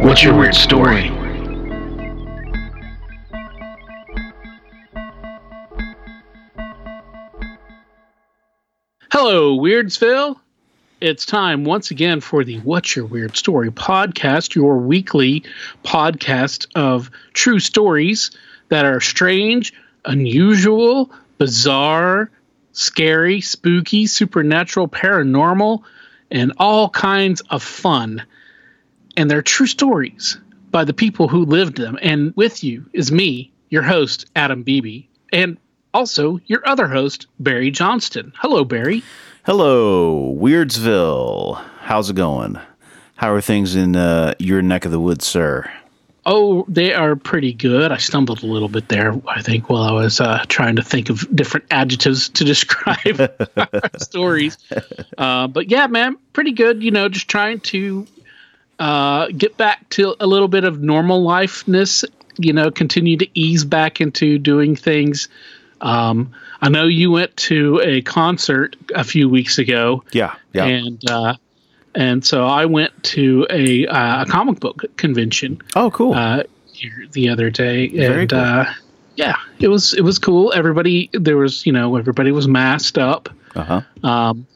what's 0.00 0.22
your 0.22 0.36
weird 0.36 0.54
story? 0.54 1.08
Hello, 9.10 9.56
Weirdsville. 9.56 10.36
It's 11.00 11.26
time 11.26 11.64
once 11.64 11.90
again 11.90 12.20
for 12.20 12.44
the 12.44 12.58
What's 12.60 12.96
Your 12.96 13.06
Weird 13.06 13.36
Story 13.36 13.70
podcast, 13.70 14.54
your 14.54 14.78
weekly 14.78 15.44
podcast 15.84 16.66
of 16.74 17.10
true 17.32 17.60
stories 17.60 18.30
that 18.68 18.84
are 18.84 19.00
strange, 19.00 19.72
unusual, 20.04 21.10
bizarre, 21.38 22.30
scary, 22.72 23.40
spooky, 23.40 24.06
supernatural, 24.06 24.88
paranormal, 24.88 25.82
and 26.30 26.52
all 26.58 26.88
kinds 26.90 27.40
of 27.50 27.62
fun. 27.62 28.22
And 29.16 29.30
they're 29.30 29.42
true 29.42 29.66
stories 29.66 30.38
by 30.70 30.84
the 30.84 30.92
people 30.92 31.28
who 31.28 31.44
lived 31.44 31.76
them. 31.76 31.98
And 32.02 32.34
with 32.36 32.62
you 32.62 32.84
is 32.92 33.10
me, 33.10 33.52
your 33.70 33.82
host, 33.82 34.26
Adam 34.36 34.62
Beebe, 34.62 35.06
and 35.32 35.58
also 35.94 36.38
your 36.46 36.66
other 36.68 36.86
host, 36.86 37.26
Barry 37.40 37.70
Johnston. 37.70 38.32
Hello, 38.36 38.64
Barry. 38.64 39.02
Hello, 39.44 40.36
Weirdsville. 40.38 41.62
How's 41.80 42.10
it 42.10 42.16
going? 42.16 42.58
How 43.14 43.32
are 43.32 43.40
things 43.40 43.74
in 43.74 43.96
uh, 43.96 44.34
your 44.38 44.60
neck 44.60 44.84
of 44.84 44.92
the 44.92 45.00
woods, 45.00 45.26
sir? 45.26 45.70
Oh, 46.26 46.66
they 46.68 46.92
are 46.92 47.14
pretty 47.14 47.52
good. 47.52 47.92
I 47.92 47.98
stumbled 47.98 48.42
a 48.42 48.46
little 48.46 48.68
bit 48.68 48.88
there, 48.88 49.14
I 49.28 49.40
think, 49.42 49.70
while 49.70 49.84
I 49.84 49.92
was 49.92 50.20
uh, 50.20 50.44
trying 50.48 50.76
to 50.76 50.82
think 50.82 51.08
of 51.08 51.24
different 51.34 51.66
adjectives 51.70 52.28
to 52.30 52.44
describe 52.52 53.32
stories. 53.98 54.58
Uh, 55.16 55.46
but 55.46 55.70
yeah, 55.70 55.86
man, 55.86 56.16
pretty 56.32 56.52
good. 56.52 56.82
You 56.82 56.90
know, 56.90 57.08
just 57.08 57.28
trying 57.28 57.60
to 57.60 58.06
uh, 58.78 59.28
get 59.28 59.56
back 59.56 59.88
to 59.90 60.14
a 60.20 60.26
little 60.26 60.48
bit 60.48 60.64
of 60.64 60.80
normal 60.82 61.22
lifeness. 61.22 62.04
You 62.38 62.52
know, 62.52 62.70
continue 62.70 63.16
to 63.16 63.26
ease 63.38 63.64
back 63.64 64.00
into 64.00 64.38
doing 64.38 64.76
things. 64.76 65.28
Um, 65.80 66.32
I 66.60 66.68
know 66.68 66.84
you 66.84 67.10
went 67.10 67.34
to 67.38 67.80
a 67.82 68.02
concert 68.02 68.76
a 68.94 69.04
few 69.04 69.28
weeks 69.28 69.58
ago. 69.58 70.04
Yeah, 70.12 70.34
yeah. 70.52 70.64
And 70.64 71.10
uh, 71.10 71.34
and 71.94 72.24
so 72.24 72.44
I 72.44 72.66
went 72.66 72.92
to 73.04 73.46
a, 73.50 73.86
uh, 73.86 74.22
a 74.22 74.26
comic 74.26 74.60
book 74.60 74.84
convention. 74.96 75.62
Oh, 75.74 75.90
cool. 75.90 76.12
Uh, 76.14 76.42
here 76.72 77.06
the 77.12 77.30
other 77.30 77.48
day, 77.48 77.88
Very 77.88 78.22
and 78.22 78.30
cool. 78.30 78.38
uh, 78.38 78.66
yeah, 79.16 79.36
it 79.58 79.68
was 79.68 79.94
it 79.94 80.02
was 80.02 80.18
cool. 80.18 80.52
Everybody 80.54 81.08
there 81.14 81.38
was 81.38 81.64
you 81.64 81.72
know 81.72 81.96
everybody 81.96 82.32
was 82.32 82.46
masked 82.46 82.98
up, 82.98 83.30
Uh 83.54 83.64
huh. 83.64 83.80
um, 84.06 84.46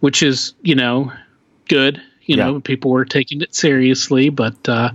which 0.00 0.22
is 0.22 0.52
you 0.60 0.74
know 0.74 1.10
good. 1.68 2.02
You 2.30 2.36
Yeah. 2.36 2.44
know 2.44 2.60
people 2.60 2.92
were 2.92 3.04
taking 3.04 3.40
it 3.40 3.56
seriously, 3.56 4.28
but 4.28 4.68
uh, 4.68 4.90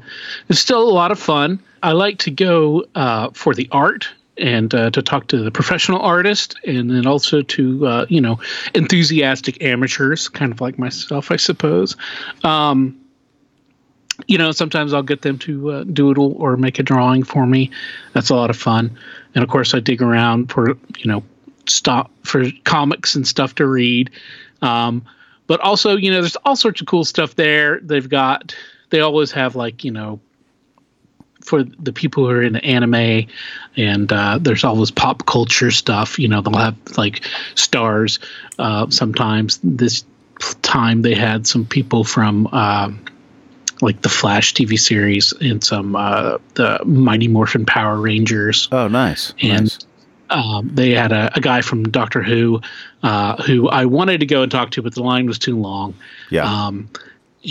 it's 0.48 0.60
still 0.60 0.82
a 0.90 0.96
lot 1.02 1.12
of 1.12 1.20
fun. 1.20 1.60
I 1.84 1.92
like 1.92 2.20
to 2.20 2.32
go 2.32 2.86
uh, 2.96 3.32
for 3.34 3.54
the 3.54 3.68
art 3.74 4.08
and 4.38 4.74
uh, 4.74 4.90
to 4.92 5.02
talk 5.02 5.28
to 5.28 5.44
the 5.44 5.52
professional 5.52 6.00
artist, 6.00 6.58
and 6.66 6.90
then 6.90 7.06
also 7.06 7.42
to 7.42 7.86
uh, 7.88 8.06
you 8.08 8.22
know 8.22 8.40
enthusiastic 8.74 9.62
amateurs, 9.62 10.30
kind 10.30 10.54
of 10.54 10.62
like 10.62 10.80
myself, 10.80 11.30
I 11.30 11.36
suppose. 11.36 11.98
Um, 12.46 13.02
you 14.28 14.38
know, 14.38 14.54
sometimes 14.54 14.94
I'll 14.94 15.04
get 15.04 15.22
them 15.22 15.38
to 15.40 15.72
uh, 15.72 15.84
doodle 15.84 16.36
or 16.38 16.56
make 16.56 16.80
a 16.80 16.84
drawing 16.84 17.24
for 17.24 17.46
me. 17.46 17.70
That's 18.14 18.30
a 18.30 18.36
lot 18.36 18.50
of 18.50 18.56
fun. 18.56 18.98
And 19.36 19.44
of 19.44 19.50
course, 19.50 19.74
I 19.74 19.82
dig 19.82 20.02
around 20.02 20.54
for 20.54 20.70
you 21.00 21.12
know 21.12 21.22
stop 21.68 22.12
for 22.24 22.46
comics 22.64 23.14
and 23.16 23.28
stuff 23.28 23.56
to 23.56 23.68
read. 23.68 24.10
Um, 24.62 25.04
but 25.48 25.60
also, 25.62 25.96
you 25.96 26.12
know, 26.12 26.22
there's 26.22 26.36
all 26.38 26.56
sorts 26.56 26.82
of 26.82 26.88
cool 26.88 27.06
stuff 27.06 27.36
there. 27.36 27.80
They've 27.82 28.08
got 28.08 28.56
they 28.90 29.02
always 29.02 29.32
have 29.32 29.56
like 29.56 29.84
you 29.84 29.92
know 29.92 30.20
for 31.42 31.64
the 31.64 31.94
people 31.94 32.24
who 32.26 32.32
are 32.32 32.42
into 32.42 32.64
anime 32.64 33.28
and 33.78 34.12
uh, 34.12 34.40
there's 34.42 34.64
this 34.64 34.92
pop 34.92 35.26
culture 35.26 35.70
stuff 35.72 36.18
you 36.18 36.28
know 36.28 36.42
they'll 36.42 36.58
have 36.58 36.76
like 36.98 37.24
stars 37.56 38.20
uh, 38.58 38.90
sometimes 38.90 39.60
this 39.64 40.04
time 40.62 41.02
they 41.02 41.14
had 41.14 41.46
some 41.46 41.66
people 41.66 42.04
from 42.04 42.48
um, 42.48 43.04
like 43.82 44.02
the 44.02 44.10
flash 44.10 44.54
tv 44.54 44.80
series 44.80 45.34
and 45.42 45.64
some 45.64 45.96
uh, 45.96 46.38
the 46.56 46.80
mighty 46.86 47.28
morphin 47.28 47.66
power 47.66 48.00
rangers 48.00 48.68
Oh, 48.72 48.88
nice. 48.88 49.34
And- 49.42 49.64
nice. 49.64 49.80
Um, 50.30 50.70
they 50.74 50.92
had 50.92 51.12
a, 51.12 51.32
a 51.36 51.40
guy 51.42 51.62
from 51.62 51.84
Doctor 51.84 52.22
Who 52.24 52.62
uh, 53.04 53.42
who 53.44 53.70
I 53.70 53.86
wanted 53.86 54.20
to 54.22 54.26
go 54.26 54.42
and 54.44 54.52
talk 54.52 54.72
to, 54.72 54.82
but 54.82 54.94
the 54.96 55.04
line 55.04 55.26
was 55.28 55.38
too 55.40 55.58
long. 55.58 55.94
Yeah. 56.30 56.44
Um, 56.46 56.90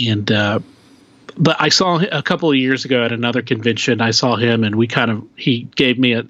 and 0.05 0.31
uh, 0.31 0.59
but 1.37 1.55
I 1.59 1.69
saw 1.69 1.99
a 2.11 2.21
couple 2.21 2.49
of 2.49 2.55
years 2.57 2.85
ago 2.85 3.03
at 3.03 3.11
another 3.11 3.41
convention. 3.41 4.01
I 4.01 4.11
saw 4.11 4.35
him, 4.35 4.63
and 4.63 4.75
we 4.75 4.87
kind 4.87 5.11
of 5.11 5.23
he 5.35 5.63
gave 5.75 5.97
me 5.99 6.13
a 6.13 6.25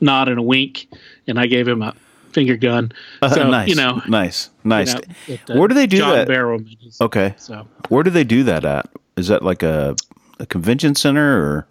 nod 0.00 0.28
and 0.28 0.38
a 0.38 0.42
wink, 0.42 0.88
and 1.26 1.38
I 1.38 1.46
gave 1.46 1.68
him 1.68 1.82
a 1.82 1.94
finger 2.32 2.56
gun. 2.56 2.92
So 3.28 3.48
nice. 3.50 3.68
you 3.68 3.74
know, 3.74 4.00
nice. 4.08 4.50
Nice. 4.64 4.88
you 4.88 4.94
know, 4.94 5.00
but, 5.46 5.50
uh, 5.54 5.58
Where 5.58 5.68
do 5.68 5.74
they 5.74 5.86
do 5.86 5.98
John 5.98 6.14
that? 6.14 6.28
Barrowman. 6.28 6.76
is- 6.86 7.00
Okay. 7.00 7.34
So 7.36 7.66
Where 7.88 8.02
do 8.02 8.10
they 8.10 8.24
do 8.24 8.42
that 8.44 8.64
at? 8.64 8.88
Is 9.16 9.28
that 9.28 9.42
like 9.42 9.62
a, 9.62 9.94
a 10.38 10.46
convention 10.46 10.94
center 10.94 11.38
or? 11.38 11.66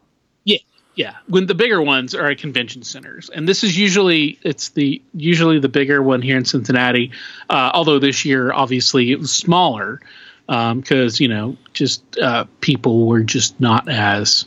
Yeah. 1.01 1.16
When 1.28 1.47
the 1.47 1.56
bigger 1.56 1.81
ones 1.81 2.13
are 2.13 2.28
at 2.28 2.38
convention 2.38 2.84
centers, 2.84 3.29
and 3.29 3.47
this 3.47 3.63
is 3.63 3.75
usually 3.75 4.38
it's 4.44 4.69
the 4.69 5.01
usually 5.16 5.57
the 5.57 5.67
bigger 5.67 6.03
one 6.03 6.22
here 6.22 6.38
in 6.38 6.45
Cincinnati. 6.45 7.09
Uh, 7.50 7.72
although 7.73 7.97
this 7.97 8.23
year, 8.23 8.53
obviously, 8.53 9.12
it 9.12 9.17
was 9.17 9.31
smaller 9.31 10.00
because 10.45 11.19
you 11.19 11.28
know 11.28 11.57
just 11.73 12.03
uh, 12.19 12.45
people 12.59 13.07
were 13.07 13.22
just 13.23 13.59
not 13.59 13.89
as 13.89 14.45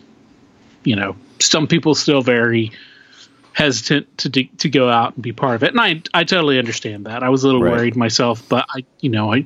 you 0.85 0.95
know 0.95 1.17
some 1.41 1.67
people 1.67 1.97
still 1.97 2.23
very 2.23 2.71
hesitant 3.53 4.07
to 4.19 4.31
to 4.31 4.45
to 4.45 4.69
go 4.69 4.89
out 4.89 5.15
and 5.15 5.25
be 5.25 5.33
part 5.33 5.57
of 5.57 5.65
it, 5.65 5.73
and 5.73 5.81
I 5.81 6.03
I 6.15 6.23
totally 6.23 6.61
understand 6.61 7.07
that. 7.07 7.25
I 7.25 7.31
was 7.31 7.43
a 7.43 7.47
little 7.49 7.63
Right. 7.63 7.73
worried 7.73 7.97
myself, 7.97 8.49
but 8.49 8.65
I 8.69 8.85
you 9.01 9.11
know 9.11 9.33
I 9.33 9.45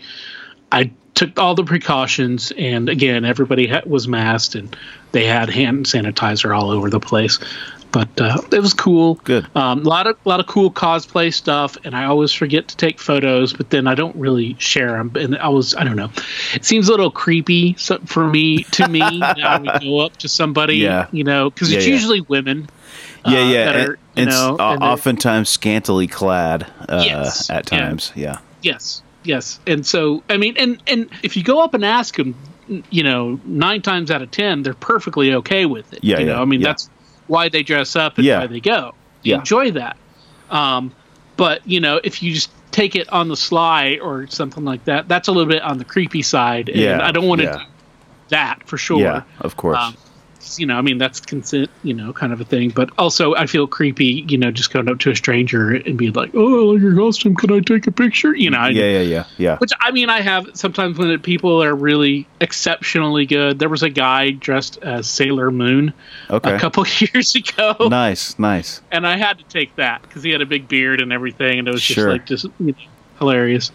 I 0.71 0.91
took 1.19 1.37
all 1.37 1.57
the 1.57 1.65
precautions, 1.65 2.53
and 2.57 2.89
again, 2.89 3.25
everybody 3.25 3.67
ha- 3.67 3.83
was 3.85 4.07
masked, 4.07 4.55
and 4.55 4.75
they 5.11 5.25
had 5.25 5.51
hand 5.51 5.85
sanitizer 5.87 6.57
all 6.57 6.71
over 6.71 6.89
the 6.89 7.01
place. 7.01 7.41
But 7.91 8.21
uh, 8.21 8.37
it 8.53 8.61
was 8.61 8.73
cool. 8.75 9.15
Good. 9.25 9.47
Um, 9.57 9.81
a 9.81 9.89
lot 9.89 10.07
of 10.07 10.17
lot 10.27 10.39
of 10.41 10.47
cool 10.47 10.71
cosplay 10.71 11.35
stuff, 11.35 11.77
and 11.85 11.97
I 11.97 12.05
always 12.05 12.33
forget 12.33 12.69
to 12.69 12.77
take 12.77 13.01
photos, 13.01 13.53
but 13.53 13.71
then 13.71 13.87
I 13.89 13.95
don't 13.97 14.15
really 14.15 14.55
share 14.61 14.93
them. 14.93 15.11
And 15.17 15.37
I 15.39 15.49
was 15.49 15.75
I 15.75 15.83
don't 15.85 15.97
know, 15.97 16.11
it 16.55 16.65
seems 16.65 16.89
a 16.89 16.93
little 16.93 17.11
creepy 17.11 17.73
for 18.05 18.27
me 18.29 18.63
to 18.65 18.87
me. 18.89 19.01
I 19.23 19.59
would 19.59 19.83
go 19.83 19.99
up 20.01 20.19
to 20.19 20.29
somebody, 20.29 20.77
Yeah. 20.77 21.07
you 21.13 21.25
know, 21.25 21.51
because 21.51 21.73
it's 21.73 21.85
Yeah, 21.85 21.89
yeah. 21.89 21.95
usually 21.97 22.21
women. 22.21 22.69
Yeah, 23.27 23.39
uh, 23.41 23.49
yeah. 23.49 23.71
and 23.71 23.89
are, 23.89 23.99
you 24.17 24.27
know, 24.27 24.57
and 24.61 24.83
oftentimes 24.83 25.49
scantily 25.49 26.07
clad 26.07 26.67
uh, 26.89 27.03
Yes, 27.05 27.49
at 27.51 27.73
yeah. 27.73 27.79
times. 27.79 28.13
Yeah. 28.15 28.39
Yes, 28.63 29.03
yes. 29.25 29.61
And 29.67 29.87
so, 29.87 30.23
I 30.29 30.37
mean, 30.37 30.57
and 30.59 30.83
and 30.87 31.09
if 31.23 31.37
you 31.37 31.43
go 31.43 31.61
up 31.61 31.75
and 31.75 31.85
ask 31.85 32.17
them, 32.17 32.35
you 32.91 33.03
know, 33.03 33.41
nine 33.45 33.83
times 33.83 34.11
out 34.11 34.23
of 34.23 34.31
ten, 34.31 34.63
they're 34.63 34.75
perfectly 34.75 35.35
okay 35.35 35.67
with 35.67 35.93
it. 35.93 36.01
Yeah, 36.03 36.19
you 36.19 36.27
yeah, 36.27 36.33
know, 36.35 36.43
I 36.43 36.45
mean, 36.45 36.61
yeah. 36.61 36.69
that's 36.69 36.91
why 37.27 37.49
they 37.49 37.63
dress 37.63 37.97
up 37.97 38.17
and 38.19 38.25
Yeah. 38.27 38.41
why 38.41 38.47
they 38.47 38.61
go. 38.61 38.95
You 39.23 39.33
Yeah. 39.33 39.39
enjoy 39.39 39.71
that. 39.73 39.97
Um, 40.51 40.93
but 41.37 41.67
you 41.67 41.81
know, 41.81 42.01
if 42.03 42.23
you 42.23 42.33
just 42.35 42.51
take 42.71 42.95
it 42.97 43.11
on 43.13 43.29
the 43.29 43.37
sly 43.37 43.99
or 44.03 44.27
something 44.29 44.65
like 44.65 44.85
that, 44.85 45.09
that's 45.09 45.29
a 45.29 45.33
little 45.33 45.51
bit 45.51 45.63
on 45.63 45.79
the 45.79 45.85
creepy 45.85 46.23
side. 46.23 46.69
And 46.69 46.79
Yeah, 46.79 47.01
I 47.03 47.11
don't 47.13 47.27
want 47.27 47.41
to 47.41 47.47
yeah. 47.47 47.57
do 47.59 47.65
that 48.29 48.63
for 48.67 48.77
sure. 48.79 49.01
Yeah, 49.01 49.23
of 49.41 49.57
course. 49.57 49.79
Um, 49.79 49.97
you 50.57 50.67
know, 50.67 50.77
I 50.77 50.83
mean, 50.83 50.99
that's 50.99 51.19
consent, 51.19 51.69
you 51.83 51.93
know, 51.95 52.13
kind 52.13 52.33
of 52.33 52.41
a 52.41 52.45
thing. 52.45 52.71
But 52.71 52.91
also, 52.97 53.35
I 53.35 53.47
feel 53.47 53.67
creepy, 53.67 54.25
you 54.29 54.39
know, 54.39 54.53
just 54.53 54.73
going 54.73 54.89
up 54.89 55.01
to 55.01 55.11
a 55.11 55.17
stranger 55.17 55.71
and 55.73 55.99
being 55.99 56.13
like, 56.13 56.31
"Oh, 56.35 56.77
your 56.77 56.95
costume, 56.95 57.35
can 57.35 57.51
I 57.53 57.59
take 57.59 57.89
a 57.89 57.91
picture?" 57.93 58.37
You 58.37 58.51
know, 58.51 58.67
yeah, 58.67 58.85
yeah, 58.85 59.01
yeah, 59.01 59.25
yeah. 59.37 59.57
which 59.59 59.73
I 59.81 59.91
mean, 59.91 60.09
I 60.11 60.21
have 60.21 60.49
sometimes 60.55 60.97
when 60.97 61.19
people 61.19 61.61
are 61.63 61.75
really 61.75 62.29
exceptionally 62.41 63.27
good. 63.27 63.59
There 63.59 63.69
was 63.69 63.83
a 63.83 63.91
guy 63.91 64.31
dressed 64.31 64.79
as 64.83 65.09
Sailor 65.09 65.51
Moon 65.51 65.93
Okay. 66.31 66.55
a 66.55 66.59
couple 66.59 66.85
years 67.01 67.35
ago, 67.35 67.89
Nice, 67.89 68.39
nice. 68.39 68.81
and 68.93 69.07
I 69.07 69.17
had 69.17 69.39
to 69.39 69.45
take 69.45 69.75
that 69.77 70.03
because 70.03 70.23
he 70.23 70.31
had 70.31 70.41
a 70.43 70.47
big 70.47 70.69
beard 70.69 71.01
and 71.01 71.13
everything, 71.13 71.59
and 71.59 71.67
it 71.67 71.73
was 71.73 71.83
just 71.83 71.97
Sure. 71.97 72.13
like 72.13 72.27
just 72.27 72.45
you 72.61 72.67
know, 72.69 72.75
hilarious. 73.19 73.73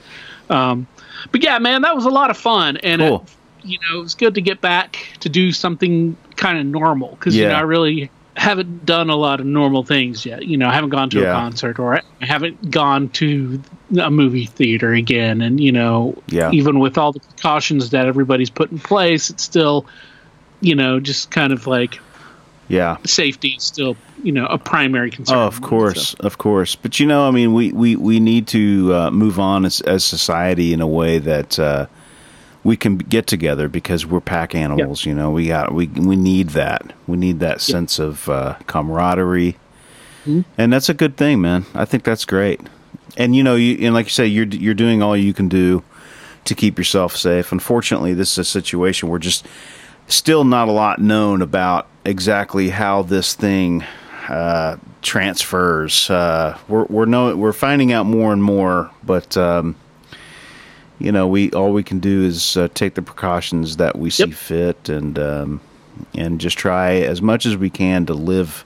Um, 0.49 0.87
but 1.31 1.43
yeah, 1.43 1.57
man, 1.59 1.81
that 1.83 1.95
was 1.95 2.05
a 2.05 2.09
lot 2.09 2.29
of 2.29 2.37
fun, 2.37 2.77
and 2.77 3.01
Cool. 3.01 3.25
it, 3.27 3.31
you 3.63 3.77
know, 3.89 3.99
it 3.99 4.03
was 4.03 4.15
good 4.15 4.35
to 4.35 4.41
get 4.41 4.61
back 4.61 4.97
to 5.21 5.29
do 5.29 5.51
something 5.51 6.15
kind 6.35 6.57
of 6.59 6.65
normal 6.65 7.11
because 7.11 7.35
you 7.35 7.47
know 7.47 7.55
I 7.55 7.61
really 7.61 8.09
haven't 8.35 8.83
done 8.85 9.09
a 9.11 9.15
lot 9.15 9.39
of 9.39 9.45
normal 9.45 9.83
things 9.83 10.25
yet. 10.25 10.45
You 10.45 10.57
know, 10.57 10.67
I 10.67 10.73
haven't 10.73 10.89
gone 10.89 11.09
to 11.11 11.19
Yeah. 11.21 11.29
a 11.31 11.39
concert 11.39 11.77
or 11.79 11.95
I 11.95 12.01
haven't 12.25 12.71
gone 12.71 13.09
to 13.09 13.61
a 14.01 14.09
movie 14.09 14.45
theater 14.47 14.91
again, 14.93 15.41
and 15.41 15.59
you 15.59 15.71
know, 15.71 16.17
Yeah. 16.29 16.51
even 16.51 16.79
with 16.79 16.97
all 16.97 17.11
the 17.11 17.19
precautions 17.19 17.91
that 17.91 18.07
everybody's 18.07 18.49
put 18.49 18.71
in 18.71 18.79
place, 18.79 19.29
it's 19.29 19.43
still, 19.43 19.85
you 20.61 20.73
know, 20.75 20.99
just 20.99 21.29
kind 21.31 21.53
of 21.53 21.67
like 21.67 21.99
Yeah. 22.69 22.97
safety 23.05 23.49
is 23.57 23.63
still, 23.63 23.95
you 24.23 24.31
know, 24.31 24.45
a 24.47 24.57
primary 24.57 25.11
concern. 25.11 25.37
Oh, 25.37 25.41
of 25.47 25.61
course, 25.61 26.15
of 26.15 26.37
course. 26.39 26.75
But 26.75 26.99
you 26.99 27.05
know, 27.05 27.27
I 27.27 27.31
mean, 27.31 27.53
we 27.53 27.71
we 27.71 27.95
we 27.95 28.19
need 28.19 28.47
to 28.47 28.91
uh, 28.95 29.11
move 29.11 29.39
on 29.39 29.63
as 29.63 29.79
as 29.81 30.03
society 30.03 30.73
in 30.73 30.81
a 30.81 30.87
way 30.87 31.19
that 31.19 31.59
uh, 31.59 31.85
we 32.63 32.77
can 32.77 32.97
get 32.97 33.27
together 33.27 33.67
because 33.67 34.05
we're 34.05 34.21
pack 34.21 34.55
animals. 34.55 35.05
You 35.05 35.13
know, 35.15 35.29
we 35.31 35.47
got 35.47 35.73
we 35.73 35.87
we 35.87 36.15
need 36.15 36.49
that. 36.49 36.93
We 37.07 37.17
need 37.17 37.39
that 37.39 37.61
sense 37.61 37.99
of 37.99 38.29
uh, 38.29 38.55
camaraderie, 38.67 39.57
and 40.57 40.71
that's 40.71 40.89
a 40.89 40.93
good 40.93 41.17
thing, 41.17 41.41
man. 41.41 41.65
I 41.73 41.85
think 41.85 42.03
that's 42.03 42.25
great. 42.25 42.61
And 43.17 43.35
you 43.35 43.43
know, 43.43 43.55
you 43.55 43.85
and 43.85 43.93
like 43.93 44.05
you 44.05 44.11
say, 44.11 44.25
you're 44.27 44.45
you're 44.47 44.73
doing 44.73 45.01
all 45.03 45.15
you 45.17 45.33
can 45.33 45.49
do 45.49 45.83
to 46.45 46.55
keep 46.55 46.77
yourself 46.77 47.15
safe. 47.15 47.51
Unfortunately, 47.51 48.13
this 48.13 48.33
is 48.33 48.37
a 48.39 48.43
situation 48.45 49.09
where 49.09 49.19
just 49.19 49.45
still 50.07 50.43
not 50.43 50.67
a 50.67 50.71
lot 50.71 50.99
known 50.99 51.41
about 51.41 51.87
exactly 52.05 52.69
how 52.69 53.01
this 53.03 53.33
thing 53.33 53.83
uh, 54.29 54.77
transfers. 55.01 56.09
Uh, 56.09 56.57
we're 56.67 56.85
we're 56.85 57.05
know 57.05 57.35
we're 57.35 57.53
finding 57.53 57.91
out 57.91 58.05
more 58.05 58.31
and 58.33 58.43
more, 58.43 58.89
but 59.03 59.35
um, 59.37 59.75
you 60.99 61.11
know, 61.11 61.27
we 61.27 61.51
all 61.51 61.73
we 61.73 61.83
can 61.83 61.99
do 61.99 62.23
is 62.23 62.55
uh, 62.57 62.67
take 62.73 62.93
the 62.95 63.01
precautions 63.01 63.77
that 63.77 63.97
we 63.97 64.09
see 64.09 64.25
Yep. 64.25 64.33
fit, 64.33 64.89
and 64.89 65.19
um, 65.19 65.61
and 66.15 66.39
just 66.39 66.57
try 66.57 66.93
as 66.95 67.21
much 67.21 67.45
as 67.45 67.57
we 67.57 67.69
can 67.69 68.05
to 68.07 68.13
live 68.13 68.63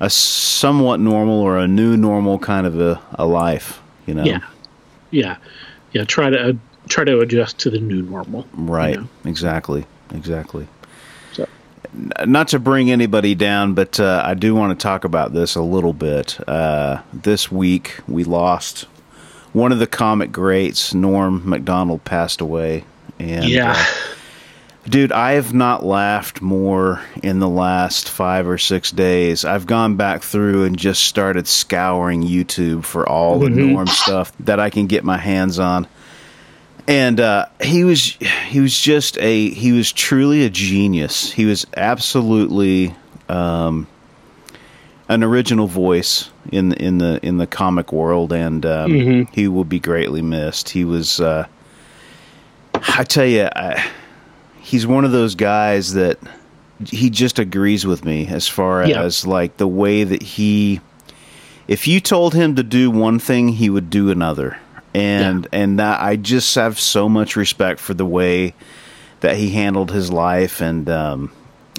a 0.00 0.08
somewhat 0.10 0.98
normal 1.00 1.40
or 1.40 1.58
a 1.58 1.68
new 1.68 1.96
normal 1.96 2.38
kind 2.38 2.66
of 2.66 2.80
a, 2.80 3.00
a 3.14 3.26
life. 3.26 3.80
You 4.06 4.14
know, 4.14 4.24
Yeah, 4.24 4.40
yeah, 5.10 5.36
yeah. 5.92 6.04
Try 6.04 6.30
to 6.30 6.48
uh, 6.50 6.52
try 6.88 7.04
to 7.04 7.20
adjust 7.20 7.58
to 7.60 7.70
the 7.70 7.78
new 7.80 8.02
normal. 8.02 8.46
you 8.56 8.64
right? 8.64 8.96
know? 8.98 9.08
Exactly, 9.24 9.84
exactly. 10.14 10.66
So, 11.32 11.46
not 12.26 12.48
to 12.48 12.58
bring 12.58 12.90
anybody 12.90 13.34
down, 13.34 13.74
but 13.74 14.00
uh, 14.00 14.22
I 14.24 14.34
do 14.34 14.54
want 14.54 14.78
to 14.78 14.82
talk 14.82 15.04
about 15.04 15.34
this 15.34 15.54
a 15.54 15.62
little 15.62 15.92
bit. 15.92 16.38
Uh, 16.48 17.02
this 17.12 17.52
week, 17.52 17.98
we 18.08 18.24
lost 18.24 18.86
one 19.52 19.72
of 19.72 19.78
the 19.78 19.86
comic 19.86 20.32
greats, 20.32 20.94
Norm 20.94 21.48
Macdonald, 21.48 22.04
passed 22.04 22.40
away. 22.40 22.84
And, 23.18 23.48
yeah, 23.48 23.74
uh, 23.76 23.84
dude, 24.88 25.12
I 25.12 25.32
have 25.32 25.52
not 25.52 25.84
laughed 25.84 26.40
more 26.40 27.02
in 27.22 27.38
the 27.38 27.48
last 27.48 28.08
five 28.08 28.48
or 28.48 28.58
six 28.58 28.90
days. 28.90 29.44
I've 29.44 29.66
gone 29.66 29.96
back 29.96 30.22
through 30.22 30.64
and 30.64 30.78
just 30.78 31.02
started 31.02 31.46
scouring 31.46 32.22
YouTube 32.22 32.84
for 32.84 33.08
all 33.08 33.38
the 33.38 33.50
Norm 33.50 33.86
stuff 33.86 34.32
that 34.40 34.58
I 34.58 34.70
can 34.70 34.86
get 34.86 35.04
my 35.04 35.18
hands 35.18 35.58
on 35.58 35.86
and 36.90 37.20
uh, 37.20 37.46
he 37.62 37.84
was 37.84 38.16
he 38.48 38.58
was 38.58 38.78
just 38.78 39.16
a 39.18 39.50
he 39.50 39.70
was 39.70 39.92
truly 39.92 40.44
a 40.44 40.50
genius. 40.50 41.30
He 41.30 41.44
was 41.44 41.64
absolutely 41.76 42.94
um, 43.28 43.86
an 45.10 45.24
original 45.24 45.66
voice 45.66 46.30
in 46.52 46.72
in 46.74 46.98
the 46.98 47.18
in 47.22 47.36
the 47.38 47.46
comic 47.46 47.92
world, 47.92 48.32
and 48.32 48.64
um, 48.64 49.26
he 49.32 49.48
will 49.48 49.64
be 49.64 49.78
greatly 49.80 50.22
missed. 50.22 50.68
He 50.70 50.84
was, 50.84 51.20
uh, 51.20 51.46
I 52.74 53.04
tell 53.04 53.26
you, 53.26 53.48
I, 53.54 53.84
he's 54.60 54.86
one 54.86 55.04
of 55.04 55.12
those 55.12 55.34
guys 55.34 55.94
that 55.94 56.18
he 56.86 57.10
just 57.10 57.38
agrees 57.38 57.84
with 57.84 58.04
me 58.04 58.26
as 58.28 58.48
far 58.48 58.86
Yeah. 58.86 59.02
as 59.02 59.26
like 59.26 59.56
the 59.58 59.68
way 59.68 60.04
that 60.04 60.22
he 60.22 60.80
if 61.68 61.86
you 61.86 62.00
told 62.00 62.32
him 62.34 62.56
to 62.56 62.62
do 62.62 62.90
one 62.90 63.18
thing 63.18 63.48
he 63.48 63.68
would 63.68 63.90
do 63.90 64.10
another 64.10 64.56
and 64.94 65.46
and 65.52 65.78
that 65.78 66.00
i 66.00 66.16
just 66.16 66.54
have 66.54 66.80
so 66.80 67.06
much 67.06 67.36
respect 67.36 67.80
for 67.80 67.92
the 67.92 68.06
way 68.06 68.54
that 69.20 69.36
he 69.36 69.50
handled 69.50 69.90
his 69.90 70.10
life 70.10 70.62
and 70.62 70.88
um 70.88 71.30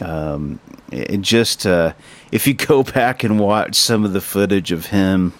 um 0.04 0.60
it 0.92 1.20
just 1.22 1.66
uh 1.66 1.94
if 2.32 2.48
you 2.48 2.54
go 2.54 2.84
back 2.98 3.24
and 3.24 3.40
watch 3.40 3.76
some 3.76 4.06
of 4.06 4.14
the 4.14 4.22
footage 4.22 4.72
of 4.72 4.88
him 4.88 5.34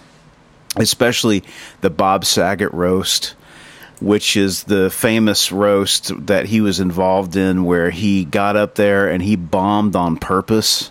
especially 0.76 1.42
the 1.82 1.90
bob 1.90 2.24
saget 2.24 2.72
roast 2.72 3.34
which 4.02 4.36
is 4.36 4.64
the 4.64 4.90
famous 4.90 5.52
roast 5.52 6.10
that 6.26 6.46
he 6.46 6.60
was 6.60 6.80
involved 6.80 7.36
in 7.36 7.64
where 7.64 7.90
he 7.90 8.24
got 8.24 8.56
up 8.56 8.74
there 8.74 9.08
and 9.08 9.22
he 9.22 9.36
bombed 9.36 9.94
on 9.94 10.16
purpose. 10.16 10.90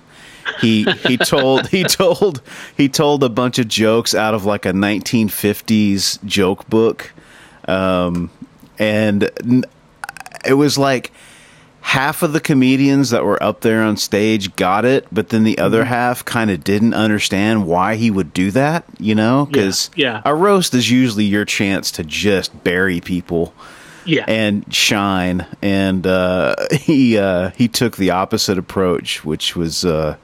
He 0.62 0.84
he 1.06 1.18
told 1.26 1.68
he 1.68 1.84
told 1.84 2.42
he 2.76 2.88
told 2.88 3.24
a 3.24 3.30
bunch 3.30 3.60
of 3.60 3.68
jokes 3.68 4.16
out 4.16 4.34
of 4.34 4.46
like 4.46 4.66
a 4.66 4.72
1950s 4.72 6.24
joke 6.24 6.68
book. 6.70 7.12
Um 7.68 8.32
and 8.80 9.30
it 10.46 10.54
was 10.54 10.78
like 10.78 11.12
half 11.82 12.24
of 12.24 12.34
the 12.34 12.40
comedians 12.40 13.10
that 13.10 13.24
were 13.24 13.42
up 13.42 13.62
there 13.62 13.82
on 13.82 13.98
stage 13.98 14.56
got 14.56 14.86
it 14.86 15.06
but 15.12 15.30
then 15.30 15.44
the 15.44 15.58
other 15.58 15.86
half 15.86 16.24
kind 16.24 16.50
of 16.50 16.64
didn't 16.64 16.94
understand 16.94 17.66
why 17.66 17.96
he 17.96 18.10
would 18.10 18.34
do 18.34 18.52
that 18.52 18.86
you 19.00 19.16
know? 19.16 19.48
Cuz 19.52 19.90
yeah. 19.96 20.22
a 20.26 20.34
roast 20.34 20.74
is 20.74 20.90
usually 20.90 21.26
your 21.26 21.46
chance 21.46 21.92
to 21.92 22.04
just 22.04 22.64
bury 22.64 23.02
people 23.02 23.54
yeah, 24.04 24.26
and 24.28 24.66
shine 24.74 25.46
and 25.62 26.08
uh, 26.08 26.56
he 26.72 27.18
uh, 27.18 27.52
he 27.56 27.68
took 27.68 27.98
the 27.98 28.10
opposite 28.10 28.58
approach 28.58 29.24
which 29.24 29.56
was 29.56 29.86
uh, 29.86 30.16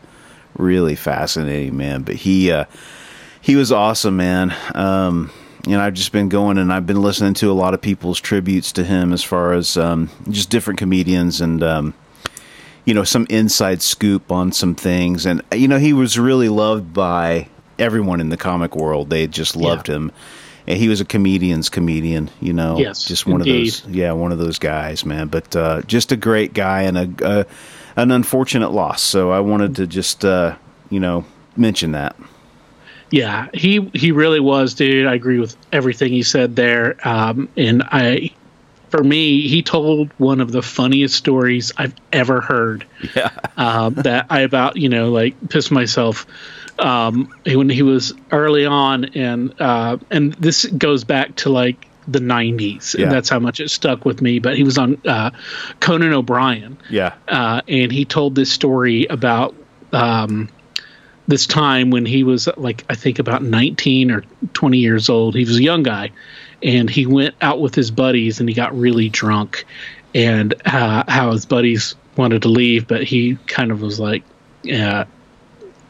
really 0.58 0.96
fascinating 0.96 1.78
man 1.78 2.02
but 2.02 2.16
he 2.16 2.52
uh, 2.52 2.66
he 3.48 3.56
was 3.56 3.72
awesome 3.72 4.18
man. 4.18 4.54
Um, 4.76 5.32
you 5.68 5.76
know 5.76 5.82
I've 5.82 5.94
just 5.94 6.12
been 6.12 6.30
going 6.30 6.58
and 6.58 6.72
I've 6.72 6.86
been 6.88 7.02
listening 7.02 7.34
to 7.36 7.52
a 7.52 7.54
lot 7.54 7.74
of 7.74 7.82
people's 7.82 8.20
tributes 8.20 8.72
to 8.74 8.84
him 8.84 9.12
as 9.14 9.24
far 9.24 9.54
as 9.54 9.76
um, 9.78 10.10
just 10.30 10.50
different 10.50 10.80
comedians 10.80 11.42
and 11.42 11.62
um, 11.62 11.94
you 12.86 12.94
know 12.94 13.04
some 13.04 13.28
inside 13.30 13.82
scoop 13.82 14.32
on 14.32 14.52
some 14.52 14.76
things. 14.76 15.26
And 15.26 15.42
you 15.54 15.68
know 15.68 15.78
he 15.78 15.94
was 15.94 16.18
really 16.18 16.50
loved 16.50 16.94
by 16.94 17.50
everyone 17.78 18.22
in 18.22 18.30
the 18.30 18.38
comic 18.38 18.76
world. 18.76 19.10
They 19.10 19.28
just 19.28 19.56
loved 19.56 19.88
him. 19.88 20.12
And 20.70 20.78
he 20.78 20.90
was 20.90 21.00
a 21.00 21.06
comedian's 21.06 21.70
comedian 21.70 22.30
you 22.42 22.52
know 22.54 22.78
Yes, 22.78 23.06
just 23.06 23.26
one 23.26 23.42
indeed. 23.42 23.74
of 23.74 23.84
those 23.84 23.96
yeah 23.96 24.12
one 24.14 24.32
of 24.32 24.38
those 24.38 24.60
guys 24.60 25.06
man. 25.06 25.28
But 25.28 25.56
uh, 25.56 25.82
just 25.84 26.12
a 26.12 26.18
great 26.18 26.54
guy 26.54 26.84
and 26.84 26.98
a, 26.98 27.10
a 27.40 27.46
an 27.96 28.12
unfortunate 28.12 28.72
loss. 28.72 29.02
So 29.02 29.32
i 29.32 29.40
wanted 29.40 29.76
to 29.78 29.88
just 29.88 30.24
uh, 30.24 30.56
you 30.90 31.00
know 31.00 31.26
mention 31.56 31.92
that 31.92 32.16
yeah. 33.12 33.48
He 33.54 33.90
he 33.94 34.12
really 34.12 34.40
was, 34.40 34.74
dude. 34.74 35.08
I 35.08 35.14
agree 35.16 35.40
with 35.40 35.56
everything 35.72 36.12
he 36.12 36.24
said 36.24 36.56
there. 36.56 36.98
Um, 37.08 37.50
and 37.58 37.84
I, 37.84 38.32
for 38.90 39.04
me, 39.04 39.48
he 39.48 39.64
told 39.64 40.12
one 40.18 40.42
of 40.42 40.52
the 40.52 40.62
funniest 40.62 41.16
stories 41.16 41.72
I've 41.78 41.96
ever 42.12 42.42
heard. 42.42 42.86
yeah 43.16 43.32
um, 43.58 43.94
that 43.96 44.28
I 44.30 44.42
about 44.42 44.78
you 44.78 44.90
know 44.90 45.12
like 45.12 45.50
pissed 45.50 45.72
myself 45.72 46.26
um, 46.80 47.34
when 47.46 47.70
he 47.70 47.82
was 47.82 48.14
early 48.32 48.66
on, 48.66 49.06
and 49.06 49.54
uh, 49.60 49.98
and 50.12 50.34
this 50.34 50.66
goes 50.66 51.04
back 51.04 51.36
to 51.38 51.50
like 51.50 51.88
the 52.10 52.20
'90s, 52.20 52.98
Yeah. 52.98 53.10
that's 53.10 53.28
how 53.30 53.40
much 53.40 53.60
it 53.60 53.70
stuck 53.70 54.06
with 54.06 54.22
me. 54.22 54.40
But 54.40 54.56
he 54.58 54.64
was 54.64 54.78
on 54.78 55.02
uh, 55.06 55.32
Conan 55.80 56.14
O'Brien, 56.14 56.78
yeah 56.90 57.16
uh, 57.28 57.62
and 57.68 57.92
he 57.92 58.06
told 58.06 58.36
this 58.36 58.52
story 58.52 59.06
about 59.08 59.56
um, 59.92 60.50
this 61.28 61.46
time 61.46 61.90
when 61.90 62.06
he 62.06 62.24
was 62.24 62.48
like 62.58 62.86
I 62.90 62.96
think 62.96 63.20
about 63.20 63.44
19 63.44 64.12
or 64.12 64.24
20 64.54 64.78
years 64.78 65.10
old. 65.10 65.36
He 65.36 65.44
was 65.44 65.58
a 65.58 65.64
young 65.64 65.84
guy, 65.84 66.12
and 66.64 66.90
he 66.90 67.06
went 67.06 67.36
out 67.42 67.60
with 67.60 67.76
his 67.76 67.92
buddies 67.92 68.40
and 68.40 68.48
he 68.48 68.56
got 68.56 68.78
really 68.78 69.10
drunk, 69.10 69.66
and 70.16 70.54
uh, 70.66 71.04
how 71.08 71.32
his 71.32 71.46
buddies 71.46 71.96
wanted 72.16 72.42
to 72.44 72.50
leave, 72.50 72.88
but 72.88 73.04
he 73.04 73.38
kind 73.48 73.72
of 73.72 73.82
was 73.82 74.00
like. 74.00 74.24
Uh, 74.72 75.06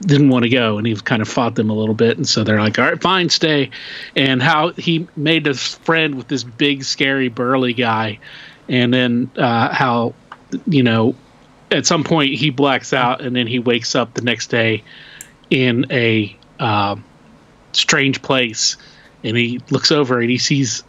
didn't 0.01 0.29
want 0.29 0.43
to 0.43 0.49
go 0.49 0.77
and 0.77 0.85
he 0.85 0.95
kind 0.95 1.23
of 1.23 1.27
fought 1.27 1.55
them 1.55 1.71
a 1.71 1.73
little 1.73 1.95
bit 1.95 2.17
and 2.17 2.27
so 2.27 2.43
they're 2.43 2.59
like 2.59 2.77
all 2.77 2.85
right 2.85 3.01
fine 3.01 3.29
stay 3.29 3.67
and 4.15 4.43
how 4.43 4.69
he 4.73 5.07
made 5.15 5.43
this 5.43 5.73
friend 5.73 6.13
with 6.13 6.27
this 6.27 6.43
big 6.43 6.83
scary 6.83 7.29
burly 7.29 7.73
guy 7.73 8.19
and 8.69 8.93
then 8.93 9.29
uh, 9.37 9.73
how 9.73 10.13
you 10.67 10.83
know 10.83 11.15
at 11.71 11.87
some 11.87 12.03
point 12.03 12.31
he 12.35 12.51
blacks 12.51 12.93
out 12.93 13.21
and 13.21 13.35
then 13.35 13.47
he 13.47 13.57
wakes 13.57 13.95
up 13.95 14.13
the 14.13 14.21
next 14.21 14.47
day 14.47 14.83
in 15.49 15.85
a 15.91 16.35
um, 16.59 17.03
strange 17.73 18.21
place 18.21 18.77
and 19.23 19.35
he 19.35 19.59
looks 19.69 19.91
over 19.91 20.19
and 20.19 20.29
he 20.29 20.37
sees 20.37 20.83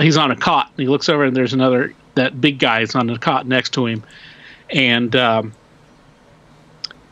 he's 0.00 0.16
on 0.16 0.30
a 0.30 0.36
cot 0.36 0.68
and 0.70 0.78
he 0.78 0.88
looks 0.88 1.08
over 1.08 1.24
and 1.24 1.36
there's 1.36 1.52
another 1.52 1.94
that 2.14 2.40
big 2.40 2.58
guy 2.58 2.80
is 2.80 2.94
on 2.94 3.10
a 3.10 3.18
cot 3.18 3.46
next 3.46 3.72
to 3.74 3.86
him 3.86 4.02
and 4.70 5.14
um, 5.16 5.52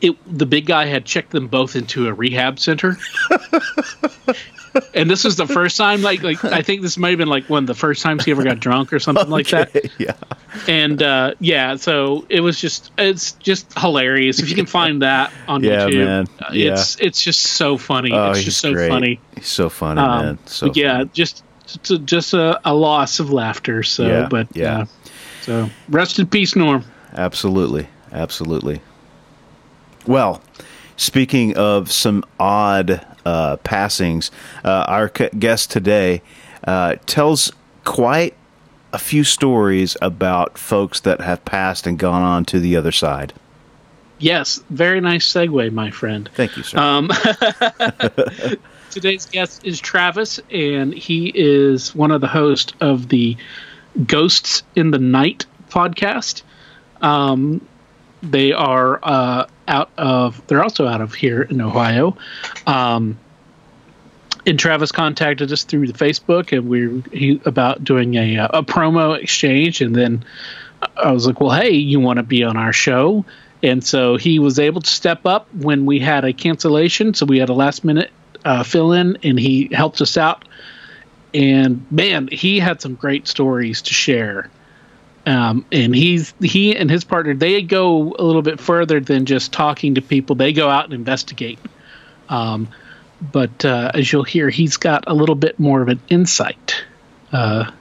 it 0.01 0.15
the 0.37 0.45
big 0.45 0.65
guy 0.65 0.85
had 0.85 1.05
checked 1.05 1.31
them 1.31 1.47
both 1.47 1.75
into 1.75 2.07
a 2.07 2.13
rehab 2.13 2.59
center 2.59 2.97
and 4.93 5.09
this 5.09 5.23
was 5.23 5.35
the 5.35 5.47
first 5.47 5.77
time. 5.77 6.01
Like, 6.01 6.23
like 6.23 6.43
I 6.43 6.61
think 6.61 6.81
this 6.81 6.97
might 6.97 7.09
have 7.09 7.17
been 7.17 7.27
like 7.27 7.49
one 7.49 7.63
of 7.63 7.67
the 7.67 7.75
first 7.75 8.01
times 8.01 8.23
he 8.25 8.31
ever 8.31 8.43
got 8.43 8.59
drunk 8.59 8.91
or 8.93 8.99
something 8.99 9.29
like 9.29 9.47
that. 9.49 9.91
Yeah. 9.99 10.13
And 10.67 11.01
uh, 11.01 11.33
yeah, 11.39 11.75
so 11.77 12.25
it 12.29 12.39
was 12.41 12.59
just 12.59 12.91
it's 12.97 13.31
just 13.33 13.77
hilarious. 13.77 14.39
If 14.39 14.49
you 14.49 14.55
can 14.55 14.65
find 14.65 15.01
that 15.01 15.31
on 15.47 15.63
Yeah, 15.63 15.87
YouTube, 15.87 16.05
man. 16.05 16.27
uh, 16.41 16.45
Yeah. 16.53 16.73
it's 16.73 16.99
it's 16.99 17.21
just 17.21 17.41
so 17.41 17.77
funny. 17.77 18.11
Oh, 18.11 18.31
it's 18.31 18.43
just 18.43 18.59
so 18.61 18.73
great. 18.73 18.89
funny. 18.89 19.19
He's 19.35 19.47
so 19.47 19.69
funny, 19.69 20.01
Um, 20.01 20.25
man. 20.25 20.39
So 20.45 20.71
yeah, 20.75 21.03
just 21.13 21.43
just, 21.81 22.05
just 22.05 22.33
a, 22.33 22.59
a 22.65 22.73
loss 22.73 23.19
of 23.19 23.31
laughter. 23.31 23.81
So, 23.83 24.05
Yeah, 24.05 24.27
but 24.29 24.47
yeah. 24.55 24.79
uh, 24.81 24.85
so 25.41 25.69
rest 25.89 26.19
in 26.19 26.27
peace, 26.27 26.55
Norm. 26.55 26.83
Absolutely. 27.15 27.87
Absolutely. 28.11 28.81
Well, 30.05 30.41
speaking 30.97 31.55
of 31.57 31.91
some 31.91 32.23
odd 32.39 33.03
uh, 33.25 33.57
passings, 33.57 34.31
uh, 34.63 34.85
our 34.87 35.11
c- 35.15 35.29
guest 35.37 35.71
today 35.71 36.21
uh, 36.65 36.95
tells 37.05 37.51
quite 37.83 38.35
a 38.91 38.99
few 38.99 39.23
stories 39.23 39.97
about 40.01 40.57
folks 40.57 40.99
that 41.01 41.21
have 41.21 41.43
passed 41.45 41.87
and 41.87 41.97
gone 41.97 42.21
on 42.21 42.45
to 42.45 42.59
the 42.59 42.75
other 42.75 42.91
side. 42.91 43.33
Yes, 44.19 44.63
very 44.69 45.01
nice 45.01 45.29
segue, 45.31 45.71
my 45.73 45.91
friend. 45.91 46.29
Thank 46.33 46.55
you, 46.55 46.63
sir. 46.63 46.77
Um, 46.77 47.09
today's 48.91 49.25
guest 49.25 49.65
is 49.65 49.81
Travis, 49.81 50.39
and 50.51 50.93
he 50.93 51.31
is 51.35 51.93
one 51.95 52.11
of 52.11 52.21
the 52.21 52.27
hosts 52.27 52.73
of 52.79 53.09
the 53.09 53.35
Ghosts 54.05 54.63
in 54.75 54.91
the 54.91 54.99
Night 54.99 55.45
podcast. 55.69 56.43
Um, 57.01 57.67
they 58.21 58.53
are 58.53 58.99
uh, 59.03 59.47
out 59.67 59.89
of. 59.97 60.45
They're 60.47 60.63
also 60.63 60.87
out 60.87 61.01
of 61.01 61.13
here 61.13 61.41
in 61.43 61.61
Ohio. 61.61 62.17
Um, 62.67 63.17
and 64.45 64.59
Travis 64.59 64.91
contacted 64.91 65.51
us 65.51 65.63
through 65.63 65.87
the 65.87 65.93
Facebook, 65.93 66.55
and 66.55 66.67
we 66.67 66.85
are 66.85 67.01
he, 67.11 67.41
about 67.45 67.83
doing 67.83 68.15
a 68.15 68.37
uh, 68.39 68.59
a 68.59 68.63
promo 68.63 69.17
exchange, 69.17 69.81
and 69.81 69.95
then 69.95 70.25
I 70.97 71.11
was 71.11 71.25
like, 71.25 71.39
"Well, 71.39 71.51
hey, 71.51 71.71
you 71.71 71.99
want 71.99 72.17
to 72.17 72.23
be 72.23 72.43
on 72.43 72.57
our 72.57 72.73
show?" 72.73 73.25
And 73.61 73.81
so 73.83 74.17
he 74.17 74.39
was 74.39 74.59
able 74.59 74.81
to 74.81 74.89
step 74.89 75.25
up 75.25 75.47
when 75.55 75.85
we 75.85 75.99
had 75.99 76.25
a 76.25 76.33
cancellation. 76.33 77.13
So 77.13 77.25
we 77.25 77.39
had 77.39 77.47
a 77.47 77.53
last 77.53 77.85
minute 77.85 78.11
uh, 78.43 78.63
fill 78.63 78.91
in, 78.91 79.17
and 79.23 79.39
he 79.39 79.69
helped 79.71 80.01
us 80.01 80.17
out. 80.17 80.45
And 81.33 81.89
man, 81.89 82.27
he 82.31 82.59
had 82.59 82.81
some 82.81 82.95
great 82.95 83.27
stories 83.27 83.81
to 83.83 83.93
share. 83.93 84.49
Um, 85.25 85.65
and 85.71 85.95
he's 85.95 86.33
he 86.41 86.75
and 86.75 86.91
his 86.91 87.05
partner 87.05 87.33
they 87.33 87.61
go 87.61 88.13
a 88.19 88.23
little 88.23 88.41
bit 88.41 88.59
further 88.59 88.99
than 88.99 89.25
just 89.25 89.53
talking 89.53 89.95
to 89.95 90.01
people. 90.01 90.35
They 90.35 90.51
go 90.51 90.69
out 90.69 90.85
and 90.85 90.93
investigate. 90.93 91.59
Um, 92.27 92.67
but 93.31 93.63
uh, 93.63 93.91
as 93.93 94.11
you'll 94.11 94.23
hear, 94.23 94.49
he's 94.49 94.77
got 94.77 95.05
a 95.07 95.13
little 95.13 95.35
bit 95.35 95.59
more 95.59 95.81
of 95.81 95.87
an 95.87 96.01
insight 96.09 96.83
uh, 97.31 97.71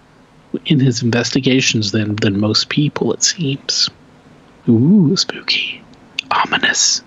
in 0.66 0.78
his 0.78 1.02
investigations 1.02 1.90
than 1.90 2.16
than 2.16 2.38
most 2.38 2.68
people. 2.68 3.12
It 3.12 3.24
seems. 3.24 3.90
Ooh, 4.68 5.16
spooky, 5.16 5.82
ominous. 6.30 7.02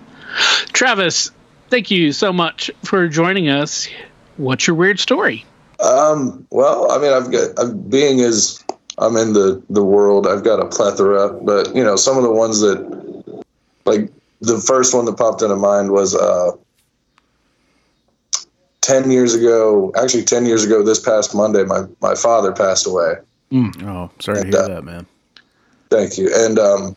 Travis, 0.72 1.30
thank 1.70 1.90
you 1.90 2.12
so 2.12 2.32
much 2.32 2.70
for 2.84 3.08
joining 3.08 3.48
us. 3.48 3.88
What's 4.36 4.66
your 4.66 4.76
weird 4.76 5.00
story? 5.00 5.46
Um, 5.80 6.46
well, 6.50 6.90
I 6.90 6.98
mean, 6.98 7.12
I've 7.12 7.32
got 7.32 7.58
I've, 7.58 7.90
being 7.90 8.20
as 8.20 8.62
I'm 8.98 9.16
in 9.16 9.32
the 9.32 9.62
the 9.70 9.84
world, 9.84 10.26
I've 10.26 10.44
got 10.44 10.60
a 10.60 10.66
plethora, 10.66 11.32
but 11.32 11.74
you 11.74 11.84
know, 11.84 11.96
some 11.96 12.16
of 12.16 12.22
the 12.22 12.30
ones 12.32 12.60
that 12.60 12.78
like 13.84 14.10
the 14.40 14.58
first 14.58 14.94
one 14.94 15.04
that 15.04 15.16
popped 15.16 15.42
into 15.42 15.56
mind 15.56 15.90
was 15.92 16.14
uh 16.14 16.52
10 18.82 19.10
years 19.10 19.34
ago, 19.34 19.92
actually 20.00 20.22
10 20.22 20.46
years 20.46 20.64
ago 20.64 20.82
this 20.82 21.00
past 21.00 21.34
Monday 21.34 21.64
my 21.64 21.84
my 22.00 22.14
father 22.14 22.52
passed 22.52 22.86
away. 22.86 23.14
oh, 23.52 24.10
sorry 24.20 24.38
to 24.38 24.44
and, 24.44 24.54
hear 24.54 24.62
uh, 24.62 24.68
that, 24.68 24.84
man. 24.84 25.06
Thank 25.90 26.18
you. 26.18 26.30
And 26.34 26.58
um, 26.58 26.96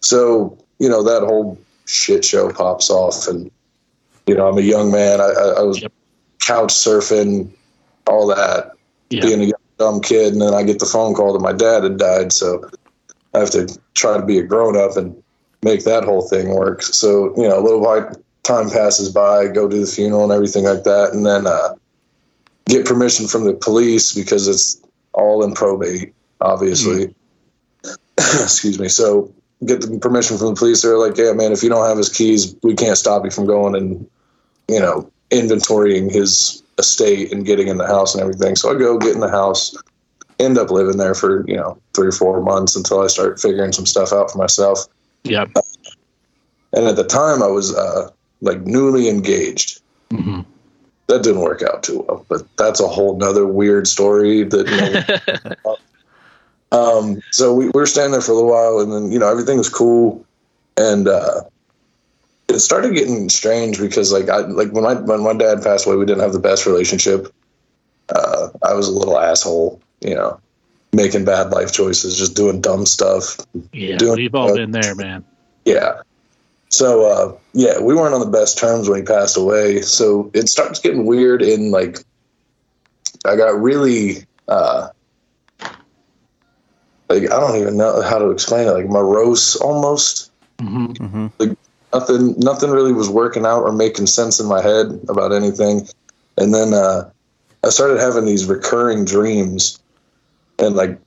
so 0.00 0.56
you 0.78 0.88
know 0.88 1.02
that 1.02 1.22
whole 1.22 1.58
shit 1.86 2.24
show 2.24 2.52
pops 2.52 2.90
off, 2.90 3.26
and 3.28 3.50
you 4.26 4.34
know 4.34 4.48
I'm 4.48 4.58
a 4.58 4.62
young 4.62 4.90
man. 4.90 5.20
I, 5.20 5.24
I, 5.24 5.54
I 5.58 5.62
was 5.62 5.80
Yep. 5.80 5.92
couch 6.40 6.72
surfing, 6.72 7.50
all 8.06 8.26
that, 8.28 8.72
Yeah. 9.10 9.22
being 9.22 9.40
a 9.40 9.44
young, 9.44 9.57
dumb 9.78 10.00
kid, 10.00 10.32
and 10.32 10.42
then 10.42 10.54
I 10.54 10.62
get 10.62 10.78
the 10.78 10.86
phone 10.86 11.14
call 11.14 11.32
that 11.32 11.40
my 11.40 11.52
dad 11.52 11.84
had 11.84 11.98
died. 11.98 12.32
So 12.32 12.68
I 13.34 13.38
have 13.38 13.50
to 13.50 13.78
try 13.94 14.16
to 14.16 14.24
be 14.24 14.38
a 14.38 14.42
grown 14.42 14.76
up 14.76 14.96
and 14.96 15.20
make 15.62 15.84
that 15.84 16.04
whole 16.04 16.22
thing 16.28 16.54
work. 16.54 16.82
So 16.82 17.34
you 17.36 17.48
know 17.48 17.58
a 17.58 17.62
little 17.62 17.80
while 17.80 18.10
time 18.42 18.70
passes 18.70 19.12
by, 19.12 19.48
go 19.48 19.68
to 19.68 19.80
the 19.80 19.86
funeral 19.86 20.24
and 20.24 20.32
everything 20.32 20.64
like 20.64 20.84
that, 20.84 21.10
and 21.12 21.24
then 21.26 21.46
uh, 21.46 21.74
get 22.66 22.86
permission 22.86 23.26
from 23.26 23.44
the 23.44 23.54
police 23.54 24.14
because 24.14 24.48
it's 24.48 24.80
all 25.12 25.42
in 25.42 25.54
probate, 25.54 26.14
obviously 26.40 27.14
excuse 28.42 28.78
me. 28.78 28.88
So 28.88 29.32
get 29.64 29.80
the 29.80 29.98
permission 29.98 30.38
from 30.38 30.48
the 30.48 30.54
police. 30.54 30.82
They're 30.82 30.98
like, 30.98 31.16
yeah, 31.16 31.32
man, 31.32 31.52
if 31.52 31.62
you 31.62 31.68
don't 31.68 31.86
have 31.86 31.98
his 31.98 32.08
keys, 32.08 32.54
we 32.62 32.74
can't 32.74 32.98
stop 32.98 33.24
you 33.24 33.30
from 33.30 33.46
going 33.46 33.74
and, 33.74 34.08
you 34.68 34.80
know, 34.80 35.10
inventorying 35.30 36.10
his 36.10 36.62
estate 36.78 37.32
and 37.32 37.44
getting 37.44 37.68
in 37.68 37.78
the 37.78 37.86
house 37.86 38.14
and 38.14 38.22
everything. 38.22 38.56
So 38.56 38.74
I 38.74 38.78
go 38.78 38.98
get 38.98 39.14
in 39.14 39.20
the 39.20 39.30
house, 39.30 39.76
end 40.38 40.58
up 40.58 40.70
living 40.70 40.96
there 40.96 41.14
for, 41.14 41.44
you 41.48 41.56
know, 41.56 41.78
three 41.94 42.08
or 42.08 42.12
four 42.12 42.40
months 42.40 42.76
until 42.76 43.00
I 43.00 43.08
start 43.08 43.40
figuring 43.40 43.72
some 43.72 43.86
stuff 43.86 44.12
out 44.12 44.30
for 44.30 44.38
myself. 44.38 44.86
Yep. 45.24 45.50
And 46.72 46.86
at 46.86 46.96
the 46.96 47.04
time 47.04 47.42
I 47.42 47.48
was, 47.48 47.74
uh, 47.74 48.10
like 48.40 48.60
newly 48.62 49.08
engaged. 49.08 49.80
Mhm. 50.10 50.44
That 51.08 51.22
didn't 51.22 51.40
work 51.40 51.62
out 51.62 51.82
too 51.82 52.04
well, 52.06 52.24
but 52.28 52.46
that's 52.56 52.80
a 52.80 52.86
whole 52.86 53.16
nother 53.16 53.46
weird 53.46 53.88
story 53.88 54.44
that, 54.44 54.68
you 54.68 55.56
know, 55.64 55.76
Um, 56.72 57.22
so 57.30 57.54
we, 57.54 57.66
we 57.66 57.72
were 57.74 57.86
standing 57.86 58.12
there 58.12 58.20
for 58.20 58.32
a 58.32 58.34
little 58.34 58.50
while, 58.50 58.78
and 58.80 58.92
then 58.92 59.10
you 59.10 59.18
know 59.18 59.28
everything 59.28 59.56
was 59.56 59.68
cool, 59.68 60.24
and 60.76 61.08
uh, 61.08 61.42
it 62.48 62.60
started 62.60 62.94
getting 62.94 63.28
strange 63.28 63.78
because 63.78 64.12
like 64.12 64.28
I 64.28 64.38
like 64.38 64.72
when 64.72 64.84
my 64.84 64.94
when 64.94 65.22
my 65.22 65.34
dad 65.34 65.62
passed 65.62 65.86
away, 65.86 65.96
we 65.96 66.06
didn't 66.06 66.22
have 66.22 66.32
the 66.32 66.38
best 66.38 66.66
relationship. 66.66 67.32
Uh, 68.08 68.48
I 68.62 68.72
was 68.72 68.88
a 68.88 68.92
little 68.92 69.18
asshole, 69.18 69.80
you 70.00 70.14
know, 70.14 70.40
making 70.92 71.26
bad 71.26 71.50
life 71.50 71.72
choices, 71.72 72.16
just 72.16 72.34
doing 72.34 72.60
dumb 72.60 72.86
stuff. 72.86 73.36
Yeah, 73.72 73.98
Doing- 73.98 74.16
we've 74.16 74.34
all 74.34 74.54
been 74.54 74.70
there, 74.70 74.94
man. 74.94 75.24
Yeah. 75.64 76.00
So 76.70 77.04
uh, 77.04 77.38
yeah, 77.52 77.80
we 77.80 77.94
weren't 77.94 78.14
on 78.14 78.20
the 78.20 78.26
best 78.26 78.58
terms 78.58 78.88
when 78.88 79.00
he 79.00 79.04
passed 79.04 79.36
away. 79.36 79.82
So 79.82 80.30
it 80.34 80.48
starts 80.48 80.80
getting 80.80 81.04
weird, 81.06 81.42
and 81.42 81.70
like 81.70 81.98
I 83.24 83.36
got 83.36 83.60
really. 83.60 84.24
Uh, 84.48 84.88
like 87.10 87.22
I 87.24 87.40
don't 87.40 87.56
even 87.56 87.76
know 87.76 88.02
how 88.02 88.18
to 88.18 88.30
explain 88.30 88.68
it. 88.68 88.72
Like 88.72 88.86
morose 88.88 89.56
almost. 89.56 90.30
hmm 90.60 90.86
hmm 90.92 91.26
Nothing. 91.92 92.34
Nothing 92.38 92.70
really 92.70 92.92
was 92.92 93.08
working 93.08 93.46
out 93.46 93.62
or 93.62 93.72
making 93.72 94.06
sense 94.06 94.40
in 94.40 94.46
my 94.46 94.62
head 94.62 95.00
about 95.08 95.32
anything. 95.32 95.88
And 96.36 96.54
then 96.54 96.74
uh, 96.74 97.10
I 97.64 97.70
started 97.70 97.98
having 97.98 98.24
these 98.24 98.46
recurring 98.46 99.04
dreams, 99.04 99.78
and 100.58 100.76
like 100.76 100.98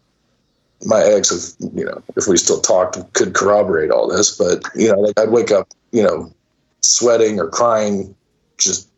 my 0.85 1.01
ex, 1.03 1.31
if 1.31 1.73
you 1.75 1.85
know, 1.85 2.01
if 2.15 2.27
we 2.27 2.37
still 2.37 2.59
talked, 2.59 2.97
could 3.13 3.33
corroborate 3.33 3.91
all 3.91 4.07
this. 4.07 4.35
But 4.35 4.63
you 4.75 4.91
know, 4.91 4.99
like 4.99 5.19
I'd 5.19 5.29
wake 5.31 5.51
up, 5.51 5.67
you 5.91 6.03
know, 6.03 6.31
sweating 6.81 7.39
or 7.39 7.47
crying, 7.47 8.15
just 8.57 8.89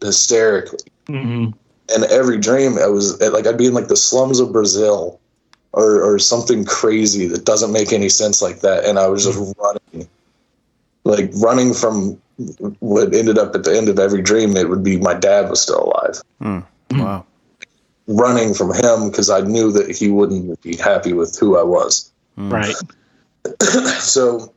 hysterically. 0.00 0.78
hmm 1.06 1.46
And 1.94 2.04
every 2.04 2.38
dream, 2.38 2.78
I 2.78 2.86
was 2.86 3.20
like, 3.20 3.46
I'd 3.46 3.58
be 3.58 3.66
in 3.66 3.74
like 3.74 3.88
the 3.88 3.96
slums 3.96 4.40
of 4.40 4.52
Brazil, 4.52 5.20
or 5.72 6.02
or 6.02 6.18
something 6.18 6.64
crazy 6.64 7.26
that 7.26 7.44
doesn't 7.44 7.72
make 7.72 7.92
any 7.92 8.08
sense 8.08 8.40
like 8.40 8.60
that, 8.60 8.84
and 8.84 8.98
I 8.98 9.08
was 9.08 9.24
just 9.24 9.54
running, 9.58 10.08
like 11.06 11.30
running 11.36 11.72
from 11.72 12.20
what 12.80 13.14
ended 13.14 13.38
up 13.38 13.54
at 13.54 13.64
the 13.64 13.76
end 13.76 13.88
of 13.88 13.98
every 13.98 14.20
dream. 14.20 14.56
It 14.56 14.68
would 14.68 14.82
be 14.82 14.98
my 14.98 15.14
dad 15.14 15.48
was 15.48 15.62
still 15.62 15.84
alive 15.84 16.22
hmm. 16.40 17.00
Wow. 17.00 17.24
running 18.06 18.54
from 18.54 18.74
him 18.74 19.10
because 19.10 19.30
I 19.30 19.40
knew 19.40 19.72
that 19.72 19.94
he 19.94 20.08
wouldn't 20.08 20.60
be 20.62 20.76
happy 20.76 21.12
with 21.12 21.38
who 21.38 21.56
I 21.56 21.62
was. 21.62 22.12
Hmm. 22.36 22.52
Right. 22.52 22.74
So 24.00 24.52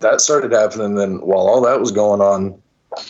that 0.00 0.20
started 0.20 0.52
happening. 0.52 0.94
Then 0.94 1.20
while 1.20 1.46
all 1.46 1.60
that 1.62 1.80
was 1.80 1.90
going 1.90 2.20
on, 2.20 2.60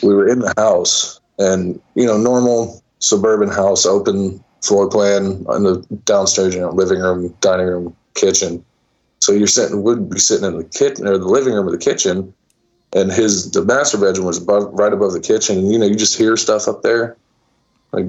we 0.02 0.14
were 0.14 0.28
in 0.28 0.40
the 0.40 0.52
house, 0.57 1.21
and 1.38 1.81
you 1.95 2.07
know, 2.07 2.16
normal 2.16 2.83
suburban 2.99 3.49
house, 3.49 3.87
open 3.87 4.43
floor 4.62 4.88
plan 4.88 5.45
in 5.54 5.62
the 5.62 5.87
downstairs, 6.04 6.54
you 6.54 6.61
know, 6.61 6.71
living 6.71 7.00
room, 7.00 7.35
dining 7.40 7.66
room, 7.66 7.97
kitchen. 8.14 8.64
So 9.21 9.33
you're 9.33 9.47
sitting, 9.47 9.83
would 9.83 10.11
be 10.11 10.19
sitting 10.19 10.47
in 10.47 10.57
the 10.57 10.64
kitchen 10.64 11.07
or 11.07 11.19
the 11.19 11.26
living 11.26 11.54
room 11.54 11.69
or 11.69 11.71
the 11.71 11.78
kitchen, 11.78 12.33
and 12.94 13.12
his 13.12 13.50
the 13.50 13.64
master 13.64 13.98
bedroom 13.98 14.26
was 14.26 14.40
above, 14.42 14.72
right 14.72 14.92
above 14.92 15.12
the 15.12 15.20
kitchen, 15.20 15.58
and 15.58 15.72
you 15.72 15.78
know, 15.78 15.86
you 15.86 15.96
just 15.96 16.16
hear 16.16 16.36
stuff 16.36 16.68
up 16.68 16.82
there, 16.82 17.16
like. 17.92 18.06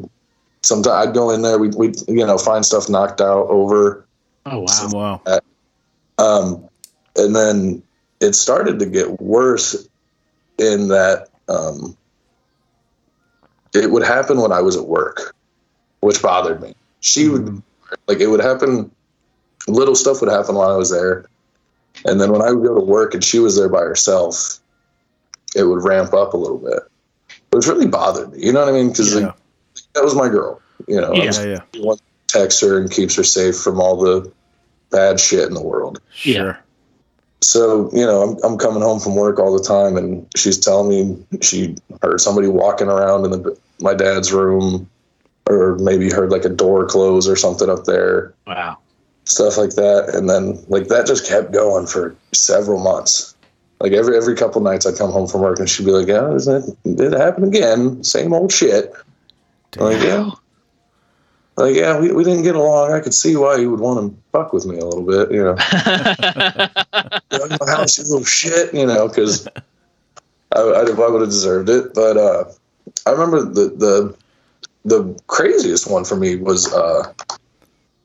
Sometimes 0.62 1.10
I'd 1.10 1.14
go 1.14 1.30
in 1.30 1.44
there, 1.44 1.60
we'd, 1.60 1.76
we'd 1.76 1.96
you 2.08 2.26
know 2.26 2.40
find 2.40 2.66
stuff 2.66 2.90
knocked 2.90 3.22
out 3.22 3.46
over, 3.50 4.04
Oh 4.46 4.60
wow. 4.94 5.22
Wow. 5.26 5.40
um, 6.18 6.70
and 7.16 7.36
then 7.36 7.84
it 8.20 8.34
started 8.34 8.80
to 8.80 8.86
get 8.86 9.20
worse 9.20 9.88
in 10.58 10.90
that 10.90 11.30
um, 11.50 11.98
it 13.74 13.90
would 13.92 14.04
happen 14.04 14.40
when 14.40 14.52
I 14.52 14.62
was 14.62 14.78
at 14.78 14.86
work, 14.86 15.36
which 16.02 16.22
bothered 16.22 16.62
me. 16.62 16.76
She 17.00 17.28
would 17.28 17.62
like 18.08 18.20
it 18.20 18.28
would 18.28 18.42
happen. 18.42 18.92
Little 19.68 19.96
stuff 19.96 20.22
would 20.22 20.32
happen 20.32 20.56
while 20.56 20.70
I 20.70 20.78
was 20.78 20.92
there, 20.92 21.26
and 22.06 22.22
then 22.22 22.32
when 22.32 22.42
I 22.42 22.52
would 22.52 22.64
go 22.64 22.76
to 22.76 22.86
work 22.86 23.16
and 23.16 23.24
she 23.24 23.40
was 23.40 23.56
there 23.58 23.70
by 23.70 23.82
herself, 23.82 24.60
it 25.56 25.64
would 25.64 25.84
ramp 25.84 26.14
up 26.14 26.34
a 26.34 26.38
little 26.38 26.58
bit, 26.58 26.80
which 27.52 27.68
really 27.68 27.88
bothered 27.88 28.32
me. 28.34 28.40
You 28.46 28.54
know 28.54 28.60
what 28.60 28.70
I 28.70 28.74
mean? 28.74 28.90
Because 28.90 29.14
Yeah. 29.16 29.28
like, 29.28 29.36
that 29.94 30.04
was 30.04 30.14
my 30.16 30.28
girl. 30.30 30.62
You 30.88 31.02
know, 31.02 31.14
Yeah. 31.14 31.32
Yeah, 31.32 31.44
yeah. 31.74 31.82
one 31.84 31.98
texts 32.28 32.62
her 32.62 32.78
and 32.80 32.92
keeps 32.92 33.16
her 33.16 33.24
safe 33.24 33.58
from 33.58 33.80
all 33.80 33.96
the 33.98 34.30
bad 34.92 35.20
shit 35.20 35.48
in 35.48 35.54
the 35.54 35.62
world. 35.64 36.00
Sure. 36.14 36.60
So, 37.42 37.90
you 37.94 38.06
know, 38.06 38.22
I'm, 38.22 38.38
I'm 38.44 38.58
coming 38.58 38.82
home 38.82 39.00
from 39.00 39.16
work 39.16 39.40
all 39.40 39.56
the 39.56 39.64
time 39.64 39.98
and 39.98 40.26
she's 40.36 40.58
telling 40.60 40.90
me 40.90 41.24
she 41.42 41.76
heard 42.02 42.20
somebody 42.20 42.48
walking 42.48 42.88
around 42.88 43.26
in 43.26 43.32
the, 43.32 43.58
my 43.80 43.94
dad's 43.94 44.32
room 44.34 44.90
or 45.48 45.76
maybe 45.80 46.10
heard 46.10 46.32
like 46.32 46.44
a 46.46 46.50
door 46.50 46.86
close 46.88 47.28
or 47.28 47.36
something 47.36 47.70
up 47.70 47.86
there, 47.86 48.34
Wow. 48.48 48.78
stuff 49.26 49.58
like 49.58 49.72
that. 49.76 50.10
And 50.16 50.28
then 50.30 50.64
like 50.70 50.88
that 50.88 51.06
just 51.06 51.28
kept 51.28 51.52
going 51.52 51.86
for 51.86 52.16
several 52.34 52.80
months. 52.80 53.35
Like 53.80 53.92
every, 53.92 54.18
every 54.18 54.36
couple 54.36 54.62
nights 54.62 54.86
I'd 54.86 54.98
come 54.98 55.12
home 55.12 55.28
from 55.28 55.42
work 55.42 55.60
and 55.60 55.70
she'd 55.70 55.86
be 55.86 55.92
like, 55.92 56.08
yeah, 56.08 56.34
it, 56.34 56.78
it 56.86 57.14
happened 57.14 57.48
again. 57.48 58.04
Same 58.04 58.34
old 58.34 58.52
shit. 58.52 58.94
Like, 59.76 60.02
yeah. 60.02 60.32
Like, 61.58 61.76
yeah, 61.76 62.00
we, 62.00 62.12
we 62.12 62.24
didn't 62.24 62.44
get 62.44 62.56
along. 62.56 62.92
I 62.92 63.00
could 63.00 63.14
see 63.14 63.36
why 63.36 63.58
you 63.58 63.72
would 63.72 63.80
want 63.80 64.12
to 64.12 64.22
fuck 64.32 64.54
with 64.54 64.66
me 64.66 64.78
a 64.78 64.86
little 64.86 65.06
bit, 65.06 65.32
you 65.32 65.44
know. 65.44 65.56
Get 67.32 67.42
out 67.42 67.60
my 67.60 67.72
house, 67.72 67.98
you 67.98 68.04
little 68.04 68.26
shit, 68.26 68.74
you 68.74 68.86
know, 68.86 69.08
because 69.08 69.48
I, 70.54 70.60
I, 70.60 70.82
I 70.82 71.10
would 71.10 71.22
have 71.22 71.30
deserved 71.30 71.70
it. 71.70 71.94
But 71.94 72.18
uh, 72.18 72.46
I 73.06 73.12
remember 73.12 73.44
the, 73.44 73.70
the 73.70 74.18
the 74.86 75.20
craziest 75.28 75.90
one 75.90 76.06
for 76.06 76.16
me 76.16 76.36
was 76.36 76.72
uh, 76.72 77.12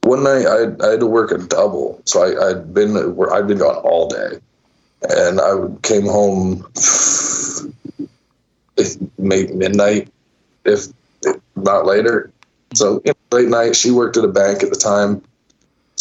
one 0.03 0.23
night 0.25 0.47
I, 0.47 0.87
I 0.87 0.91
had 0.93 1.01
to 1.01 1.07
work 1.07 1.31
a 1.31 1.39
double, 1.39 2.01
so 2.05 2.23
I, 2.23 2.51
I'd 2.51 2.73
been 2.73 2.97
I'd 2.97 3.47
been 3.47 3.59
gone 3.59 3.77
all 3.77 4.09
day, 4.09 4.41
and 5.09 5.41
I 5.41 5.55
came 5.83 6.07
home 6.07 6.67
maybe 9.19 9.53
midnight, 9.53 10.09
if, 10.65 10.87
if 11.23 11.37
not 11.57 11.87
later. 11.87 12.31
So 12.75 13.03
you 13.05 13.13
know, 13.13 13.39
late 13.39 13.49
night, 13.49 13.77
she 13.77 13.91
worked 13.91 14.17
at 14.17 14.25
a 14.25 14.29
bank 14.29 14.63
at 14.63 14.71
the 14.71 14.77
time, 14.77 15.23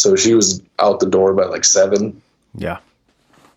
so 0.00 0.16
she 0.16 0.34
was 0.34 0.62
out 0.78 1.00
the 1.00 1.06
door 1.06 1.34
by 1.34 1.44
like 1.44 1.64
seven 1.64 2.20
Yeah. 2.54 2.78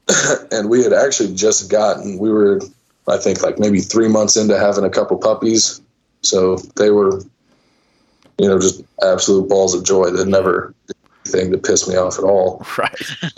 and 0.51 0.69
we 0.69 0.83
had 0.83 0.93
actually 0.93 1.33
just 1.33 1.71
gotten 1.71 2.19
we 2.19 2.29
were 2.29 2.59
i 3.07 3.17
think 3.17 3.41
like 3.41 3.57
maybe 3.57 3.79
three 3.79 4.09
months 4.09 4.35
into 4.35 4.59
having 4.59 4.83
a 4.83 4.89
couple 4.89 5.17
puppies 5.17 5.79
so 6.21 6.57
they 6.75 6.89
were 6.89 7.21
you 8.37 8.47
know 8.47 8.59
just 8.59 8.83
absolute 9.01 9.47
balls 9.47 9.73
of 9.73 9.85
joy 9.85 10.09
that 10.09 10.27
never 10.27 10.75
anything 11.25 11.51
to 11.51 11.57
piss 11.57 11.87
me 11.87 11.95
off 11.95 12.17
at 12.17 12.23
all 12.23 12.65
Right. 12.77 13.01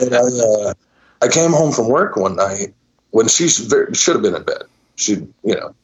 and 0.00 0.14
I, 0.14 0.18
uh, 0.18 0.74
I 1.22 1.28
came 1.28 1.52
home 1.52 1.72
from 1.72 1.88
work 1.88 2.16
one 2.16 2.36
night 2.36 2.74
when 3.10 3.28
she 3.28 3.48
should, 3.48 3.96
should 3.96 4.14
have 4.14 4.22
been 4.22 4.34
in 4.34 4.42
bed 4.42 4.64
she 4.96 5.14
you 5.42 5.54
know 5.54 5.74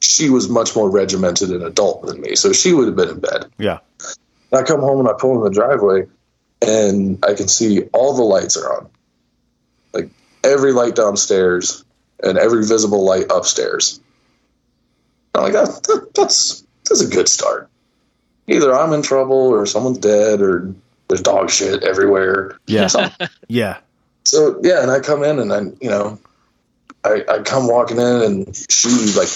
she 0.00 0.28
was 0.28 0.48
much 0.48 0.76
more 0.76 0.90
regimented 0.90 1.50
and 1.50 1.62
adult 1.62 2.06
than 2.06 2.20
me 2.20 2.34
so 2.34 2.52
she 2.52 2.72
would 2.72 2.86
have 2.86 2.96
been 2.96 3.08
in 3.08 3.20
bed 3.20 3.46
Yeah. 3.58 3.78
I 4.52 4.62
come 4.62 4.80
home 4.80 5.00
and 5.00 5.08
I 5.08 5.14
pull 5.18 5.36
in 5.38 5.44
the 5.44 5.50
driveway 5.50 6.06
and 6.62 7.22
I 7.24 7.34
can 7.34 7.48
see 7.48 7.82
all 7.92 8.14
the 8.14 8.22
lights 8.22 8.56
are 8.56 8.76
on. 8.76 8.90
Like 9.92 10.10
every 10.42 10.72
light 10.72 10.94
downstairs 10.94 11.84
and 12.22 12.38
every 12.38 12.64
visible 12.64 13.04
light 13.04 13.26
upstairs. 13.30 14.00
I'm 15.34 15.42
like, 15.42 15.52
that, 15.52 15.82
that, 15.84 16.14
that's 16.14 16.64
that's 16.88 17.00
a 17.00 17.08
good 17.08 17.28
start. 17.28 17.68
Either 18.46 18.74
I'm 18.74 18.92
in 18.92 19.02
trouble 19.02 19.36
or 19.36 19.64
someone's 19.66 19.98
dead 19.98 20.40
or 20.40 20.74
there's 21.08 21.22
dog 21.22 21.50
shit 21.50 21.82
everywhere. 21.82 22.58
Yeah. 22.66 22.88
Yeah. 23.48 23.78
So 24.24 24.58
yeah, 24.62 24.82
and 24.82 24.90
I 24.90 25.00
come 25.00 25.22
in 25.22 25.38
and 25.38 25.52
I, 25.52 25.60
you 25.80 25.90
know, 25.90 26.18
I, 27.04 27.22
I 27.28 27.42
come 27.42 27.68
walking 27.68 27.98
in 27.98 28.22
and 28.22 28.56
she 28.70 28.88
like, 29.12 29.28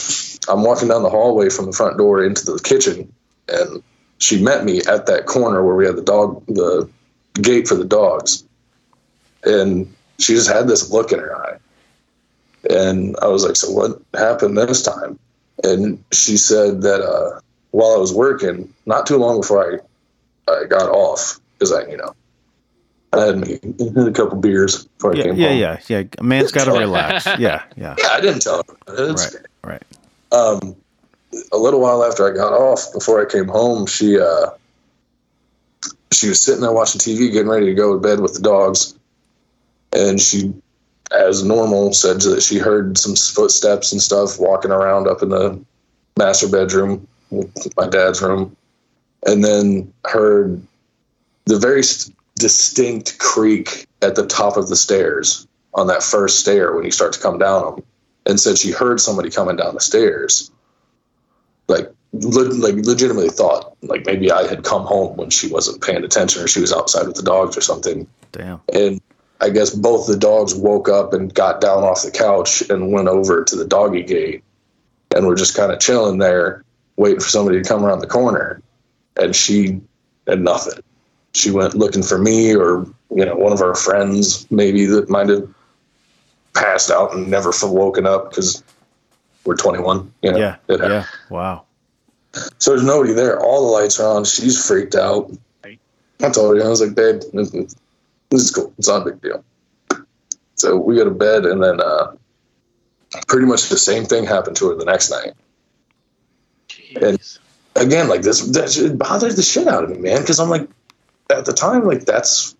I'm 0.48 0.64
walking 0.64 0.88
down 0.88 1.02
the 1.02 1.11
hallway 1.11 1.50
from 1.50 1.66
the 1.66 1.72
front 1.72 1.98
door 1.98 2.24
into 2.24 2.46
the 2.46 2.59
kitchen, 2.59 3.12
and 3.48 3.82
she 4.18 4.42
met 4.42 4.64
me 4.64 4.80
at 4.88 5.06
that 5.06 5.26
corner 5.26 5.62
where 5.62 5.76
we 5.76 5.85
had 5.85 5.96
the 5.96 6.02
dog, 6.02 6.44
the 6.46 6.88
gate 7.35 7.68
for 7.68 7.74
the 7.74 7.85
dogs, 7.85 8.44
and 9.44 9.94
she 10.18 10.35
just 10.35 10.50
had 10.50 10.68
this 10.68 10.90
look 10.90 11.12
in 11.12 11.18
her 11.18 11.37
eye, 11.37 11.59
and 12.70 13.14
I 13.20 13.26
was 13.26 13.44
like, 13.44 13.56
so 13.56 13.70
what 13.70 14.00
happened 14.14 14.56
this 14.56 14.82
time? 14.82 15.18
And 15.64 16.02
she 16.12 16.38
said 16.38 16.80
that 16.82 17.02
uh, 17.02 17.40
while 17.70 17.92
I 17.94 17.98
was 17.98 18.12
working, 18.12 18.72
not 18.87 19.07
too 19.07 19.16
long 19.16 19.40
before 19.40 19.81
I, 20.48 20.52
I 20.52 20.64
got 20.64 20.88
off, 20.90 21.38
because 21.59 21.72
I, 21.72 21.87
you 21.90 21.96
know, 21.96 22.14
I 23.12 23.26
had 23.26 23.38
me 23.38 23.59
a 24.09 24.11
couple 24.12 24.38
beers 24.38 24.85
before 24.85 25.12
I 25.12 25.16
came 25.22 25.37
Yeah. 25.37 25.48
home. 25.48 25.59
Yeah, 25.59 25.78
yeah. 25.88 25.98
Yeah. 26.00 26.02
A 26.18 26.22
man's 26.22 26.52
got 26.52 26.64
to 26.64 26.72
relax. 26.78 27.26
Yeah. 27.38 27.62
Yeah. 27.76 27.94
Yeah, 27.98 28.09
I 28.09 28.20
didn't 28.20 28.40
tell 28.42 28.62
her. 28.87 29.11
It's, 29.11 29.35
Right. 29.64 29.83
Right. 30.33 30.52
um, 30.61 30.76
a 31.52 31.59
little 31.59 31.81
while 31.81 32.04
after 32.04 32.26
I 32.31 32.35
got 32.35 32.52
off, 32.52 32.92
before 32.92 33.20
I 33.20 33.31
came 33.31 33.48
home, 33.48 33.87
she 33.87 34.18
uh, 34.18 34.46
she 36.12 36.28
was 36.28 36.40
sitting 36.40 36.62
there 36.62 36.72
watching 36.72 37.00
TV, 37.00 37.31
getting 37.33 37.48
ready 37.48 37.66
to 37.66 37.74
go 37.74 37.92
to 37.94 38.00
bed 38.00 38.20
with 38.20 38.35
the 38.35 38.40
dogs, 38.40 38.94
and 39.92 40.18
she, 40.20 40.54
as 41.12 41.44
normal, 41.44 41.92
said 41.92 42.20
that 42.22 42.42
she 42.42 42.57
heard 42.59 42.96
some 42.96 43.14
footsteps 43.14 43.92
and 43.92 44.00
stuff 44.00 44.38
walking 44.38 44.70
around 44.70 45.07
up 45.07 45.22
in 45.22 45.28
the 45.28 45.61
master 46.16 46.48
bedroom, 46.48 47.07
my 47.30 47.88
dad's 47.88 48.22
room, 48.22 48.56
and 49.26 49.44
then 49.44 49.92
heard 50.06 50.60
the 51.46 51.58
very 51.58 51.80
s- 51.80 52.10
distinct 52.36 53.18
creak 53.18 53.86
at 54.02 54.14
the 54.14 54.26
top 54.26 54.56
of 54.56 54.68
the 54.68 54.76
stairs 54.76 55.46
on 55.74 55.86
that 55.88 56.02
first 56.02 56.40
stair 56.40 56.74
when 56.74 56.84
you 56.84 56.90
start 56.90 57.12
to 57.12 57.20
come 57.20 57.38
down 57.38 57.62
them 57.62 57.84
and 58.26 58.40
said 58.40 58.58
she 58.58 58.70
heard 58.70 59.00
somebody 59.00 59.30
coming 59.30 59.56
down 59.56 59.74
the 59.74 59.80
stairs. 59.80 60.50
Like, 61.66 61.90
le- 62.12 62.54
like 62.54 62.74
legitimately 62.74 63.30
thought 63.30 63.76
like 63.82 64.06
maybe 64.06 64.30
I 64.30 64.46
had 64.46 64.64
come 64.64 64.84
home 64.84 65.16
when 65.16 65.30
she 65.30 65.48
wasn't 65.48 65.82
paying 65.82 66.04
attention 66.04 66.42
or 66.42 66.48
she 66.48 66.60
was 66.60 66.72
outside 66.72 67.06
with 67.06 67.16
the 67.16 67.22
dogs 67.22 67.56
or 67.56 67.60
something. 67.60 68.06
Damn. 68.32 68.60
And 68.72 69.00
I 69.40 69.50
guess 69.50 69.70
both 69.70 70.06
the 70.06 70.16
dogs 70.16 70.54
woke 70.54 70.88
up 70.88 71.12
and 71.12 71.32
got 71.32 71.60
down 71.60 71.84
off 71.84 72.02
the 72.02 72.10
couch 72.10 72.62
and 72.68 72.92
went 72.92 73.08
over 73.08 73.44
to 73.44 73.56
the 73.56 73.64
doggy 73.64 74.02
gate 74.02 74.42
and 75.14 75.26
were 75.26 75.36
just 75.36 75.56
kind 75.56 75.72
of 75.72 75.80
chilling 75.80 76.18
there, 76.18 76.64
waiting 76.98 77.20
for 77.20 77.28
somebody 77.28 77.62
to 77.62 77.66
come 77.66 77.84
around 77.84 78.00
the 78.00 78.06
corner. 78.06 78.61
And 79.16 79.34
she 79.34 79.80
had 80.26 80.40
nothing. 80.40 80.82
She 81.32 81.50
went 81.50 81.74
looking 81.74 82.02
for 82.02 82.18
me 82.18 82.54
or 82.54 82.87
you 83.14 83.24
know 83.24 83.34
one 83.34 83.52
of 83.52 83.62
our 83.62 83.74
friends 83.74 84.50
maybe 84.50 84.84
that 84.87 85.08
might 85.08 85.28
have 85.28 85.48
passed 86.54 86.90
out 86.90 87.14
and 87.14 87.28
never 87.28 87.52
woken 87.62 88.06
up 88.06 88.30
because 88.30 88.62
we're 89.44 89.56
21. 89.56 90.12
You 90.22 90.32
know, 90.32 90.38
Yeah. 90.38 90.56
It 90.68 90.80
Yeah. 90.80 91.04
Wow. 91.30 91.64
so 92.58 92.72
there's 92.72 92.84
nobody 92.84 93.12
there. 93.12 93.40
All 93.40 93.66
the 93.66 93.72
lights 93.72 93.98
are 93.98 94.16
on. 94.16 94.24
She's 94.24 94.64
freaked 94.64 94.94
out. 94.94 95.30
Right. 95.64 95.78
I 96.20 96.30
told 96.30 96.56
her, 96.56 96.64
I 96.64 96.68
was 96.68 96.80
like, 96.80 96.94
babe, 96.94 97.22
this, 97.32 97.50
this 97.50 98.42
is 98.42 98.50
cool. 98.50 98.72
It's 98.78 98.88
not 98.88 99.02
a 99.02 99.11
big 99.11 99.22
deal. 99.22 99.44
So 100.56 100.76
we 100.76 100.96
go 100.96 101.04
to 101.04 101.11
bed, 101.11 101.46
and 101.46 101.62
then 101.62 101.80
uh, 101.80 102.12
pretty 103.28 103.46
much 103.46 103.68
the 103.68 103.78
same 103.78 104.04
thing 104.04 104.24
happened 104.26 104.56
to 104.56 104.70
her 104.70 104.74
the 104.74 104.84
next 104.84 105.11
night. 105.11 105.32
Jeez. 107.00 107.38
Again, 107.76 108.08
like 108.08 108.22
this, 108.22 108.40
that 108.40 108.96
bothered 108.98 109.37
the 109.37 109.42
shit 109.42 109.68
out 109.68 109.84
of 109.84 109.90
me, 109.90 109.98
man. 109.98 110.20
Because 110.20 110.40
I'm 110.40 110.48
like, 110.50 110.68
at 111.30 111.44
the 111.44 111.52
time, 111.52 111.84
like 111.84 112.04
that's 112.06 112.54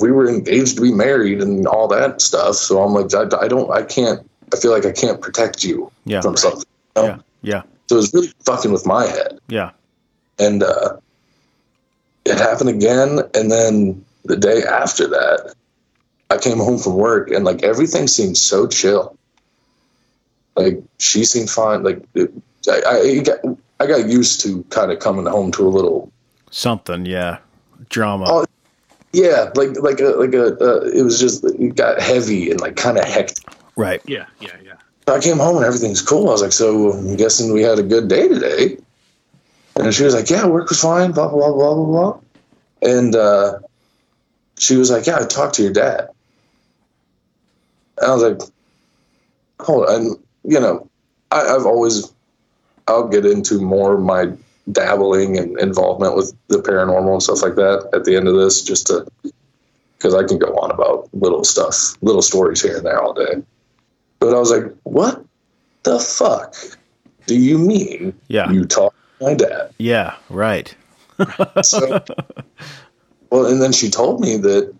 we 0.00 0.10
were 0.10 0.28
engaged 0.28 0.76
to 0.76 0.82
be 0.82 0.92
married 0.92 1.40
and 1.40 1.66
all 1.66 1.88
that 1.88 2.20
stuff. 2.20 2.56
So 2.56 2.82
I'm 2.82 2.92
like, 2.92 3.14
I, 3.14 3.44
I 3.44 3.48
don't, 3.48 3.70
I 3.70 3.82
can't. 3.82 4.28
I 4.52 4.56
feel 4.56 4.72
like 4.72 4.84
I 4.84 4.92
can't 4.92 5.20
protect 5.20 5.64
you 5.64 5.90
Yeah. 6.04 6.20
from 6.20 6.36
something. 6.36 6.64
you 6.96 7.02
know? 7.02 7.08
Yeah. 7.08 7.18
Yeah. 7.42 7.62
So 7.88 7.94
it 7.94 7.98
was 7.98 8.14
really 8.14 8.32
fucking 8.44 8.72
with 8.72 8.84
my 8.86 9.06
head. 9.06 9.38
Yeah. 9.48 9.70
and 10.38 10.62
uh, 10.62 10.96
it 12.24 12.36
happened 12.38 12.68
again 12.70 13.20
and 13.34 13.50
then 13.50 14.04
the 14.24 14.36
day 14.36 14.62
after 14.64 15.06
that 15.06 15.54
i 16.30 16.36
came 16.36 16.58
home 16.58 16.76
from 16.78 16.94
work 16.94 17.30
and 17.30 17.44
like 17.44 17.62
everything 17.62 18.08
seemed 18.08 18.36
so 18.36 18.66
chill 18.66 19.16
like 20.56 20.82
she 20.98 21.24
seemed 21.24 21.48
fine 21.48 21.84
like 21.84 22.02
it, 22.14 22.32
I, 22.68 22.98
I 22.98 23.18
got 23.20 23.38
i 23.80 23.86
got 23.86 24.08
used 24.08 24.40
to 24.42 24.62
kind 24.64 24.90
of 24.90 24.98
coming 24.98 25.26
home 25.26 25.52
to 25.52 25.66
a 25.66 25.70
little 25.70 26.10
Something. 26.50 27.06
Yeah. 27.06 27.38
Drama. 27.90 28.24
Oh, 28.28 28.46
yeah 29.12 29.50
like 29.54 29.78
like 29.80 30.00
a 30.00 30.08
like 30.16 30.34
a 30.34 30.56
uh, 30.58 30.80
it 30.92 31.02
was 31.02 31.18
just 31.18 31.44
it 31.44 31.74
got 31.74 32.00
heavy 32.00 32.50
and 32.50 32.60
like 32.60 32.76
kind 32.76 32.98
of 32.98 33.04
hectic 33.04 33.44
Right. 33.76 34.00
Yeah, 34.06 34.26
yeah, 34.40 34.56
yeah. 34.64 34.74
I 35.06 35.20
came 35.20 35.36
home 35.36 35.56
and 35.56 35.64
everything's 35.64 36.02
cool. 36.02 36.28
I 36.28 36.32
was 36.32 36.42
like, 36.42 36.52
so 36.52 36.92
I'm 36.92 37.16
guessing 37.16 37.52
we 37.52 37.62
had 37.62 37.78
a 37.78 37.82
good 37.82 38.08
day 38.08 38.26
today. 38.26 38.78
And 39.76 39.94
she 39.94 40.02
was 40.02 40.14
like, 40.14 40.30
yeah, 40.30 40.46
work 40.46 40.70
was 40.70 40.80
fine, 40.80 41.12
blah, 41.12 41.28
blah, 41.28 41.52
blah, 41.52 41.74
blah, 41.74 41.84
blah. 41.84 42.20
And 42.82 43.14
uh, 43.14 43.58
she 44.58 44.76
was 44.76 44.90
like, 44.90 45.06
yeah, 45.06 45.18
I 45.20 45.26
talked 45.26 45.56
to 45.56 45.62
your 45.62 45.72
dad. 45.72 46.08
And 47.98 48.10
I 48.10 48.14
was 48.14 48.22
like, 48.22 48.40
hold 49.60 49.86
on. 49.86 50.16
you 50.44 50.58
know, 50.58 50.88
I, 51.30 51.42
I've 51.42 51.66
always, 51.66 52.10
I'll 52.88 53.08
get 53.08 53.26
into 53.26 53.60
more 53.60 53.94
of 53.94 54.02
my 54.02 54.32
dabbling 54.72 55.38
and 55.38 55.58
involvement 55.60 56.16
with 56.16 56.34
the 56.48 56.58
paranormal 56.58 57.12
and 57.12 57.22
stuff 57.22 57.42
like 57.42 57.54
that 57.56 57.88
at 57.92 58.04
the 58.04 58.16
end 58.16 58.28
of 58.28 58.34
this, 58.34 58.62
just 58.62 58.88
to, 58.88 59.06
because 59.96 60.14
I 60.14 60.24
can 60.24 60.38
go 60.38 60.48
on 60.56 60.70
about 60.70 61.08
little 61.12 61.44
stuff, 61.44 61.96
little 62.02 62.22
stories 62.22 62.62
here 62.62 62.76
and 62.76 62.86
there 62.86 63.00
all 63.00 63.14
day. 63.14 63.42
But 64.18 64.34
I 64.34 64.38
was 64.38 64.50
like, 64.50 64.72
what 64.84 65.24
the 65.82 65.98
fuck 65.98 66.54
do 67.26 67.36
you 67.36 67.58
mean? 67.58 68.14
Yeah. 68.28 68.50
You 68.50 68.64
talk 68.64 68.94
to 69.18 69.24
my 69.24 69.34
dad. 69.34 69.72
Yeah, 69.78 70.16
right. 70.28 70.74
So, 71.62 72.04
well, 73.30 73.46
and 73.46 73.62
then 73.62 73.72
she 73.72 73.90
told 73.90 74.20
me 74.20 74.36
that 74.36 74.74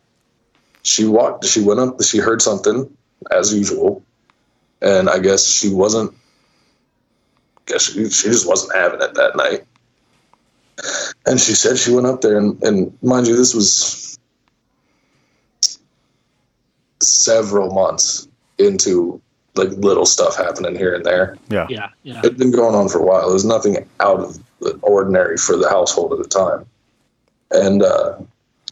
she 0.82 1.06
walked, 1.06 1.46
she 1.46 1.62
went 1.62 1.80
up, 1.80 2.02
she 2.02 2.18
heard 2.18 2.42
something 2.42 2.94
as 3.32 3.54
usual, 3.54 4.02
and 4.82 5.08
I 5.08 5.18
guess 5.18 5.46
she 5.46 5.70
wasn't. 5.70 6.12
Guess 7.66 7.92
she, 7.92 8.08
she 8.10 8.28
just 8.28 8.48
wasn't 8.48 8.74
having 8.74 9.02
it 9.02 9.14
that 9.14 9.36
night. 9.36 9.64
And 11.26 11.40
she 11.40 11.54
said 11.54 11.78
she 11.78 11.92
went 11.92 12.06
up 12.06 12.20
there, 12.20 12.38
and, 12.38 12.62
and 12.62 12.96
mind 13.02 13.26
you, 13.26 13.36
this 13.36 13.54
was 13.54 14.18
several 17.00 17.72
months 17.72 18.28
into 18.58 19.20
like 19.54 19.70
little 19.70 20.06
stuff 20.06 20.36
happening 20.36 20.76
here 20.76 20.94
and 20.94 21.04
there. 21.04 21.36
Yeah. 21.48 21.66
Yeah, 21.68 21.88
yeah. 22.02 22.18
It'd 22.18 22.38
been 22.38 22.50
going 22.50 22.74
on 22.74 22.88
for 22.88 22.98
a 22.98 23.02
while. 23.02 23.22
There 23.22 23.32
was 23.32 23.44
nothing 23.44 23.88
out 24.00 24.20
of 24.20 24.38
the 24.60 24.78
ordinary 24.82 25.36
for 25.36 25.56
the 25.56 25.68
household 25.68 26.12
at 26.12 26.18
the 26.18 26.28
time. 26.28 26.66
And 27.50 27.82
uh, 27.82 28.18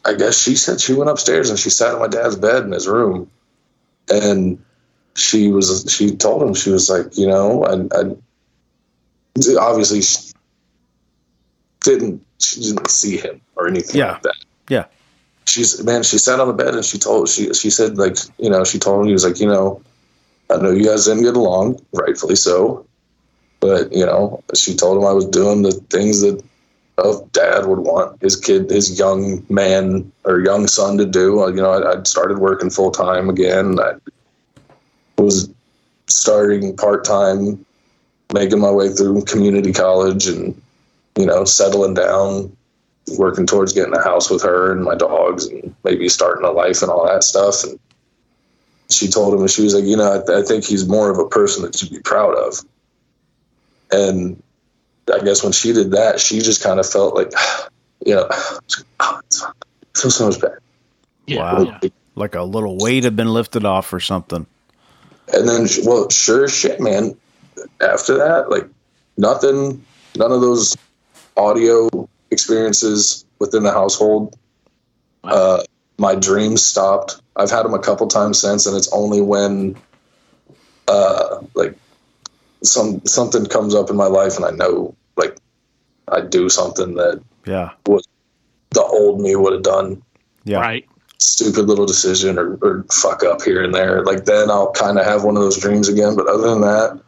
I 0.05 0.13
guess 0.13 0.41
she 0.41 0.55
said 0.55 0.79
she 0.79 0.93
went 0.93 1.09
upstairs 1.09 1.49
and 1.49 1.57
she 1.57 1.69
sat 1.69 1.93
on 1.93 1.99
my 1.99 2.07
dad's 2.07 2.35
bed 2.35 2.63
in 2.63 2.71
his 2.71 2.87
room, 2.87 3.29
and 4.09 4.63
she 5.15 5.49
was 5.49 5.85
she 5.89 6.15
told 6.15 6.43
him 6.43 6.53
she 6.53 6.69
was 6.69 6.89
like, 6.89 7.17
you 7.17 7.27
know, 7.27 7.63
and 7.63 7.91
I, 7.93 8.15
obviously 9.59 10.01
she 10.01 10.31
didn't 11.81 12.25
she 12.39 12.61
didn't 12.61 12.89
see 12.89 13.17
him 13.17 13.41
or 13.55 13.67
anything 13.67 13.97
Yeah. 13.99 14.13
like 14.13 14.21
that. 14.23 14.35
Yeah. 14.69 14.85
She's 15.45 15.83
man, 15.83 16.03
she 16.03 16.17
sat 16.17 16.39
on 16.39 16.47
the 16.47 16.53
bed 16.53 16.73
and 16.75 16.83
she 16.83 16.97
told 16.97 17.29
she 17.29 17.53
she 17.53 17.69
said 17.69 17.97
like 17.97 18.17
you 18.39 18.49
know 18.49 18.63
she 18.63 18.79
told 18.79 19.01
him 19.01 19.07
he 19.07 19.13
was 19.13 19.23
like 19.23 19.39
you 19.39 19.47
know 19.47 19.81
I 20.49 20.57
know 20.57 20.71
you 20.71 20.85
guys 20.85 21.05
didn't 21.05 21.23
get 21.23 21.35
along, 21.35 21.79
rightfully 21.91 22.35
so. 22.35 22.85
But, 23.61 23.91
you 23.91 24.05
know, 24.05 24.43
she 24.53 24.75
told 24.75 24.97
him 24.99 25.05
I 25.07 25.11
was 25.11 25.25
doing 25.25 25.63
the 25.63 25.71
things 25.71 26.21
that 26.21 26.43
a 26.99 27.15
dad 27.31 27.65
would 27.65 27.79
want 27.79 28.21
his 28.21 28.35
kid, 28.35 28.69
his 28.69 28.99
young 28.99 29.43
man 29.49 30.11
or 30.23 30.41
young 30.41 30.67
son 30.67 30.99
to 30.99 31.05
do. 31.05 31.43
You 31.47 31.53
know, 31.63 31.71
I, 31.71 31.93
I'd 31.93 32.05
started 32.05 32.37
working 32.37 32.69
full 32.69 32.91
time 32.91 33.27
again. 33.27 33.79
I 33.79 33.93
was 35.17 35.49
starting 36.05 36.77
part 36.77 37.05
time, 37.05 37.64
making 38.33 38.59
my 38.59 38.71
way 38.71 38.89
through 38.89 39.23
community 39.23 39.71
college 39.71 40.27
and, 40.27 40.59
you 41.17 41.25
know, 41.25 41.45
settling 41.45 41.93
down, 41.93 42.55
working 43.17 43.45
towards 43.45 43.73
getting 43.73 43.95
a 43.95 44.03
house 44.03 44.29
with 44.29 44.41
her 44.43 44.71
and 44.71 44.83
my 44.83 44.95
dogs 44.95 45.45
and 45.45 45.75
maybe 45.83 46.09
starting 46.09 46.45
a 46.45 46.51
life 46.51 46.81
and 46.81 46.91
all 46.91 47.05
that 47.05 47.23
stuff. 47.23 47.63
And, 47.63 47.79
she 48.91 49.07
told 49.07 49.33
him, 49.33 49.41
and 49.41 49.49
she 49.49 49.63
was 49.63 49.73
like, 49.73 49.83
you 49.83 49.97
know, 49.97 50.23
I, 50.27 50.39
I 50.39 50.43
think 50.43 50.63
he's 50.63 50.87
more 50.87 51.09
of 51.09 51.17
a 51.17 51.27
person 51.27 51.63
that 51.63 51.81
you'd 51.81 51.91
be 51.91 51.99
proud 52.01 52.35
of. 52.35 52.61
And 53.91 54.41
I 55.11 55.19
guess 55.23 55.43
when 55.43 55.51
she 55.53 55.73
did 55.73 55.91
that, 55.91 56.19
she 56.19 56.39
just 56.39 56.61
kind 56.63 56.79
of 56.79 56.87
felt 56.87 57.15
like, 57.15 57.31
you 58.05 58.15
know, 58.15 58.27
oh, 58.29 58.59
it's, 58.63 58.83
I 58.99 59.99
feel 59.99 60.11
so 60.11 60.27
much 60.27 60.39
better. 60.39 60.61
Yeah, 61.25 61.37
Wow. 61.39 61.79
yeah. 61.81 61.89
Like 62.13 62.35
a 62.35 62.43
little 62.43 62.77
weight 62.77 63.03
had 63.05 63.15
been 63.15 63.33
lifted 63.33 63.65
off 63.65 63.91
or 63.91 63.99
something. 63.99 64.45
And 65.33 65.49
then, 65.49 65.67
well, 65.83 66.07
sure 66.09 66.47
shit, 66.47 66.79
man. 66.79 67.17
After 67.81 68.17
that, 68.17 68.49
like 68.49 68.67
nothing, 69.17 69.83
none 70.15 70.31
of 70.31 70.41
those 70.41 70.75
audio 71.37 71.89
experiences 72.31 73.25
within 73.39 73.63
the 73.63 73.71
household. 73.71 74.37
Uh, 75.23 75.63
my 75.97 76.15
dreams 76.15 76.63
stopped. 76.63 77.21
I've 77.35 77.51
had 77.51 77.63
them 77.63 77.73
a 77.73 77.79
couple 77.79 78.07
times 78.07 78.39
since, 78.39 78.65
and 78.65 78.75
it's 78.75 78.91
only 78.93 79.21
when, 79.21 79.75
uh, 80.87 81.41
like, 81.53 81.75
some 82.63 83.05
something 83.05 83.45
comes 83.45 83.75
up 83.75 83.89
in 83.89 83.95
my 83.95 84.07
life, 84.07 84.35
and 84.35 84.45
I 84.45 84.51
know, 84.51 84.95
like, 85.17 85.37
I 86.07 86.21
do 86.21 86.49
something 86.49 86.95
that 86.95 87.21
Yeah. 87.45 87.71
Was 87.87 88.07
the 88.71 88.83
old 88.83 89.21
me 89.21 89.35
would 89.35 89.53
have 89.53 89.63
done. 89.63 90.01
Yeah. 90.43 90.59
Right. 90.59 90.87
Stupid 91.19 91.67
little 91.67 91.85
decision 91.85 92.37
or, 92.37 92.57
or 92.61 92.85
fuck 92.91 93.23
up 93.23 93.41
here 93.41 93.63
and 93.63 93.73
there. 93.73 94.03
Like 94.03 94.25
then 94.25 94.49
I'll 94.49 94.71
kind 94.71 94.99
of 94.99 95.05
have 95.05 95.23
one 95.23 95.37
of 95.37 95.43
those 95.43 95.57
dreams 95.57 95.87
again. 95.87 96.15
But 96.15 96.27
other 96.27 96.49
than 96.49 96.61
that, 96.61 96.99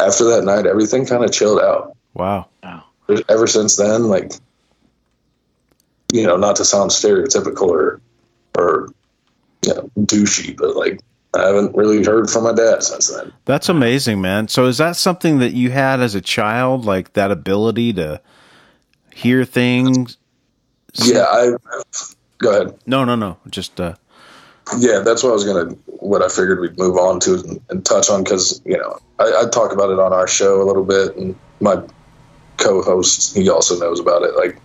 after 0.00 0.24
that 0.24 0.44
night, 0.44 0.66
everything 0.66 1.06
kind 1.06 1.24
of 1.24 1.32
chilled 1.32 1.60
out. 1.60 1.96
Wow. 2.14 2.48
Wow. 2.62 2.84
ever 3.28 3.46
since 3.46 3.76
then, 3.76 4.04
like, 4.04 4.32
you 6.12 6.26
know, 6.26 6.36
not 6.36 6.56
to 6.56 6.64
sound 6.64 6.90
stereotypical 6.90 7.68
or, 7.68 8.00
or, 8.56 8.88
you 9.64 9.74
know, 9.74 9.90
douchey, 9.98 10.56
but 10.56 10.76
like, 10.76 11.00
I 11.34 11.46
haven't 11.46 11.76
really 11.76 12.02
heard 12.02 12.30
from 12.30 12.44
my 12.44 12.52
dad 12.52 12.82
since 12.82 13.08
then. 13.08 13.32
That's 13.44 13.68
amazing, 13.68 14.20
man. 14.20 14.48
So 14.48 14.66
is 14.66 14.78
that 14.78 14.96
something 14.96 15.38
that 15.40 15.52
you 15.52 15.70
had 15.70 16.00
as 16.00 16.14
a 16.14 16.20
child, 16.20 16.84
like 16.84 17.12
that 17.12 17.30
ability 17.30 17.92
to 17.94 18.20
hear 19.12 19.44
things? 19.44 20.16
Yeah, 20.94 21.24
I, 21.24 21.50
go 22.38 22.50
ahead. 22.50 22.78
No, 22.86 23.04
no, 23.04 23.16
no. 23.16 23.36
Just 23.50 23.80
uh 23.80 23.96
Yeah, 24.78 25.00
that's 25.00 25.22
what 25.22 25.30
I 25.30 25.32
was 25.32 25.44
gonna. 25.44 25.70
What 25.86 26.22
I 26.22 26.28
figured 26.28 26.60
we'd 26.60 26.76
move 26.76 26.96
on 26.96 27.20
to 27.20 27.34
and, 27.34 27.60
and 27.70 27.84
touch 27.84 28.10
on 28.10 28.24
because 28.24 28.60
you 28.64 28.76
know 28.76 28.98
I, 29.18 29.42
I 29.44 29.48
talk 29.48 29.72
about 29.72 29.90
it 29.90 29.98
on 29.98 30.12
our 30.12 30.26
show 30.26 30.60
a 30.60 30.64
little 30.64 30.84
bit, 30.84 31.16
and 31.16 31.36
my 31.60 31.80
co-host 32.56 33.36
he 33.36 33.48
also 33.48 33.78
knows 33.78 34.00
about 34.00 34.22
it. 34.22 34.34
Like, 34.34 34.58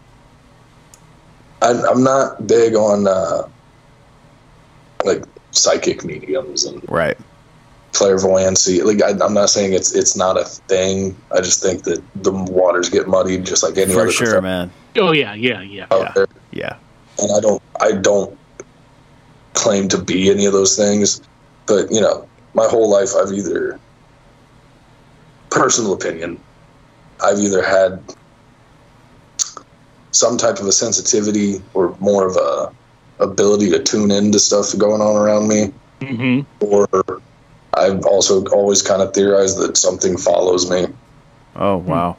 I, 1.61 1.83
I'm 1.89 2.03
not 2.03 2.47
big 2.47 2.73
on 2.73 3.07
uh, 3.07 3.47
like 5.05 5.23
psychic 5.51 6.03
mediums 6.03 6.65
and 6.65 6.83
right. 6.89 7.17
clairvoyancy. 7.93 8.81
Like, 8.81 9.03
I, 9.03 9.23
I'm 9.23 9.35
not 9.35 9.51
saying 9.51 9.73
it's 9.73 9.93
it's 9.93 10.15
not 10.15 10.35
a 10.35 10.45
thing. 10.45 11.15
I 11.31 11.41
just 11.41 11.61
think 11.61 11.83
that 11.83 12.01
the 12.15 12.31
waters 12.31 12.89
get 12.89 13.07
muddied 13.07 13.45
just 13.45 13.61
like 13.61 13.77
any 13.77 13.93
For 13.93 14.01
other 14.01 14.11
sure, 14.11 14.25
profession 14.25 14.43
man. 14.43 14.71
Oh 14.97 15.11
yeah, 15.11 15.35
yeah, 15.35 15.61
yeah. 15.61 15.85
Yeah. 15.91 16.11
there. 16.15 16.27
Yeah. 16.51 16.75
and 17.19 17.31
I 17.37 17.39
don't 17.39 17.61
I 17.79 17.91
don't 17.91 18.37
claim 19.53 19.87
to 19.89 19.97
be 19.97 20.29
any 20.29 20.45
of 20.45 20.53
those 20.53 20.75
things, 20.75 21.21
but 21.65 21.91
you 21.91 22.01
know, 22.01 22.27
my 22.53 22.67
whole 22.67 22.89
life 22.89 23.09
I've 23.15 23.31
either 23.31 23.79
personal 25.49 25.93
opinion, 25.93 26.39
I've 27.23 27.39
either 27.39 27.63
had 27.63 28.01
some 30.11 30.37
type 30.37 30.59
of 30.59 30.67
a 30.67 30.71
sensitivity 30.71 31.61
or 31.73 31.95
more 31.99 32.27
of 32.27 32.35
a 32.35 32.73
ability 33.23 33.69
to 33.69 33.81
tune 33.81 34.11
into 34.11 34.39
stuff 34.39 34.75
going 34.77 35.01
on 35.01 35.15
around 35.15 35.47
me, 35.47 35.71
hmm 36.01 36.41
or 36.59 36.87
I've 37.73 38.05
also 38.05 38.45
always 38.47 38.81
kind 38.81 39.01
of 39.01 39.13
theorized 39.13 39.57
that 39.59 39.77
something 39.77 40.17
follows 40.17 40.69
me. 40.69 40.87
Oh, 41.55 41.77
wow. 41.77 42.17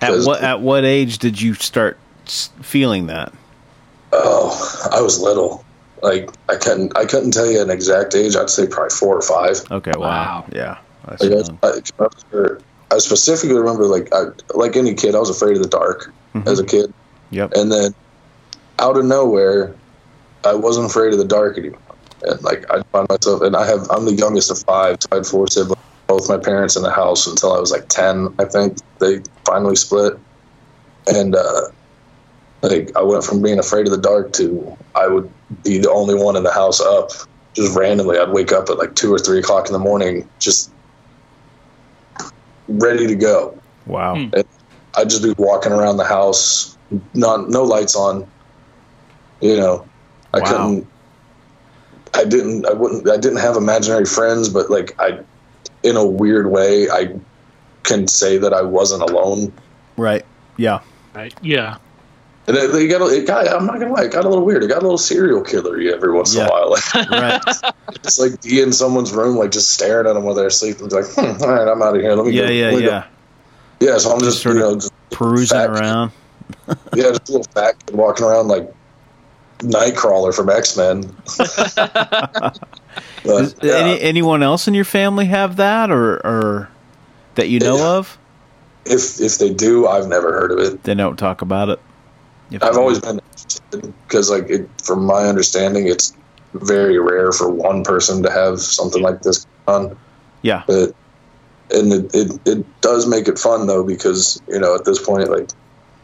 At 0.00 0.24
what 0.24 0.42
at 0.42 0.60
what 0.60 0.84
age 0.84 1.18
did 1.18 1.40
you 1.40 1.54
start 1.54 1.98
feeling 2.26 3.06
that? 3.06 3.32
Oh, 4.12 4.88
I 4.92 5.00
was 5.00 5.20
little. 5.20 5.64
Like 6.02 6.30
I 6.48 6.56
couldn't 6.56 6.96
I 6.96 7.04
couldn't 7.04 7.30
tell 7.30 7.48
you 7.50 7.60
an 7.62 7.70
exact 7.70 8.14
age. 8.14 8.34
I'd 8.36 8.50
say 8.50 8.66
probably 8.66 8.90
four 8.90 9.16
or 9.16 9.22
five. 9.22 9.58
Okay, 9.70 9.92
wow. 9.96 10.00
Wow. 10.08 10.46
Yeah. 10.52 10.78
Like. 11.20 11.56
I, 11.62 11.68
I, 12.02 12.48
I 12.92 12.98
specifically 12.98 13.56
remember, 13.56 13.84
like 13.86 14.12
I, 14.12 14.26
like 14.54 14.76
any 14.76 14.94
kid, 14.94 15.14
I 15.14 15.18
was 15.18 15.30
afraid 15.30 15.56
of 15.56 15.62
the 15.62 15.68
dark 15.68 16.12
Mhm. 16.34 16.46
as 16.46 16.58
a 16.58 16.64
kid, 16.64 16.92
Yep. 17.30 17.52
and 17.54 17.70
then 17.72 17.94
out 18.78 18.96
of 18.96 19.04
nowhere, 19.04 19.74
I 20.44 20.54
wasn't 20.54 20.86
afraid 20.86 21.12
of 21.12 21.18
the 21.18 21.24
dark 21.24 21.56
anymore. 21.58 21.78
And 22.22 22.42
like 22.42 22.64
I 22.70 22.82
find 22.92 23.08
myself, 23.08 23.42
and 23.42 23.56
I 23.56 23.66
have, 23.66 23.86
I'm 23.90 24.04
the 24.04 24.14
youngest 24.14 24.50
of 24.50 24.58
five. 24.58 24.96
So 25.00 25.08
I 25.12 25.14
had 25.16 25.26
four 25.26 25.46
siblings, 25.48 25.80
both 26.06 26.28
my 26.28 26.36
parents 26.38 26.76
in 26.76 26.82
the 26.82 26.90
house 26.90 27.26
until 27.26 27.52
I 27.52 27.58
was 27.60 27.70
like 27.70 27.88
ten. 27.88 28.32
I 28.38 28.44
think 28.44 28.78
they 28.98 29.20
finally 29.46 29.76
split, 29.76 30.18
and 31.08 31.34
uh, 31.34 31.62
like 32.62 32.96
I 32.96 33.02
went 33.02 33.24
from 33.24 33.42
being 33.42 33.58
afraid 33.58 33.86
of 33.86 33.92
the 33.92 33.98
dark 34.00 34.32
to 34.34 34.76
I 34.94 35.08
would 35.08 35.30
be 35.64 35.78
the 35.78 35.90
only 35.90 36.14
one 36.14 36.36
in 36.36 36.44
the 36.44 36.52
house 36.52 36.80
up. 36.80 37.10
Just 37.54 37.76
randomly, 37.76 38.18
I'd 38.18 38.30
wake 38.30 38.52
up 38.52 38.70
at 38.70 38.78
like 38.78 38.94
two 38.94 39.12
or 39.12 39.18
three 39.18 39.38
o'clock 39.38 39.66
in 39.66 39.72
the 39.72 39.78
morning, 39.78 40.26
just 40.38 40.70
ready 42.68 43.06
to 43.06 43.14
go. 43.14 43.58
Wow. 43.86 44.16
Hmm. 44.16 44.40
I'd 44.96 45.10
just 45.10 45.22
be 45.22 45.34
walking 45.36 45.72
around 45.72 45.96
the 45.96 46.04
house, 46.04 46.76
not 47.14 47.50
no 47.50 47.62
lights 47.62 47.94
on. 47.96 48.26
You 49.40 49.56
know, 49.56 49.86
I 50.32 50.40
Wow. 50.40 50.46
couldn't. 50.46 50.86
I 52.14 52.24
didn't. 52.24 52.66
I 52.66 52.72
wouldn't. 52.72 53.08
I 53.08 53.16
didn't 53.16 53.38
have 53.38 53.56
imaginary 53.56 54.04
friends, 54.04 54.48
but 54.48 54.70
like 54.70 54.94
I, 55.00 55.18
in 55.82 55.96
a 55.96 56.06
weird 56.06 56.50
way, 56.50 56.88
I 56.90 57.14
can 57.82 58.06
say 58.06 58.38
that 58.38 58.52
I 58.52 58.62
wasn't 58.62 59.02
alone. 59.02 59.52
Right. 59.96 60.24
Yeah. 60.56 60.80
Right. 61.14 61.34
Yeah. 61.42 61.76
And 62.48 62.56
it, 62.56 62.74
it 62.74 62.88
got, 62.88 63.02
it 63.12 63.24
got, 63.26 63.46
I'm 63.48 63.66
not 63.66 63.78
gonna 63.78 63.92
lie, 63.92 64.02
it 64.04 64.10
got 64.12 64.24
a 64.24 64.28
little 64.28 64.44
weird. 64.44 64.64
It 64.64 64.68
got 64.68 64.78
a 64.78 64.82
little 64.82 64.98
serial 64.98 65.42
killer 65.42 65.78
every 65.94 66.12
once 66.12 66.34
Yeah. 66.34 66.42
in 66.42 66.48
a 66.48 66.50
while. 66.50 66.70
Like, 66.70 66.94
Right. 67.10 67.40
it's 67.94 68.18
like 68.18 68.40
be 68.42 68.60
in 68.60 68.72
someone's 68.72 69.12
room, 69.12 69.36
like 69.36 69.52
just 69.52 69.70
staring 69.70 70.08
at 70.08 70.14
them 70.14 70.24
while 70.24 70.34
they're 70.34 70.48
asleep. 70.48 70.78
And 70.80 70.92
it's 70.92 70.94
like, 71.16 71.36
hmm, 71.36 71.42
all 71.42 71.50
right, 71.50 71.68
I'm 71.68 71.80
out 71.82 71.94
of 71.94 72.02
here. 72.02 72.14
Let 72.14 72.26
me 72.26 72.32
Yeah, 72.32 72.46
go. 72.46 72.50
yeah, 72.52 72.64
let 72.66 72.74
me 72.74 72.80
go. 72.82 72.88
yeah. 72.88 73.04
Yeah, 73.80 73.98
so 73.98 74.12
I'm 74.12 74.18
Just 74.20 74.30
just, 74.30 74.42
sort 74.42 74.54
you 74.56 74.60
know, 74.60 74.74
just 74.74 74.92
Perusing 75.10 75.58
around. 75.58 76.10
yeah, 76.94 77.10
just 77.10 77.28
a 77.28 77.32
little 77.32 77.44
fat 77.52 77.74
kid 77.86 77.94
walking 77.96 78.24
around 78.26 78.48
like 78.48 78.72
Nightcrawler 79.60 80.34
from 80.34 80.48
X 80.50 80.76
Men. 80.76 81.02
Does 83.24 83.54
any 83.62 84.00
anyone 84.00 84.42
else 84.42 84.66
in 84.68 84.74
your 84.74 84.84
family 84.84 85.26
have 85.26 85.56
that, 85.56 85.90
or 85.90 86.14
or 86.26 86.68
that 87.36 87.48
you 87.48 87.60
know 87.60 87.76
Yeah. 87.76 87.88
of? 87.98 88.18
if 88.84 89.20
if 89.20 89.38
they 89.38 89.52
do, 89.54 89.86
I've 89.86 90.08
never 90.08 90.32
heard 90.32 90.50
of 90.52 90.58
it. 90.58 90.82
They 90.82 90.94
don't 90.94 91.16
talk 91.16 91.42
about 91.42 91.68
it. 91.68 91.80
If 92.52 92.62
I've 92.62 92.76
always 92.76 92.98
been 93.00 93.20
because, 94.06 94.30
like, 94.30 94.48
it, 94.50 94.68
from 94.82 95.04
my 95.04 95.24
understanding, 95.26 95.86
it's 95.88 96.14
very 96.54 96.98
rare 96.98 97.32
for 97.32 97.48
one 97.48 97.82
person 97.84 98.22
to 98.22 98.30
have 98.30 98.60
something 98.60 99.02
like 99.02 99.22
this 99.22 99.46
on. 99.66 99.96
Yeah. 100.42 100.64
But 100.66 100.94
and 101.70 101.92
it, 101.92 102.14
it 102.14 102.40
it 102.46 102.80
does 102.82 103.06
make 103.06 103.28
it 103.28 103.38
fun 103.38 103.66
though 103.66 103.82
because 103.84 104.40
you 104.48 104.58
know 104.58 104.74
at 104.74 104.84
this 104.84 105.02
point 105.04 105.30
like 105.30 105.48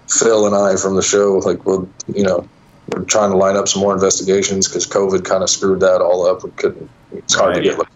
Phil 0.08 0.46
and 0.46 0.54
I 0.54 0.76
from 0.76 0.96
the 0.96 1.02
show 1.02 1.34
like 1.44 1.66
well 1.66 1.86
you 2.14 2.22
know 2.24 2.48
we're 2.90 3.04
trying 3.04 3.30
to 3.30 3.36
line 3.36 3.56
up 3.56 3.68
some 3.68 3.82
more 3.82 3.92
investigations 3.92 4.66
because 4.66 4.86
COVID 4.86 5.24
kind 5.24 5.42
of 5.42 5.50
screwed 5.50 5.80
that 5.80 6.00
all 6.00 6.26
up. 6.26 6.42
We 6.42 6.50
couldn't. 6.52 6.88
It's 7.12 7.34
hard 7.34 7.56
Right. 7.56 7.64
to 7.64 7.76
get. 7.76 7.86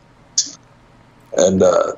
And 1.38 1.62
uh, 1.62 1.92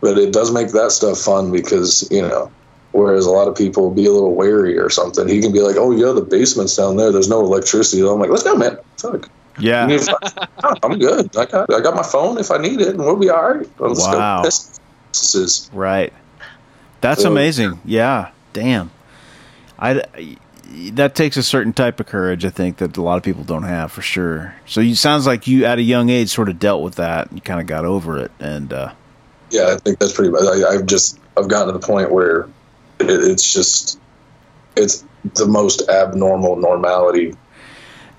but 0.00 0.18
it 0.18 0.32
does 0.32 0.52
make 0.52 0.68
that 0.68 0.92
stuff 0.92 1.18
fun 1.18 1.50
because 1.50 2.06
you 2.12 2.22
know 2.22 2.52
whereas 2.98 3.24
a 3.26 3.30
lot 3.30 3.48
of 3.48 3.54
people 3.56 3.90
be 3.90 4.06
a 4.06 4.12
little 4.12 4.34
wary 4.34 4.76
or 4.78 4.90
something. 4.90 5.28
He 5.28 5.40
can 5.40 5.52
be 5.52 5.60
like, 5.60 5.76
"Oh 5.76 5.90
yeah, 5.92 6.12
the 6.12 6.20
basement's 6.22 6.74
down 6.76 6.96
there. 6.96 7.12
There's 7.12 7.28
no 7.28 7.40
electricity." 7.40 8.02
I'm 8.02 8.18
like, 8.18 8.30
"Let's 8.30 8.42
go, 8.42 8.56
man. 8.56 8.78
Fuck. 8.96 9.30
Yeah. 9.60 9.88
You 9.88 9.98
I'm 10.82 10.98
good. 10.98 11.36
I 11.36 11.44
got 11.46 11.72
I 11.74 11.80
got 11.80 11.94
my 11.94 12.02
phone 12.02 12.38
if 12.38 12.50
I 12.50 12.58
need 12.58 12.80
it, 12.80 12.88
and 12.88 12.98
we'll 12.98 13.16
be 13.16 13.30
all 13.30 13.54
right. 13.54 13.68
Let's 13.78 14.00
Wow. 14.00 14.38
go. 14.42 14.44
This, 14.46 14.78
this 15.12 15.34
is 15.34 15.70
Right. 15.72 16.12
That's 17.00 17.22
So- 17.22 17.30
amazing. 17.32 17.80
Yeah. 17.84 18.28
Damn. 18.52 18.90
I 19.78 20.02
that 20.92 21.14
takes 21.14 21.36
a 21.38 21.42
certain 21.42 21.72
type 21.72 21.98
of 21.98 22.06
courage, 22.06 22.44
I 22.44 22.50
think, 22.50 22.76
that 22.76 22.96
a 22.96 23.02
lot 23.02 23.16
of 23.16 23.22
people 23.22 23.42
don't 23.42 23.62
have 23.62 23.90
for 23.90 24.02
sure. 24.02 24.54
So 24.66 24.80
you 24.80 24.94
sounds 24.94 25.26
like 25.26 25.46
you 25.46 25.64
at 25.64 25.78
a 25.78 25.82
young 25.82 26.08
age 26.10 26.28
sort 26.28 26.48
of 26.50 26.58
dealt 26.58 26.82
with 26.82 26.96
that. 26.96 27.30
and 27.30 27.42
kind 27.42 27.58
of 27.60 27.66
got 27.66 27.84
over 27.84 28.18
it, 28.18 28.30
and 28.38 28.72
uh, 28.72 28.92
yeah. 29.50 29.68
I 29.72 29.76
think 29.76 29.98
that's 29.98 30.12
pretty. 30.12 30.30
much 30.30 30.42
I, 30.42 30.68
I've 30.74 30.86
just 30.86 31.18
I've 31.36 31.48
gotten 31.48 31.72
to 31.72 31.72
the 31.78 31.84
point 31.84 32.12
where 32.12 32.46
it, 33.00 33.10
it's 33.10 33.52
just 33.52 33.98
it's 34.76 35.04
the 35.34 35.46
most 35.46 35.88
abnormal 35.88 36.56
normality. 36.56 37.34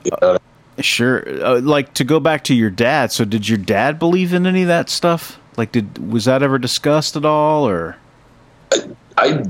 You 0.03 0.11
know, 0.21 0.37
sure. 0.79 1.23
Uh, 1.43 1.61
like 1.61 1.93
to 1.95 2.03
go 2.03 2.19
back 2.19 2.45
to 2.45 2.53
your 2.53 2.69
dad. 2.69 3.11
So 3.11 3.25
did 3.25 3.47
your 3.47 3.57
dad 3.57 3.99
believe 3.99 4.33
in 4.33 4.45
any 4.45 4.61
of 4.63 4.67
that 4.67 4.89
stuff? 4.89 5.39
Like, 5.57 5.71
did 5.71 6.11
was 6.11 6.25
that 6.25 6.41
ever 6.41 6.57
discussed 6.57 7.15
at 7.15 7.25
all, 7.25 7.67
or 7.67 7.97
I 9.17 9.43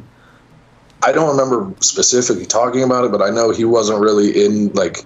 I 1.04 1.12
don't 1.12 1.38
remember 1.38 1.74
specifically 1.82 2.46
talking 2.46 2.84
about 2.84 3.06
it, 3.06 3.12
but 3.12 3.22
I 3.22 3.30
know 3.30 3.52
he 3.52 3.65
wasn't 3.65 4.00
really 4.00 4.44
in 4.44 4.74
like 4.74 5.06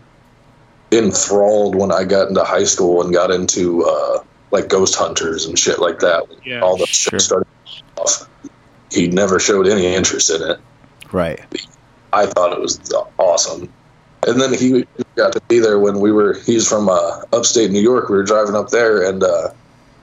enthralled 0.91 1.75
when 1.75 1.91
I 1.91 2.03
got 2.03 2.29
into 2.29 2.43
high 2.43 2.63
school 2.63 3.01
and 3.01 3.13
got 3.13 3.31
into 3.31 3.83
uh, 3.83 4.23
like 4.51 4.69
ghost 4.69 4.95
hunters 4.95 5.45
and 5.45 5.57
shit 5.57 5.79
like 5.79 5.99
that. 5.99 6.25
Yeah, 6.45 6.61
all 6.61 6.77
the 6.77 6.85
sure. 6.85 7.19
shit 7.19 7.21
started 7.21 7.47
off. 7.97 8.29
He 8.93 9.07
never 9.07 9.39
showed 9.39 9.67
any 9.67 9.85
interest 9.87 10.29
in 10.29 10.41
it. 10.41 10.59
right? 11.11 11.39
I 12.13 12.27
thought 12.27 12.53
it 12.53 12.59
was 12.59 12.79
awesome. 13.17 13.71
And 14.27 14.39
then 14.39 14.53
he 14.53 14.85
got 15.15 15.33
to 15.33 15.41
be 15.49 15.59
there 15.59 15.79
when 15.79 15.99
we 15.99 16.11
were. 16.11 16.35
He's 16.45 16.67
from 16.67 16.87
uh, 16.87 17.21
upstate 17.33 17.71
New 17.71 17.81
York. 17.81 18.07
We 18.09 18.15
were 18.15 18.23
driving 18.23 18.55
up 18.55 18.69
there, 18.69 19.03
and 19.07 19.23
uh, 19.23 19.49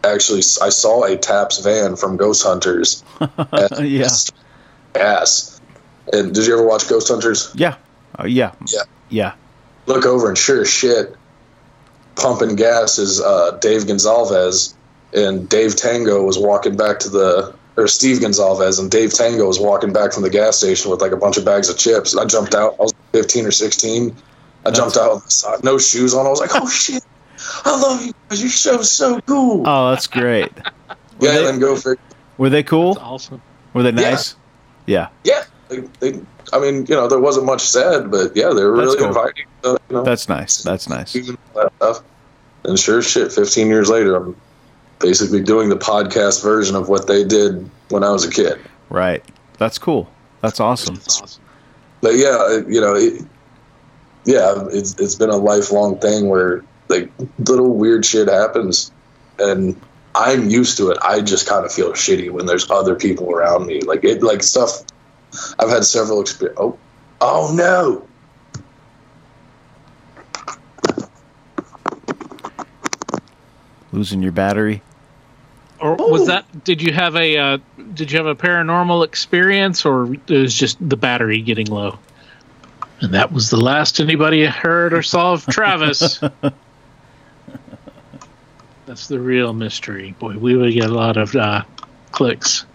actually, 0.04 0.40
I 0.60 0.68
saw 0.68 1.04
a 1.04 1.16
Taps 1.16 1.58
van 1.60 1.96
from 1.96 2.16
Ghost 2.16 2.42
Hunters. 2.44 3.02
Yeah. 3.80 4.08
Gas. 4.94 5.60
And 6.12 6.34
did 6.34 6.46
you 6.46 6.52
ever 6.54 6.66
watch 6.66 6.88
Ghost 6.88 7.08
Hunters? 7.08 7.52
Yeah. 7.54 7.76
Oh, 8.18 8.26
yeah. 8.26 8.52
Yeah. 8.66 8.82
Yeah. 9.08 9.32
Look 9.86 10.04
over, 10.04 10.28
and 10.28 10.36
sure 10.36 10.62
as 10.62 10.70
shit, 10.70 11.14
pumping 12.16 12.56
gas 12.56 12.98
is 12.98 13.20
uh, 13.20 13.52
Dave 13.62 13.86
Gonzalez, 13.86 14.74
and 15.14 15.48
Dave 15.48 15.76
Tango 15.76 16.22
was 16.24 16.38
walking 16.38 16.76
back 16.76 16.98
to 17.00 17.08
the. 17.08 17.54
Or 17.76 17.86
Steve 17.88 18.20
Gonzalez 18.20 18.78
and 18.78 18.90
Dave 18.90 19.12
Tango 19.14 19.46
was 19.46 19.58
walking 19.58 19.92
back 19.92 20.12
from 20.12 20.22
the 20.22 20.30
gas 20.30 20.56
station 20.58 20.90
with 20.90 21.00
like 21.00 21.12
a 21.12 21.16
bunch 21.16 21.36
of 21.36 21.44
bags 21.44 21.68
of 21.68 21.78
chips. 21.78 22.16
I 22.16 22.24
jumped 22.26 22.54
out. 22.54 22.74
I 22.78 22.82
was 22.82 22.94
15 23.12 23.46
or 23.46 23.50
16. 23.50 24.14
I 24.66 24.70
jumped 24.70 24.96
out 24.96 25.14
with 25.24 25.64
no 25.64 25.78
shoes 25.78 26.12
on. 26.12 26.26
I 26.26 26.28
was 26.28 26.40
like, 26.40 26.50
"Oh 26.54 26.68
shit! 26.68 27.02
I 27.64 27.80
love 27.80 28.04
you 28.04 28.12
guys. 28.28 28.40
Your 28.42 28.50
show's 28.50 28.90
so 28.90 29.20
cool." 29.22 29.62
Oh, 29.66 29.90
that's 29.90 30.06
great. 30.06 30.50
yeah, 30.58 30.96
they- 31.32 31.44
then 31.44 31.58
go 31.60 31.76
figure. 31.76 31.96
Were 32.36 32.50
they 32.50 32.62
cool? 32.62 32.94
That's 32.94 33.04
awesome. 33.04 33.40
Were 33.72 33.82
they 33.82 33.92
nice? 33.92 34.34
Yeah. 34.86 35.08
Yeah, 35.24 35.44
they, 35.68 35.80
they, 36.00 36.20
I 36.52 36.58
mean, 36.58 36.86
you 36.86 36.94
know, 36.94 37.06
there 37.06 37.20
wasn't 37.20 37.46
much 37.46 37.62
said, 37.62 38.10
but 38.10 38.34
yeah, 38.36 38.48
they 38.52 38.64
were 38.64 38.76
That's 38.76 38.86
really 38.86 38.98
cool. 38.98 39.08
inviting. 39.08 39.46
Uh, 39.62 39.76
you 39.88 39.96
know, 39.96 40.02
That's 40.02 40.28
nice. 40.28 40.62
That's 40.62 40.88
nice. 40.88 41.14
and 41.14 41.38
that. 41.54 42.02
And 42.64 42.78
sure 42.78 43.00
shit, 43.02 43.32
15 43.32 43.68
years 43.68 43.88
later, 43.88 44.16
I'm 44.16 44.36
basically 45.00 45.42
doing 45.42 45.68
the 45.68 45.76
podcast 45.76 46.42
version 46.42 46.76
of 46.76 46.88
what 46.88 47.06
they 47.06 47.24
did 47.24 47.68
when 47.88 48.04
I 48.04 48.10
was 48.10 48.24
a 48.24 48.30
kid. 48.30 48.60
Right. 48.88 49.24
That's 49.58 49.78
cool. 49.78 50.10
That's 50.40 50.60
awesome. 50.60 50.96
That's 50.96 51.20
awesome. 51.20 51.42
But 52.00 52.16
yeah, 52.16 52.60
you 52.66 52.80
know, 52.80 52.94
it, 52.94 53.22
yeah, 54.24 54.66
it's 54.70 54.98
it's 54.98 55.14
been 55.14 55.30
a 55.30 55.36
lifelong 55.36 55.98
thing 55.98 56.28
where 56.28 56.64
like 56.88 57.10
little 57.40 57.74
weird 57.74 58.06
shit 58.06 58.28
happens, 58.28 58.90
and 59.38 59.78
I'm 60.14 60.48
used 60.48 60.76
to 60.78 60.90
it. 60.90 60.98
I 61.02 61.20
just 61.20 61.46
kind 61.46 61.64
of 61.64 61.72
feel 61.72 61.92
shitty 61.92 62.30
when 62.30 62.46
there's 62.46 62.70
other 62.70 62.94
people 62.94 63.30
around 63.30 63.66
me. 63.66 63.80
Like 63.82 64.04
it, 64.04 64.22
like 64.22 64.42
stuff. 64.42 64.82
I've 65.58 65.68
had 65.68 65.84
several 65.84 66.20
experience. 66.20 66.58
Oh, 66.60 66.78
oh 67.20 67.52
no. 67.54 68.06
Losing 73.92 74.22
your 74.22 74.32
battery. 74.32 74.82
Or 75.80 75.96
was 75.96 76.26
that? 76.26 76.64
Did 76.64 76.82
you 76.82 76.92
have 76.92 77.16
a? 77.16 77.38
Uh, 77.38 77.58
did 77.94 78.12
you 78.12 78.18
have 78.18 78.26
a 78.26 78.34
paranormal 78.34 79.02
experience, 79.04 79.86
or 79.86 80.14
it 80.14 80.28
was 80.28 80.54
just 80.54 80.76
the 80.86 80.96
battery 80.96 81.40
getting 81.40 81.66
low? 81.66 81.98
And 83.00 83.14
that 83.14 83.32
was 83.32 83.48
the 83.48 83.56
last 83.56 83.98
anybody 83.98 84.44
heard 84.44 84.92
or 84.92 85.02
saw 85.02 85.32
of 85.32 85.46
Travis. 85.46 86.20
That's 88.86 89.08
the 89.08 89.20
real 89.20 89.54
mystery. 89.54 90.14
Boy, 90.18 90.36
we 90.36 90.54
would 90.56 90.74
get 90.74 90.90
a 90.90 90.94
lot 90.94 91.16
of 91.16 91.34
uh, 91.34 91.62
clicks 92.12 92.66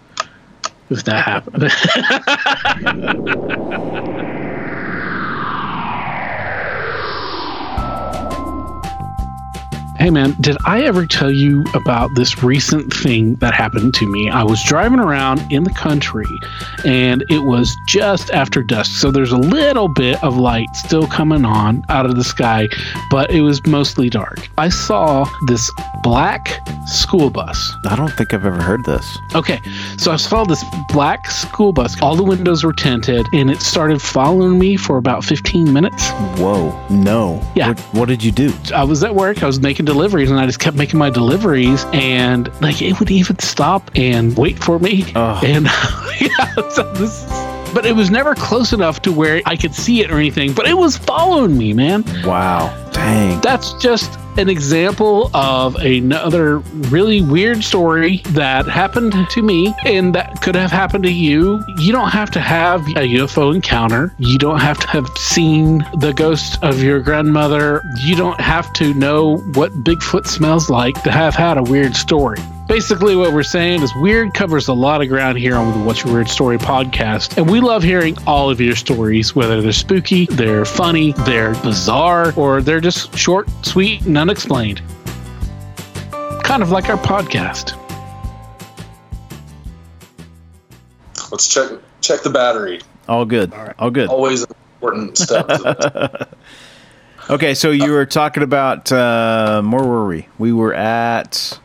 if 0.90 1.04
that 1.04 1.24
happened. 1.24 1.72
Hey 10.06 10.12
man, 10.12 10.36
did 10.40 10.56
I 10.64 10.84
ever 10.84 11.08
tell 11.08 11.32
you 11.32 11.64
about 11.74 12.14
this 12.14 12.44
recent 12.44 12.94
thing 12.94 13.38
that 13.38 13.56
happened 13.56 13.96
to 13.96 14.06
me? 14.06 14.30
I 14.30 14.44
was 14.44 14.64
driving 14.64 15.00
around 15.00 15.42
in 15.52 15.64
the 15.64 15.72
country 15.72 16.28
and 16.86 17.26
it 17.32 17.40
was 17.40 17.76
just 17.88 18.30
after 18.30 18.62
dusk. 18.62 19.00
So 19.02 19.10
there's 19.10 19.32
a 19.32 19.38
little 19.38 19.88
bit 19.88 20.24
of 20.24 20.38
light 20.38 20.68
still 20.76 21.08
coming 21.08 21.44
on 21.44 21.84
out 21.90 22.06
of 22.06 22.18
the 22.18 22.24
sky, 22.24 22.70
but 23.10 23.32
it 23.32 23.42
was 23.42 23.66
mostly 23.66 24.12
dark. 24.12 24.48
I 24.60 24.70
saw 24.70 25.28
this 25.48 25.72
black 26.04 26.62
school 26.86 27.32
bus. 27.32 27.74
I 27.88 27.96
don't 27.96 28.12
think 28.12 28.32
I've 28.32 28.46
ever 28.46 28.62
heard 28.62 28.86
this. 28.86 29.18
Okay, 29.34 29.60
so 29.98 30.12
I 30.12 30.18
saw 30.18 30.44
this 30.44 30.64
black 30.90 31.32
school 31.32 31.74
bus. 31.74 32.00
All 32.00 32.16
the 32.16 32.24
windows 32.24 32.64
were 32.64 32.74
tinted 32.74 33.26
and 33.34 33.50
it 33.50 33.60
started 33.60 34.00
following 34.00 34.60
me 34.60 34.78
for 34.78 34.98
about 34.98 35.24
15 35.24 35.74
minutes. 35.74 36.12
Whoa. 36.38 36.80
No. 36.92 37.42
Yeah. 37.56 37.70
What, 37.70 37.80
what 37.80 38.08
did 38.08 38.24
you 38.24 38.32
do? 38.32 38.54
I 38.72 38.84
was 38.84 39.04
at 39.04 39.16
work, 39.16 39.42
I 39.42 39.48
was 39.48 39.60
making 39.60 39.88
deliveries, 39.96 40.30
and 40.30 40.38
I 40.38 40.46
just 40.46 40.60
kept 40.60 40.76
making 40.76 41.00
my 41.00 41.10
deliveries, 41.10 41.86
and 41.94 42.50
like 42.62 42.82
it 42.82 43.00
would 43.00 43.10
even 43.10 43.40
stop 43.40 43.90
and 43.96 44.36
wait 44.38 44.62
for 44.62 44.78
me. 44.78 45.06
Oh. 45.16 45.40
And 45.42 45.66
yeah, 46.20 46.70
so 46.70 46.84
this, 46.94 47.24
but 47.76 47.86
it 47.86 47.94
was 47.94 48.10
never 48.10 48.34
close 48.34 48.72
enough 48.72 49.02
to 49.02 49.12
where 49.12 49.42
I 49.46 49.58
could 49.58 49.76
see 49.76 50.02
it 50.02 50.10
or 50.10 50.18
anything. 50.18 50.54
But 50.54 50.66
it 50.66 50.78
was 50.78 50.98
following 50.98 51.58
me, 51.58 51.74
man. 51.74 52.06
Wow. 52.24 52.74
Dang. 52.94 53.42
That's 53.42 53.74
just 53.74 54.18
an 54.38 54.48
example 54.48 55.30
of 55.34 55.76
another 55.76 56.60
really 56.90 57.22
weird 57.22 57.66
story 57.66 58.22
that 58.30 58.66
happened 58.66 59.14
to 59.30 59.42
me 59.42 59.74
and 59.86 60.16
that 60.16 60.42
could 60.42 60.56
have 60.56 60.72
happened 60.72 61.04
to 61.04 61.12
you. 61.12 61.62
You 61.78 61.92
don't 61.92 62.12
have 62.12 62.32
to 62.32 62.40
have 62.40 62.80
a 62.88 63.08
UFO 63.20 63.54
encounter. 63.54 64.16
You 64.20 64.38
don't 64.38 64.62
have 64.62 64.80
to 64.80 64.88
have 64.88 65.10
seen 65.18 65.80
the 66.00 66.14
ghost 66.14 66.64
of 66.64 66.82
your 66.82 67.02
grandmother. 67.02 67.82
You 68.06 68.16
don't 68.16 68.40
have 68.40 68.72
to 68.74 68.94
know 68.94 69.38
what 69.54 69.72
Bigfoot 69.84 70.28
smells 70.28 70.70
like 70.70 71.04
to 71.04 71.12
have 71.12 71.36
had 71.36 71.58
a 71.58 71.64
weird 71.64 71.96
story. 71.96 72.40
Basically, 72.68 73.16
what 73.16 73.32
we're 73.32 73.44
saying 73.44 73.84
is 73.84 73.94
Weird 73.98 74.34
covers 74.34 74.68
a 74.68 74.74
lot 74.74 75.00
of 75.00 75.08
ground 75.08 75.38
here 75.38 75.56
on 75.56 75.72
the 75.78 75.86
What's 75.86 76.04
Your 76.04 76.14
Weird 76.16 76.28
Story 76.28 76.58
podcast, 76.58 77.38
and 77.38 77.48
we 77.48 77.60
love 77.62 77.84
hearing 77.84 78.18
all 78.26 78.50
of 78.50 78.60
your 78.60 78.76
stories, 78.76 79.36
whether 79.36 79.62
they're 79.62 79.72
spooky, 79.72 80.26
they're 80.32 80.66
funny, 80.66 81.12
they're 81.26 81.54
bizarre, 81.62 82.34
or 82.36 82.64
they're 82.64 82.82
just 82.82 83.16
short, 83.16 83.48
sweet, 83.64 84.02
and 84.08 84.18
unexplained. 84.18 84.82
Kind 86.44 86.64
of 86.64 86.72
like 86.72 86.90
our 86.90 86.98
podcast. 86.98 87.80
Let's 91.32 91.48
check 91.48 91.72
check 92.02 92.24
the 92.24 92.32
battery. 92.32 92.82
All 93.08 93.26
good. 93.26 93.54
All 93.78 93.92
good. 93.92 94.10
Always 94.10 94.44
important 94.44 95.18
step. 95.18 96.32
Okay, 97.28 97.56
so 97.56 97.72
you 97.72 97.92
were 97.92 98.06
talking 98.06 98.44
about 98.44 98.92
um, 98.92 99.72
where 99.72 99.84
were 99.84 100.06
we? 100.06 100.28
We 100.38 100.54
were 100.54 100.76
at. 100.76 101.60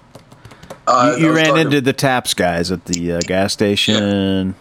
Uh, 0.90 1.16
you 1.16 1.30
I 1.30 1.34
ran 1.34 1.44
talking- 1.46 1.62
into 1.66 1.80
the 1.80 1.92
taps 1.92 2.34
guys 2.34 2.70
at 2.72 2.84
the 2.86 3.12
uh, 3.12 3.20
gas 3.20 3.52
station. 3.52 4.54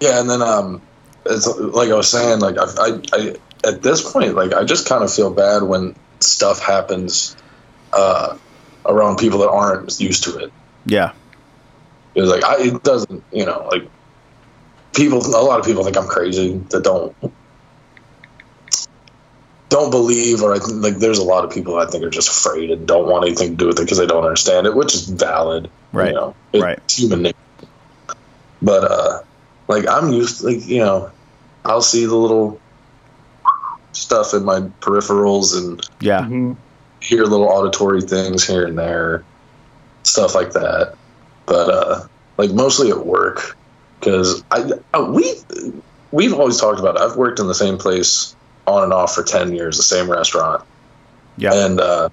Yeah, 0.00 0.20
and 0.20 0.30
then 0.30 0.42
um, 0.42 0.80
it's 1.24 1.46
like 1.46 1.90
I 1.90 1.94
was 1.94 2.10
saying, 2.10 2.40
like 2.40 2.56
I, 2.58 2.64
I, 2.78 3.00
I 3.12 3.34
at 3.68 3.82
this 3.82 4.12
point, 4.12 4.34
like 4.34 4.52
I 4.52 4.62
just 4.64 4.88
kind 4.88 5.02
of 5.02 5.12
feel 5.12 5.30
bad 5.32 5.62
when 5.62 5.96
stuff 6.20 6.60
happens 6.60 7.36
uh, 7.92 8.36
around 8.84 9.16
people 9.16 9.40
that 9.40 9.48
aren't 9.50 9.98
used 9.98 10.24
to 10.24 10.38
it. 10.38 10.52
Yeah, 10.84 11.12
It's 12.14 12.28
like 12.28 12.44
I, 12.44 12.62
it 12.66 12.82
doesn't, 12.84 13.24
you 13.32 13.44
know, 13.44 13.66
like 13.72 13.88
people. 14.94 15.18
A 15.18 15.42
lot 15.42 15.58
of 15.58 15.66
people 15.66 15.82
think 15.82 15.96
I'm 15.96 16.06
crazy 16.06 16.58
that 16.70 16.84
don't 16.84 17.16
don't 19.68 19.90
believe, 19.90 20.42
or 20.42 20.54
I 20.54 20.58
think 20.58 20.82
like 20.82 20.96
there's 20.98 21.18
a 21.18 21.24
lot 21.24 21.44
of 21.44 21.50
people 21.50 21.78
I 21.78 21.86
think 21.86 22.04
are 22.04 22.10
just 22.10 22.28
afraid 22.28 22.70
and 22.70 22.86
don't 22.86 23.08
want 23.10 23.26
anything 23.26 23.50
to 23.50 23.56
do 23.56 23.66
with 23.66 23.78
it 23.78 23.82
because 23.82 23.98
they 23.98 24.06
don't 24.06 24.24
understand 24.24 24.66
it, 24.66 24.76
which 24.76 24.94
is 24.94 25.08
valid. 25.08 25.68
Right. 25.92 26.08
You 26.08 26.14
know, 26.14 26.34
it's 26.52 26.62
Right. 26.62 26.78
human 26.90 27.22
nature. 27.22 27.36
But 28.62 28.90
uh, 28.90 29.20
like 29.68 29.88
I'm 29.88 30.12
used, 30.12 30.40
to, 30.40 30.46
like 30.46 30.66
you 30.66 30.78
know, 30.78 31.10
I'll 31.64 31.82
see 31.82 32.06
the 32.06 32.14
little 32.14 32.60
stuff 33.92 34.34
in 34.34 34.44
my 34.44 34.60
peripherals 34.80 35.56
and 35.56 35.80
yeah, 36.00 36.28
hear 37.00 37.24
little 37.24 37.48
auditory 37.48 38.02
things 38.02 38.46
here 38.46 38.66
and 38.66 38.78
there, 38.78 39.24
stuff 40.04 40.34
like 40.34 40.52
that. 40.52 40.94
But 41.46 41.70
uh, 41.70 42.06
like 42.38 42.52
mostly 42.52 42.90
at 42.90 43.04
work, 43.04 43.56
because 43.98 44.44
I, 44.50 44.70
I 44.94 45.00
we 45.00 45.34
we've 46.12 46.34
always 46.34 46.60
talked 46.60 46.78
about. 46.78 46.96
It. 46.96 47.02
I've 47.02 47.16
worked 47.16 47.40
in 47.40 47.48
the 47.48 47.54
same 47.54 47.78
place 47.78 48.35
on 48.66 48.84
and 48.84 48.92
off 48.92 49.14
for 49.14 49.22
ten 49.22 49.52
years, 49.54 49.76
the 49.76 49.82
same 49.82 50.10
restaurant, 50.10 50.64
yeah, 51.36 51.52
and 51.54 51.80
uh, 51.80 52.08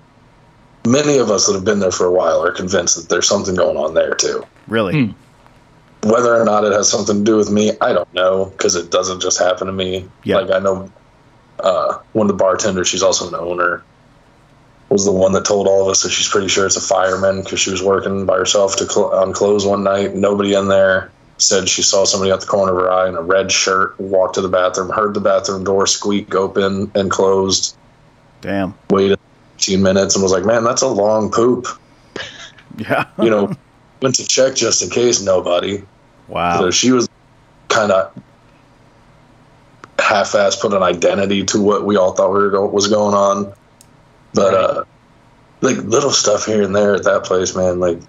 many 0.86 1.18
of 1.18 1.30
us 1.30 1.48
that 1.48 1.54
have 1.54 1.66
been 1.66 1.80
there 1.80 1.92
for 1.92 2.06
a 2.06 2.12
while 2.12 2.44
are 2.44 2.52
convinced 2.52 2.96
that 2.96 3.10
there's 3.10 3.28
something 3.28 3.56
going 3.56 3.78
on 3.78 3.94
there 3.94 4.14
too. 4.16 4.44
really. 4.68 5.06
Hmm. 5.06 5.12
Whether 6.10 6.36
or 6.36 6.44
not 6.44 6.66
it 6.66 6.74
has 6.74 6.90
something 6.90 7.20
to 7.20 7.24
do 7.24 7.38
with 7.38 7.50
me, 7.50 7.72
I 7.80 7.94
don't 7.94 8.14
know 8.14 8.46
because 8.46 8.76
it 8.76 8.92
doesn't 8.92 9.22
just 9.22 9.40
happen 9.40 9.68
to 9.68 9.74
me. 9.74 10.06
Yeah. 10.26 10.40
Like 10.40 10.52
I 10.52 10.60
know 10.60 10.92
uh, 11.60 12.00
one 12.12 12.28
of 12.30 12.38
the 12.38 12.44
bartenders, 12.44 12.90
she's 12.90 13.04
also 13.04 13.30
an 13.30 13.36
owner, 13.36 13.84
was 14.90 15.06
the 15.06 15.14
one 15.14 15.32
that 15.32 15.46
told 15.46 15.66
all 15.66 15.82
of 15.82 15.88
us 15.88 16.04
that 16.04 16.10
she's 16.10 16.28
pretty 16.28 16.50
sure 16.50 16.66
it's 16.66 16.76
a 16.76 16.82
fireman 16.82 17.42
because 17.42 17.62
she 17.62 17.72
was 17.72 17.82
working 17.82 18.26
by 18.26 18.38
herself 18.38 18.76
to 18.76 18.86
cl- 18.86 19.14
on 19.14 19.32
clothes 19.32 19.66
one 19.66 19.86
night. 19.86 20.14
Nobody 20.14 20.54
in 20.56 20.68
there 20.68 21.10
said 21.44 21.70
she 21.70 21.82
saw 21.82 22.06
somebody 22.06 22.32
at 22.32 22.42
the 22.42 22.46
corner 22.46 22.72
of 22.72 22.84
her 22.84 22.92
eye 22.92 23.08
in 23.08 23.16
a 23.16 23.22
red 23.22 23.52
shirt 23.52 24.00
walk 24.00 24.34
to 24.34 24.42
the 24.42 24.50
bathroom, 24.50 24.90
heard 24.90 25.14
the 25.14 25.20
bathroom 25.20 25.64
door 25.64 25.86
squeak 25.86 26.34
open 26.36 26.92
and 26.96 27.12
closed, 27.12 27.76
Damn. 28.42 28.74
waited 28.90 29.20
15 29.58 29.82
minutes, 29.82 30.16
and 30.16 30.24
was 30.24 30.32
like, 30.32 30.46
"Man, 30.46 30.64
that's 30.64 30.82
a 30.82 30.88
long 30.88 31.32
poop." 31.32 31.68
Yeah. 32.78 33.06
You 33.22 33.30
know, 33.30 33.56
went 34.02 34.16
to 34.16 34.28
check 34.28 34.56
just 34.56 34.82
in 34.82 34.90
case. 34.90 35.22
Nobody. 35.22 35.84
Wow. 36.28 36.60
So 36.60 36.72
she 36.72 36.92
was 36.92 37.08
kind 37.70 37.92
of 37.92 38.12
half-ass 40.00 40.58
put 40.58 40.74
an 40.74 40.84
identity 40.84 41.44
to 41.46 41.62
what 41.62 41.86
we 41.86 41.96
all 41.96 42.14
thought 42.14 42.30
we 42.30 42.40
were 42.40 42.50
go- 42.50 42.68
was 42.68 42.88
going 42.88 43.16
on, 43.16 43.54
but 44.34 44.54
uh, 44.54 44.84
like 45.62 45.78
little 45.78 46.12
stuff 46.12 46.46
here 46.46 46.62
and 46.62 46.76
there 46.76 46.96
at 46.96 47.04
that 47.04 47.24
place, 47.24 47.56
man. 47.56 47.80
Like 47.80 48.00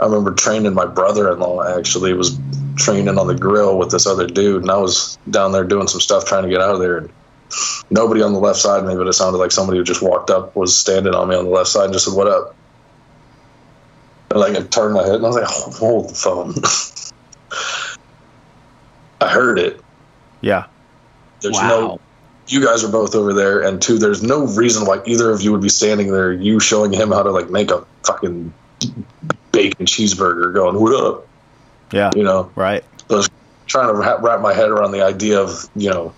I 0.00 0.06
remember 0.06 0.34
training 0.34 0.74
my 0.74 0.86
brother-in-law 0.86 1.76
actually 1.78 2.12
was 2.14 2.38
training 2.76 3.16
on 3.18 3.26
the 3.28 3.34
grill 3.34 3.78
with 3.78 3.90
this 3.90 4.06
other 4.06 4.26
dude, 4.26 4.62
and 4.62 4.70
I 4.70 4.76
was 4.76 5.16
down 5.30 5.52
there 5.52 5.64
doing 5.64 5.86
some 5.86 6.00
stuff 6.00 6.26
trying 6.26 6.42
to 6.42 6.48
get 6.48 6.60
out 6.60 6.74
of 6.74 6.80
there. 6.80 6.98
And 6.98 7.10
nobody 7.90 8.22
on 8.22 8.32
the 8.32 8.40
left 8.40 8.58
side 8.58 8.82
of 8.82 8.88
me, 8.88 8.96
but 8.96 9.06
it 9.06 9.12
sounded 9.12 9.38
like 9.38 9.52
somebody 9.52 9.78
who 9.78 9.84
just 9.84 10.02
walked 10.02 10.30
up 10.30 10.56
was 10.56 10.76
standing 10.76 11.14
on 11.14 11.28
me 11.28 11.36
on 11.36 11.44
the 11.44 11.50
left 11.50 11.68
side 11.68 11.84
and 11.84 11.92
just 11.92 12.06
said, 12.06 12.14
"What 12.14 12.26
up?" 12.26 12.54
And 14.30 14.40
like 14.40 14.56
I 14.56 14.62
turned 14.62 14.94
my 14.94 15.04
head 15.04 15.16
and 15.16 15.24
I 15.24 15.28
was 15.28 15.36
like, 15.36 15.46
oh, 15.48 15.70
"Hold 15.78 16.10
the 16.10 16.14
phone." 16.14 16.54
I 19.20 19.28
heard 19.28 19.58
it. 19.58 19.80
yeah. 20.40 20.66
There's 21.40 21.56
Wow. 21.56 21.68
no. 21.68 22.00
You 22.46 22.64
guys 22.64 22.84
are 22.84 22.90
both 22.90 23.14
over 23.14 23.32
there, 23.32 23.62
and 23.62 23.80
two, 23.80 23.98
there's 23.98 24.22
no 24.22 24.46
reason 24.46 24.86
why 24.86 25.00
either 25.06 25.30
of 25.30 25.40
you 25.40 25.50
would 25.52 25.62
be 25.62 25.70
standing 25.70 26.12
there. 26.12 26.32
You 26.32 26.60
showing 26.60 26.92
him 26.92 27.10
how 27.10 27.22
to 27.22 27.30
like 27.30 27.48
make 27.48 27.70
a 27.70 27.86
fucking 28.04 28.52
bacon 29.54 29.86
cheeseburger, 29.86 30.52
going 30.52 30.80
"What 30.80 30.94
up?" 30.94 31.26
Yeah. 31.92 32.10
You 32.14 32.24
know, 32.24 32.50
Right. 32.56 32.84
I 33.10 33.14
was 33.14 33.28
trying 33.66 33.88
to 33.88 33.94
wrap, 33.94 34.22
wrap 34.22 34.40
my 34.40 34.52
head 34.52 34.68
around 34.70 34.92
the 34.92 35.02
idea 35.02 35.40
of 35.40 35.68
you 35.76 35.90
know 35.90 36.12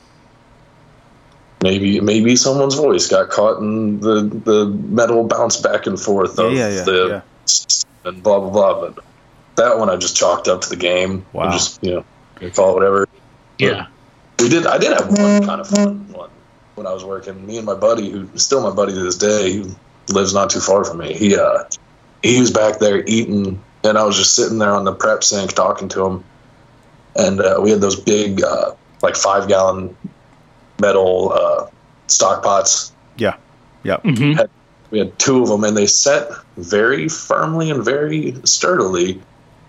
maybe 1.62 2.01
maybe 2.01 2.37
someone's 2.37 2.75
voice 2.75 3.09
got 3.09 3.29
caught 3.31 3.59
in 3.59 4.01
the 4.01 4.22
the 4.44 4.66
metal 4.66 5.25
bounce 5.25 5.57
back 5.61 5.87
and 5.87 5.99
forth 6.01 6.38
Yeah. 6.38 6.44
of 6.46 6.53
Yeah. 6.53 6.68
Yeah. 6.68 6.83
the 6.85 7.09
yeah. 7.09 8.09
and 8.11 8.22
blah 8.22 8.40
blah 8.40 8.51
blah. 8.51 8.88
But 8.90 9.05
that 9.57 9.79
one 9.79 9.90
I 9.90 9.96
just 9.96 10.16
chalked 10.16 10.49
up 10.49 10.61
to 10.62 10.68
the 10.68 10.77
game. 10.77 11.25
I 11.35 11.37
Wow. 11.38 11.51
just 11.53 11.83
you 11.83 11.94
know 11.94 12.05
you 12.40 12.51
call 12.51 12.70
it 12.72 12.75
whatever. 12.75 13.09
Yeah. 13.59 13.87
We 14.38 14.49
did. 14.51 14.66
I 14.66 14.77
did 14.79 14.92
have 14.92 15.09
one 15.09 15.44
kind 15.46 15.61
of 15.62 15.66
fun 15.68 16.12
one 16.12 16.29
when 16.75 16.87
I 16.87 16.92
was 16.92 17.05
working. 17.05 17.46
Me 17.46 17.57
and 17.57 17.64
my 17.64 17.75
buddy, 17.75 18.11
who's 18.11 18.42
still 18.42 18.62
my 18.62 18.70
buddy 18.70 18.92
to 18.92 19.01
this 19.01 19.16
day, 19.16 19.55
who 19.55 19.75
lives 20.11 20.35
not 20.35 20.51
too 20.51 20.61
far 20.61 20.85
from 20.85 20.99
me. 20.99 21.14
He 21.14 21.35
uh, 21.35 21.64
he 22.27 22.41
was 22.41 22.51
back 22.51 22.79
there 22.79 23.05
eating, 23.07 23.62
and 23.85 23.99
I 23.99 24.05
was 24.05 24.17
just 24.17 24.35
sitting 24.35 24.59
there 24.59 24.73
on 24.73 24.85
the 24.85 24.93
prep 24.93 25.23
sink 25.25 25.53
talking 25.53 25.89
to 25.91 26.05
him. 26.05 26.25
And 27.17 27.41
uh, 27.41 27.61
we 27.62 27.71
had 27.71 27.81
those 27.81 27.99
big, 27.99 28.43
uh, 28.43 28.75
like 29.03 29.17
five 29.17 29.49
gallon 29.49 29.97
metal 30.81 31.33
uh, 31.33 31.71
stock 32.09 32.43
pots. 32.43 32.93
Yeah. 33.17 33.37
Yeah. 33.85 33.99
hmm 33.99 34.35
We 34.91 34.99
had 34.99 35.19
two 35.19 35.43
of 35.43 35.49
them, 35.49 35.65
and 35.65 35.77
they 35.77 35.87
set 35.87 36.31
very 36.57 37.09
firmly 37.09 37.71
and 37.71 37.85
very 37.85 38.35
sturdily 38.45 39.21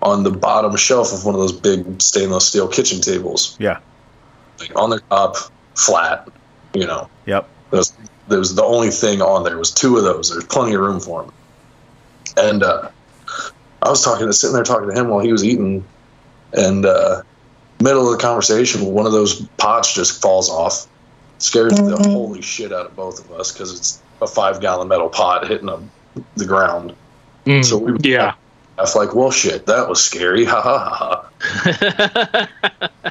on 0.02 0.24
the 0.24 0.32
bottom 0.32 0.76
shelf 0.76 1.14
of 1.14 1.26
one 1.26 1.34
of 1.34 1.42
those 1.42 1.54
big 1.54 2.02
stainless 2.02 2.48
steel 2.48 2.68
kitchen 2.68 3.02
tables. 3.02 3.56
Yeah. 3.60 3.80
Like 4.60 4.76
on 4.76 4.90
the 4.90 5.00
top, 5.10 5.36
flat. 5.76 6.28
You 6.74 6.86
know, 6.86 7.10
Yep. 7.26 7.48
Those, 7.72 7.94
that 8.28 8.38
was 8.38 8.56
the 8.56 8.64
only 8.64 8.92
thing 8.92 9.22
on 9.22 9.44
there 9.44 9.58
was 9.58 9.72
two 9.72 9.98
of 9.98 10.04
those. 10.04 10.30
There's 10.30 10.46
plenty 10.46 10.74
of 10.74 10.82
room 10.82 11.00
for 11.00 11.24
them. 11.24 11.34
And 12.36 12.64
uh, 12.64 12.90
I 13.82 13.90
was 13.90 14.04
talking 14.04 14.28
to 14.28 14.34
sitting 14.34 14.54
there 14.54 14.64
talking 14.64 14.90
to 14.90 14.96
him 14.96 15.10
while 15.10 15.20
he 15.20 15.32
was 15.32 15.44
eating, 15.44 15.86
and 16.54 16.86
uh, 16.86 17.22
middle 17.82 18.12
of 18.12 18.18
the 18.18 18.24
conversation, 18.24 18.86
one 18.86 19.06
of 19.06 19.12
those 19.12 19.42
pots 19.58 19.94
just 19.94 20.22
falls 20.22 20.50
off, 20.50 20.88
scares 21.38 21.74
the 21.74 21.98
holy 21.98 22.42
shit 22.42 22.74
out 22.74 22.88
of 22.88 22.96
both 22.96 23.24
of 23.24 23.32
us 23.40 23.52
because 23.52 23.78
it's 23.78 24.02
a 24.22 24.28
five 24.28 24.60
gallon 24.62 24.88
metal 24.88 25.10
pot 25.10 25.48
hitting 25.48 25.70
a, 25.70 25.80
the 26.36 26.46
ground. 26.46 26.94
Mm. 27.46 27.64
So 27.64 27.78
we 27.78 27.98
yeah. 28.10 28.34
I 28.78 28.82
was 28.82 28.96
like, 28.96 29.16
well, 29.16 29.32
shit, 29.32 29.66
that 29.66 29.90
was 29.90 30.04
scary. 30.04 30.46
Ha 30.48 30.62
ha 30.62 30.78
ha 30.80 31.30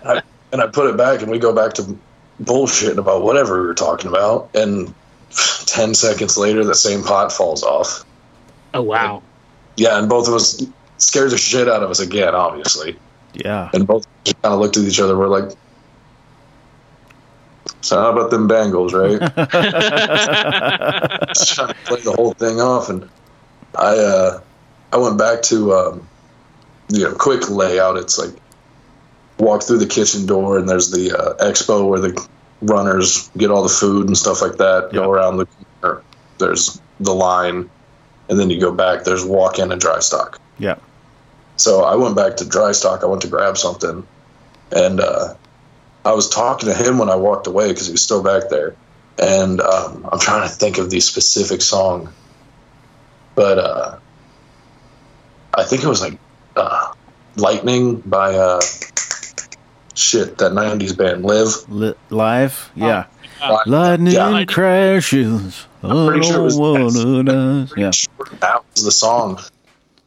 ha. 0.02 0.22
and 0.52 0.62
I 0.62 0.66
put 0.68 0.88
it 0.88 0.96
back, 0.96 1.22
and 1.22 1.30
we 1.30 1.38
go 1.38 1.52
back 1.52 1.74
to 1.74 1.98
bullshitting 2.42 2.98
about 2.98 3.22
whatever 3.22 3.60
we 3.60 3.66
were 3.66 3.74
talking 3.74 4.08
about. 4.08 4.50
And 4.54 4.94
10 5.66 5.94
seconds 5.94 6.36
later, 6.36 6.64
the 6.64 6.74
same 6.74 7.02
pot 7.02 7.32
falls 7.32 7.62
off. 7.62 8.04
Oh 8.76 8.82
wow. 8.82 9.22
Yeah, 9.76 9.98
and 9.98 10.08
both 10.08 10.28
of 10.28 10.34
us 10.34 10.64
scared 10.98 11.30
the 11.30 11.38
shit 11.38 11.68
out 11.68 11.82
of 11.82 11.90
us 11.90 12.00
again, 12.00 12.34
obviously. 12.34 12.98
Yeah. 13.34 13.70
And 13.74 13.86
both 13.86 14.06
kind 14.24 14.54
of 14.54 14.60
looked 14.60 14.76
at 14.76 14.84
each 14.84 15.00
other. 15.00 15.16
We're 15.16 15.28
like, 15.28 15.56
so 17.80 18.00
how 18.00 18.12
about 18.12 18.30
them 18.30 18.48
Bengals, 18.48 18.92
right? 18.92 19.20
Just 21.28 21.54
trying 21.54 21.68
to 21.68 21.74
play 21.84 22.00
the 22.00 22.12
whole 22.12 22.32
thing 22.32 22.60
off, 22.60 22.88
and 22.88 23.08
I 23.76 23.96
uh, 23.96 24.40
I 24.92 24.96
went 24.96 25.18
back 25.18 25.42
to 25.42 25.72
um, 25.72 26.08
you 26.88 27.04
know 27.04 27.14
quick 27.14 27.48
layout. 27.48 27.96
It's 27.96 28.18
like 28.18 28.34
walk 29.38 29.62
through 29.62 29.78
the 29.78 29.86
kitchen 29.86 30.26
door, 30.26 30.58
and 30.58 30.68
there's 30.68 30.90
the 30.90 31.16
uh, 31.16 31.44
expo 31.44 31.88
where 31.88 32.00
the 32.00 32.26
runners 32.62 33.28
get 33.36 33.50
all 33.50 33.62
the 33.62 33.68
food 33.68 34.06
and 34.06 34.16
stuff 34.16 34.42
like 34.42 34.56
that. 34.56 34.90
Yeah. 34.92 35.00
Go 35.00 35.12
around 35.12 35.36
the 35.36 35.46
corner. 35.80 36.02
There's 36.38 36.80
the 37.00 37.14
line, 37.14 37.70
and 38.28 38.38
then 38.38 38.50
you 38.50 38.60
go 38.60 38.72
back. 38.72 39.04
There's 39.04 39.24
walk 39.24 39.58
in 39.58 39.72
and 39.72 39.80
dry 39.80 40.00
stock. 40.00 40.40
Yeah. 40.58 40.76
So 41.56 41.84
I 41.84 41.94
went 41.94 42.16
back 42.16 42.36
to 42.38 42.44
dry 42.44 42.72
stock. 42.72 43.02
I 43.02 43.06
went 43.06 43.22
to 43.22 43.28
grab 43.28 43.56
something, 43.56 44.06
and 44.72 45.00
uh, 45.00 45.34
I 46.04 46.12
was 46.12 46.28
talking 46.28 46.68
to 46.68 46.74
him 46.74 46.98
when 46.98 47.08
I 47.08 47.16
walked 47.16 47.46
away 47.46 47.68
because 47.68 47.86
he 47.86 47.92
was 47.92 48.02
still 48.02 48.22
back 48.22 48.48
there. 48.50 48.76
And 49.18 49.60
um, 49.60 50.06
I'm 50.12 50.18
trying 50.18 50.46
to 50.46 50.54
think 50.54 50.76
of 50.76 50.90
the 50.90 51.00
specific 51.00 51.62
song, 51.62 52.12
but 53.34 53.58
uh, 53.58 53.98
I 55.54 55.64
think 55.64 55.82
it 55.82 55.88
was 55.88 56.02
like 56.02 56.18
uh, 56.54 56.92
Lightning 57.36 58.00
by 58.00 58.34
uh, 58.34 58.60
shit 59.94 60.38
that 60.38 60.52
'90s 60.52 60.96
band 60.96 61.24
Live. 61.24 61.68
Li- 61.68 61.94
live, 62.10 62.70
yeah. 62.74 63.06
Uh, 63.40 63.58
Lightning 63.66 64.14
Yeah. 64.14 64.44
crashes. 64.46 65.66
pretty 65.82 66.26
sure 66.26 66.40
it 66.40 66.42
was- 66.42 66.56
one 66.56 66.82
of 66.82 66.96
us. 66.96 67.72
Yeah. 67.76 67.90
That 68.40 68.62
was 68.74 68.84
the 68.84 68.90
song. 68.90 69.40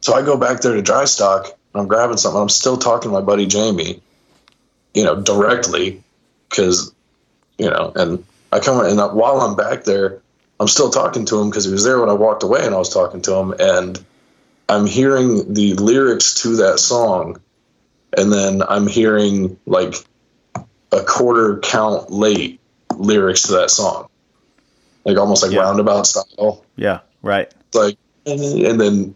So 0.00 0.14
I 0.14 0.22
go 0.22 0.36
back 0.36 0.60
there 0.60 0.74
to 0.74 0.82
dry 0.82 1.04
stock. 1.04 1.46
And 1.72 1.80
I'm 1.80 1.86
grabbing 1.86 2.16
something. 2.16 2.40
I'm 2.40 2.48
still 2.48 2.76
talking 2.76 3.10
to 3.10 3.14
my 3.14 3.20
buddy 3.20 3.46
Jamie, 3.46 4.00
you 4.94 5.04
know, 5.04 5.14
directly, 5.16 6.02
because, 6.48 6.92
you 7.58 7.70
know, 7.70 7.92
and 7.94 8.24
I 8.52 8.58
come 8.58 8.84
and 8.84 8.98
while 9.14 9.40
I'm 9.40 9.54
back 9.54 9.84
there, 9.84 10.18
I'm 10.58 10.68
still 10.68 10.90
talking 10.90 11.24
to 11.26 11.40
him 11.40 11.48
because 11.48 11.64
he 11.64 11.72
was 11.72 11.84
there 11.84 12.00
when 12.00 12.10
I 12.10 12.12
walked 12.12 12.42
away, 12.42 12.66
and 12.66 12.74
I 12.74 12.78
was 12.78 12.92
talking 12.92 13.22
to 13.22 13.34
him, 13.34 13.54
and 13.58 14.04
I'm 14.68 14.84
hearing 14.84 15.54
the 15.54 15.74
lyrics 15.74 16.34
to 16.42 16.56
that 16.56 16.80
song, 16.80 17.40
and 18.16 18.32
then 18.32 18.62
I'm 18.68 18.86
hearing 18.86 19.56
like 19.66 19.94
a 20.92 21.02
quarter 21.02 21.58
count 21.60 22.10
late 22.10 22.59
lyrics 23.00 23.42
to 23.42 23.52
that 23.52 23.70
song, 23.70 24.08
like 25.04 25.16
almost 25.18 25.42
like 25.42 25.52
Yeah. 25.52 25.60
roundabout 25.62 26.06
style 26.06 26.64
Yeah. 26.76 27.00
Right. 27.22 27.52
like 27.74 27.96
and 28.26 28.80
then 28.80 29.14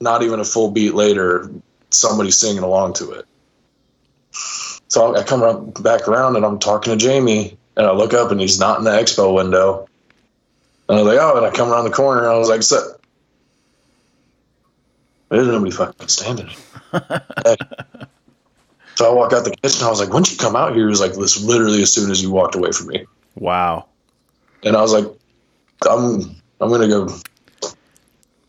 not 0.00 0.22
even 0.22 0.40
a 0.40 0.44
full 0.44 0.70
beat 0.70 0.94
later 0.94 1.50
somebody 1.90 2.30
singing 2.30 2.62
along 2.62 2.92
to 2.94 3.10
it 3.12 3.24
so 4.88 5.14
i 5.16 5.22
come 5.22 5.42
around, 5.42 5.82
back 5.82 6.08
around 6.08 6.36
and 6.36 6.44
i'm 6.44 6.58
talking 6.58 6.92
to 6.92 6.96
jamie 7.02 7.56
and 7.76 7.86
i 7.86 7.92
look 7.92 8.12
up 8.14 8.30
and 8.30 8.40
he's 8.40 8.58
not 8.58 8.78
in 8.78 8.84
the 8.84 8.90
expo 8.90 9.34
window 9.34 9.88
and 10.88 10.98
i 10.98 11.02
was 11.02 11.14
like 11.14 11.18
oh 11.20 11.36
and 11.36 11.46
i 11.46 11.50
come 11.50 11.70
around 11.70 11.84
the 11.84 11.90
corner 11.90 12.22
and 12.22 12.30
i 12.30 12.38
was 12.38 12.48
like 12.48 12.62
so 12.62 12.94
there's 15.28 15.46
nobody 15.46 15.70
fucking 15.70 16.08
standing 16.08 16.50
so 19.02 19.10
i 19.10 19.14
walk 19.14 19.32
out 19.32 19.44
the 19.44 19.50
kitchen 19.62 19.84
i 19.84 19.90
was 19.90 19.98
like 20.00 20.10
when'd 20.12 20.30
you 20.30 20.36
come 20.36 20.54
out 20.56 20.74
here 20.74 20.84
he 20.84 20.88
was 20.90 21.00
like 21.00 21.12
this 21.14 21.42
literally 21.42 21.82
as 21.82 21.92
soon 21.92 22.10
as 22.10 22.22
you 22.22 22.30
walked 22.30 22.54
away 22.54 22.70
from 22.72 22.86
me 22.88 23.04
Wow. 23.36 23.86
and 24.62 24.76
I 24.76 24.82
was 24.82 24.92
like, 24.92 25.06
I'm 25.88 26.36
I'm 26.60 26.70
gonna 26.70 26.86
go 26.86 27.08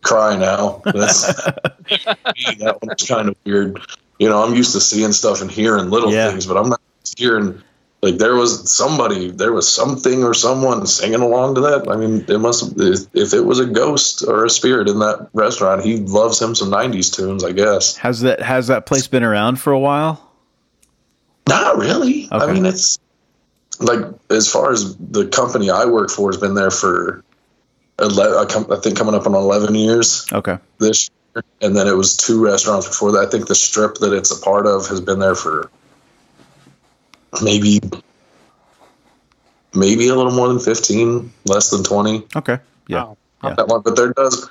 cry 0.02 0.36
now. 0.36 0.82
That's 0.84 1.26
that 1.88 2.78
one's 2.82 3.02
kind 3.08 3.28
of 3.30 3.36
weird. 3.44 3.80
You 4.18 4.28
know, 4.28 4.42
I'm 4.44 4.54
used 4.54 4.72
to 4.72 4.80
seeing 4.80 5.12
stuff 5.12 5.40
and 5.40 5.50
hearing 5.50 5.90
little 5.90 6.12
Yeah. 6.12 6.30
things, 6.30 6.46
but 6.46 6.56
I'm 6.56 6.68
not 6.68 6.80
hearing 7.16 7.62
like 8.02 8.18
there 8.18 8.34
was 8.36 8.70
somebody, 8.70 9.30
there 9.30 9.52
was 9.54 9.66
something 9.66 10.22
or 10.22 10.34
someone 10.34 10.86
singing 10.86 11.20
along 11.22 11.54
to 11.54 11.62
that. 11.62 11.88
I 11.88 11.96
mean, 11.96 12.24
it 12.28 12.38
must 12.38 12.74
if, 12.78 13.00
if 13.14 13.32
it 13.32 13.40
was 13.40 13.58
a 13.58 13.66
ghost 13.66 14.22
or 14.28 14.44
a 14.44 14.50
spirit 14.50 14.88
in 14.88 14.98
that 14.98 15.28
restaurant, 15.32 15.82
he 15.82 15.96
loves 15.96 16.40
him 16.40 16.54
some 16.54 16.70
'90s 16.70 17.10
tunes, 17.12 17.42
I 17.42 17.52
guess. 17.52 17.96
Has 17.96 18.20
that 18.20 18.40
has 18.42 18.66
that 18.66 18.84
place 18.84 19.06
been 19.06 19.24
around 19.24 19.56
for 19.58 19.72
a 19.72 19.80
while? 19.80 20.20
Not 21.48 21.76
really. 21.76 22.28
I 22.32 22.50
mean, 22.52 22.64
it's 22.64 22.98
like 23.80 24.00
as 24.30 24.50
far 24.50 24.72
as 24.72 24.96
the 24.96 25.26
company 25.26 25.70
I 25.70 25.84
work 25.84 26.10
for 26.10 26.30
has 26.30 26.40
been 26.40 26.54
there 26.54 26.70
for, 26.70 27.22
11, 28.00 28.72
I 28.72 28.76
think 28.80 28.96
coming 28.96 29.14
up 29.14 29.26
on 29.26 29.34
11 29.34 29.74
years 29.74 30.26
Okay. 30.32 30.58
this 30.78 31.08
year. 31.34 31.44
And 31.60 31.76
then 31.76 31.86
it 31.86 31.96
was 31.96 32.16
two 32.16 32.42
restaurants 32.44 32.88
before 32.88 33.12
that. 33.12 33.26
I 33.26 33.30
think 33.30 33.46
the 33.46 33.54
strip 33.54 33.96
that 33.96 34.12
it's 34.12 34.30
a 34.30 34.40
part 34.40 34.66
of 34.66 34.86
has 34.88 35.00
been 35.00 35.18
there 35.18 35.34
for 35.34 35.70
maybe, 37.42 37.80
maybe 39.74 40.08
a 40.08 40.14
little 40.14 40.32
more 40.32 40.48
than 40.48 40.58
15, 40.60 41.32
less 41.46 41.70
than 41.70 41.82
20 41.84 42.24
Okay. 42.36 42.58
Yeah. 42.88 43.04
Wow. 43.04 43.16
Yeah. 43.42 43.54
that 43.54 43.68
one. 43.68 43.82
But 43.82 43.96
there 43.96 44.12
does, 44.12 44.48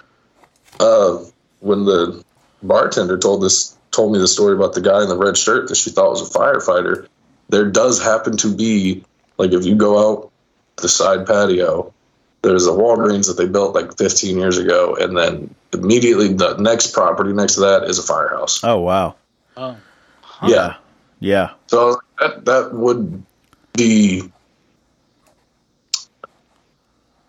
uh, 0.80 1.18
when 1.62 1.86
the 1.86 2.24
bartender 2.62 3.18
told 3.18 3.44
this, 3.44 3.76
told 3.94 4.12
me 4.12 4.20
the 4.20 4.28
story 4.28 4.56
about 4.56 4.74
the 4.74 4.82
guy 4.82 5.02
in 5.02 5.08
the 5.08 5.18
red 5.18 5.38
shirt 5.38 5.70
that 5.70 5.78
she 5.78 5.90
thought 5.92 6.10
was 6.10 6.30
a 6.30 6.38
firefighter. 6.38 7.08
There 7.50 7.70
does 7.70 8.02
happen 8.02 8.36
to 8.38 8.54
be, 8.54 9.06
like, 9.38 9.52
if 9.54 9.66
you 9.66 9.76
go 9.76 10.12
out 10.12 10.32
the 10.78 10.90
side 10.90 11.26
patio, 11.28 11.94
there's 12.42 12.68
a 12.68 12.72
Walgreens 12.72 13.28
that 13.28 13.38
they 13.38 13.48
built 13.48 13.74
like 13.74 13.98
15 13.98 14.38
years 14.38 14.58
ago, 14.58 14.96
and 14.96 15.18
then 15.18 15.54
immediately 15.72 16.34
the 16.34 16.58
next 16.58 16.94
property 16.94 17.32
next 17.32 17.56
to 17.56 17.62
that 17.62 17.84
is 17.84 18.00
a 18.00 18.04
firehouse. 18.04 18.64
Oh 18.64 18.80
wow. 18.80 19.16
Oh. 19.56 19.78
Yeah, 20.46 20.76
Yeah. 21.20 21.52
so 21.68 21.80
I 21.80 21.86
was 21.86 21.96
like, 21.96 22.36
that 22.36 22.46
that 22.46 22.74
would 22.74 23.24
be 23.72 24.30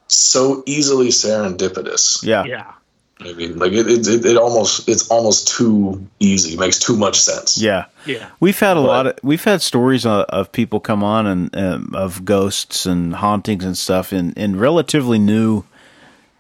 so 0.09 0.65
easily 0.67 1.09
serendipitous. 1.09 2.25
Yeah. 2.25 2.45
Yeah. 2.45 2.73
I 3.21 3.33
mean, 3.35 3.59
like 3.59 3.73
it, 3.73 3.87
it, 3.87 4.07
it, 4.09 4.25
it 4.27 4.37
almost 4.37 4.89
it's 4.89 5.09
almost 5.09 5.49
too 5.49 6.05
easy. 6.19 6.55
It 6.55 6.59
Makes 6.61 6.81
too 6.81 6.97
much 6.97 7.19
sense. 7.21 7.57
Yeah. 7.61 7.87
Yeah. 8.07 8.29
We've 8.41 8.59
had 8.59 8.77
a 8.77 8.81
But- 8.81 8.87
lot 8.87 9.07
of 9.07 9.19
we've 9.23 9.45
had 9.45 9.63
stories 9.63 10.05
of, 10.05 10.25
of 10.29 10.51
people 10.53 10.81
come 10.81 11.05
on 11.05 11.27
and 11.27 11.57
um, 11.57 11.91
of 11.95 12.25
ghosts 12.25 12.87
and 12.87 13.15
hauntings 13.15 13.65
and 13.65 13.79
stuff 13.79 14.13
in 14.13 14.33
in 14.33 14.59
relatively 14.59 15.19
new, 15.19 15.63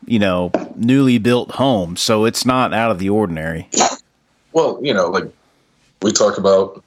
you 0.04 0.18
know, 0.18 0.50
newly 0.74 1.18
built 1.18 1.52
homes. 1.52 2.00
So 2.00 2.24
it's 2.24 2.44
not 2.44 2.74
out 2.74 2.90
of 2.90 2.98
the 2.98 3.08
ordinary. 3.08 3.68
Well, 4.52 4.78
you 4.82 4.92
know, 4.94 5.08
like 5.10 5.24
we 6.02 6.10
talk 6.12 6.38
about 6.38 6.82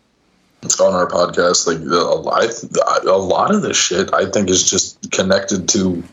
it's 0.64 0.80
on 0.82 0.94
our 0.94 1.08
podcast. 1.08 1.66
Like 1.66 1.80
the, 1.80 1.98
a 2.02 2.16
lot, 2.20 2.44
a 3.06 3.18
lot 3.18 3.56
of 3.56 3.62
this 3.62 3.78
shit, 3.78 4.14
I 4.14 4.26
think, 4.30 4.50
is 4.50 4.70
just 4.70 5.12
connected 5.12 5.70
to 5.70 6.04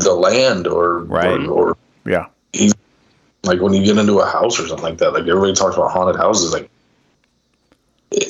the 0.00 0.14
land 0.14 0.66
or 0.66 1.00
Right. 1.00 1.40
or, 1.46 1.70
or 1.70 1.76
Yeah. 2.04 2.26
like 3.44 3.60
when 3.60 3.72
you 3.72 3.84
get 3.84 3.96
into 3.98 4.18
a 4.18 4.26
house 4.26 4.58
or 4.60 4.66
something 4.66 4.84
like 4.84 4.98
that. 4.98 5.12
Like 5.12 5.22
everybody 5.22 5.54
talks 5.54 5.76
about 5.76 5.92
haunted 5.92 6.16
houses. 6.16 6.52
Like 6.52 6.70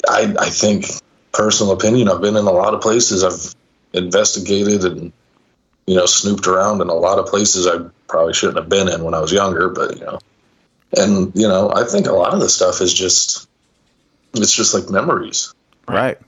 I, 0.08 0.34
I 0.38 0.50
think 0.50 0.86
personal 1.32 1.72
opinion. 1.72 2.08
I've 2.08 2.20
been 2.20 2.36
in 2.36 2.46
a 2.46 2.52
lot 2.52 2.74
of 2.74 2.80
places. 2.80 3.24
I've 3.24 3.54
investigated 3.92 4.84
and 4.84 5.12
you 5.86 5.96
know 5.96 6.06
snooped 6.06 6.46
around 6.46 6.80
in 6.80 6.88
a 6.88 6.94
lot 6.94 7.18
of 7.18 7.26
places 7.26 7.66
I 7.66 7.78
probably 8.08 8.34
shouldn't 8.34 8.58
have 8.58 8.68
been 8.68 8.88
in 8.88 9.02
when 9.04 9.14
I 9.14 9.20
was 9.20 9.32
younger. 9.32 9.68
But 9.68 9.98
you 9.98 10.04
know, 10.04 10.18
and 10.96 11.32
you 11.34 11.48
know, 11.48 11.72
I 11.74 11.84
think 11.84 12.06
a 12.06 12.12
lot 12.12 12.34
of 12.34 12.40
the 12.40 12.48
stuff 12.48 12.80
is 12.80 12.92
just 12.92 13.48
it's 14.34 14.52
just 14.54 14.74
like 14.74 14.88
memories. 14.90 15.52
Right. 15.88 16.18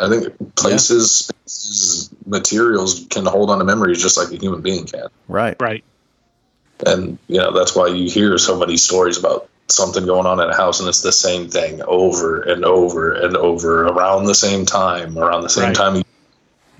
I 0.00 0.08
think 0.08 0.54
places, 0.56 1.10
spaces, 1.46 2.10
materials 2.26 3.06
can 3.10 3.26
hold 3.26 3.50
on 3.50 3.58
to 3.58 3.64
memories 3.64 4.02
just 4.02 4.16
like 4.16 4.32
a 4.32 4.36
human 4.36 4.60
being 4.60 4.86
can. 4.86 5.06
Right. 5.28 5.56
Right. 5.60 5.84
and 6.86 7.18
you 7.28 7.38
know 7.38 7.52
that's 7.52 7.76
why 7.76 7.86
you 7.86 8.10
hear 8.10 8.36
so 8.38 8.58
many 8.58 8.76
stories 8.76 9.16
about 9.16 9.48
something 9.68 10.04
going 10.04 10.26
on 10.26 10.40
in 10.40 10.50
a 10.50 10.56
house 10.56 10.80
and 10.80 10.88
it's 10.88 11.02
the 11.02 11.12
same 11.12 11.48
thing 11.48 11.80
over 11.82 12.42
and 12.42 12.64
over 12.64 13.12
and 13.12 13.36
over 13.36 13.86
around 13.86 14.24
the 14.24 14.34
same 14.34 14.66
time 14.66 15.16
around 15.16 15.42
the 15.42 15.48
same 15.48 15.66
Right. 15.68 15.76
time 15.76 16.02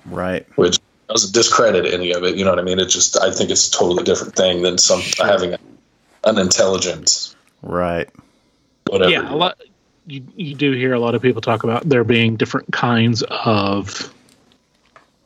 Right. 0.04 0.46
which 0.56 0.78
doesn't 1.08 1.32
discredit 1.32 1.86
any 1.94 2.12
of 2.12 2.24
it 2.24 2.36
you 2.36 2.44
know 2.44 2.50
what 2.50 2.58
i 2.58 2.62
mean 2.62 2.78
it's 2.80 2.92
just 2.92 3.18
i 3.20 3.30
think 3.30 3.50
it's 3.50 3.68
a 3.68 3.70
totally 3.70 4.02
different 4.04 4.34
thing 4.34 4.62
than 4.62 4.76
some 4.76 5.00
having 5.18 5.54
an 6.24 6.38
intelligent 6.38 7.34
Right. 7.62 8.10
whatever 8.90 9.10
yeah, 9.10 9.32
a 9.32 9.36
lot. 9.36 9.58
You 10.06 10.26
you 10.36 10.54
do 10.54 10.72
hear 10.72 10.92
a 10.92 11.00
lot 11.00 11.14
of 11.14 11.22
people 11.22 11.40
talk 11.40 11.64
about 11.64 11.88
there 11.88 12.04
being 12.04 12.36
different 12.36 12.72
kinds 12.72 13.22
of 13.22 14.12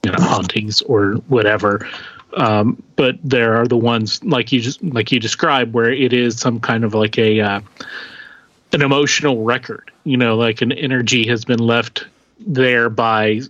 you 0.05 0.13
know 0.13 0.19
hauntings 0.21 0.83
or 0.83 1.15
whatever, 1.29 1.89
um, 2.37 2.83
but 2.97 3.17
there 3.25 3.57
are 3.57 3.67
the 3.67 3.77
ones 3.77 4.23
like 4.23 4.53
you 4.53 4.61
just 4.61 4.83
like 4.83 5.11
you 5.11 5.19
described 5.19 5.75
where 5.75 5.93
it 5.93 6.13
is 6.13 6.39
some 6.39 6.61
kind 6.61 6.85
of 6.85 6.95
like 6.95 7.19
a 7.19 7.41
uh, 7.41 7.61
an 8.73 8.83
emotional 8.83 9.43
record. 9.45 9.91
You 10.05 10.17
know, 10.17 10.37
like 10.37 10.63
an 10.63 10.73
energy 10.73 11.27
has 11.29 11.45
been 11.45 11.59
left 11.59 12.07
there 12.39 12.89
by 12.89 13.41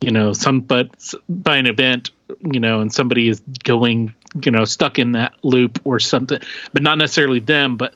you 0.00 0.10
know 0.10 0.32
some 0.32 0.60
but 0.60 1.14
by 1.28 1.56
an 1.56 1.66
event 1.66 2.10
you 2.52 2.60
know 2.60 2.80
and 2.80 2.92
somebody 2.92 3.28
is 3.28 3.40
going 3.64 4.14
you 4.42 4.50
know 4.50 4.64
stuck 4.64 4.98
in 4.98 5.12
that 5.12 5.34
loop 5.42 5.80
or 5.84 5.98
something 5.98 6.40
but 6.72 6.82
not 6.82 6.98
necessarily 6.98 7.40
them 7.40 7.76
but 7.76 7.94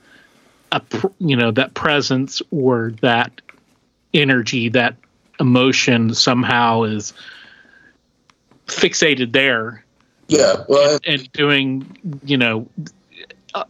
a 0.73 0.83
you 1.19 1.37
know 1.37 1.51
that 1.51 1.75
presence 1.75 2.43
or 2.51 2.93
that 3.01 3.41
energy 4.15 4.69
that 4.69 4.97
emotion 5.39 6.15
somehow 6.15 6.83
is 6.83 7.13
fixated 8.67 9.33
there 9.33 9.85
yeah 10.29 10.65
well 10.69 10.99
and 11.07 11.31
doing 11.33 12.21
you 12.25 12.37
know 12.37 12.69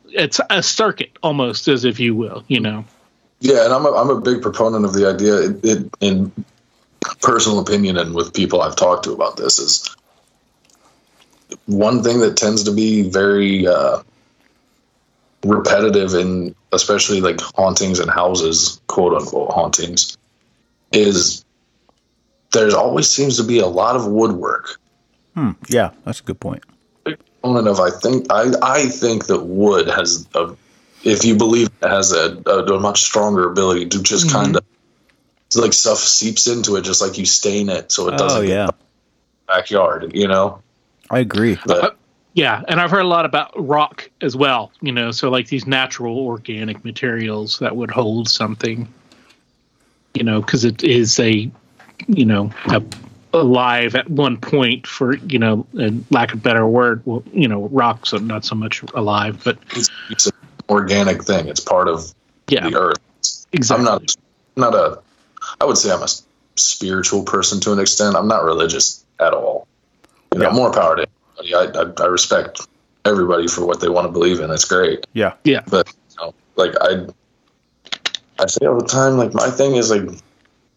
it's 0.09 0.41
a 0.51 0.63
circuit 0.63 1.11
almost 1.23 1.69
as 1.69 1.85
if 1.85 1.99
you 2.01 2.15
will 2.15 2.45
you 2.49 2.61
know 2.61 2.85
Yeah, 3.41 3.65
and 3.65 3.73
I'm 3.73 3.87
a, 3.87 3.93
I'm 3.93 4.11
a 4.11 4.21
big 4.21 4.43
proponent 4.43 4.85
of 4.85 4.93
the 4.93 5.09
idea. 5.09 5.37
It, 5.37 5.65
it, 5.65 5.95
in 6.01 6.31
personal 7.23 7.59
opinion, 7.59 7.97
and 7.97 8.15
with 8.15 8.35
people 8.35 8.61
I've 8.61 8.77
talked 8.77 9.05
to 9.05 9.13
about 9.13 9.39
this, 9.39 9.59
is 9.59 9.97
one 11.67 12.03
thing 12.03 12.21
that 12.21 12.37
tends 12.37 12.65
to 12.65 12.71
be 12.71 13.09
very 13.09 13.67
uh, 13.67 14.03
repetitive 15.45 16.15
in, 16.15 16.55
especially 16.73 17.21
like 17.21 17.41
hauntings 17.41 17.99
and 17.99 18.11
houses, 18.11 18.81
quote 18.87 19.15
unquote 19.15 19.51
hauntings, 19.53 20.17
is 20.93 21.45
there's 22.53 22.75
always 22.75 23.09
seems 23.09 23.37
to 23.37 23.45
be 23.45 23.59
a 23.59 23.67
lot 23.67 23.97
of 23.97 24.07
woodwork. 24.07 24.79
Hmm. 25.35 25.53
Yeah. 25.69 25.91
That's 26.05 26.21
a 26.21 26.25
good 26.25 26.41
point. 26.41 26.63
of 27.43 27.81
I 27.81 27.91
think 27.91 28.27
I 28.31 28.53
I 28.63 28.87
think 28.87 29.27
that 29.27 29.45
wood 29.45 29.89
has 29.89 30.27
a 30.35 30.55
if 31.05 31.25
you 31.25 31.37
believe 31.37 31.69
it 31.83 31.89
has 31.89 32.13
a, 32.13 32.43
a, 32.47 32.75
a 32.75 32.81
much 32.81 33.01
stronger 33.03 33.49
ability 33.49 33.87
to 33.89 34.03
just 34.03 34.27
Mhm. 34.27 34.33
kind 34.33 34.57
of 34.57 34.65
like 35.55 35.73
stuff 35.73 35.99
seeps 35.99 36.47
into 36.47 36.77
it 36.77 36.83
just 36.83 37.01
like 37.01 37.17
you 37.19 37.25
stain 37.25 37.69
it 37.71 37.91
so 37.91 38.09
it 38.09 38.19
doesn't 38.19 38.39
Oh 38.39 38.43
yeah, 38.43 38.69
backyard 39.49 40.13
you 40.15 40.29
know 40.29 40.61
I 41.11 41.21
agree. 41.21 41.59
but 41.67 41.97
Yeah, 42.35 42.63
and 42.69 42.81
I've 42.81 42.91
heard 42.91 43.05
a 43.05 43.09
lot 43.09 43.25
about 43.25 43.53
rock 43.57 44.09
as 44.21 44.37
well. 44.37 44.71
You 44.81 44.93
know, 44.93 45.11
so 45.11 45.31
like 45.31 45.49
these 45.49 45.67
natural 45.67 46.19
organic 46.19 46.85
materials 46.85 47.59
that 47.59 47.75
would 47.75 47.91
hold 47.91 48.29
something. 48.29 48.89
You 50.15 50.25
know, 50.25 50.41
because 50.41 50.65
it 50.65 50.83
is 50.83 51.19
a, 51.21 51.51
you 52.09 52.25
know, 52.25 52.51
a, 52.67 52.83
alive 53.33 53.95
at 53.95 54.11
one 54.11 54.37
point 54.37 54.87
for 54.87 55.17
you 55.17 55.39
know, 55.39 55.67
and 55.75 56.05
lack 56.11 56.33
of 56.33 56.43
better 56.43 56.67
word, 56.67 57.03
well, 57.05 57.23
you 57.33 57.49
know, 57.49 57.69
rocks 57.69 58.13
are 58.13 58.21
not 58.21 58.45
so 58.45 58.55
much 58.55 58.83
alive, 58.95 59.41
but 59.45 59.59
it's, 59.77 59.91
it's 60.11 60.27
an 60.27 60.33
organic 60.69 61.25
thing 61.25 61.49
it's 61.49 61.61
part 61.61 61.89
of 61.89 62.13
yeah, 62.49 62.69
the 62.69 62.77
earth 62.77 63.47
exactly. 63.53 63.87
I'm 63.87 63.93
not 63.93 64.17
not 64.57 64.75
a 64.75 65.01
I 65.61 65.65
would 65.65 65.79
say 65.79 65.91
I'm 65.93 66.03
a 66.03 66.09
spiritual 66.57 67.23
person 67.23 67.61
to 67.61 67.73
an 67.73 67.79
extent. 67.79 68.17
I'm 68.17 68.29
not 68.29 68.45
religious 68.45 69.05
at 69.19 69.33
all. 69.33 69.67
You 70.33 70.41
know, 70.41 70.49
Yeah. 70.49 70.55
more 70.55 70.73
power 70.73 70.97
to 70.97 71.07
everybody. 71.41 71.79
I, 71.79 71.83
I 71.83 72.05
I 72.05 72.07
respect 72.07 72.61
everybody 73.05 73.49
for 73.49 73.65
what 73.67 73.81
they 73.81 73.89
want 73.89 74.07
to 74.07 74.13
believe 74.13 74.41
in. 74.41 74.51
It's 74.51 74.65
great. 74.65 75.07
Yeah, 75.15 75.35
Yeah. 75.45 75.63
But 75.69 75.89
you 76.11 76.17
know, 76.27 76.35
like 76.57 76.73
I 76.81 77.07
I 78.39 78.47
say 78.47 78.67
all 78.67 78.79
the 78.79 78.87
time, 78.87 79.17
like 79.17 79.35
my 79.35 79.51
thing 79.51 79.77
is 79.77 79.91
like 79.91 80.03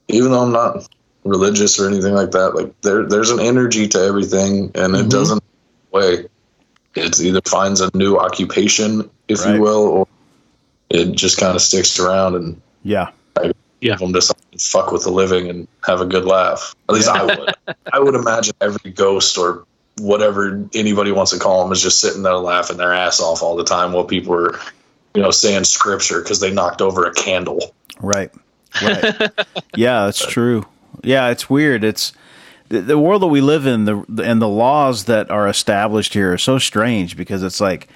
even 0.07 0.31
though 0.31 0.41
I'm 0.43 0.51
not 0.51 0.87
religious 1.23 1.79
or 1.79 1.87
anything 1.87 2.13
like 2.13 2.31
that, 2.31 2.55
like 2.55 2.73
there 2.81 3.07
there's 3.07 3.29
an 3.29 3.39
energy 3.39 3.87
to 3.89 3.99
everything 3.99 4.71
and 4.75 4.95
it 4.95 5.05
Mhm. 5.05 5.09
doesn't 5.09 5.43
way. 5.91 6.25
It 6.95 7.19
either 7.19 7.41
finds 7.47 7.81
a 7.81 7.89
new 7.95 8.17
occupation, 8.17 9.09
if 9.27 9.43
Right. 9.43 9.55
you 9.55 9.61
will, 9.61 9.83
or 9.87 10.07
it 10.89 11.13
just 11.13 11.39
kind 11.39 11.55
of 11.55 11.61
sticks 11.61 11.97
around 11.99 12.35
and 12.35 12.61
yeah, 12.83 13.09
Yeah. 13.81 13.95
them 13.95 14.13
to 14.13 14.21
fuck 14.59 14.91
with 14.91 15.03
the 15.03 15.09
living 15.09 15.49
and 15.49 15.67
have 15.85 16.01
a 16.01 16.05
good 16.05 16.25
laugh. 16.25 16.75
At 16.89 16.95
least 16.95 17.07
I 17.07 17.23
would. 17.23 17.53
I 17.93 17.99
would 17.99 18.13
imagine 18.15 18.53
every 18.61 18.91
ghost 18.91 19.37
or 19.37 19.65
whatever 19.99 20.67
anybody 20.73 21.11
wants 21.11 21.31
to 21.31 21.39
call 21.39 21.63
them 21.63 21.71
is 21.71 21.81
just 21.81 21.99
sitting 21.99 22.23
there 22.23 22.35
laughing 22.35 22.77
their 22.77 22.93
ass 22.93 23.19
off 23.19 23.43
all 23.43 23.55
the 23.55 23.63
time 23.63 23.93
while 23.93 24.05
people 24.05 24.33
are, 24.33 24.59
you 25.13 25.21
know, 25.21 25.31
saying 25.31 25.63
scripture 25.63 26.21
because 26.21 26.39
they 26.39 26.51
knocked 26.51 26.81
over 26.81 27.05
a 27.05 27.13
candle. 27.13 27.73
right, 27.99 28.31
right. 28.81 29.03
yeah, 29.75 30.05
that's 30.05 30.25
true. 30.25 30.65
Yeah, 31.03 31.29
it's 31.29 31.49
weird. 31.49 31.83
It's 31.83 32.13
the, 32.69 32.81
the 32.81 32.97
world 32.97 33.21
that 33.21 33.27
we 33.27 33.41
live 33.41 33.67
in, 33.67 33.85
the 33.85 34.03
and 34.23 34.41
the 34.41 34.47
laws 34.47 35.05
that 35.05 35.29
are 35.29 35.47
established 35.47 36.13
here 36.13 36.33
are 36.33 36.37
so 36.37 36.57
strange 36.57 37.15
because 37.15 37.43
it's 37.43 37.61
like 37.61 37.87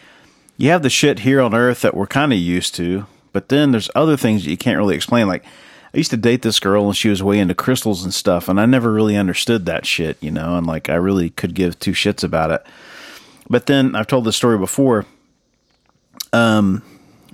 you 0.57 0.69
have 0.69 0.83
the 0.83 0.89
shit 0.89 1.19
here 1.19 1.41
on 1.41 1.53
Earth 1.53 1.81
that 1.81 1.95
we're 1.95 2.07
kind 2.07 2.31
of 2.31 2.39
used 2.39 2.75
to, 2.75 3.07
but 3.31 3.49
then 3.49 3.71
there's 3.71 3.89
other 3.95 4.17
things 4.17 4.43
that 4.43 4.51
you 4.51 4.57
can't 4.57 4.77
really 4.77 4.95
explain. 4.95 5.27
Like 5.27 5.45
I 5.93 5.97
used 5.97 6.11
to 6.11 6.17
date 6.17 6.41
this 6.41 6.59
girl 6.59 6.85
and 6.87 6.95
she 6.97 7.09
was 7.09 7.23
way 7.23 7.39
into 7.39 7.55
crystals 7.55 8.03
and 8.03 8.13
stuff, 8.13 8.49
and 8.49 8.59
I 8.59 8.65
never 8.65 8.91
really 8.91 9.15
understood 9.15 9.65
that 9.65 9.85
shit, 9.85 10.17
you 10.21 10.31
know, 10.31 10.57
and 10.57 10.67
like 10.67 10.89
I 10.89 10.95
really 10.95 11.29
could 11.31 11.53
give 11.55 11.79
two 11.79 11.91
shits 11.91 12.23
about 12.23 12.51
it. 12.51 12.65
But 13.49 13.65
then 13.67 13.95
I've 13.95 14.07
told 14.07 14.25
this 14.25 14.35
story 14.35 14.57
before. 14.57 15.05
Um, 16.33 16.83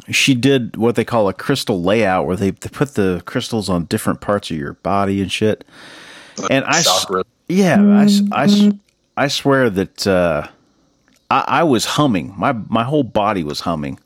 she 0.10 0.36
did 0.36 0.76
what 0.78 0.96
they 0.96 1.06
call 1.06 1.28
a 1.30 1.34
crystal 1.34 1.82
layout, 1.82 2.26
where 2.28 2.36
they, 2.36 2.52
they 2.52 2.70
put 2.70 2.96
the 2.96 3.22
crystals 3.26 3.70
on 3.70 3.86
different 3.86 4.22
parts 4.22 4.52
of 4.52 4.58
your 4.58 4.74
body 4.74 5.22
and 5.22 5.32
shit. 5.32 5.64
And 6.50 6.66
I, 6.66 6.80
s- 6.80 7.02
Chakra. 7.02 7.24
yeah, 7.48 7.82
I, 7.82 8.04
s- 8.04 8.22
I 8.32 8.44
s- 8.46 8.74
I 9.16 9.28
swear 9.28 9.70
that 9.70 10.08
uh, 10.08 10.48
I, 11.32 11.44
I 11.48 11.64
was 11.64 11.86
humming. 11.86 12.34
My 12.38 12.52
my 12.54 12.84
whole 12.84 13.04
body 13.04 13.44
was 13.44 13.62
humming. 13.62 14.00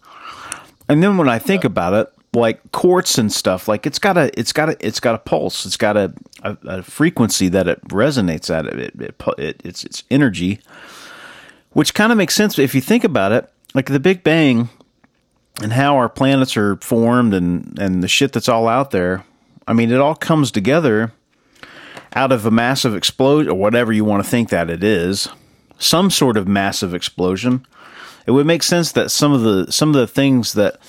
And 0.89 1.01
then 1.03 1.17
when 1.17 1.27
I 1.29 1.39
think 1.39 1.63
about 1.63 1.93
it, 1.93 2.13
like 2.37 2.71
quartz 2.71 3.17
and 3.17 3.31
stuff, 3.31 3.67
like 3.67 3.85
it's 3.85 3.99
got 3.99 4.17
a 4.17 4.37
it's 4.39 4.53
got 4.53 4.69
a 4.69 4.85
it's 4.85 4.99
got 4.99 5.15
a 5.15 5.19
pulse. 5.19 5.65
It's 5.65 5.77
got 5.77 5.97
a, 5.97 6.13
a, 6.43 6.57
a 6.65 6.83
frequency 6.83 7.49
that 7.49 7.67
it 7.67 7.81
resonates 7.87 8.53
at. 8.53 8.65
It, 8.65 8.79
it, 8.79 9.01
it, 9.01 9.23
it 9.37 9.61
it's 9.63 9.83
it's 9.83 10.03
energy, 10.09 10.59
which 11.71 11.93
kind 11.93 12.11
of 12.11 12.17
makes 12.17 12.35
sense 12.35 12.57
if 12.57 12.75
you 12.75 12.81
think 12.81 13.03
about 13.03 13.31
it. 13.31 13.51
Like 13.73 13.87
the 13.87 13.99
Big 13.99 14.23
Bang 14.23 14.69
and 15.61 15.73
how 15.73 15.97
our 15.97 16.09
planets 16.09 16.55
are 16.57 16.77
formed 16.77 17.33
and 17.33 17.77
and 17.79 18.03
the 18.03 18.07
shit 18.07 18.33
that's 18.33 18.49
all 18.49 18.67
out 18.67 18.91
there. 18.91 19.23
I 19.67 19.73
mean, 19.73 19.91
it 19.91 19.99
all 19.99 20.15
comes 20.15 20.51
together 20.51 21.11
out 22.13 22.31
of 22.31 22.45
a 22.45 22.51
massive 22.51 22.95
explosion 22.95 23.51
or 23.51 23.55
whatever 23.55 23.91
you 23.91 24.05
want 24.05 24.23
to 24.23 24.29
think 24.29 24.49
that 24.49 24.69
it 24.69 24.83
is. 24.83 25.27
Some 25.77 26.09
sort 26.09 26.37
of 26.37 26.47
massive 26.47 26.93
explosion. 26.93 27.65
It 28.25 28.31
would 28.31 28.45
make 28.45 28.63
sense 28.63 28.91
that 28.93 29.11
some 29.11 29.33
of 29.33 29.41
the 29.41 29.71
some 29.71 29.89
of 29.89 29.95
the 29.95 30.07
things 30.07 30.53
that 30.53 30.79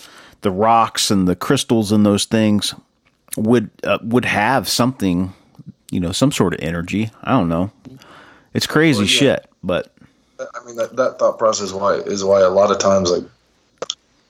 the 0.43 0.51
rocks 0.51 1.11
and 1.11 1.27
the 1.27 1.37
crystals 1.37 1.93
and 1.93 2.05
those 2.05 2.25
things 2.25 2.75
would 3.37 3.71
uh, 3.85 3.99
would 4.03 4.25
have 4.25 4.69
something, 4.69 5.33
you 5.91 6.01
know, 6.01 6.13
some 6.13 6.33
sort 6.33 6.55
of 6.55 6.61
energy. 6.61 7.11
I 7.23 7.33
don't 7.33 7.49
know. 7.49 7.71
It's 8.55 8.67
crazy 8.67 9.01
Well, 9.01 9.07
yeah. 9.07 9.19
shit, 9.19 9.51
but 9.63 9.93
I 10.41 10.65
mean 10.67 10.77
that, 10.77 10.97
that 10.97 11.19
thought 11.19 11.39
process 11.39 11.73
why 11.73 11.95
is 11.95 12.25
why 12.25 12.41
a 12.41 12.51
lot 12.51 12.71
of 12.71 12.79
times 12.79 13.11
like 13.11 13.25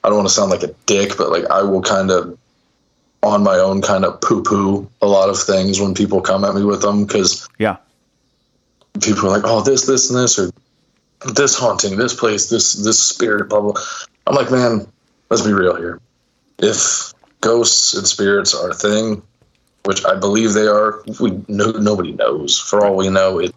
I 0.04 0.09
don't 0.09 0.16
want 0.16 0.28
to 0.28 0.34
sound 0.34 0.50
like 0.50 0.62
a 0.62 0.74
dick, 0.86 1.16
but 1.16 1.30
like 1.30 1.44
I 1.50 1.62
will 1.62 1.82
kind 1.82 2.11
of 2.11 2.38
on 3.22 3.42
my 3.42 3.56
own 3.56 3.82
kind 3.82 4.04
of 4.04 4.20
poo 4.20 4.42
poo 4.42 4.88
a 5.02 5.06
lot 5.06 5.28
of 5.28 5.38
things 5.38 5.80
when 5.80 5.94
people 5.94 6.20
come 6.20 6.44
at 6.44 6.54
me 6.54 6.64
with 6.64 6.82
them 6.82 7.04
because 7.04 7.48
yeah, 7.59 7.76
people 9.00 9.26
are 9.26 9.30
like, 9.30 9.42
oh, 9.44 9.62
this, 9.62 9.86
this, 9.86 10.11
and 10.11 10.18
this, 10.18 10.38
or 10.38 10.50
this 11.34 11.59
haunting, 11.59 11.96
this 11.96 12.14
place, 12.14 12.48
this, 12.48 12.74
this 12.74 13.00
spirit, 13.00 13.48
blah, 13.48 13.61
blah. 13.61 13.80
I'm 14.26 14.34
like, 14.34 14.50
man, 14.50 14.86
let's 15.30 15.42
be 15.42 15.52
real 15.52 15.76
here. 15.76 16.00
If 16.58 17.12
ghosts 17.40 17.94
and 17.94 18.06
spirits 18.06 18.54
are 18.54 18.70
a 18.70 18.74
thing, 18.74 19.22
which 19.84 20.04
I 20.04 20.14
believe 20.14 20.54
they 20.54 20.66
are, 20.66 21.02
we 21.20 21.42
no, 21.48 21.70
nobody 21.72 22.12
knows. 22.12 22.58
For 22.58 22.84
all 22.84 22.96
we 22.96 23.08
know, 23.08 23.38
it, 23.38 23.54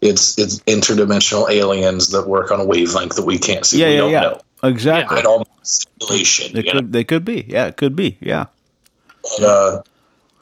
it's 0.00 0.38
it's 0.38 0.60
interdimensional 0.60 1.50
aliens 1.50 2.10
that 2.10 2.28
work 2.28 2.50
on 2.50 2.60
a 2.60 2.64
wavelength 2.64 3.16
that 3.16 3.24
we 3.24 3.38
can't 3.38 3.64
see. 3.64 3.80
yeah, 3.80 3.86
we 3.86 3.92
yeah, 3.92 3.98
don't 3.98 4.10
yeah. 4.10 4.20
know. 4.20 4.40
Exactly. 4.62 5.22
All 5.22 5.46
simulation. 5.62 6.52
They 6.52 6.60
you 6.60 6.66
know? 6.66 6.72
could 6.80 6.92
they 6.92 7.04
could 7.04 7.24
be. 7.24 7.44
Yeah, 7.48 7.66
it 7.66 7.76
could 7.76 7.96
be. 7.96 8.18
Yeah. 8.20 8.46
uh, 9.42 9.82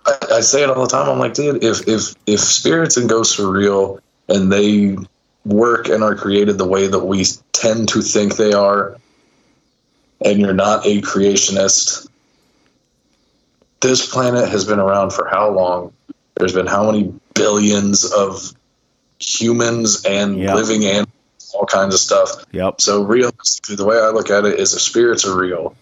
I, 0.06 0.18
I 0.32 0.40
say 0.40 0.62
it 0.62 0.70
all 0.70 0.82
the 0.82 0.88
time. 0.88 1.08
I'm 1.08 1.18
like, 1.18 1.34
dude, 1.34 1.62
if 1.64 1.86
if 1.88 2.14
if 2.26 2.40
spirits 2.40 2.96
and 2.96 3.08
ghosts 3.08 3.38
are 3.38 3.50
real 3.50 4.00
and 4.28 4.52
they 4.52 4.96
work 5.44 5.88
and 5.88 6.02
are 6.02 6.14
created 6.14 6.58
the 6.58 6.66
way 6.66 6.86
that 6.86 7.04
we 7.04 7.24
tend 7.52 7.88
to 7.90 8.02
think 8.02 8.36
they 8.36 8.52
are, 8.52 8.96
and 10.25 10.41
you're 10.41 10.55
not 10.55 10.85
a 10.87 11.01
creationist, 11.03 12.09
this 13.81 14.11
planet 14.11 14.49
has 14.49 14.64
been 14.64 14.79
around 14.81 15.12
for 15.12 15.29
how 15.29 15.51
long? 15.51 15.93
There's 16.37 16.53
been 16.55 16.66
how 16.66 16.91
many 16.91 17.12
billions 17.35 18.05
of 18.11 18.53
humans 19.20 20.05
and 20.05 20.39
Yeah. 20.39 20.55
living 20.55 20.85
animals, 20.87 21.53
all 21.55 21.66
kinds 21.66 21.95
of 21.95 22.01
stuff. 22.01 22.45
Yep. 22.53 22.81
So 22.81 23.03
realistically, 23.03 23.77
the 23.77 23.85
way 23.85 23.99
I 23.99 24.09
look 24.09 24.31
at 24.31 24.45
it 24.45 24.59
is, 24.59 24.75
if 24.75 24.81
spirits 24.81 25.25
are 25.27 25.37
real, 25.37 25.77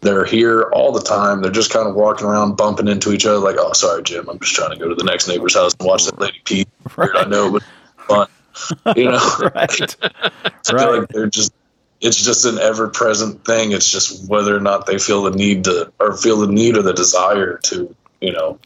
they're 0.00 0.24
here 0.24 0.70
all 0.72 0.92
the 0.92 1.00
time. 1.02 1.42
They're 1.42 1.50
just 1.50 1.70
kind 1.72 1.88
of 1.88 1.94
walking 1.96 2.26
around, 2.26 2.56
bumping 2.56 2.86
into 2.88 3.12
each 3.12 3.26
other. 3.26 3.38
Like, 3.38 3.56
oh, 3.58 3.72
sorry, 3.72 4.02
Jim, 4.04 4.28
I'm 4.28 4.38
just 4.38 4.54
trying 4.54 4.70
to 4.70 4.76
go 4.78 4.88
to 4.88 4.94
the 4.94 5.04
next 5.04 5.26
neighbor's 5.28 5.54
house 5.56 5.74
and 5.78 5.86
watch 5.88 6.04
that 6.04 6.18
lady 6.20 6.40
pee. 6.44 6.66
Weird, 6.96 7.16
I 7.16 7.24
know, 7.24 7.50
but 7.52 7.62
fun. 8.06 8.28
You 8.96 9.10
know, 9.10 9.20
Right. 9.54 9.96
Right. 10.72 10.98
like 11.00 11.08
they're 11.08 11.26
just. 11.26 11.52
It's 12.00 12.22
just 12.22 12.44
an 12.44 12.58
ever-present 12.58 13.44
thing. 13.44 13.72
It's 13.72 13.90
just 13.90 14.28
whether 14.28 14.56
or 14.56 14.60
not 14.60 14.86
they 14.86 14.98
feel 14.98 15.22
the 15.24 15.30
need 15.32 15.64
to, 15.64 15.92
or 15.98 16.16
feel 16.16 16.36
the 16.38 16.46
need 16.46 16.76
or 16.76 16.82
the 16.82 16.92
desire 16.92 17.58
to, 17.64 17.94
you 18.20 18.32
know, 18.32 18.58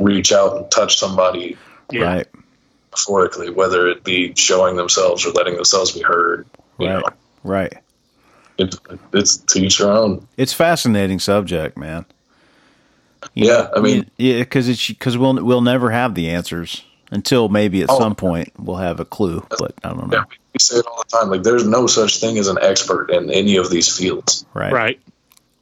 reach 0.00 0.32
out 0.32 0.56
and 0.56 0.70
touch 0.70 0.96
somebody 0.98 1.56
Yeah. 1.90 2.02
Right. 2.04 2.26
metaphorically, 2.92 3.50
whether 3.50 3.88
it 3.88 4.04
be 4.04 4.32
showing 4.36 4.76
themselves 4.76 5.26
or 5.26 5.30
letting 5.32 5.54
themselves 5.56 5.92
be 5.92 6.02
heard. 6.02 6.46
You 6.78 6.88
Right. 6.88 6.98
know, 7.02 7.08
Right. 7.42 7.72
it, 8.58 8.74
it's 9.12 9.36
to 9.38 9.60
each 9.64 9.78
their 9.78 9.90
own. 9.90 10.26
It's 10.36 10.52
fascinating 10.52 11.18
subject, 11.18 11.76
man. 11.76 12.04
You 13.34 13.46
Yeah, 13.48 13.68
I 13.76 13.80
mean- 13.80 14.10
yeah, 14.18 14.38
because 14.40 14.68
it's 14.68 14.86
because 14.88 15.16
we'll 15.18 15.34
we'll 15.44 15.60
never 15.60 15.90
have 15.90 16.14
the 16.14 16.28
answers 16.30 16.82
until 17.12 17.48
maybe 17.48 17.82
at 17.82 17.90
Oh. 17.90 17.98
some 17.98 18.14
point 18.16 18.50
we'll 18.58 18.76
have 18.78 18.98
a 18.98 19.04
clue, 19.04 19.46
but 19.58 19.72
I 19.84 19.90
don't 19.90 20.10
know. 20.10 20.18
Yeah, 20.18 20.24
we 20.52 20.58
say 20.58 20.78
it 20.78 20.86
all 20.86 21.04
the 21.08 21.16
time. 21.16 21.30
Like, 21.30 21.42
there's 21.44 21.66
no 21.66 21.86
such 21.86 22.18
thing 22.18 22.38
as 22.38 22.48
an 22.48 22.58
expert 22.60 23.10
in 23.10 23.30
any 23.30 23.56
of 23.56 23.70
these 23.70 23.94
fields. 23.94 24.44
Right. 24.54 24.72
Right. 24.72 25.00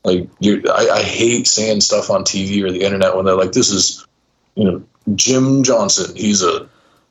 Like, 0.05 0.29
you, 0.39 0.63
I, 0.73 0.89
I 0.91 1.03
hate 1.03 1.47
seeing 1.47 1.81
stuff 1.83 2.09
on 2.09 2.25
TV 2.25 2.63
or 2.63 2.71
the 2.73 2.81
internet 2.81 3.15
when 3.17 3.27
they're 3.27 3.35
like, 3.35 3.53
"This 3.53 3.71
is, 3.71 4.07
you 4.55 4.65
know, 4.65 4.83
Jim 5.15 5.63
Johnson. 5.63 6.15
He's 6.17 6.43
a 6.43 6.67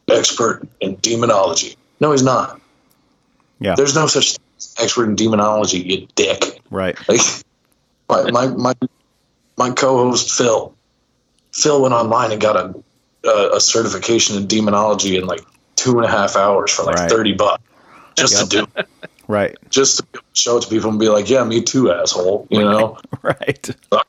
expert 0.10 0.68
in 0.80 0.96
demonology." 1.02 1.76
No, 2.00 2.12
he's 2.12 2.24
not. 2.24 2.60
Yeah. 3.60 3.76
There's 3.76 3.94
no 3.94 4.08
such 4.08 4.32
thing 4.32 4.46
as 4.58 4.74
expert 4.80 5.10
in 5.10 5.16
demonology. 5.16 5.80
You 5.80 6.08
dick. 6.16 6.62
Right. 6.72 6.98
Like, 7.08 7.22
my 8.10 8.32
my 8.32 8.48
my, 8.48 8.74
my 9.58 9.70
co-host 9.72 10.32
Phil. 10.32 10.74
Phil 11.52 11.82
went 11.82 11.94
online 11.94 12.32
and 12.32 12.40
got 12.42 12.56
a 12.56 12.74
a, 13.26 13.50
a 13.56 13.60
certification 13.62 14.38
in 14.38 14.48
demonology 14.48 15.18
in 15.18 15.26
like 15.28 15.42
two 15.76 15.98
and 15.98 16.06
a 16.06 16.10
half 16.12 16.36
hours 16.36 16.72
for 16.72 16.84
like 16.84 16.96
Right. 16.96 17.10
thirty 17.10 17.34
bucks. 17.34 17.64
just 18.16 18.40
to 18.40 18.48
do, 18.48 18.68
it. 18.78 18.88
Right. 19.28 19.56
just 19.70 19.98
to 20.14 20.22
show 20.34 20.58
it 20.58 20.62
to 20.64 20.68
people 20.70 20.90
and 20.90 21.00
be 21.00 21.08
like, 21.10 21.30
"Yeah, 21.30 21.44
me 21.44 21.62
too, 21.62 21.92
asshole." 21.92 22.48
You 22.50 22.62
know, 22.62 22.98
Right. 23.22 23.70
I'm 23.92 24.00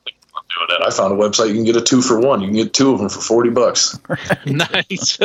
doing 0.49 0.69
it. 0.69 0.81
I 0.85 0.89
found 0.89 1.13
a 1.13 1.15
website 1.15 1.49
you 1.49 1.53
can 1.53 1.63
get 1.63 1.75
a 1.75 1.81
two 1.81 2.01
for 2.01 2.19
one. 2.19 2.41
You 2.41 2.47
can 2.47 2.55
get 2.55 2.73
two 2.73 2.91
of 2.91 2.99
them 2.99 3.07
for 3.09 3.21
forty 3.21 3.49
bucks. 3.51 3.99
nice. 4.45 5.17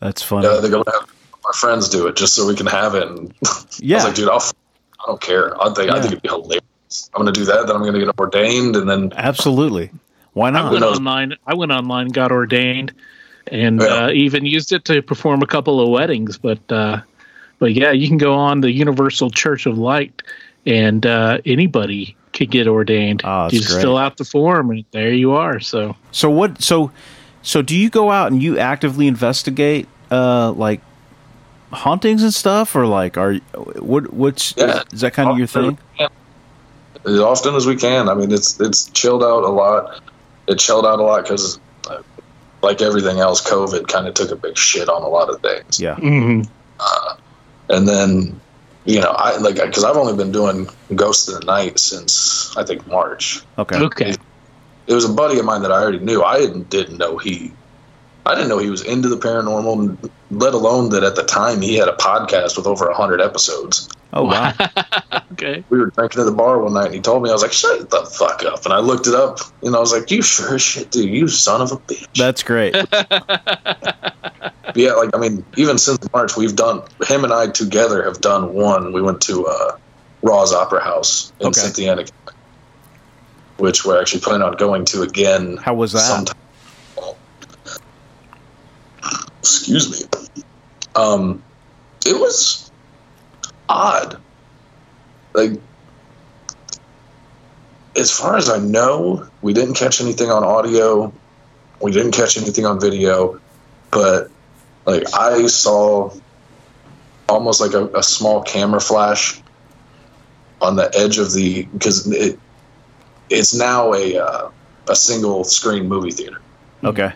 That's 0.00 0.22
funny. 0.22 0.46
Yeah, 0.46 0.58
they're 0.60 0.70
gonna 0.70 0.84
have 0.92 1.08
my 1.44 1.52
friends 1.54 1.88
do 1.88 2.06
it 2.08 2.16
just 2.16 2.34
so 2.34 2.46
we 2.46 2.54
can 2.56 2.66
have 2.66 2.94
it. 2.94 3.04
And 3.08 3.32
I 3.44 3.48
Yeah. 3.78 3.96
was 3.96 4.04
like, 4.04 4.14
dude, 4.16 4.28
I'll, 4.28 4.36
f- 4.36 4.52
I 5.00 5.04
don't 5.06 5.20
care. 5.20 5.60
I 5.62 5.72
think 5.72 5.90
I 5.90 6.00
think 6.00 6.12
it'd 6.12 6.22
be 6.22 6.28
hilarious. 6.28 7.10
I'm 7.14 7.20
gonna 7.20 7.32
do 7.32 7.44
that. 7.44 7.66
Then 7.66 7.76
I'm 7.76 7.84
gonna 7.84 7.98
get 8.04 8.18
ordained, 8.18 8.76
and 8.76 8.88
then 8.90 9.12
Absolutely. 9.16 9.90
Why 10.36 10.50
I 10.50 10.70
went 10.70 10.84
online. 10.84 11.34
I 11.46 11.54
went 11.54 11.72
online, 11.72 12.08
got 12.08 12.30
ordained, 12.30 12.92
and 13.46 13.80
Yeah. 13.80 13.86
uh, 13.86 14.10
even 14.10 14.44
used 14.44 14.70
it 14.70 14.84
to 14.84 15.00
perform 15.00 15.40
a 15.40 15.46
couple 15.46 15.80
of 15.80 15.88
weddings. 15.88 16.36
But 16.36 16.58
uh, 16.70 17.00
but 17.58 17.72
yeah, 17.72 17.90
you 17.92 18.06
can 18.06 18.18
go 18.18 18.34
on 18.34 18.60
the 18.60 18.70
Universal 18.70 19.30
Church 19.30 19.64
of 19.64 19.78
Light, 19.78 20.20
and 20.66 21.06
uh, 21.06 21.38
anybody 21.46 22.14
could 22.34 22.50
get 22.50 22.68
ordained. 22.68 23.22
Oh, 23.24 23.46
you 23.50 23.60
just 23.60 23.70
great. 23.72 23.80
fill 23.80 23.96
out 23.96 24.18
the 24.18 24.26
form, 24.26 24.70
and 24.72 24.84
there 24.90 25.10
you 25.10 25.32
are. 25.32 25.58
So 25.58 25.96
So 26.10 26.28
what? 26.28 26.60
So 26.62 26.90
so 27.40 27.62
do 27.62 27.74
you 27.74 27.88
go 27.88 28.10
out 28.10 28.30
and 28.30 28.42
you 28.42 28.58
actively 28.58 29.06
investigate 29.06 29.88
uh 30.10 30.52
like 30.52 30.82
hauntings 31.72 32.22
and 32.22 32.34
stuff, 32.34 32.76
or 32.76 32.86
like 32.86 33.16
are 33.16 33.32
you- 33.32 33.40
what? 33.80 34.12
What's 34.12 34.52
Yeah. 34.54 34.82
is 34.92 35.00
that 35.00 35.14
kind 35.14 35.30
of 35.30 35.38
your 35.38 35.46
thing? 35.46 35.78
as 37.06 37.20
often 37.20 37.54
as 37.54 37.64
we 37.66 37.76
can. 37.76 38.10
I 38.10 38.14
mean, 38.14 38.30
it's 38.32 38.60
it's 38.60 38.90
chilled 38.90 39.22
out 39.24 39.44
a 39.44 39.48
lot. 39.48 40.02
It 40.48 40.58
chilled 40.58 40.86
out 40.86 40.98
a 40.98 41.02
lot 41.02 41.22
because, 41.22 41.58
like 42.62 42.80
everything 42.80 43.18
else, 43.18 43.46
COVID 43.46 43.88
kind 43.88 44.06
of 44.06 44.14
took 44.14 44.30
a 44.30 44.36
big 44.36 44.56
shit 44.56 44.88
on 44.88 45.02
a 45.02 45.08
lot 45.08 45.28
of 45.28 45.40
things. 45.42 45.80
Yeah. 45.80 45.96
mhm. 45.96 46.48
And 47.68 47.88
then, 47.88 48.40
you 48.84 49.00
know, 49.00 49.10
I 49.10 49.36
like 49.38 49.56
because 49.56 49.82
I've 49.84 49.96
only 49.96 50.14
been 50.14 50.30
doing 50.30 50.68
Ghost 50.94 51.28
of 51.28 51.40
the 51.40 51.46
Night 51.46 51.78
since 51.78 52.56
I 52.56 52.64
think 52.64 52.86
March. 52.86 53.42
Okay. 53.58 53.76
okay, 53.78 54.14
It 54.86 54.94
was 54.94 55.04
a 55.04 55.12
buddy 55.12 55.38
of 55.38 55.44
mine 55.44 55.62
that 55.62 55.72
I 55.72 55.82
already 55.82 55.98
knew. 55.98 56.22
I 56.22 56.38
didn't, 56.38 56.70
didn't 56.70 56.98
know 56.98 57.18
he. 57.18 57.52
I 58.24 58.34
didn't 58.34 58.48
know 58.48 58.58
he 58.58 58.70
was 58.70 58.82
into 58.82 59.08
the 59.08 59.16
paranormal, 59.16 60.10
let 60.30 60.54
alone 60.54 60.90
that 60.90 61.04
at 61.04 61.16
the 61.16 61.22
time 61.22 61.60
he 61.60 61.76
had 61.76 61.88
a 61.88 61.92
podcast 61.92 62.56
with 62.56 62.66
over 62.66 62.90
hundred 62.92 63.20
episodes. 63.20 63.88
Oh 64.12 64.24
wow. 64.24 64.52
okay. 65.32 65.62
we 65.68 65.78
were 65.78 65.86
drinking 65.86 66.22
at 66.22 66.24
the 66.24 66.32
bar 66.32 66.62
one 66.62 66.74
night 66.74 66.86
and 66.86 66.94
he 66.94 67.00
told 67.00 67.22
me, 67.22 67.28
I 67.28 67.32
was 67.32 67.42
like, 67.42 67.52
shut 67.52 67.90
the 67.90 68.04
fuck 68.06 68.42
up. 68.44 68.64
And 68.64 68.72
I 68.72 68.78
looked 68.78 69.06
it 69.06 69.14
up 69.14 69.38
and 69.62 69.76
I 69.76 69.78
was 69.78 69.92
like, 69.92 70.10
you 70.10 70.22
sure 70.22 70.54
as 70.54 70.62
shit, 70.62 70.90
dude, 70.90 71.10
you 71.10 71.28
son 71.28 71.60
of 71.60 71.72
a 71.72 71.76
bitch. 71.76 72.06
That's 72.16 72.42
great. 72.42 72.74
yeah, 74.74 74.92
like, 74.92 75.10
I 75.14 75.18
mean, 75.18 75.44
even 75.56 75.78
since 75.78 75.98
March, 76.12 76.36
we've 76.36 76.56
done, 76.56 76.82
him 77.06 77.24
and 77.24 77.32
I 77.32 77.48
together 77.48 78.04
have 78.04 78.20
done 78.20 78.54
one. 78.54 78.92
We 78.92 79.02
went 79.02 79.20
to 79.22 79.46
uh, 79.46 79.76
Rohs 80.22 80.52
Opera 80.52 80.82
House 80.82 81.32
in 81.40 81.48
Okay. 81.48 81.60
Cynthiana, 81.60 82.08
which 83.58 83.84
we're 83.84 84.00
actually 84.00 84.20
planning 84.20 84.42
on 84.42 84.56
going 84.56 84.84
to 84.86 85.02
again. 85.02 85.56
How 85.58 85.74
was 85.74 85.92
that? 85.92 86.00
sometime. 86.00 86.36
Excuse 89.46 89.90
me. 89.90 90.44
Um, 90.94 91.42
it 92.04 92.18
was 92.18 92.70
odd. 93.68 94.20
Like, 95.34 95.52
as 97.96 98.10
far 98.10 98.36
as 98.36 98.50
I 98.50 98.58
know, 98.58 99.26
we 99.42 99.52
didn't 99.52 99.74
catch 99.74 100.00
anything 100.00 100.30
on 100.30 100.42
audio. 100.42 101.12
We 101.80 101.92
didn't 101.92 102.12
catch 102.12 102.36
anything 102.36 102.66
on 102.66 102.80
video, 102.80 103.40
but 103.90 104.30
like 104.86 105.04
I 105.14 105.46
saw 105.46 106.12
almost 107.28 107.60
like 107.60 107.72
a, 107.72 107.86
a 107.94 108.02
small 108.02 108.42
camera 108.42 108.80
flash 108.80 109.40
on 110.60 110.76
the 110.76 110.90
edge 110.96 111.18
of 111.18 111.32
the 111.32 111.64
because 111.72 112.10
it 112.10 112.38
it's 113.28 113.54
now 113.54 113.92
a 113.92 114.16
uh, 114.16 114.50
a 114.88 114.96
single 114.96 115.44
screen 115.44 115.88
movie 115.88 116.12
theater. 116.12 116.40
Okay. 116.84 117.12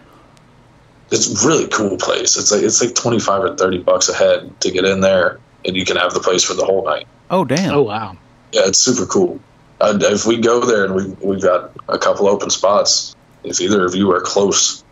It's 1.11 1.43
a 1.43 1.47
really 1.47 1.67
cool 1.69 1.97
place. 1.97 2.37
It's 2.37 2.53
like 2.53 2.63
it's 2.63 2.81
like 2.83 2.95
twenty 2.95 3.19
five 3.19 3.43
or 3.43 3.57
thirty 3.57 3.79
bucks 3.79 4.09
a 4.09 4.15
head 4.15 4.61
to 4.61 4.71
get 4.71 4.85
in 4.85 5.01
there, 5.01 5.39
and 5.65 5.77
you 5.77 5.85
can 5.85 5.97
have 5.97 6.15
the 6.15 6.21
place 6.21 6.45
for 6.45 6.55
the 6.55 6.65
whole 6.65 6.85
night. 6.85 7.07
Oh 7.31 7.45
damn. 7.45 7.75
Oh 7.75 7.83
wow. 7.83 8.17
Yeah, 8.53 8.63
it's 8.67 8.79
super 8.79 9.07
cool. 9.07 9.41
Uh, 9.81 9.99
if 10.03 10.27
we 10.27 10.37
go 10.39 10.61
there 10.61 10.85
and 10.85 10.95
we 10.95 11.07
we've 11.27 11.43
got 11.43 11.73
a 11.89 11.99
couple 11.99 12.29
open 12.29 12.51
spots, 12.51 13.17
if 13.45 13.61
either 13.61 13.85
of 13.85 13.95
you 13.95 14.11
are 14.13 14.21
close, 14.21 14.85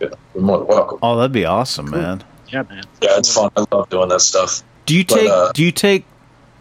yeah, 0.00 0.08
you're 0.34 0.42
more 0.42 0.58
than 0.58 0.66
welcome. 0.66 0.98
Oh, 1.02 1.16
that'd 1.16 1.32
be 1.32 1.44
awesome, 1.44 1.90
man. 1.90 2.24
Yeah, 2.48 2.62
man. 2.62 2.84
Yeah, 3.02 3.18
it's 3.18 3.32
fun. 3.34 3.50
I 3.56 3.64
love 3.70 3.90
doing 3.90 4.08
that 4.08 4.20
stuff. 4.20 4.62
Do 4.86 4.96
you 4.96 5.04
But, 5.04 5.14
take? 5.16 5.28
uh, 5.28 5.52
do 5.52 5.62
you 5.62 5.72
take? 5.72 6.04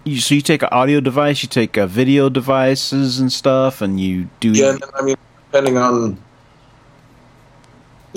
You, 0.03 0.19
so 0.19 0.35
you 0.35 0.41
take 0.41 0.61
an 0.63 0.69
audio 0.71 0.99
device, 0.99 1.43
you 1.43 1.49
take 1.49 1.77
uh, 1.77 1.85
video 1.87 2.29
devices 2.29 3.19
and 3.19 3.31
stuff, 3.31 3.81
and 3.81 3.99
you 3.99 4.29
do. 4.39 4.51
Yeah, 4.51 4.77
I 4.93 5.01
mean, 5.01 5.15
depending 5.51 5.77
on 5.77 6.17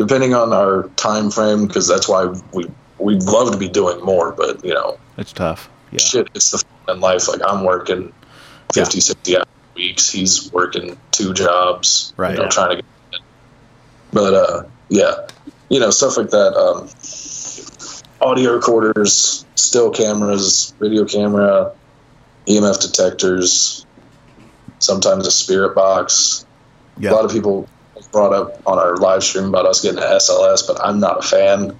depending 0.01 0.33
on 0.33 0.51
our 0.55 0.89
time 0.97 1.31
frame, 1.31 1.67
because 1.67 1.87
that's 1.87 2.09
why 2.09 2.25
we 2.55 2.65
we'd 2.99 3.23
love 3.25 3.53
to 3.53 3.59
be 3.59 3.69
doing 3.69 4.03
more, 4.03 4.33
but 4.33 4.65
you 4.65 4.73
know, 4.73 4.99
It's 5.19 5.33
tough. 5.33 5.69
Yeah. 5.93 5.99
shit, 5.99 6.29
it's 6.35 6.51
the 6.53 6.59
fun 6.59 6.97
in 6.97 7.01
life. 7.03 7.29
Like 7.29 7.41
I'm 7.47 7.65
working 7.65 8.11
50, 8.73 8.99
60 8.99 9.37
hour 9.37 9.45
weeks. 9.75 10.11
He's 10.11 10.51
working 10.53 10.97
two 11.11 11.35
jobs. 11.35 12.15
Right. 12.17 12.35
You 12.35 12.43
know, 12.43 12.49
trying 12.49 12.71
to 12.71 12.77
get. 12.77 13.21
But 14.11 14.35
uh, 14.35 14.63
yeah, 14.89 15.27
you 15.69 15.81
know, 15.81 15.91
stuff 15.91 16.17
like 16.17 16.31
that. 16.31 16.55
Um, 16.57 16.89
audio 18.27 18.55
recorders, 18.55 19.45
still 19.55 19.91
cameras, 19.91 20.73
video 20.81 21.05
camera, 21.05 21.75
EMF 22.47 22.81
detectors. 22.81 23.85
Sometimes 24.79 25.27
a 25.27 25.31
spirit 25.31 25.75
box. 25.75 26.47
Yeah. 26.97 27.11
A 27.11 27.13
lot 27.13 27.27
of 27.27 27.33
people 27.33 27.69
brought 28.13 28.33
up 28.33 28.61
on 28.67 28.79
our 28.79 28.97
live 28.97 29.23
stream 29.23 29.47
about 29.47 29.67
us 29.67 29.81
getting 29.81 29.99
an 29.99 30.05
SLS, 30.05 30.67
but 30.67 30.81
I'm 30.85 31.01
not 31.01 31.19
a 31.19 31.23
fan. 31.23 31.77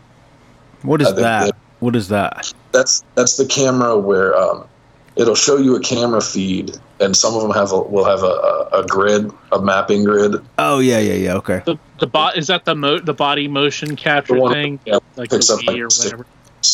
What 0.83 1.01
is 1.03 1.09
that? 1.15 1.47
that- 1.47 1.57
What 1.81 1.97
is 1.97 2.09
that? 2.09 2.53
That's 2.73 3.03
that's 3.15 3.37
the 3.37 3.47
camera 3.47 3.99
where 3.99 4.37
um, 4.37 4.65
it'll 5.17 5.35
show 5.35 5.57
you 5.57 5.75
a 5.77 5.81
camera 5.81 6.21
feed, 6.21 6.77
and 7.01 7.17
some 7.17 7.35
of 7.35 7.43
them 7.43 7.51
have 7.51 7.73
a, 7.73 7.81
will 7.81 8.05
have 8.05 8.23
a, 8.23 8.27
a, 8.27 8.69
a 8.83 8.87
grid, 8.87 9.31
a 9.51 9.61
mapping 9.61 10.05
grid. 10.05 10.37
Oh 10.59 10.79
yeah, 10.79 10.99
yeah, 10.99 11.15
yeah. 11.15 11.35
Okay. 11.37 11.63
The 11.67 11.77
the 11.99 12.07
bot 12.07 12.37
is 12.37 12.47
that 12.47 12.65
the 12.65 12.75
mo- 12.77 13.01
the 13.01 13.15
body 13.15 13.49
motion 13.49 13.97
capture 13.97 14.35
The 14.35 14.41
one- 14.41 14.53
thing, 14.53 14.81
yeah, 14.87 14.99
like 15.17 15.31
the 15.31 15.37
picks 15.37 15.51
up, 15.51 15.65
like, 15.67 15.77
or 15.79 15.91
six- 15.91 16.05
whatever. 16.13 16.27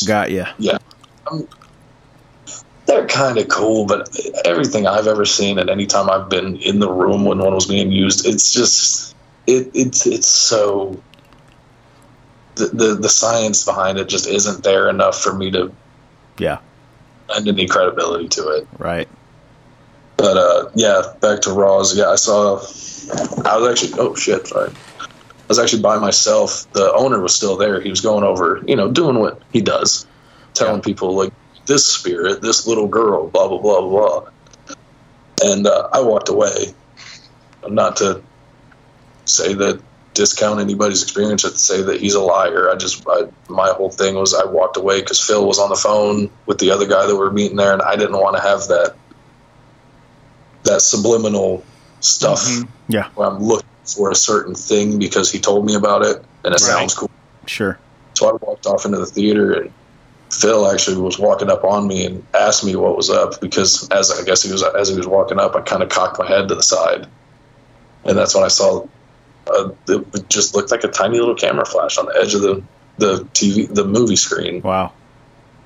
Got 0.07 0.31
ya. 0.33 0.47
Yeah. 0.59 0.79
They're 2.87 3.07
kind 3.09 3.37
of 3.39 3.49
cool, 3.49 3.87
but 3.87 4.09
everything 4.45 4.87
I've 4.87 5.09
ever 5.09 5.25
seen, 5.25 5.59
and 5.59 5.91
time 5.91 6.09
I've 6.11 6.29
been 6.29 6.57
in 6.59 6.79
the 6.79 6.91
room 6.91 7.25
when 7.25 7.39
one 7.39 7.53
was 7.55 7.67
being 7.67 7.91
used, 7.91 8.27
it's 8.27 8.53
just 8.53 9.16
it 9.47 9.71
it's 9.75 10.07
it's 10.07 10.29
so. 10.29 11.01
The, 12.57 12.69
the 12.69 12.95
the 12.95 13.09
science 13.11 13.65
behind 13.65 13.99
it 13.99 14.09
just 14.09 14.27
isn't 14.27 14.65
there 14.65 14.89
enough 14.89 15.21
for 15.21 15.35
me 15.35 15.51
to 15.51 15.71
Yeah. 16.39 16.59
lend 17.29 17.47
any 17.47 17.67
credibility 17.67 18.29
to 18.29 18.49
it. 18.49 18.67
Right. 18.79 19.07
But 20.17 20.39
uh, 20.39 20.71
yeah, 20.75 21.03
back 21.21 21.43
to 21.43 21.51
Rohs. 21.51 21.95
Yeah, 21.95 22.09
I 22.09 22.17
saw. 22.17 22.57
I 23.45 23.59
was 23.59 23.69
actually. 23.71 24.01
Oh 24.01 24.15
shit! 24.15 24.47
Sorry. 24.47 24.71
I 25.01 25.05
was 25.49 25.59
actually 25.59 25.83
by 25.83 25.99
myself. 25.99 26.67
The 26.73 26.93
owner 26.95 27.21
was 27.21 27.35
still 27.35 27.57
there. 27.59 27.81
He 27.81 27.91
was 27.91 28.01
going 28.01 28.25
over, 28.25 28.63
you 28.67 28.75
know, 28.75 28.91
doing 28.91 29.19
what 29.19 29.43
he 29.53 29.61
does, 29.61 30.07
telling 30.55 30.81
people 30.81 31.15
like 31.15 31.33
this 31.67 31.85
spirit, 31.87 32.41
this 32.41 32.67
little 32.67 32.89
girl, 32.89 33.29
blah 33.29 33.49
blah 33.49 33.59
blah 33.59 33.81
blah. 33.83 34.21
blah. 34.21 34.31
And 35.45 35.67
uh, 35.67 35.89
I 35.93 36.01
walked 36.01 36.31
away. 36.31 36.73
Not 37.69 37.97
to 37.99 38.23
say 39.27 39.53
that 39.55 39.81
discount 40.15 40.61
anybody's 40.61 41.03
experience 41.03 41.45
or 41.45 41.51
to 41.51 41.59
say 41.59 41.83
that 41.83 42.01
he's 42.01 42.15
a 42.15 42.21
liar. 42.21 42.71
I 42.71 42.77
just 42.77 43.05
I, 43.09 43.25
my 43.49 43.69
whole 43.71 43.91
thing 43.91 44.15
was 44.15 44.33
I 44.35 44.45
walked 44.47 44.77
away 44.79 45.01
because 45.01 45.21
Phil 45.21 45.47
was 45.47 45.59
on 45.59 45.69
the 45.69 45.77
phone 45.77 46.31
with 46.47 46.59
the 46.59 46.71
other 46.71 46.87
guy 46.87 47.07
that 47.07 47.15
we're 47.17 47.31
meeting 47.31 47.57
there, 47.59 47.73
and 47.73 47.83
I 47.83 47.97
didn't 47.97 48.19
want 48.19 48.37
to 48.37 48.43
have 48.43 48.61
that 48.69 48.95
that 50.65 50.81
subliminal 50.83 51.63
stuff 52.01 52.43
Mhm. 52.45 52.69
Yeah. 52.89 53.09
where 53.15 53.29
I'm 53.29 53.43
looking 53.43 53.67
for 53.85 54.11
a 54.11 54.15
certain 54.17 54.55
thing 54.55 54.99
because 54.99 55.31
he 55.31 55.39
told 55.39 55.65
me 55.65 55.75
about 55.75 56.03
it 56.05 56.25
and 56.45 56.53
it 56.55 56.61
sounds 56.61 56.95
cool. 56.95 57.11
Sure. 57.47 57.79
So 58.15 58.29
I 58.29 58.33
walked 58.45 58.67
off 58.67 58.85
into 58.85 58.99
the 58.99 59.07
theater 59.07 59.53
and 59.53 59.73
Phil 60.33 60.69
actually 60.71 61.01
was 61.01 61.19
walking 61.21 61.51
up 61.51 61.63
on 61.63 61.87
me 61.87 62.05
and 62.05 62.25
asked 62.35 62.65
me 62.65 62.75
what 62.75 62.97
was 62.97 63.11
up 63.11 63.41
because 63.41 63.89
as 63.91 64.11
I 64.11 64.25
guess 64.25 64.43
he 64.43 64.51
was 64.51 64.63
as 64.65 64.89
he 64.89 64.97
was 64.97 65.07
walking 65.07 65.39
up, 65.39 65.55
I 65.55 65.61
kind 65.61 65.83
of 65.85 65.89
cocked 65.89 66.19
my 66.19 66.27
head 66.27 66.49
to 66.49 66.55
the 66.57 66.63
side, 66.65 67.07
and 68.05 68.19
that's 68.19 68.35
when 68.35 68.43
I 68.43 68.49
saw 68.49 68.87
uh, 69.47 69.71
it 69.89 70.29
just 70.29 70.55
looked 70.55 70.71
like 70.71 70.85
a 70.85 70.89
tiny 70.89 71.19
little 71.19 71.35
camera 71.35 71.65
flash 71.65 71.99
on 71.99 72.07
the 72.07 72.17
edge 72.21 72.35
of 72.35 72.41
the 72.43 72.63
the 72.99 73.25
TV 73.35 73.73
the 73.73 73.85
movie 73.85 74.17
screen. 74.17 74.63
Wow. 74.63 74.93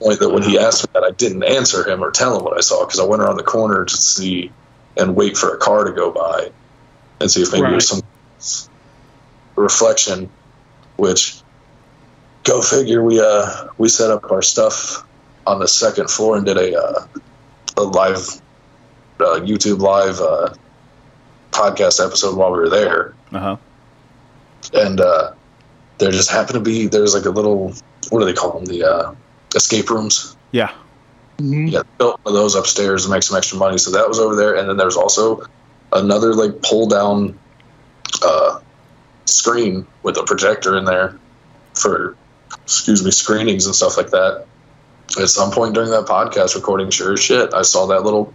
Point 0.01 0.19
that 0.21 0.31
when 0.31 0.43
he 0.43 0.59
asked 0.59 0.87
me 0.87 0.91
that, 0.95 1.05
I 1.05 1.11
didn't 1.13 1.45
answer 1.45 1.89
him 1.89 2.03
or 2.03 2.11
tell 2.11 2.37
him 2.39 2.45
what 2.45 2.57
I 2.57 2.61
saw 2.61 2.85
because 2.87 2.99
I 3.01 3.05
went 3.05 3.23
around 3.23 3.37
the 3.37 3.43
corner 3.43 3.85
to 3.85 3.97
see 3.97 4.51
and 4.97 5.15
wait 5.15 5.37
for 5.37 5.55
a 5.55 5.59
car 5.59 5.85
to 5.85 5.93
go 5.93 6.11
by 6.11 6.51
and 7.21 7.31
see 7.31 7.43
if 7.43 7.53
maybe 7.53 7.63
Right. 7.65 7.71
there's 7.73 7.89
some 7.89 8.01
reflection, 9.57 10.31
which 10.97 11.41
go 12.45 12.61
figure. 12.63 13.03
We 13.05 13.21
uh 13.21 13.69
we 13.79 13.89
set 13.89 14.11
up 14.11 14.31
our 14.31 14.43
stuff 14.43 15.05
on 15.47 15.59
the 15.59 15.69
second 15.69 16.11
floor 16.11 16.37
and 16.37 16.47
did 16.47 16.57
a 16.57 16.79
uh, 16.79 17.07
a 17.77 17.83
live 17.83 18.41
uh, 19.21 19.41
YouTube 19.41 19.81
live 19.81 20.19
uh, 20.21 20.55
podcast 21.51 22.05
episode 22.05 22.37
while 22.37 22.51
we 22.53 22.59
were 22.59 22.69
there, 22.71 23.15
Uh 23.33 23.39
huh. 23.39 23.57
And 24.75 25.01
uh, 25.01 25.33
there 25.99 26.11
just 26.11 26.31
happened 26.31 26.55
to 26.55 26.61
be 26.61 26.87
there's 26.87 27.15
like 27.15 27.25
a 27.27 27.31
little 27.31 27.73
what 28.11 28.21
do 28.21 28.25
they 28.25 28.33
call 28.33 28.53
them 28.53 28.65
the 28.67 28.85
uh, 28.85 29.15
escape 29.55 29.91
rooms. 29.91 30.37
Yeah. 30.53 30.73
Mhm. 31.39 31.71
Yeah, 31.71 31.83
built 31.99 32.21
one 32.23 32.35
of 32.35 32.41
those 32.41 32.55
upstairs 32.55 33.05
to 33.05 33.11
make 33.11 33.23
some 33.23 33.37
extra 33.37 33.59
money. 33.59 33.79
So 33.79 33.91
that 33.93 34.09
was 34.09 34.19
over 34.19 34.37
there, 34.37 34.55
and 34.57 34.69
then 34.69 34.77
there's 34.77 34.97
also 34.97 35.43
another 35.93 36.35
like 36.35 36.61
pull 36.63 36.87
down 36.87 37.39
uh, 38.23 38.61
screen 39.25 39.87
with 40.03 40.17
a 40.17 40.23
projector 40.25 40.77
in 40.77 40.85
there 40.85 41.19
for 41.75 42.17
excuse 42.63 43.05
me 43.05 43.11
screenings 43.11 43.67
and 43.67 43.75
stuff 43.75 43.97
like 43.97 44.11
that. 44.11 44.47
At 45.21 45.29
some 45.29 45.51
point 45.51 45.75
during 45.75 45.91
that 45.91 46.07
podcast 46.07 46.55
recording, 46.55 46.91
sure 46.91 47.15
as 47.15 47.21
shit, 47.21 47.53
I 47.55 47.63
saw 47.63 47.87
that 47.87 48.03
little 48.05 48.33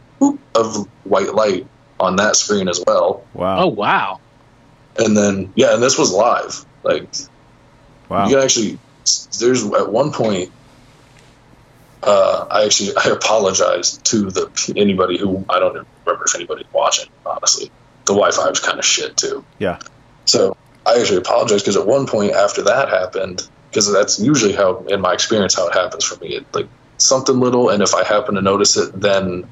of 0.55 0.87
white 1.03 1.33
light 1.33 1.67
on 1.99 2.15
that 2.17 2.35
screen 2.35 2.67
as 2.67 2.83
well. 2.85 3.23
Wow. 3.33 3.63
Oh 3.63 3.67
wow. 3.67 4.19
And 4.97 5.15
then 5.15 5.51
yeah, 5.55 5.73
and 5.73 5.83
this 5.83 5.97
was 5.97 6.11
live. 6.11 6.65
Like 6.83 7.07
wow. 8.09 8.27
you 8.27 8.35
can 8.35 8.43
actually 8.43 8.79
there's 9.39 9.63
at 9.65 9.91
one 9.91 10.11
point 10.11 10.51
uh, 12.03 12.47
I 12.49 12.65
actually 12.65 12.91
I 12.97 13.09
apologized 13.09 14.05
to 14.05 14.29
the 14.29 14.73
anybody 14.77 15.17
who 15.17 15.43
I 15.49 15.59
don't 15.59 15.73
remember 16.05 16.25
if 16.25 16.35
anybody's 16.35 16.71
watching. 16.71 17.09
Honestly, 17.25 17.71
the 18.05 18.13
Wi-Fi 18.13 18.49
was 18.49 18.59
kind 18.59 18.79
of 18.79 18.85
shit 18.85 19.17
too. 19.17 19.43
Yeah. 19.59 19.79
So 20.25 20.55
I 20.85 20.99
actually 20.99 21.17
apologized 21.17 21.65
because 21.65 21.77
at 21.77 21.87
one 21.87 22.05
point 22.05 22.33
after 22.33 22.61
that 22.63 22.89
happened, 22.89 23.47
because 23.69 23.91
that's 23.91 24.19
usually 24.19 24.53
how, 24.53 24.85
in 24.85 25.01
my 25.01 25.13
experience, 25.13 25.55
how 25.55 25.67
it 25.67 25.73
happens 25.73 26.03
for 26.03 26.17
me. 26.19 26.35
It, 26.35 26.45
like 26.53 26.67
something 26.97 27.39
little, 27.39 27.69
and 27.69 27.81
if 27.81 27.93
I 27.93 28.03
happen 28.03 28.35
to 28.35 28.41
notice 28.41 28.77
it, 28.77 28.99
then 28.99 29.47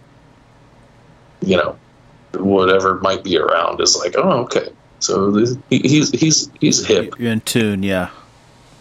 you 1.42 1.58
know 1.58 1.78
whatever 2.36 3.00
might 3.00 3.24
be 3.24 3.38
around 3.38 3.82
is 3.82 3.98
like, 3.98 4.16
oh, 4.18 4.44
okay. 4.44 4.70
So 5.04 5.32
this, 5.32 5.58
he, 5.70 5.80
he's 5.80 6.10
he's 6.12 6.50
he's 6.62 6.86
hip. 6.86 7.16
You're 7.20 7.32
in 7.32 7.42
tune. 7.42 7.84
Yeah. 7.84 8.10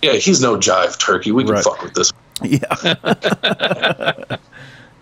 Yeah, 0.03 0.13
he's 0.15 0.41
no 0.41 0.57
jive 0.57 0.99
turkey. 0.99 1.33
We 1.33 1.45
can 1.45 1.55
Right. 1.55 1.65
fuck 1.65 1.83
with 1.83 1.95
this. 1.95 2.13
Yeah. 2.43 4.37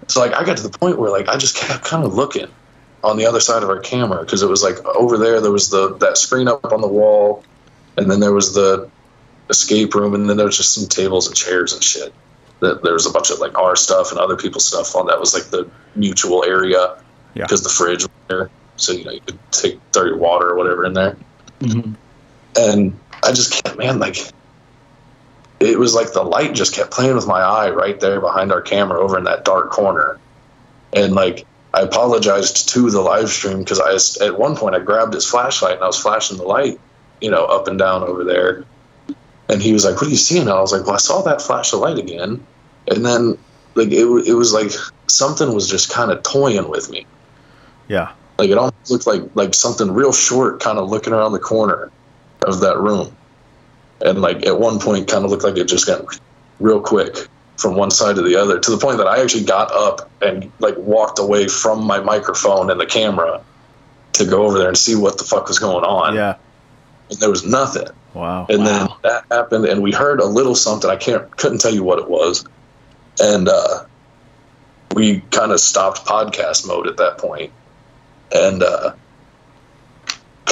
So 0.09 0.19
like 0.21 0.35
I 0.35 0.45
got 0.45 0.57
to 0.57 0.63
the 0.65 0.77
point 0.77 0.99
where 0.99 1.11
like 1.11 1.29
I 1.29 1.37
just 1.37 1.57
kept 1.57 1.85
kind 1.85 2.05
of 2.05 2.15
looking 2.15 2.49
on 3.05 3.17
the 3.17 3.27
other 3.27 3.39
side 3.39 3.63
of 3.63 3.69
our 3.71 3.79
camera 3.79 4.25
because 4.25 4.43
it 4.43 4.49
was 4.49 4.61
like 4.63 4.85
over 4.85 5.17
there 5.17 5.41
there 5.41 5.53
was 5.53 5.71
the 5.71 5.95
that 5.99 6.19
screen 6.19 6.49
up 6.49 6.65
on 6.73 6.81
the 6.81 6.89
wall, 6.89 7.45
and 7.97 8.11
then 8.11 8.19
there 8.19 8.33
was 8.33 8.53
the 8.55 8.91
escape 9.51 9.95
room, 9.95 10.15
and 10.15 10.29
then 10.29 10.37
there 10.37 10.47
was 10.47 10.57
just 10.57 10.75
some 10.75 10.89
tables 10.89 11.29
and 11.29 11.37
chairs 11.37 11.73
and 11.73 11.83
shit. 11.85 12.13
That 12.59 12.83
there 12.83 12.93
was 12.93 13.07
a 13.07 13.11
bunch 13.11 13.31
of 13.31 13.39
like 13.39 13.57
our 13.57 13.77
stuff 13.77 14.11
and 14.11 14.19
other 14.19 14.37
people's 14.37 14.65
stuff 14.67 14.97
on 14.97 15.07
that 15.07 15.21
was 15.21 15.33
like 15.33 15.45
the 15.45 15.71
mutual 15.95 16.45
area 16.45 17.01
Yeah. 17.35 17.45
because 17.45 17.63
the 17.63 17.69
fridge 17.69 18.03
was 18.03 18.11
there, 18.29 18.51
so 18.81 18.93
you 18.93 19.05
know 19.05 19.11
you 19.11 19.21
could 19.21 19.39
take 19.53 19.79
dirty 19.93 20.17
water 20.17 20.49
or 20.51 20.57
whatever 20.57 20.85
in 20.85 20.95
there 20.95 21.17
Mhm. 21.61 21.95
and 22.57 22.99
I 23.23 23.33
just 23.33 23.63
kept, 23.63 23.77
man, 23.77 23.99
like, 23.99 24.17
it 25.61 25.79
was 25.79 25.95
like 25.95 26.13
the 26.13 26.23
light 26.23 26.55
just 26.55 26.75
kept 26.75 26.91
playing 26.91 27.15
with 27.15 27.27
my 27.27 27.41
eye 27.41 27.71
right 27.71 28.01
there 28.01 28.21
behind 28.21 28.51
our 28.51 28.63
camera 28.63 28.99
over 28.99 29.19
in 29.19 29.25
that 29.25 29.45
dark 29.45 29.71
corner. 29.71 30.19
And 30.95 31.15
like, 31.15 31.47
I 31.75 31.83
apologized 31.83 32.71
to 32.71 32.91
the 32.91 33.01
live 33.01 33.29
stream 33.29 33.59
because 33.59 33.79
I 33.79 34.25
at 34.25 34.39
one 34.39 34.57
point, 34.57 34.75
I 34.75 34.79
grabbed 34.79 35.13
his 35.13 35.27
flashlight 35.27 35.75
and 35.75 35.83
I 35.83 35.87
was 35.87 35.99
flashing 35.99 36.39
the 36.39 36.45
light, 36.45 36.81
you 37.21 37.31
know, 37.31 37.45
up 37.45 37.69
and 37.69 37.79
down 37.79 38.03
over 38.03 38.25
there. 38.25 38.65
And 39.49 39.61
he 39.61 39.73
was 39.73 39.85
like, 39.85 39.97
What 39.97 40.07
are 40.07 40.11
you 40.11 40.17
seeing? 40.17 40.43
And 40.43 40.51
I 40.51 40.61
was 40.61 40.73
like, 40.73 40.87
Well, 40.87 40.95
I 40.95 40.99
saw 40.99 41.21
that 41.23 41.43
flash 41.43 41.73
of 41.73 41.81
light 41.81 41.99
again. 41.99 42.45
And 42.89 43.05
then, 43.05 43.37
like, 43.75 43.89
it, 43.89 44.07
it 44.27 44.35
was 44.35 44.53
like 44.55 44.73
something 45.09 45.53
was 45.53 45.69
just 45.69 45.91
kind 45.91 46.11
of 46.11 46.23
toying 46.23 46.69
with 46.71 46.91
me. 46.91 47.07
Yeah. 47.87 48.13
Like 48.41 48.49
it 48.49 48.57
almost 48.57 48.91
looked 48.91 49.07
like 49.07 49.23
like 49.35 49.55
something 49.55 49.93
real 49.93 50.13
short, 50.13 50.61
kind 50.61 50.79
of 50.79 50.89
looking 50.89 51.13
around 51.13 51.33
the 51.33 51.39
corner 51.39 51.93
of 52.47 52.61
that 52.61 52.79
room, 52.79 53.15
and 54.01 54.23
like 54.23 54.47
at 54.47 54.59
one 54.59 54.79
point, 54.79 55.09
kind 55.09 55.27
of 55.27 55.31
looked 55.31 55.45
like 55.45 55.59
it 55.59 55.69
just 55.69 55.87
got 55.87 56.19
real 56.59 56.81
quick 56.81 57.29
from 57.59 57.75
one 57.75 57.91
side 57.91 58.17
to 58.17 58.23
the 58.23 58.37
other, 58.37 58.59
to 58.59 58.71
the 58.71 58.79
point 58.79 58.97
that 58.97 59.07
I 59.07 59.23
actually 59.23 59.45
got 59.45 59.71
up 59.73 60.11
and 60.23 60.51
like 60.59 60.75
walked 60.79 61.19
away 61.19 61.49
from 61.49 61.85
my 61.85 62.01
microphone 62.01 62.71
and 62.71 62.81
the 62.81 62.87
camera 62.87 63.43
to 64.15 64.25
go 64.25 64.47
over 64.47 64.59
there 64.59 64.69
and 64.69 64.79
see 64.79 64.97
what 64.97 65.19
the 65.19 65.25
fuck 65.25 65.47
was 65.49 65.59
going 65.59 65.85
on. 65.85 66.15
Yeah. 66.15 66.37
And 67.11 67.19
there 67.19 67.29
was 67.29 67.45
nothing. 67.45 67.89
Wow. 68.15 68.47
And 68.49 68.67
then 68.67 68.89
that 69.03 69.27
happened, 69.31 69.67
and 69.67 69.83
we 69.83 69.93
heard 69.93 70.19
a 70.19 70.25
little 70.25 70.55
something. 70.55 70.89
I 70.89 70.97
can't 70.97 71.37
couldn't 71.37 71.61
tell 71.61 71.75
you 71.75 71.85
what 71.85 71.99
it 71.99 72.09
was, 72.09 72.47
and 73.21 73.51
uh, 73.51 73.85
we 74.95 75.21
kind 75.31 75.53
of 75.53 75.61
stopped 75.61 76.07
podcast 76.07 76.67
mode 76.67 76.87
at 76.87 76.97
that 76.97 77.19
point, 77.19 77.53
and 78.33 78.63
uh, 78.63 78.93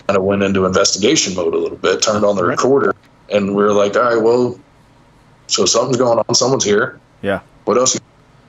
kind 0.07 0.17
of 0.17 0.23
went 0.25 0.43
into 0.43 0.65
investigation 0.65 1.35
mode 1.35 1.55
a 1.55 1.59
little 1.59 1.79
bit. 1.79 2.03
Turned 2.03 2.25
on 2.25 2.37
the 2.37 2.45
recorder, 2.45 2.95
and 3.31 3.49
we 3.55 3.63
were 3.63 3.73
like, 3.73 3.97
"All 3.97 4.03
right, 4.03 4.23
well, 4.23 4.59
so 5.47 5.65
something's 5.65 5.97
going 5.97 6.19
on. 6.27 6.35
Someone's 6.35 6.65
here. 6.65 6.99
Yeah. 7.23 7.41
What 7.65 7.77
else? 7.79 7.99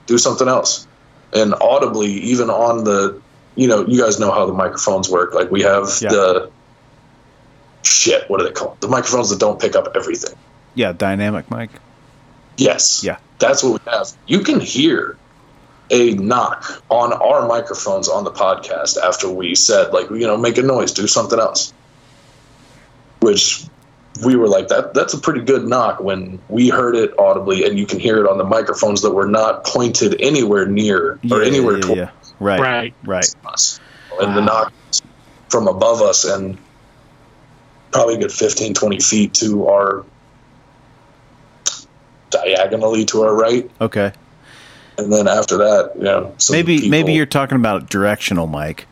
Do 0.07 0.17
something 0.17 0.47
else." 0.47 0.87
And 1.33 1.53
audibly, 1.61 2.07
even 2.11 2.49
on 2.49 2.83
the, 2.85 3.21
you 3.55 3.67
know, 3.67 3.85
you 3.85 4.01
guys 4.01 4.19
know 4.19 4.31
how 4.31 4.45
the 4.47 4.53
microphones 4.53 5.09
work. 5.09 5.33
Like 5.33 5.51
we 5.51 5.61
have 5.61 5.89
Yeah. 6.01 6.09
the 6.09 6.51
shit. 7.83 8.29
What 8.29 8.41
are 8.41 8.45
they 8.45 8.51
called? 8.51 8.81
The 8.81 8.87
microphones 8.87 9.29
that 9.29 9.39
don't 9.39 9.59
pick 9.59 9.75
up 9.75 9.89
everything. 9.95 10.35
Yeah. 10.73 10.91
Dynamic 10.93 11.51
mic. 11.51 11.69
Yes. 12.57 13.03
Yeah. 13.03 13.17
That's 13.37 13.61
what 13.63 13.73
we 13.85 13.91
have. 13.91 14.07
You 14.27 14.39
can 14.39 14.59
hear 14.59 15.17
a 15.91 16.13
knock 16.15 16.83
on 16.89 17.13
our 17.13 17.47
microphones 17.47 18.07
on 18.07 18.23
the 18.23 18.31
podcast 18.31 18.97
after 18.97 19.29
we 19.29 19.55
said, 19.55 19.91
like, 19.93 20.09
you 20.09 20.27
know, 20.27 20.37
make 20.37 20.57
a 20.57 20.61
noise, 20.61 20.91
do 20.91 21.07
something 21.07 21.39
else. 21.39 21.73
Which 23.21 23.65
we 24.23 24.35
were 24.35 24.47
like, 24.47 24.67
that 24.69 24.93
that's 24.93 25.13
a 25.13 25.19
pretty 25.19 25.41
good 25.41 25.67
knock 25.67 25.99
when 25.99 26.39
we 26.47 26.69
heard 26.69 26.95
it 26.95 27.17
audibly 27.17 27.65
and 27.65 27.77
you 27.77 27.85
can 27.85 27.99
hear 27.99 28.23
it 28.23 28.29
on 28.29 28.37
the 28.37 28.43
microphones 28.43 29.01
that 29.01 29.11
were 29.11 29.27
not 29.27 29.65
pointed 29.65 30.19
anywhere 30.21 30.65
near 30.65 31.19
or 31.31 31.41
Yeah, 31.41 31.47
anywhere 31.47 31.75
yeah, 31.75 31.81
towards 31.81 31.99
yeah. 31.99 32.09
Right. 32.39 32.59
Right. 32.59 32.93
Right. 33.03 33.35
us. 33.45 33.79
And 34.19 34.35
the 34.35 34.41
knock 34.41 34.73
from 35.49 35.67
above 35.67 36.01
us 36.01 36.25
and 36.25 36.57
probably 37.91 38.15
a 38.15 38.19
good 38.19 38.31
15, 38.31 38.73
20 38.73 38.99
feet 38.99 39.33
to 39.35 39.67
our 39.67 40.05
diagonally 42.29 43.05
to 43.05 43.23
our 43.23 43.35
right. 43.35 43.69
Okay. 43.81 44.11
And 44.99 45.13
then 45.13 45.27
after 45.27 45.57
that, 45.57 45.93
you 45.95 46.03
know, 46.03 46.35
Maybe 46.51 46.75
people- 46.77 46.89
maybe 46.89 47.13
you're 47.13 47.25
talking 47.25 47.55
about 47.55 47.89
directional 47.89 48.47
mic. 48.47 48.87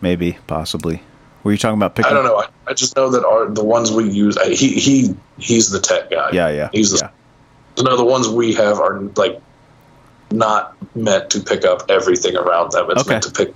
Maybe 0.00 0.38
possibly. 0.46 1.02
Were 1.44 1.52
you 1.52 1.58
talking 1.58 1.78
about 1.78 1.94
picking? 1.94 2.10
I 2.10 2.14
don't 2.14 2.24
know. 2.24 2.38
I, 2.38 2.46
I 2.68 2.74
just 2.74 2.96
know 2.96 3.10
that 3.10 3.24
our 3.24 3.48
the 3.48 3.64
ones 3.64 3.90
we 3.90 4.08
use. 4.08 4.36
I, 4.36 4.50
he 4.50 4.68
he 4.68 5.14
he's 5.38 5.70
the 5.70 5.80
tech 5.80 6.10
guy. 6.10 6.30
Yeah. 6.32 6.48
Yeah. 6.50 6.68
He's 6.72 6.92
the 6.92 7.10
yeah. 7.76 7.82
no. 7.82 7.96
The 7.96 8.04
ones 8.04 8.28
we 8.28 8.54
have 8.54 8.78
are 8.78 9.00
like 9.16 9.40
not 10.30 10.76
meant 10.96 11.30
to 11.30 11.40
pick 11.40 11.64
up 11.64 11.90
everything 11.90 12.36
around 12.36 12.72
them. 12.72 12.90
It's 12.90 13.02
Okay. 13.02 13.10
meant 13.10 13.24
to 13.24 13.30
pick 13.32 13.54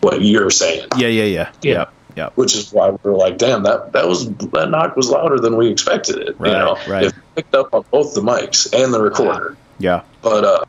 what 0.00 0.22
you're 0.22 0.50
saying. 0.50 0.88
Yeah. 0.96 1.08
Yeah. 1.08 1.24
Yeah. 1.24 1.50
Yeah. 1.62 1.72
Yeah. 1.72 1.84
Yeah. 2.16 2.30
which 2.34 2.54
is 2.56 2.72
why 2.72 2.90
we're 2.90 3.14
like, 3.14 3.38
damn, 3.38 3.62
that 3.62 3.92
that 3.92 4.08
was 4.08 4.28
that 4.28 4.70
knock 4.70 4.96
was 4.96 5.08
louder 5.08 5.38
than 5.38 5.56
we 5.56 5.68
expected 5.68 6.16
it. 6.16 6.36
Right, 6.38 6.50
you 6.52 6.58
know, 6.58 6.76
right. 6.88 7.04
it 7.04 7.14
picked 7.36 7.54
up 7.54 7.72
on 7.72 7.84
both 7.90 8.14
the 8.14 8.22
mics 8.22 8.72
and 8.72 8.92
the 8.92 9.00
recorder. 9.00 9.56
Yeah. 9.78 10.02
But 10.22 10.44
uh, 10.44 10.64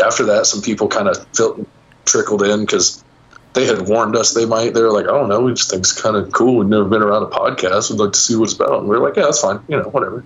after 0.00 0.24
that, 0.26 0.46
some 0.46 0.62
people 0.62 0.88
kind 0.88 1.08
of 1.08 1.26
felt 1.34 1.66
trickled 2.04 2.42
in 2.42 2.60
because 2.60 3.02
they 3.54 3.64
had 3.64 3.88
warned 3.88 4.16
us 4.16 4.34
they 4.34 4.44
might. 4.44 4.74
They 4.74 4.82
were 4.82 4.92
like, 4.92 5.06
I 5.06 5.12
don't 5.12 5.28
know, 5.28 5.40
we 5.40 5.52
just 5.54 5.70
think 5.70 5.80
it's 5.80 6.00
kind 6.00 6.16
of 6.16 6.32
cool. 6.32 6.56
We've 6.56 6.68
never 6.68 6.84
been 6.84 7.02
around 7.02 7.22
a 7.22 7.26
podcast. 7.26 7.90
We'd 7.90 7.98
like 7.98 8.12
to 8.12 8.18
see 8.18 8.36
what 8.36 8.44
it's 8.44 8.54
about. 8.54 8.80
And 8.80 8.88
we 8.88 8.96
are 8.96 9.00
like, 9.00 9.16
yeah, 9.16 9.24
that's 9.24 9.40
fine. 9.40 9.60
You 9.68 9.78
know, 9.78 9.88
whatever. 9.88 10.24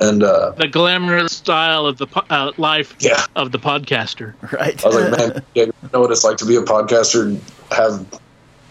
And 0.00 0.22
uh, 0.22 0.52
The 0.52 0.66
glamorous 0.66 1.32
style 1.32 1.86
of 1.86 1.98
the 1.98 2.06
po- 2.06 2.24
uh, 2.28 2.52
life 2.56 2.96
yeah, 2.98 3.24
of 3.36 3.52
the 3.52 3.58
podcaster. 3.58 4.34
Right. 4.52 4.82
I 4.84 4.88
was 4.88 4.96
like, 4.96 5.18
man, 5.18 5.44
yeah, 5.54 5.64
you 5.64 5.72
know 5.92 6.00
what 6.00 6.10
it's 6.10 6.24
like 6.24 6.38
to 6.38 6.46
be 6.46 6.56
a 6.56 6.62
podcaster, 6.62 7.38
have 7.70 8.06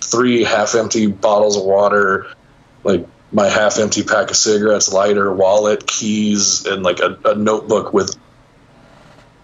three 0.01 0.43
half 0.43 0.75
empty 0.75 1.07
bottles 1.07 1.55
of 1.55 1.63
water, 1.63 2.27
like 2.83 3.07
my 3.31 3.47
half 3.47 3.77
empty 3.79 4.03
pack 4.03 4.31
of 4.31 4.35
cigarettes, 4.35 4.91
lighter, 4.91 5.31
wallet, 5.31 5.87
keys, 5.87 6.65
and 6.65 6.83
like 6.83 6.99
a, 6.99 7.17
a 7.25 7.35
notebook 7.35 7.93
with 7.93 8.17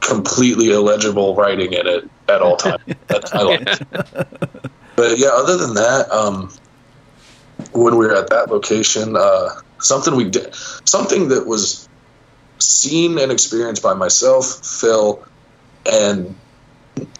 completely 0.10 0.72
illegible 0.72 1.36
writing 1.36 1.72
in 1.74 1.88
it 1.88 2.10
at 2.28 2.42
all 2.42 2.58
times. 2.58 2.82
That's 3.08 3.34
I 3.34 3.44
like. 3.44 3.70
But 4.96 5.18
yeah, 5.18 5.30
other 5.32 5.56
than 5.56 5.76
that, 5.76 6.12
um, 6.12 6.52
when 7.72 7.96
we 7.98 8.06
were 8.06 8.16
at 8.16 8.30
that 8.32 8.52
location, 8.52 9.16
uh, 9.16 9.50
something 9.80 10.14
we 10.14 10.30
did, 10.30 10.54
something 10.86 11.30
that 11.30 11.48
was 11.48 11.88
seen 12.60 13.18
and 13.18 13.32
experienced 13.32 13.82
by 13.82 13.94
myself, 13.94 14.60
Phil, 14.66 15.24
and 15.90 16.36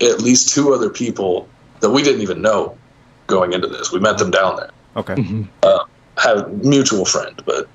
at 0.02 0.20
least 0.20 0.54
two 0.54 0.74
other 0.74 0.90
people 0.90 1.48
that 1.80 1.92
we 1.92 2.04
didn't 2.04 2.22
even 2.22 2.42
know 2.42 2.78
going 3.28 3.54
into 3.54 3.68
this. 3.68 3.94
We 3.94 4.02
met 4.02 4.18
them 4.18 4.32
down 4.32 4.58
there. 4.58 4.72
Okay. 4.98 5.16
Mhm. 5.16 5.48
Had 6.18 6.38
a 6.38 6.50
mutual 6.50 7.06
friend, 7.06 7.42
but 7.46 7.70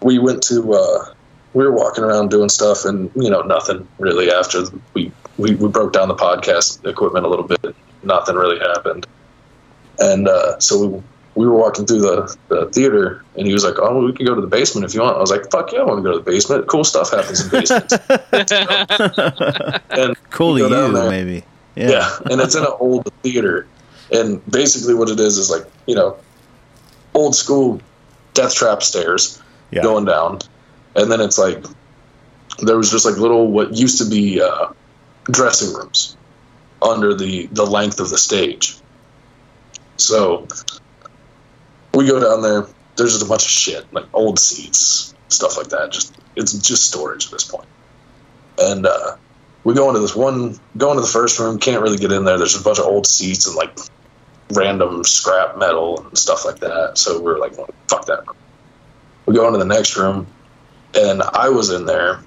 we 0.00 0.20
went 0.20 0.44
to 0.44 0.74
uh, 0.74 1.13
we 1.54 1.64
were 1.64 1.72
walking 1.72 2.04
around 2.04 2.30
doing 2.30 2.48
stuff, 2.48 2.84
and 2.84 3.10
you 3.14 3.30
know 3.30 3.42
nothing 3.42 3.86
really. 3.98 4.30
After 4.30 4.64
we 4.92 5.10
we, 5.38 5.54
we 5.54 5.68
broke 5.68 5.92
down 5.92 6.08
the 6.08 6.14
podcast 6.14 6.86
equipment 6.86 7.24
a 7.24 7.28
little 7.28 7.46
bit, 7.46 7.74
nothing 8.02 8.36
really 8.36 8.58
happened, 8.58 9.06
and 9.98 10.28
uh, 10.28 10.58
so 10.58 10.86
we 10.86 11.02
we 11.34 11.46
were 11.46 11.54
walking 11.54 11.86
through 11.86 12.00
the, 12.00 12.36
the 12.48 12.66
theater 12.70 13.24
and 13.36 13.46
he 13.46 13.52
was 13.52 13.64
like, 13.64 13.74
Oh, 13.78 14.04
we 14.04 14.12
can 14.12 14.24
go 14.26 14.34
to 14.34 14.40
the 14.40 14.46
basement 14.46 14.84
if 14.84 14.94
you 14.94 15.00
want. 15.00 15.16
I 15.16 15.20
was 15.20 15.30
like, 15.30 15.50
Fuck 15.50 15.72
yeah, 15.72 15.80
I 15.80 15.84
want 15.84 15.98
to 15.98 16.02
go 16.02 16.12
to 16.12 16.18
the 16.18 16.30
basement. 16.30 16.66
Cool 16.68 16.84
stuff 16.84 17.10
happens 17.10 17.44
in 17.44 17.50
basements. 17.50 17.92
and 19.90 20.16
cool 20.30 20.56
to 20.56 20.62
you, 20.62 20.68
there, 20.68 21.10
maybe. 21.10 21.44
Yeah. 21.74 21.90
yeah. 21.90 22.18
And 22.30 22.40
it's 22.40 22.54
in 22.54 22.62
an 22.62 22.72
old 22.78 23.12
theater. 23.22 23.66
And 24.12 24.44
basically 24.50 24.94
what 24.94 25.08
it 25.08 25.18
is 25.18 25.38
is 25.38 25.50
like, 25.50 25.64
you 25.86 25.94
know, 25.94 26.16
old 27.14 27.34
school 27.34 27.80
death 28.34 28.54
trap 28.54 28.82
stairs 28.82 29.42
yeah. 29.70 29.82
going 29.82 30.04
down. 30.04 30.40
And 30.96 31.10
then 31.10 31.20
it's 31.20 31.38
like 31.38 31.64
there 32.60 32.76
was 32.76 32.90
just 32.90 33.04
like 33.04 33.16
little 33.16 33.50
what 33.50 33.74
used 33.74 33.98
to 33.98 34.08
be 34.08 34.40
uh, 34.40 34.68
dressing 35.24 35.74
rooms 35.74 36.16
under 36.82 37.14
the 37.14 37.46
the 37.48 37.64
length 37.64 38.00
of 38.00 38.10
the 38.10 38.18
stage. 38.18 38.76
So 39.96 40.46
we 41.94 42.06
go 42.06 42.20
down 42.20 42.42
there. 42.42 42.66
There's 42.96 43.12
just 43.12 43.24
a 43.24 43.28
bunch 43.28 43.42
of 43.42 43.50
shit, 43.50 43.92
like 43.92 44.06
old 44.12 44.38
seats, 44.38 45.14
stuff 45.28 45.56
like 45.56 45.68
that. 45.68 45.90
Just 45.90 46.14
it's 46.36 46.52
just 46.52 46.88
storage 46.88 47.26
at 47.26 47.32
this 47.32 47.44
point. 47.44 47.68
And 48.58 48.86
uh, 48.86 49.16
we 49.64 49.74
go 49.74 49.88
into 49.88 50.00
this 50.00 50.14
one, 50.14 50.58
go 50.76 50.90
into 50.90 51.00
the 51.00 51.08
first 51.08 51.38
room. 51.40 51.58
Can't 51.58 51.82
really 51.82 51.96
get 51.96 52.12
in 52.12 52.24
there. 52.24 52.38
There's 52.38 52.58
a 52.58 52.62
bunch 52.62 52.78
of 52.78 52.86
old 52.86 53.06
seats 53.06 53.46
and 53.46 53.56
like 53.56 53.76
random 54.52 55.02
scrap 55.04 55.58
metal 55.58 56.04
and 56.06 56.16
stuff 56.16 56.44
like 56.44 56.60
that. 56.60 56.98
So 56.98 57.20
we're 57.20 57.38
like, 57.38 57.54
fuck 57.88 58.06
that. 58.06 58.24
We 59.26 59.34
go 59.34 59.46
into 59.46 59.58
the 59.58 59.64
next 59.64 59.96
room, 59.96 60.26
and 60.96 61.22
I 61.22 61.48
was 61.48 61.70
in 61.70 61.86
there, 61.86 62.20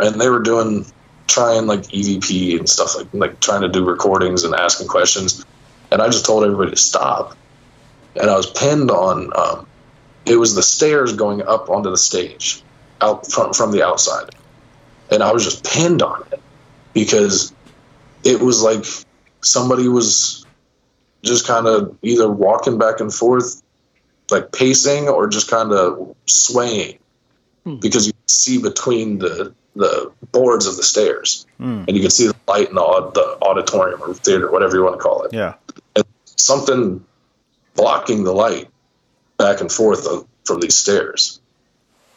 and 0.00 0.20
they 0.20 0.28
were 0.28 0.40
doing 0.40 0.86
trying 1.26 1.66
like 1.66 1.80
EVP 1.82 2.58
and 2.58 2.68
stuff 2.68 2.96
like 2.96 3.08
like 3.12 3.40
trying 3.40 3.62
to 3.62 3.68
do 3.68 3.84
recordings 3.84 4.44
and 4.44 4.54
asking 4.54 4.88
questions, 4.88 5.44
and 5.90 6.02
I 6.02 6.06
just 6.06 6.24
told 6.24 6.44
everybody 6.44 6.70
to 6.70 6.76
stop 6.76 7.36
and 8.16 8.30
I 8.30 8.36
was 8.36 8.50
pinned 8.50 8.90
on. 8.90 9.30
Um, 9.36 9.66
it 10.26 10.36
was 10.36 10.54
the 10.54 10.62
stairs 10.62 11.14
going 11.14 11.42
up 11.42 11.68
onto 11.68 11.90
the 11.90 11.96
stage, 11.96 12.62
out 13.00 13.30
from 13.30 13.52
from 13.52 13.72
the 13.72 13.84
outside, 13.84 14.30
and 15.10 15.22
I 15.22 15.32
was 15.32 15.44
just 15.44 15.64
pinned 15.64 16.02
on 16.02 16.24
it 16.32 16.40
because 16.92 17.52
it 18.24 18.40
was 18.40 18.62
like 18.62 18.84
somebody 19.42 19.88
was 19.88 20.46
just 21.22 21.46
kind 21.46 21.66
of 21.66 21.96
either 22.02 22.30
walking 22.30 22.78
back 22.78 23.00
and 23.00 23.12
forth, 23.12 23.62
like 24.30 24.52
pacing, 24.52 25.08
or 25.08 25.26
just 25.26 25.50
kind 25.50 25.72
of 25.72 26.14
swaying 26.26 26.98
hmm. 27.64 27.76
because 27.76 28.06
you 28.06 28.12
see 28.26 28.60
between 28.60 29.18
the 29.18 29.54
the 29.74 30.12
boards 30.32 30.66
of 30.66 30.76
the 30.76 30.82
stairs, 30.82 31.46
hmm. 31.58 31.84
and 31.88 31.96
you 31.96 32.02
can 32.02 32.10
see 32.10 32.26
the 32.26 32.36
light 32.46 32.68
in 32.68 32.74
the, 32.74 33.10
the 33.14 33.38
auditorium 33.42 34.02
or 34.02 34.12
theater, 34.14 34.50
whatever 34.50 34.76
you 34.76 34.82
want 34.82 34.96
to 34.96 35.02
call 35.02 35.22
it. 35.22 35.32
Yeah, 35.32 35.54
and 35.96 36.04
something 36.24 37.04
blocking 37.74 38.24
the 38.24 38.32
light 38.32 38.68
back 39.38 39.60
and 39.60 39.72
forth 39.72 40.06
from 40.44 40.60
these 40.60 40.76
stairs. 40.76 41.40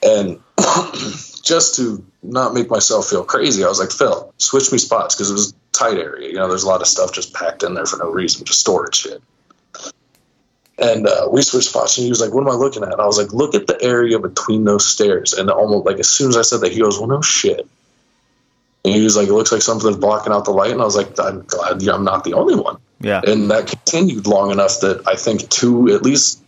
And 0.03 0.39
just 1.43 1.75
to 1.75 2.05
not 2.21 2.53
make 2.53 2.69
myself 2.69 3.07
feel 3.07 3.23
crazy, 3.23 3.63
I 3.63 3.67
was 3.67 3.79
like, 3.79 3.91
Phil, 3.91 4.33
switch 4.37 4.71
me 4.71 4.77
spots 4.77 5.15
because 5.15 5.29
it 5.29 5.33
was 5.33 5.53
tight 5.71 5.97
area. 5.97 6.29
You 6.29 6.35
know, 6.35 6.47
there's 6.47 6.63
a 6.63 6.67
lot 6.67 6.81
of 6.81 6.87
stuff 6.87 7.13
just 7.13 7.33
packed 7.33 7.63
in 7.63 7.73
there 7.73 7.85
for 7.85 7.97
no 7.97 8.09
reason, 8.09 8.45
just 8.45 8.59
storage 8.59 8.95
shit. 8.95 9.21
And 10.77 11.07
uh, 11.07 11.29
we 11.31 11.41
switched 11.41 11.69
spots, 11.69 11.97
and 11.97 12.03
he 12.03 12.09
was 12.09 12.19
like, 12.19 12.33
"What 12.33 12.41
am 12.41 12.49
I 12.49 12.55
looking 12.55 12.83
at?" 12.83 12.91
And 12.91 13.01
I 13.01 13.05
was 13.05 13.17
like, 13.17 13.31
"Look 13.31 13.55
at 13.55 13.67
the 13.67 13.81
area 13.81 14.19
between 14.19 14.65
those 14.65 14.85
stairs." 14.85 15.33
And 15.33 15.49
almost 15.49 15.85
like 15.85 15.99
as 15.99 16.09
soon 16.09 16.29
as 16.29 16.37
I 16.37 16.41
said 16.41 16.61
that, 16.61 16.73
he 16.73 16.79
goes, 16.79 16.99
"Well, 16.99 17.07
no 17.07 17.21
shit." 17.21 17.65
And 18.83 18.93
he 18.93 19.01
was 19.01 19.15
like, 19.15 19.29
"It 19.29 19.33
looks 19.33 19.53
like 19.53 19.61
something's 19.61 19.95
blocking 19.95 20.33
out 20.33 20.43
the 20.43 20.51
light." 20.51 20.71
And 20.71 20.81
I 20.81 20.85
was 20.85 20.97
like, 20.97 21.17
"I'm 21.17 21.43
glad 21.43 21.81
I'm 21.87 22.03
not 22.03 22.25
the 22.25 22.33
only 22.33 22.55
one." 22.55 22.77
Yeah. 22.99 23.21
And 23.25 23.49
that 23.51 23.67
continued 23.67 24.27
long 24.27 24.51
enough 24.51 24.81
that 24.81 25.01
I 25.07 25.15
think 25.15 25.49
two, 25.49 25.93
at 25.93 26.03
least 26.03 26.41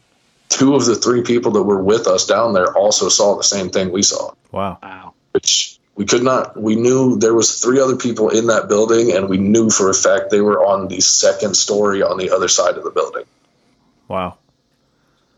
two 0.50 0.76
of 0.76 0.86
the 0.86 0.96
three 0.96 1.22
people 1.22 1.52
that 1.52 1.64
were 1.64 1.82
with 1.82 2.08
us 2.08 2.26
down 2.26 2.54
there 2.54 2.76
also 2.76 3.10
saw 3.10 3.36
the 3.36 3.44
same 3.44 3.70
thing 3.70 3.92
we 3.92 4.04
saw. 4.04 4.34
Wow. 4.52 4.78
Wow. 4.82 5.14
Which 5.32 5.80
we 5.96 6.06
could 6.06 6.24
not, 6.24 6.60
we 6.60 6.76
knew 6.76 7.18
there 7.18 7.34
was 7.34 7.60
three 7.60 7.80
other 7.80 7.96
people 7.96 8.30
in 8.30 8.48
that 8.48 8.68
building 8.68 9.12
and 9.12 9.30
we 9.30 9.38
knew 9.38 9.70
for 9.70 9.90
a 9.90 9.94
fact 9.94 10.30
they 10.30 10.42
were 10.42 10.64
on 10.64 10.88
the 10.88 11.02
second 11.02 11.56
story 11.56 12.02
on 12.02 12.18
the 12.18 12.30
other 12.30 12.48
side 12.48 12.78
of 12.78 12.84
the 12.84 12.92
building. 12.92 13.24
Wow. 14.08 14.38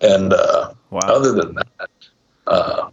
And 0.01 0.33
uh, 0.33 0.73
wow. 0.89 0.99
other 1.03 1.33
than 1.33 1.55
that, 1.55 1.89
uh, 2.47 2.89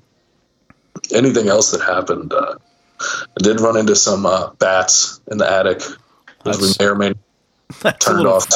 anything 1.15 1.49
else 1.49 1.71
that 1.71 1.81
happened, 1.81 2.33
uh, 2.33 2.57
I 3.01 3.43
did 3.43 3.61
run 3.61 3.77
into 3.77 3.95
some 3.95 4.27
uh, 4.27 4.51
bats 4.55 5.21
in 5.31 5.39
the 5.39 5.51
attic, 5.51 5.83
as 6.45 6.61
we 6.61 6.73
may 6.79 6.91
or 6.91 6.95
may 6.95 7.13
That's 7.83 8.05
turned 8.05 8.27
off. 8.27 8.47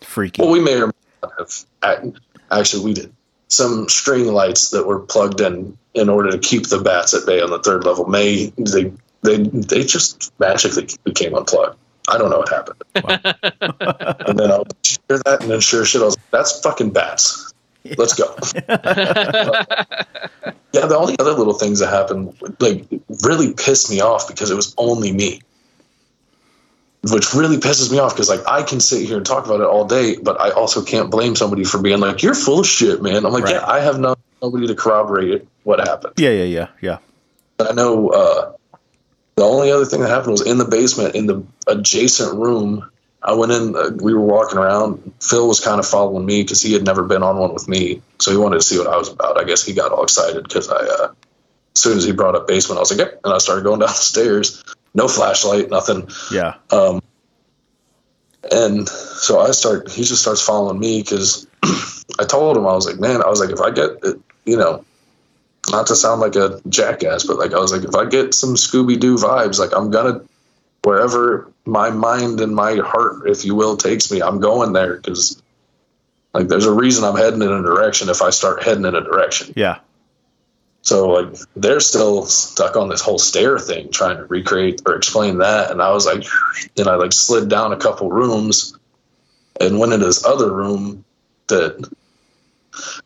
Freaky. 0.00 0.42
Well, 0.42 0.50
we 0.50 0.60
may 0.60 0.80
or 0.80 0.86
may 0.88 0.92
not 1.22 1.32
have. 1.38 2.14
Actually, 2.50 2.84
we 2.84 2.94
did 2.94 3.12
some 3.48 3.88
string 3.88 4.26
lights 4.26 4.70
that 4.70 4.86
were 4.86 5.00
plugged 5.00 5.40
in 5.40 5.76
in 5.94 6.08
order 6.08 6.30
to 6.30 6.38
keep 6.38 6.68
the 6.68 6.80
bats 6.80 7.14
at 7.14 7.26
bay 7.26 7.40
on 7.40 7.50
the 7.50 7.58
third 7.58 7.84
level. 7.84 8.06
May 8.06 8.52
they 8.56 8.92
they 9.22 9.38
they 9.38 9.84
just 9.84 10.32
magically 10.38 10.88
became 11.04 11.34
unplugged. 11.34 11.76
I 12.08 12.18
don't 12.18 12.30
know 12.30 12.38
what 12.38 12.48
happened. 12.48 12.82
Wow. 12.98 14.16
and 14.26 14.38
then 14.38 14.50
I'll 14.50 14.66
hear 15.08 15.18
that, 15.24 15.38
and 15.40 15.50
then 15.50 15.60
sure 15.60 15.84
shit, 15.84 16.02
I 16.02 16.06
was 16.06 16.16
like, 16.16 16.30
"That's 16.30 16.60
fucking 16.60 16.90
bats." 16.90 17.52
Yeah. 17.84 17.94
Let's 17.96 18.14
go. 18.14 18.24
yeah, 20.72 20.86
the 20.86 20.96
only 20.98 21.16
other 21.18 21.32
little 21.32 21.54
things 21.54 21.78
that 21.78 21.88
happened 21.88 22.34
like 22.58 22.84
really 23.24 23.52
pissed 23.54 23.90
me 23.90 24.00
off 24.00 24.26
because 24.26 24.50
it 24.50 24.56
was 24.56 24.74
only 24.78 25.12
me 25.12 25.40
which 27.02 27.32
really 27.34 27.56
pisses 27.56 27.90
me 27.90 27.98
off 27.98 28.14
because 28.14 28.28
like 28.28 28.46
I 28.46 28.62
can 28.62 28.80
sit 28.80 29.06
here 29.06 29.16
and 29.16 29.26
talk 29.26 29.46
about 29.46 29.60
it 29.60 29.66
all 29.66 29.84
day, 29.84 30.16
but 30.16 30.40
I 30.40 30.50
also 30.50 30.82
can't 30.82 31.10
blame 31.10 31.36
somebody 31.36 31.64
for 31.64 31.80
being 31.80 32.00
like, 32.00 32.22
"You're 32.22 32.34
full 32.34 32.60
of 32.60 32.66
shit, 32.66 33.02
man." 33.02 33.24
I'm 33.24 33.32
like, 33.32 33.44
right. 33.44 33.54
"Yeah, 33.54 33.66
I 33.66 33.80
have 33.80 33.98
no, 33.98 34.16
nobody 34.42 34.66
to 34.66 34.74
corroborate 34.74 35.30
it, 35.30 35.48
what 35.62 35.78
happened." 35.80 36.14
Yeah, 36.16 36.30
yeah, 36.30 36.44
yeah, 36.44 36.68
yeah. 36.80 36.98
I 37.60 37.72
know 37.72 38.08
uh, 38.08 38.52
the 39.38 39.44
only 39.44 39.70
other 39.70 39.84
thing 39.84 40.00
that 40.00 40.08
happened 40.08 40.32
was 40.32 40.46
in 40.46 40.58
the 40.58 40.64
basement, 40.64 41.14
in 41.14 41.26
the 41.26 41.44
adjacent 41.66 42.38
room. 42.38 42.88
I 43.20 43.34
went 43.34 43.50
in. 43.50 43.74
Uh, 43.74 43.90
we 44.00 44.14
were 44.14 44.20
walking 44.20 44.58
around. 44.58 45.12
Phil 45.20 45.48
was 45.48 45.58
kind 45.58 45.80
of 45.80 45.86
following 45.86 46.24
me 46.24 46.42
because 46.42 46.62
he 46.62 46.72
had 46.72 46.84
never 46.84 47.02
been 47.02 47.22
on 47.22 47.36
one 47.36 47.52
with 47.52 47.66
me, 47.66 48.00
so 48.20 48.30
he 48.30 48.36
wanted 48.36 48.60
to 48.60 48.66
see 48.66 48.78
what 48.78 48.86
I 48.86 48.96
was 48.96 49.08
about. 49.08 49.40
I 49.40 49.44
guess 49.44 49.64
he 49.64 49.74
got 49.74 49.90
all 49.90 50.04
excited 50.04 50.44
because 50.44 50.68
I, 50.68 50.76
uh, 50.76 51.12
as 51.74 51.80
soon 51.82 51.98
as 51.98 52.04
he 52.04 52.12
brought 52.12 52.36
up 52.36 52.46
basement, 52.46 52.78
I 52.78 52.80
was 52.80 52.90
like, 52.92 53.00
"Yep," 53.00 53.20
and 53.24 53.34
I 53.34 53.38
started 53.38 53.64
going 53.64 53.80
down 53.80 53.88
the 53.88 53.94
stairs 53.94 54.62
no 54.94 55.08
flashlight, 55.08 55.70
nothing. 55.70 56.08
Yeah. 56.30 56.54
Um, 56.70 57.00
and 58.50 58.88
so 58.88 59.40
I 59.40 59.50
start, 59.52 59.90
he 59.90 60.04
just 60.04 60.22
starts 60.22 60.42
following 60.42 60.78
me 60.78 61.02
because 61.02 61.46
I 62.18 62.24
told 62.24 62.56
him, 62.56 62.66
I 62.66 62.74
was 62.74 62.86
like, 62.86 62.98
man, 62.98 63.22
I 63.22 63.28
was 63.28 63.40
like, 63.40 63.50
if 63.50 63.60
I 63.60 63.70
get, 63.70 63.90
it, 64.02 64.20
you 64.44 64.56
know, 64.56 64.84
not 65.70 65.86
to 65.88 65.96
sound 65.96 66.20
like 66.20 66.36
a 66.36 66.60
jackass, 66.68 67.24
but 67.24 67.38
like, 67.38 67.52
I 67.52 67.58
was 67.58 67.72
like, 67.72 67.84
if 67.84 67.94
I 67.94 68.04
get 68.06 68.34
some 68.34 68.54
Scooby 68.54 68.98
Doo 68.98 69.16
vibes, 69.16 69.58
like, 69.58 69.74
I'm 69.74 69.90
to, 69.90 70.22
wherever 70.82 71.50
my 71.64 71.90
mind 71.90 72.40
and 72.40 72.54
my 72.54 72.76
heart, 72.76 73.28
if 73.28 73.44
you 73.44 73.54
will, 73.54 73.76
takes 73.76 74.10
me, 74.10 74.22
I'm 74.22 74.40
going 74.40 74.72
there 74.72 74.96
because, 74.96 75.42
like, 76.32 76.48
there's 76.48 76.66
a 76.66 76.72
reason 76.72 77.04
I'm 77.04 77.16
heading 77.16 77.42
in 77.42 77.52
a 77.52 77.62
direction 77.62 78.08
if 78.08 78.22
I 78.22 78.30
start 78.30 78.62
heading 78.62 78.84
in 78.84 78.94
a 78.94 79.02
direction. 79.02 79.52
Yeah. 79.56 79.80
So 80.82 81.08
like 81.10 81.34
they're 81.54 81.80
still 81.80 82.24
stuck 82.24 82.74
on 82.76 82.88
this 82.88 83.02
whole 83.02 83.18
stair 83.18 83.58
thing, 83.58 83.90
trying 83.90 84.16
to 84.16 84.24
recreate 84.24 84.80
or 84.86 84.94
explain 84.94 85.38
that. 85.38 85.70
And 85.70 85.82
I 85.82 85.90
was 85.92 86.06
like, 86.06 86.24
and 86.78 86.88
I 86.88 86.94
like 86.94 87.12
slid 87.12 87.48
down 87.50 87.72
a 87.72 87.76
couple 87.76 88.10
rooms 88.10 88.76
and 89.60 89.78
went 89.78 89.92
into 89.92 90.06
this 90.06 90.24
other 90.24 90.50
room 90.50 91.04
that 91.48 91.90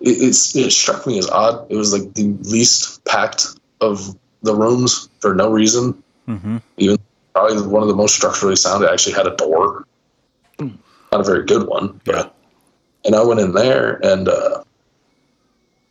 it, 0.00 0.22
it 0.22 0.70
struck 0.70 1.06
me 1.06 1.18
as 1.18 1.28
odd. 1.28 1.66
It 1.70 1.76
was 1.76 1.92
like 1.92 2.14
the 2.14 2.36
least 2.42 3.04
packed 3.04 3.46
of 3.80 4.16
the 4.42 4.54
rooms 4.54 5.08
for 5.20 5.34
no 5.34 5.50
reason. 5.50 6.02
Mm-hmm. 6.28 6.58
Even 6.78 6.98
probably 7.34 7.66
one 7.66 7.82
of 7.82 7.88
the 7.88 7.94
most 7.94 8.14
structurally 8.14 8.56
sound. 8.56 8.84
It 8.84 8.90
actually 8.90 9.14
had 9.14 9.26
a 9.26 9.36
door, 9.36 9.86
not 10.58 11.20
a 11.20 11.24
very 11.24 11.44
good 11.44 11.66
one. 11.66 12.00
But, 12.04 12.14
yeah. 12.14 12.28
And 13.04 13.16
I 13.16 13.24
went 13.24 13.40
in 13.40 13.52
there 13.52 13.98
and 14.04 14.28
uh, 14.28 14.62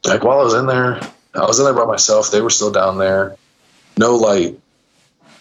like 0.06 0.24
while 0.24 0.40
I 0.40 0.44
was 0.44 0.54
in 0.54 0.68
there 0.68 1.02
I 1.34 1.46
was 1.46 1.60
in 1.60 1.66
there 1.66 1.74
by 1.74 1.86
myself. 1.86 2.32
They 2.32 2.42
were 2.42 2.50
still 2.50 2.72
down 2.72 2.98
there. 2.98 3.36
No 3.98 4.16
light, 4.16 4.60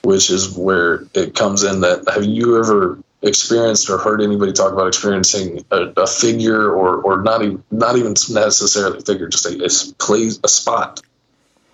which 0.03 0.31
is 0.31 0.57
where 0.57 1.05
it 1.15 1.35
comes 1.35 1.63
in. 1.63 1.81
That 1.81 2.09
have 2.13 2.25
you 2.25 2.59
ever 2.59 2.99
experienced 3.23 3.91
or 3.91 3.99
heard 3.99 4.21
anybody 4.23 4.53
talk 4.53 4.73
about 4.73 4.87
experiencing 4.87 5.65
a, 5.71 5.93
a 5.97 6.07
figure 6.07 6.71
or 6.71 7.03
or 7.03 7.23
not 7.23 7.43
even 7.43 7.63
not 7.71 7.97
even 7.97 8.15
necessarily 8.31 8.99
a 8.99 9.01
figure, 9.03 9.29
just 9.29 9.47
a, 9.47 9.63
a 9.63 9.95
place 9.99 10.39
a 10.43 10.49
spot 10.49 11.03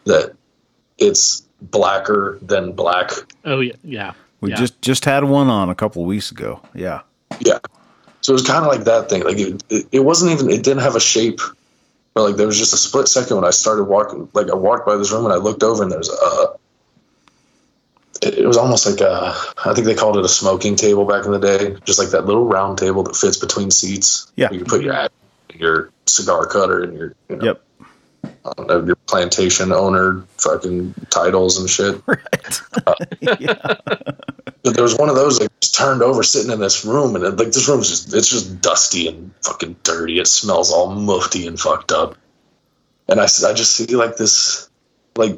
that 0.05 0.35
it's 0.99 1.43
blacker 1.61 2.39
than 2.43 2.73
black. 2.73 3.11
Oh 3.45 3.61
yeah, 3.61 3.75
yeah. 3.85 4.13
We 4.41 4.51
yeah. 4.51 4.57
just 4.57 4.83
just 4.83 5.05
had 5.05 5.25
one 5.25 5.49
on 5.49 5.71
a 5.71 5.75
couple 5.75 6.05
weeks 6.05 6.31
ago. 6.31 6.61
Yeah, 6.75 7.03
yeah. 7.41 7.59
So 8.21 8.33
it 8.33 8.35
was 8.35 8.47
kind 8.47 8.65
of 8.65 8.73
like 8.73 8.85
that 8.85 9.09
thing. 9.09 9.23
Like 9.23 9.39
it, 9.39 9.63
it, 9.71 9.87
it 9.93 10.01
wasn't 10.01 10.33
even. 10.33 10.51
It 10.51 10.65
didn't 10.65 10.83
have 10.83 10.97
a 10.97 11.01
shape 11.01 11.41
But 12.17 12.23
like 12.23 12.37
there 12.37 12.47
was 12.47 12.59
just 12.59 12.73
a 12.73 12.79
split 12.79 13.09
second 13.09 13.37
when 13.37 13.45
I 13.45 13.51
started 13.51 13.85
walking, 13.85 14.27
like 14.33 14.51
I 14.51 14.55
walked 14.55 14.87
by 14.87 14.97
this 14.97 15.13
room 15.13 15.27
and 15.27 15.35
I 15.35 15.37
looked 15.37 15.63
over 15.63 15.83
and 15.83 15.93
there's 15.93 16.09
a. 16.09 16.47
It, 18.23 18.47
was 18.47 18.57
almost 18.57 18.87
like 18.87 19.01
a, 19.01 19.35
I 19.65 19.75
think 19.75 19.87
they 19.87 19.95
called 19.95 20.17
it 20.17 20.25
a 20.25 20.29
smoking 20.29 20.77
table 20.77 21.05
back 21.05 21.27
in 21.27 21.33
the 21.33 21.39
day, 21.39 21.77
just 21.85 21.99
like 21.99 22.11
that 22.11 22.27
little 22.27 22.47
round 22.47 22.79
table 22.79 23.03
that 23.03 23.17
fits 23.17 23.37
between 23.37 23.71
seats. 23.71 24.33
Yeah. 24.37 24.51
you 24.51 24.65
put 24.65 24.83
your 24.83 25.09
your 25.55 25.91
cigar 26.07 26.47
cutter 26.47 26.83
and 26.83 26.97
your 26.97 27.15
you 27.29 27.37
know, 27.37 27.45
Yep. 27.45 27.63
Know, 28.59 28.85
your 28.85 28.97
plantation 28.97 29.73
owner 29.73 30.25
fucking 30.39 30.95
titles 31.11 31.59
and 31.59 31.69
shit. 31.69 32.03
Right. 32.07 32.61
Uh, 32.87 32.95
yeah. 33.41 33.77
But 34.63 34.75
there 34.75 34.83
was 34.83 34.97
one 34.97 35.09
of 35.09 35.17
those 35.17 35.41
like 35.41 35.51
just 35.61 35.75
turned 35.75 36.03
over 36.03 36.23
sitting 36.23 36.51
in 36.51 36.61
this 36.61 36.85
room 36.85 37.15
and 37.17 37.25
it, 37.25 37.37
like 37.37 37.49
this 37.53 37.69
room's 37.69 37.89
just 37.89 38.15
it's 38.15 38.29
just 38.29 38.61
dusty 38.61 39.09
and 39.09 39.33
fucking 39.43 39.77
dirty. 39.83 40.19
It 40.19 40.27
smells 40.27 40.73
all 40.73 40.95
mufty 40.95 41.47
and 41.47 41.59
fucked 41.59 41.93
up. 41.93 42.17
And 43.09 43.21
I, 43.21 43.25
I 43.25 43.53
just 43.53 43.73
see 43.73 43.95
like 43.95 44.17
this 44.17 44.69
like 45.17 45.37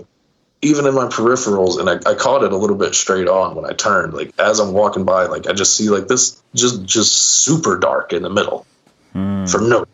even 0.62 0.86
in 0.86 0.94
my 0.94 1.04
peripherals 1.06 1.78
and 1.78 1.88
I, 1.88 2.10
I 2.10 2.14
caught 2.14 2.42
it 2.42 2.52
a 2.52 2.56
little 2.56 2.76
bit 2.76 2.94
straight 2.94 3.28
on 3.28 3.54
when 3.54 3.64
I 3.64 3.72
turned. 3.74 4.14
Like 4.14 4.32
as 4.38 4.58
I'm 4.58 4.72
walking 4.72 5.04
by, 5.04 5.26
like 5.26 5.46
I 5.46 5.52
just 5.52 5.76
see 5.76 5.88
like 5.88 6.08
this 6.08 6.42
just 6.54 6.84
just 6.84 7.12
super 7.44 7.78
dark 7.78 8.12
in 8.12 8.22
the 8.22 8.30
middle 8.30 8.66
hmm. 9.12 9.44
for 9.46 9.60
no 9.60 9.86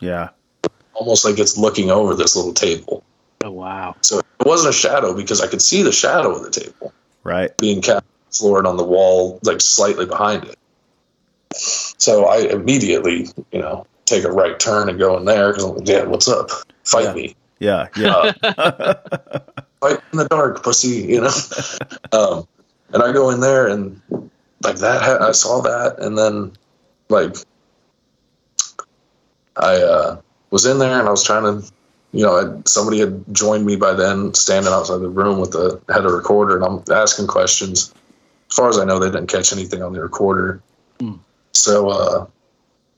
Yeah. 0.00 0.30
almost 0.94 1.24
like 1.24 1.38
it's 1.38 1.56
looking 1.58 1.90
over 1.90 2.14
this 2.14 2.34
little 2.36 2.54
table. 2.54 3.04
Oh 3.44 3.50
wow. 3.50 3.94
So 4.00 4.18
it 4.20 4.46
wasn't 4.46 4.70
a 4.74 4.78
shadow 4.78 5.14
because 5.14 5.40
I 5.40 5.46
could 5.46 5.60
see 5.62 5.82
the 5.82 5.92
shadow 5.92 6.34
of 6.34 6.42
the 6.44 6.50
table 6.50 6.92
Right. 7.22 7.54
being 7.58 7.82
cast 7.82 8.04
forward 8.32 8.66
on 8.66 8.76
the 8.78 8.84
wall, 8.84 9.38
like 9.42 9.60
slightly 9.60 10.06
behind 10.06 10.44
it. 10.44 10.56
So 11.52 12.24
I 12.26 12.38
immediately, 12.38 13.28
you 13.52 13.58
know, 13.60 13.86
take 14.06 14.24
a 14.24 14.30
right 14.30 14.58
turn 14.58 14.88
and 14.88 14.98
go 14.98 15.16
in 15.18 15.24
there 15.26 15.48
because 15.50 15.64
I'm 15.64 15.74
like, 15.76 15.84
Dad, 15.84 16.08
what's 16.08 16.28
up? 16.28 16.50
Fight 16.84 17.04
Yeah. 17.04 17.12
me. 17.12 17.36
Yeah. 17.58 17.88
Yeah. 17.96 18.32
Uh, 18.42 19.40
Fight 19.80 20.00
in 20.12 20.18
the 20.18 20.28
dark, 20.28 20.62
pussy, 20.62 21.06
you 21.12 21.20
know? 21.20 21.32
um, 22.12 22.46
and 22.92 23.02
I 23.02 23.12
go 23.12 23.30
in 23.30 23.40
there 23.40 23.68
and 23.68 24.00
like 24.62 24.76
that, 24.76 25.02
ha- 25.02 25.26
I 25.26 25.32
saw 25.32 25.62
that. 25.62 25.98
And 25.98 26.18
then 26.18 26.52
like 27.08 27.36
I 29.56 29.76
uh, 29.76 30.20
was 30.50 30.66
in 30.66 30.78
there 30.78 30.98
and 30.98 31.08
I 31.08 31.10
was 31.10 31.24
trying 31.24 31.44
to, 31.44 31.72
you 32.12 32.24
know, 32.24 32.36
I, 32.36 32.62
somebody 32.66 32.98
had 32.98 33.24
joined 33.32 33.64
me 33.64 33.76
by 33.76 33.94
then 33.94 34.34
standing 34.34 34.72
outside 34.72 34.98
the 34.98 35.08
room 35.08 35.40
with 35.40 35.52
the 35.52 35.80
had 35.88 36.04
a 36.04 36.08
recorder 36.10 36.56
and 36.56 36.64
I'm 36.64 36.84
asking 36.94 37.28
questions. 37.28 37.94
As 38.50 38.56
far 38.56 38.68
as 38.68 38.78
I 38.78 38.84
know, 38.84 38.98
they 38.98 39.10
didn't 39.10 39.28
catch 39.28 39.52
anything 39.52 39.82
on 39.82 39.92
the 39.92 40.00
recorder. 40.00 40.60
Hmm. 40.98 41.14
So 41.52 41.88
uh, 41.88 42.26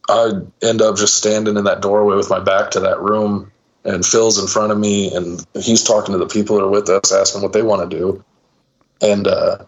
I 0.08 0.32
end 0.62 0.82
up 0.82 0.96
just 0.96 1.14
standing 1.14 1.56
in 1.56 1.64
that 1.64 1.82
doorway 1.82 2.16
with 2.16 2.30
my 2.30 2.40
back 2.40 2.70
to 2.72 2.80
that 2.80 3.00
room, 3.00 3.51
and 3.84 4.04
Phil's 4.04 4.38
in 4.38 4.46
front 4.46 4.72
of 4.72 4.78
me, 4.78 5.14
and 5.14 5.44
he's 5.54 5.82
talking 5.82 6.12
to 6.12 6.18
the 6.18 6.26
people 6.26 6.56
that 6.56 6.64
are 6.64 6.70
with 6.70 6.88
us, 6.88 7.12
asking 7.12 7.42
what 7.42 7.52
they 7.52 7.62
want 7.62 7.90
to 7.90 7.98
do, 7.98 8.24
and 9.00 9.26
uh, 9.26 9.58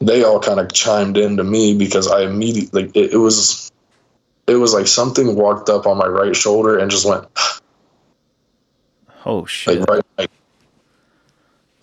they 0.00 0.22
all 0.22 0.40
kind 0.40 0.60
of 0.60 0.72
chimed 0.72 1.16
in 1.16 1.36
to 1.36 1.44
me 1.44 1.76
because 1.76 2.08
I 2.08 2.22
immediately 2.22 2.82
like, 2.82 2.96
it, 2.96 3.14
it 3.14 3.18
was 3.18 3.70
it 4.46 4.56
was 4.56 4.72
like 4.72 4.86
something 4.86 5.34
walked 5.34 5.68
up 5.68 5.86
on 5.86 5.98
my 5.98 6.06
right 6.06 6.36
shoulder 6.36 6.78
and 6.78 6.90
just 6.90 7.06
went 7.06 7.26
oh 9.26 9.44
shit. 9.46 9.80
like 9.80 9.88
right 9.88 10.04
like, 10.18 10.30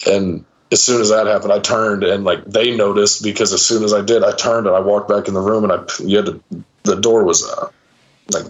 and 0.07 0.45
as 0.71 0.81
soon 0.81 1.01
as 1.01 1.09
that 1.09 1.27
happened 1.27 1.51
i 1.51 1.59
turned 1.59 2.03
and 2.03 2.23
like 2.23 2.43
they 2.45 2.75
noticed 2.75 3.23
because 3.23 3.53
as 3.53 3.63
soon 3.63 3.83
as 3.83 3.93
i 3.93 4.01
did 4.01 4.23
i 4.23 4.31
turned 4.35 4.67
and 4.67 4.75
i 4.75 4.79
walked 4.79 5.09
back 5.09 5.27
in 5.27 5.33
the 5.33 5.41
room 5.41 5.63
and 5.63 5.73
i 5.73 5.83
you 5.99 6.17
had 6.17 6.25
to, 6.25 6.43
the 6.83 6.95
door 6.95 7.23
was 7.23 7.47
uh, 7.47 7.69
like 8.31 8.45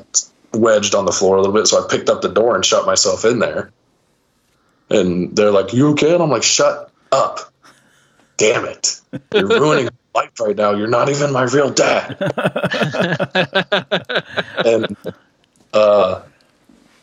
wedged 0.53 0.95
on 0.95 1.05
the 1.05 1.11
floor 1.11 1.35
a 1.35 1.41
little 1.41 1.55
bit 1.55 1.67
so 1.67 1.83
i 1.83 1.87
picked 1.89 2.09
up 2.09 2.21
the 2.21 2.29
door 2.29 2.55
and 2.55 2.65
shut 2.65 2.85
myself 2.85 3.25
in 3.25 3.39
there. 3.39 3.71
And 4.89 5.35
they're 5.35 5.51
like 5.51 5.73
you 5.73 5.89
okay 5.91 6.13
and 6.13 6.21
i'm 6.21 6.29
like 6.29 6.43
shut 6.43 6.91
up. 7.11 7.39
Damn 8.37 8.65
it. 8.65 8.99
You're 9.33 9.47
ruining 9.59 9.85
my 9.85 10.21
life 10.21 10.31
right 10.39 10.55
now. 10.55 10.71
You're 10.71 10.87
not 10.87 11.09
even 11.09 11.31
my 11.31 11.43
real 11.43 11.71
dad. 11.71 12.17
And 14.65 14.95
uh 15.73 16.21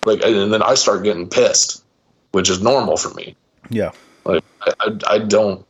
like 0.06 0.22
and 0.22 0.52
then 0.52 0.62
i 0.62 0.74
start 0.74 1.02
getting 1.02 1.28
pissed 1.28 1.84
which 2.32 2.48
is 2.48 2.62
normal 2.62 2.96
for 2.96 3.12
me. 3.14 3.36
Yeah. 3.68 3.90
like 4.24 4.44
I, 4.62 4.72
I, 4.80 5.14
I 5.14 5.18
don't 5.18 5.66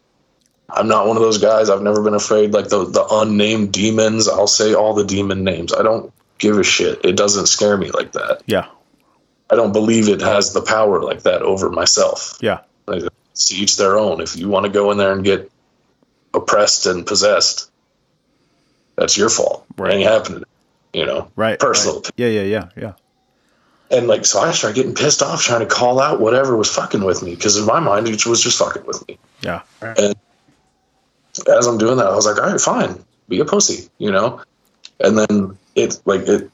i'm 0.68 0.88
not 0.88 1.06
one 1.06 1.16
of 1.16 1.22
those 1.22 1.38
guys. 1.38 1.70
I've 1.70 1.82
never 1.82 2.02
been 2.02 2.14
afraid. 2.14 2.52
Like 2.52 2.68
the, 2.68 2.84
the 2.84 3.06
unnamed 3.10 3.72
demons 3.72 4.28
i'll 4.28 4.46
say 4.46 4.74
all 4.74 4.94
the 4.94 5.04
demon 5.04 5.44
names. 5.44 5.72
I 5.72 5.82
don't 5.82 6.12
give 6.40 6.58
a 6.58 6.64
shit 6.64 7.04
it 7.04 7.16
doesn't 7.16 7.46
scare 7.46 7.76
me 7.76 7.90
like 7.92 8.10
that 8.12 8.42
Yeah. 8.46 8.66
i 9.50 9.54
don't 9.54 9.72
believe 9.72 10.08
it 10.08 10.20
has 10.20 10.52
the 10.52 10.62
power 10.62 11.00
like 11.02 11.22
that 11.22 11.42
over 11.42 11.70
myself 11.70 12.36
Yeah. 12.40 12.60
like, 12.88 13.02
to 13.02 13.54
each 13.54 13.76
their 13.76 13.96
own 13.96 14.20
if 14.20 14.36
you 14.36 14.48
want 14.48 14.66
to 14.66 14.72
go 14.72 14.90
in 14.90 14.98
there 14.98 15.12
and 15.12 15.22
get 15.24 15.50
oppressed 16.34 16.86
and 16.86 17.06
possessed 17.06 17.70
that's 18.96 19.16
your 19.16 19.30
fault 19.30 19.64
Right. 19.78 19.92
it 19.92 19.96
ain't 19.98 20.08
happening 20.10 20.42
you 20.92 21.06
know 21.06 21.30
Right. 21.36 21.58
personal 21.58 21.96
right. 22.00 22.10
Yeah. 22.16 22.26
Yeah. 22.28 22.42
Yeah. 22.42 22.68
Yeah. 22.76 22.92
And 23.92 24.06
like, 24.06 24.24
so 24.24 24.38
I 24.40 24.52
started 24.52 24.76
getting 24.76 24.94
pissed 24.94 25.20
off 25.20 25.42
trying 25.42 25.60
to 25.60 25.66
call 25.66 25.98
out 26.00 26.20
whatever 26.20 26.56
was 26.56 26.72
fucking 26.72 27.02
with 27.02 27.22
me 27.24 27.34
because 27.34 27.56
in 27.56 27.66
my 27.66 27.80
mind 27.80 28.06
it 28.08 28.24
was 28.24 28.40
just 28.40 28.56
fucking 28.58 28.84
with 28.86 29.06
me. 29.08 29.18
Yeah. 29.40 29.62
And 29.82 30.14
as 31.48 31.66
I'm 31.66 31.76
doing 31.78 31.96
that, 31.96 32.06
I 32.06 32.14
was 32.14 32.24
like, 32.26 32.36
all 32.40 32.50
right, 32.50 32.60
fine, 32.60 33.02
be 33.28 33.40
a 33.40 33.44
pussy, 33.44 33.88
you 33.98 34.12
know. 34.12 34.42
And 35.00 35.18
then 35.18 35.58
it 35.74 36.00
like 36.04 36.22
it, 36.22 36.50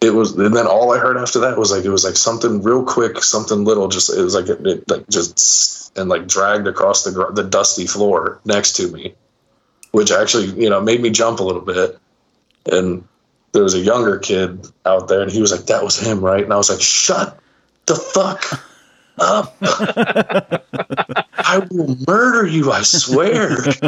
it 0.00 0.14
was, 0.14 0.36
and 0.36 0.56
then 0.56 0.66
all 0.66 0.92
I 0.92 0.98
heard 0.98 1.16
after 1.18 1.40
that 1.40 1.58
was 1.58 1.70
like 1.70 1.84
it 1.84 1.90
was 1.90 2.04
like 2.04 2.16
something 2.16 2.62
real 2.62 2.84
quick, 2.84 3.22
something 3.22 3.64
little, 3.64 3.88
just 3.88 4.10
it 4.16 4.22
was 4.22 4.34
like 4.34 4.48
it, 4.48 4.66
it 4.66 4.88
like 4.88 5.08
just 5.08 5.96
and 5.96 6.08
like 6.08 6.26
dragged 6.26 6.66
across 6.66 7.04
the 7.04 7.12
gr- 7.12 7.32
the 7.32 7.44
dusty 7.44 7.86
floor 7.86 8.40
next 8.44 8.76
to 8.76 8.88
me, 8.88 9.14
which 9.92 10.10
actually 10.10 10.46
you 10.62 10.70
know 10.70 10.80
made 10.80 11.02
me 11.02 11.10
jump 11.10 11.40
a 11.40 11.42
little 11.42 11.60
bit. 11.60 11.98
And 12.70 13.04
there 13.52 13.62
was 13.62 13.74
a 13.74 13.80
younger 13.80 14.18
kid 14.18 14.66
out 14.86 15.08
there, 15.08 15.22
and 15.22 15.30
he 15.30 15.40
was 15.40 15.52
like, 15.52 15.66
"That 15.66 15.84
was 15.84 15.98
him, 15.98 16.20
right?" 16.20 16.44
And 16.44 16.52
I 16.52 16.56
was 16.56 16.70
like, 16.70 16.80
"Shut 16.80 17.38
the 17.86 17.96
fuck 17.96 18.44
up! 19.18 19.56
I 21.38 21.66
will 21.70 21.96
murder 22.06 22.46
you! 22.46 22.72
I 22.72 22.82
swear." 22.82 23.50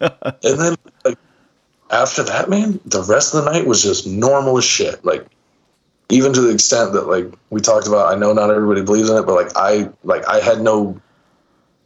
and 0.00 0.58
then, 0.58 0.76
like, 1.04 1.18
after 1.90 2.22
that, 2.24 2.48
man, 2.48 2.80
the 2.84 3.02
rest 3.02 3.34
of 3.34 3.44
the 3.44 3.50
night 3.50 3.66
was 3.66 3.82
just 3.82 4.06
normal 4.06 4.58
as 4.58 4.64
shit. 4.64 5.04
Like, 5.04 5.26
even 6.08 6.32
to 6.32 6.40
the 6.40 6.50
extent 6.50 6.92
that, 6.92 7.06
like, 7.06 7.26
we 7.50 7.60
talked 7.60 7.86
about. 7.86 8.12
I 8.12 8.18
know 8.18 8.32
not 8.32 8.50
everybody 8.50 8.82
believes 8.82 9.10
in 9.10 9.16
it, 9.16 9.26
but 9.26 9.34
like, 9.34 9.56
I 9.56 9.90
like 10.04 10.26
I 10.26 10.40
had 10.40 10.60
no 10.60 11.00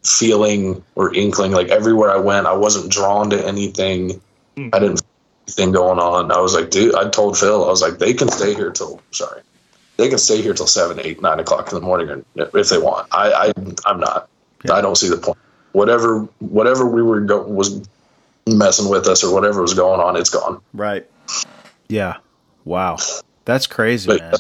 feeling 0.03 0.83
or 0.95 1.15
inkling. 1.15 1.53
Like 1.53 1.69
everywhere 1.69 2.11
I 2.11 2.19
went, 2.19 2.47
I 2.47 2.53
wasn't 2.53 2.91
drawn 2.91 3.31
to 3.31 3.47
anything. 3.47 4.21
Hmm. 4.57 4.69
I 4.73 4.79
didn't 4.79 5.03
anything 5.47 5.73
going 5.73 5.99
on. 5.99 6.33
I 6.33 6.41
was 6.41 6.55
like, 6.55 6.71
dude, 6.71 6.95
I 6.95 7.09
told 7.09 7.39
Phil, 7.39 7.65
I 7.65 7.69
was 7.69 7.83
like, 7.83 7.99
they 7.99 8.15
can 8.15 8.29
stay 8.29 8.55
here 8.55 8.71
till 8.71 9.01
sorry, 9.11 9.43
they 9.97 10.09
can 10.09 10.19
stay 10.19 10.41
here 10.43 10.55
till 10.55 10.67
seven, 10.67 11.01
eight, 11.01 11.21
nine 11.21 11.41
o'clock 11.41 11.71
in 11.71 11.75
the 11.75 11.85
morning, 11.85 12.09
or 12.09 12.59
if 12.59 12.69
they 12.69 12.79
want. 12.79 13.09
I, 13.13 13.33
I 13.33 13.53
I'm 13.87 14.01
not. 14.01 14.29
Yeah. 14.65 14.75
I 14.75 14.81
don't 14.81 14.97
see 14.97 15.09
the 15.09 15.19
point. 15.19 15.39
Whatever, 15.73 16.21
whatever 16.39 16.87
we 16.87 17.03
were 17.03 17.21
go- 17.21 17.43
was 17.43 17.87
messing 18.47 18.88
with 18.88 19.07
us 19.09 19.24
or 19.24 19.32
whatever 19.32 19.62
was 19.62 19.74
going 19.74 20.01
on, 20.01 20.16
it's 20.16 20.30
gone. 20.30 20.61
Right. 20.72 21.09
Yeah. 21.88 22.16
Wow. 22.64 22.99
That's 23.45 23.66
crazy, 23.66 24.07
But- 24.09 24.20
man. 24.20 24.34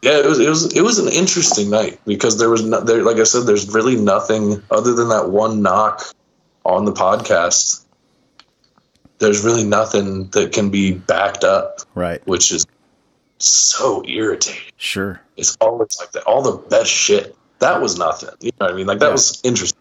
Yeah, 0.00 0.18
it 0.20 0.26
was 0.26 0.38
it 0.38 0.48
was 0.48 0.72
it 0.76 0.82
was 0.82 1.00
an 1.00 1.08
interesting 1.08 1.70
night 1.70 1.98
because 2.06 2.38
there 2.38 2.48
was 2.48 2.62
no, 2.64 2.80
there 2.80 3.02
like 3.02 3.16
I 3.16 3.24
said, 3.24 3.46
there's 3.46 3.68
really 3.74 3.96
nothing 3.96 4.62
other 4.70 4.94
than 4.94 5.08
that 5.08 5.30
one 5.30 5.60
knock 5.60 6.04
on 6.64 6.84
the 6.84 6.92
podcast. 6.92 7.84
There's 9.18 9.42
really 9.44 9.64
nothing 9.64 10.28
that 10.30 10.52
can 10.52 10.70
be 10.70 10.92
backed 10.92 11.42
up, 11.42 11.80
Right. 11.96 12.24
which 12.28 12.52
is 12.52 12.64
so 13.38 14.04
irritating. 14.06 14.62
Sure. 14.76 15.20
It's 15.36 15.56
always 15.60 15.96
like 15.98 16.12
that. 16.12 16.22
All 16.22 16.42
the 16.42 16.58
best 16.68 16.90
shit. 16.92 17.34
That 17.58 17.80
was 17.82 17.98
nothing. 17.98 18.28
You 18.40 18.52
know 18.60 18.66
what 18.66 18.74
I 18.74 18.76
mean? 18.76 18.86
Like 18.86 19.00
that 19.00 19.06
Yeah. 19.06 19.12
was 19.12 19.40
interesting. 19.42 19.80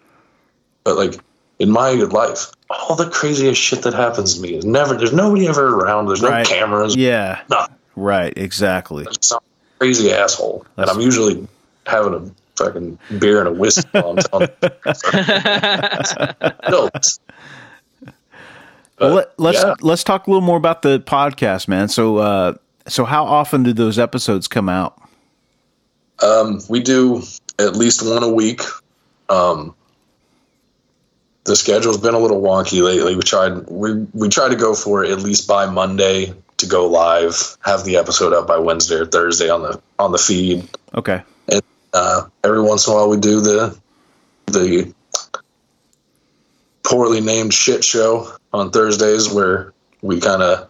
But 0.84 0.98
like 0.98 1.20
in 1.60 1.70
my 1.72 1.92
life, 1.92 2.52
all 2.70 2.96
the 2.96 3.10
craziest 3.10 3.60
shit 3.62 3.82
that 3.84 3.94
happens 3.94 4.36
to 4.36 4.42
me 4.42 4.56
is 4.56 4.66
never 4.66 4.96
there's 4.96 5.14
nobody 5.14 5.48
ever 5.48 5.76
around. 5.76 6.08
There's 6.08 6.22
no 6.22 6.44
cameras. 6.44 6.96
Yeah. 6.96 7.42
Nothing. 7.50 7.76
Right. 7.96 8.34
Exactly. 8.38 9.06
Just 9.06 9.26
some 9.26 9.40
crazy 9.80 10.12
asshole. 10.12 10.66
That's- 10.76 10.90
and 10.90 11.00
I'm 11.00 11.04
usually 11.04 11.48
having 11.86 12.14
a 12.14 12.32
fucking 12.58 13.00
beer 13.20 13.40
and 13.40 13.48
a 13.48 13.52
whiskey 13.52 13.88
while 13.92 14.12
I'm 14.12 14.18
telling 14.18 14.50
no. 16.70 16.90
Well, 19.00 19.14
let, 19.16 19.40
let's 19.40 19.64
yeah. 19.64 19.76
let's 19.82 20.04
talk 20.04 20.28
a 20.28 20.30
little 20.30 20.42
more 20.42 20.58
about 20.58 20.82
the 20.82 21.00
podcast, 21.00 21.68
man. 21.68 21.88
So, 21.88 22.18
uh, 22.18 22.56
so 22.88 23.06
how 23.06 23.26
often 23.26 23.64
do 23.64 23.74
those 23.74 24.00
episodes 24.00 24.48
come 24.48 24.70
out? 24.70 25.00
Um, 26.22 26.62
we 26.68 26.80
do 26.80 27.22
at 27.60 27.76
least 27.76 28.04
one 28.06 28.24
a 28.24 28.30
week. 28.30 28.62
Um, 29.30 29.76
the 31.48 31.56
schedule's 31.56 31.98
been 31.98 32.14
a 32.14 32.20
little 32.20 32.42
wonky 32.42 32.84
lately. 32.84 33.16
We 33.16 33.22
tried 33.24 33.68
we 33.68 34.06
we 34.14 34.30
try 34.30 34.48
to 34.50 34.56
go 34.56 34.76
for 34.76 35.04
at 35.04 35.20
least 35.20 35.48
by 35.48 35.66
Monday 35.66 36.34
to 36.58 36.66
go 36.68 36.88
live, 36.88 37.58
have 37.62 37.84
the 37.86 37.98
episode 37.98 38.34
up 38.34 38.48
by 38.48 38.58
Wednesday 38.58 38.96
or 38.96 39.06
Thursday 39.06 39.50
on 39.50 39.62
the 39.64 39.82
on 39.98 40.12
the 40.12 40.18
feed. 40.18 40.68
Okay. 40.96 41.22
And 41.52 41.62
uh, 41.94 42.28
every 42.44 42.62
once 42.62 42.86
in 42.88 42.94
a 42.94 42.96
while, 42.96 43.10
we 43.10 43.18
do 43.18 43.42
the 43.42 43.78
the 44.48 44.94
poorly 46.84 47.22
named 47.22 47.54
shit 47.54 47.84
show 47.84 48.32
on 48.54 48.72
Thursdays, 48.72 49.30
where 49.32 49.74
we 50.02 50.20
kind 50.20 50.42
of 50.42 50.70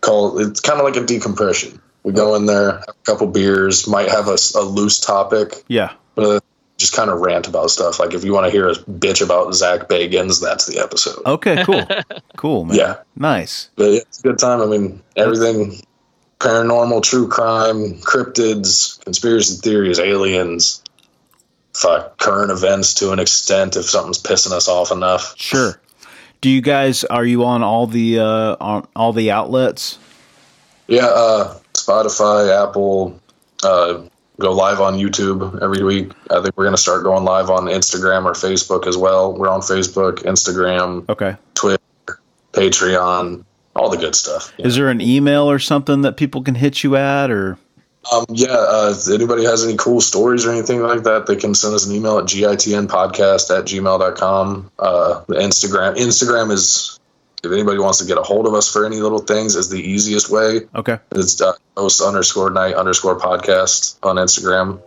call 0.00 0.38
it's 0.38 0.60
kind 0.60 0.78
of 0.78 0.84
like 0.84 0.96
a 0.96 1.04
decompression. 1.04 1.80
We 2.02 2.12
go 2.12 2.34
in 2.34 2.46
there, 2.46 2.72
have 2.78 2.88
a 2.88 2.92
couple 3.04 3.28
beers, 3.28 3.86
might 3.86 4.08
have 4.08 4.26
a, 4.26 4.36
a 4.56 4.62
loose 4.62 4.98
topic, 4.98 5.62
Yeah. 5.68 5.92
but 6.16 6.41
just 6.82 6.94
kind 6.94 7.10
of 7.10 7.20
rant 7.20 7.48
about 7.48 7.70
stuff. 7.70 7.98
Like 7.98 8.12
if 8.12 8.24
you 8.24 8.34
want 8.34 8.46
to 8.46 8.50
hear 8.50 8.68
us 8.68 8.78
bitch 8.78 9.24
about 9.24 9.54
Zach 9.54 9.88
Bagans, 9.88 10.42
that's 10.42 10.66
the 10.66 10.78
episode. 10.78 11.24
Okay. 11.24 11.64
Cool. 11.64 11.86
cool, 12.36 12.64
man. 12.66 12.76
Yeah. 12.76 12.96
Nice. 13.16 13.70
But 13.76 13.90
yeah, 13.90 14.00
it's 14.00 14.18
a 14.18 14.22
good 14.22 14.38
time. 14.38 14.60
I 14.60 14.66
mean, 14.66 15.02
everything 15.16 15.80
paranormal, 16.40 17.02
true 17.02 17.28
crime, 17.28 17.94
cryptids, 18.00 19.02
conspiracy 19.04 19.60
theories, 19.60 20.00
aliens, 20.00 20.82
fuck, 21.72 22.18
current 22.18 22.50
events 22.50 22.94
to 22.94 23.12
an 23.12 23.18
extent 23.18 23.76
if 23.76 23.84
something's 23.84 24.20
pissing 24.20 24.52
us 24.52 24.68
off 24.68 24.90
enough. 24.90 25.34
Sure. 25.38 25.80
Do 26.40 26.50
you 26.50 26.60
guys 26.60 27.04
are 27.04 27.24
you 27.24 27.44
on 27.44 27.62
all 27.62 27.86
the 27.86 28.18
uh 28.18 28.56
on 28.60 28.88
all 28.96 29.12
the 29.12 29.30
outlets? 29.30 29.98
Yeah, 30.88 31.06
uh, 31.06 31.58
Spotify, 31.74 32.68
Apple, 32.68 33.20
uh, 33.62 34.02
go 34.40 34.52
live 34.52 34.80
on 34.80 34.94
YouTube 34.94 35.62
every 35.62 35.82
week. 35.84 36.12
I 36.30 36.42
think 36.42 36.56
we're 36.56 36.64
going 36.64 36.76
to 36.76 36.80
start 36.80 37.04
going 37.04 37.24
live 37.24 37.50
on 37.50 37.64
Instagram 37.66 38.24
or 38.24 38.32
Facebook 38.32 38.86
as 38.86 38.96
well. 38.96 39.32
We're 39.34 39.48
on 39.48 39.60
Facebook, 39.60 40.20
Instagram, 40.24 41.08
Okay. 41.08 41.36
Twitter, 41.54 41.82
Patreon, 42.52 43.44
all 43.74 43.90
the 43.90 43.96
good 43.96 44.14
stuff. 44.14 44.52
Is 44.58 44.76
there 44.76 44.88
an 44.88 45.00
email 45.00 45.50
or 45.50 45.58
something 45.58 46.02
that 46.02 46.16
people 46.16 46.42
can 46.42 46.54
hit 46.54 46.82
you 46.84 46.96
at 46.96 47.30
or 47.30 47.58
Um, 48.12 48.24
yeah, 48.30 48.48
uh, 48.50 48.94
if 48.96 49.08
anybody 49.14 49.44
has 49.44 49.64
any 49.64 49.76
cool 49.76 50.00
stories 50.00 50.44
or 50.44 50.50
anything 50.50 50.82
like 50.82 51.04
that, 51.04 51.26
they 51.26 51.36
can 51.36 51.54
send 51.54 51.74
us 51.74 51.86
an 51.86 51.94
email 51.94 52.18
at 52.18 52.24
gitnpodcast 52.24 53.56
at 53.56 53.64
gmail.com. 53.66 54.70
Uh, 54.78 55.22
the 55.28 55.34
Instagram, 55.36 55.96
Instagram 55.96 56.50
is, 56.50 56.98
if 57.44 57.50
anybody 57.50 57.78
wants 57.78 57.98
to 57.98 58.04
get 58.04 58.18
a 58.18 58.22
hold 58.22 58.46
of 58.46 58.54
us 58.54 58.70
for 58.72 58.86
any 58.86 58.96
little 58.96 59.18
things, 59.18 59.56
is 59.56 59.68
the 59.68 59.80
easiest 59.80 60.30
way. 60.30 60.60
Okay. 60.76 60.98
It's 61.12 61.40
uh, 61.40 61.52
host 61.76 62.00
underscore 62.00 62.50
night 62.50 62.74
underscore 62.74 63.18
podcast 63.18 63.96
on 64.04 64.16
Instagram 64.16 64.80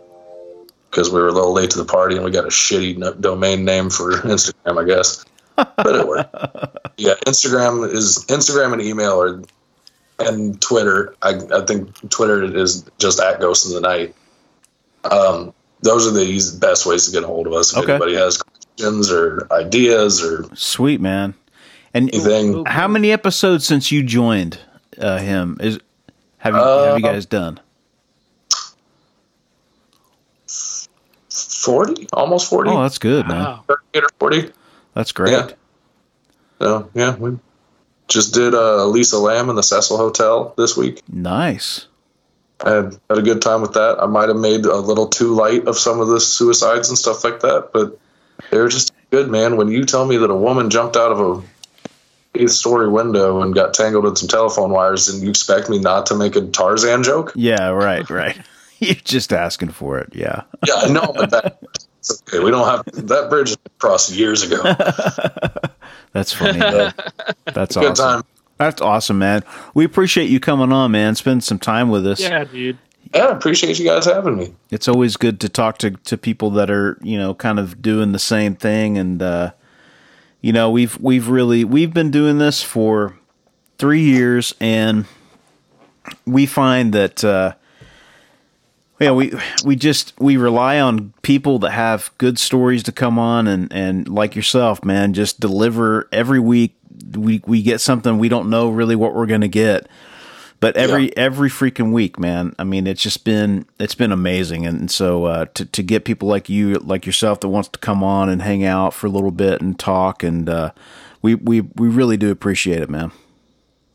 because 0.90 1.10
we 1.10 1.20
were 1.20 1.28
a 1.28 1.32
little 1.32 1.52
late 1.52 1.70
to 1.70 1.78
the 1.78 1.84
party 1.84 2.16
and 2.16 2.24
we 2.24 2.30
got 2.30 2.44
a 2.44 2.48
shitty 2.48 2.96
no- 2.96 3.12
domain 3.14 3.64
name 3.64 3.90
for 3.90 4.12
Instagram, 4.22 4.82
I 4.82 4.86
guess. 4.86 5.24
But 5.56 5.96
it 5.96 6.06
worked. 6.06 6.34
yeah, 6.96 7.14
Instagram 7.26 7.90
is 7.92 8.24
Instagram 8.28 8.72
and 8.72 8.80
email 8.82 9.20
are, 9.20 9.42
and 10.18 10.58
Twitter. 10.62 11.14
I, 11.22 11.38
I 11.52 11.64
think 11.66 12.08
Twitter 12.10 12.42
is 12.42 12.84
just 12.98 13.20
at 13.20 13.38
Ghost 13.40 13.66
in 13.66 13.74
the 13.74 13.80
Night. 13.82 14.14
Um, 15.10 15.52
those 15.82 16.06
are 16.06 16.10
the 16.10 16.58
best 16.58 16.86
ways 16.86 17.04
to 17.06 17.12
get 17.12 17.22
a 17.22 17.26
hold 17.26 17.46
of 17.46 17.52
us. 17.52 17.72
If 17.72 17.82
Okay. 17.82 17.92
anybody 17.92 18.14
has 18.14 18.38
questions 18.42 19.10
or 19.12 19.46
ideas 19.52 20.22
or 20.22 20.44
Sweet, 20.54 21.00
man. 21.02 21.34
And 21.96 22.14
anything, 22.14 22.64
how 22.66 22.88
many 22.88 23.10
episodes 23.10 23.64
since 23.66 23.90
you 23.90 24.02
joined 24.02 24.58
uh, 24.98 25.16
him 25.18 25.56
is 25.60 25.78
have 26.38 26.54
you 26.54 26.60
have 26.60 26.98
you 27.00 27.06
Uh, 27.06 27.12
guys 27.12 27.24
done? 27.26 27.58
forty, 31.30 32.06
almost 32.12 32.48
forty, 32.50 32.70
Oh, 32.70 32.82
that's 32.82 32.98
good, 32.98 33.26
man. 33.26 33.44
Wow. 33.44 33.64
thirty-eight 33.66 34.04
or 34.04 34.08
forty. 34.18 34.50
That's 34.94 35.12
great. 35.12 35.32
Yeah. 35.32 35.48
So 36.60 36.90
yeah, 36.94 37.16
we 37.16 37.38
just 38.08 38.34
did 38.34 38.54
uh, 38.54 38.84
Lisa 38.86 39.18
Lam 39.18 39.48
in 39.50 39.56
the 39.56 39.62
Cecil 39.62 39.96
Hotel 39.96 40.54
this 40.56 40.76
week. 40.76 41.02
Nice. 41.08 41.86
I 42.64 42.70
had, 42.70 42.98
had 43.10 43.18
a 43.18 43.22
good 43.22 43.42
time 43.42 43.60
with 43.62 43.74
that. 43.74 43.96
I 44.02 44.06
might 44.06 44.28
have 44.28 44.36
made 44.38 44.64
a 44.64 44.76
little 44.76 45.08
too 45.08 45.34
light 45.34 45.66
of 45.66 45.76
some 45.78 46.00
of 46.00 46.08
the 46.08 46.20
suicides 46.20 46.88
and 46.88 46.96
stuff 46.96 47.24
like 47.24 47.40
that, 47.40 47.70
but 47.72 47.98
they 48.50 48.58
were 48.58 48.68
just 48.68 48.92
good, 49.10 49.30
man. 49.30 49.56
When 49.56 49.68
you 49.68 49.84
tell 49.84 50.06
me 50.06 50.16
that 50.18 50.30
a 50.30 50.36
woman 50.36 50.70
jumped 50.70 50.96
out 50.96 51.12
of 51.12 51.20
a 51.20 51.42
eighth 52.40 52.52
story 52.52 52.88
window 52.88 53.42
and 53.42 53.54
got 53.54 53.74
tangled 53.74 54.06
in 54.06 54.16
some 54.16 54.28
telephone 54.28 54.70
wires, 54.70 55.08
and 55.08 55.22
you 55.22 55.30
expect 55.30 55.68
me 55.68 55.78
not 55.78 56.06
to 56.06 56.14
make 56.14 56.36
a 56.36 56.42
Tarzan 56.42 57.02
joke? 57.02 57.32
Yeah, 57.34 57.68
right, 57.68 58.08
right. 58.08 58.38
You're 58.78 58.94
just 58.94 59.32
asking 59.32 59.70
for 59.70 59.98
it. 59.98 60.10
Yeah. 60.14 60.42
Yeah, 60.66 60.74
I 60.74 60.88
know, 60.88 61.12
but 61.16 61.30
that, 61.30 61.58
okay. 62.28 62.40
We 62.40 62.50
don't 62.50 62.66
have 62.66 62.84
that 63.06 63.30
bridge 63.30 63.50
was 63.50 63.58
crossed 63.78 64.12
years 64.12 64.42
ago. 64.42 64.62
That's 66.12 66.32
funny. 66.32 66.58
That's 66.58 67.74
Good 67.74 67.90
awesome. 67.90 67.94
time. 67.94 68.22
That's 68.58 68.80
awesome, 68.80 69.18
man. 69.18 69.42
We 69.74 69.84
appreciate 69.84 70.30
you 70.30 70.40
coming 70.40 70.72
on, 70.72 70.90
man. 70.90 71.14
Spend 71.14 71.44
some 71.44 71.58
time 71.58 71.90
with 71.90 72.06
us. 72.06 72.20
Yeah, 72.20 72.44
dude. 72.44 72.78
Yeah, 73.14 73.28
appreciate 73.28 73.78
you 73.78 73.84
guys 73.84 74.04
having 74.06 74.36
me. 74.36 74.54
It's 74.70 74.88
always 74.88 75.16
good 75.16 75.40
to 75.40 75.48
talk 75.48 75.78
to, 75.78 75.92
to 75.92 76.16
people 76.16 76.50
that 76.52 76.70
are, 76.70 76.98
you 77.02 77.18
know, 77.18 77.34
kind 77.34 77.58
of 77.58 77.80
doing 77.80 78.12
the 78.12 78.18
same 78.18 78.56
thing 78.56 78.98
and 78.98 79.22
uh 79.22 79.52
you 80.46 80.52
know, 80.52 80.70
we've 80.70 80.96
we've 81.00 81.26
really 81.26 81.64
we've 81.64 81.92
been 81.92 82.12
doing 82.12 82.38
this 82.38 82.62
for 82.62 83.18
3 83.78 84.00
years 84.00 84.54
and 84.60 85.04
we 86.24 86.46
find 86.46 86.92
that 86.92 87.24
uh 87.24 87.54
yeah, 89.00 89.10
we 89.10 89.32
we 89.64 89.74
just 89.74 90.12
we 90.20 90.36
rely 90.36 90.78
on 90.78 91.12
people 91.22 91.58
that 91.58 91.72
have 91.72 92.12
good 92.18 92.38
stories 92.38 92.84
to 92.84 92.92
come 92.92 93.18
on 93.18 93.48
and 93.48 93.72
and 93.72 94.08
like 94.08 94.36
yourself, 94.36 94.84
man, 94.84 95.14
just 95.14 95.40
deliver 95.40 96.08
every 96.12 96.38
week. 96.38 96.76
We 97.16 97.42
we 97.44 97.60
get 97.60 97.80
something 97.80 98.16
we 98.16 98.28
don't 98.28 98.48
know 98.48 98.68
really 98.70 98.94
what 98.94 99.16
we're 99.16 99.26
gonna 99.26 99.48
get, 99.48 99.88
but 100.66 100.76
every 100.76 101.16
every 101.16 101.48
freaking 101.48 101.92
week, 101.92 102.18
man. 102.18 102.52
I 102.58 102.64
mean, 102.64 102.88
it's 102.88 103.00
just 103.00 103.24
been 103.24 103.66
it's 103.78 103.94
been 103.94 104.10
amazing, 104.10 104.66
and 104.66 104.90
so 104.90 105.26
uh, 105.26 105.44
to 105.54 105.64
to 105.64 105.82
get 105.84 106.04
people 106.04 106.28
like 106.28 106.48
you, 106.48 106.74
like 106.74 107.06
yourself, 107.06 107.38
that 107.40 107.48
wants 107.48 107.68
to 107.68 107.78
come 107.78 108.02
on 108.02 108.28
and 108.28 108.42
hang 108.42 108.64
out 108.64 108.92
for 108.92 109.06
a 109.06 109.10
little 109.10 109.30
bit 109.30 109.60
and 109.60 109.78
talk, 109.78 110.24
and 110.24 110.48
uh, 110.48 110.72
we 111.22 111.36
we 111.36 111.60
we 111.60 111.88
really 111.88 112.16
do 112.16 112.32
appreciate 112.32 112.82
it, 112.82 112.90
man. 112.90 113.12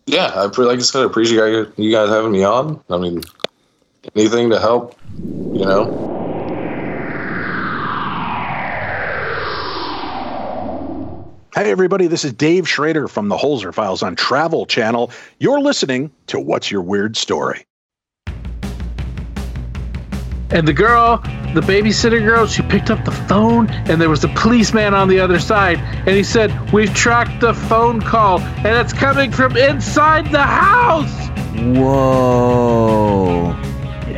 Yeah, 0.05 0.31
I 0.33 0.45
like 0.45 0.79
I 0.79 0.81
said, 0.81 1.01
I 1.01 1.05
appreciate 1.07 1.67
you 1.75 1.91
guys 1.91 2.07
having 2.07 2.31
me 2.31 2.45
on. 2.45 2.81
I 2.89 2.97
mean, 2.97 3.21
anything 4.15 4.51
to 4.51 4.59
help, 4.59 4.97
you 5.21 5.65
know. 5.65 6.20
Hey, 11.53 11.69
everybody, 11.69 12.07
this 12.07 12.23
is 12.23 12.31
Dave 12.31 12.65
Schrader 12.65 13.09
from 13.09 13.27
the 13.27 13.35
Holzer 13.35 13.73
Files 13.73 14.01
on 14.01 14.15
Travel 14.15 14.65
Channel. 14.65 15.11
You're 15.37 15.59
listening 15.59 16.09
to 16.27 16.39
What's 16.39 16.71
Your 16.71 16.81
Weird 16.81 17.17
Story? 17.17 17.65
And 20.49 20.65
the 20.65 20.71
girl, 20.71 21.17
the 21.53 21.59
babysitter 21.59 22.23
girl, 22.23 22.47
she 22.47 22.61
picked 22.61 22.89
up 22.89 23.03
the 23.03 23.11
phone, 23.11 23.69
and 23.69 23.99
there 23.99 24.09
was 24.09 24.23
a 24.23 24.29
policeman 24.29 24.93
on 24.93 25.09
the 25.09 25.19
other 25.19 25.39
side, 25.39 25.79
and 25.79 26.15
he 26.15 26.23
said, 26.23 26.71
"We've 26.71 26.93
tracked 26.93 27.41
the 27.41 27.53
phone 27.53 27.99
call, 27.99 28.39
and 28.39 28.77
it's 28.77 28.93
coming 28.93 29.29
from 29.29 29.57
inside 29.57 30.31
the 30.31 30.43
house." 30.43 31.27
Whoa! 31.75 33.57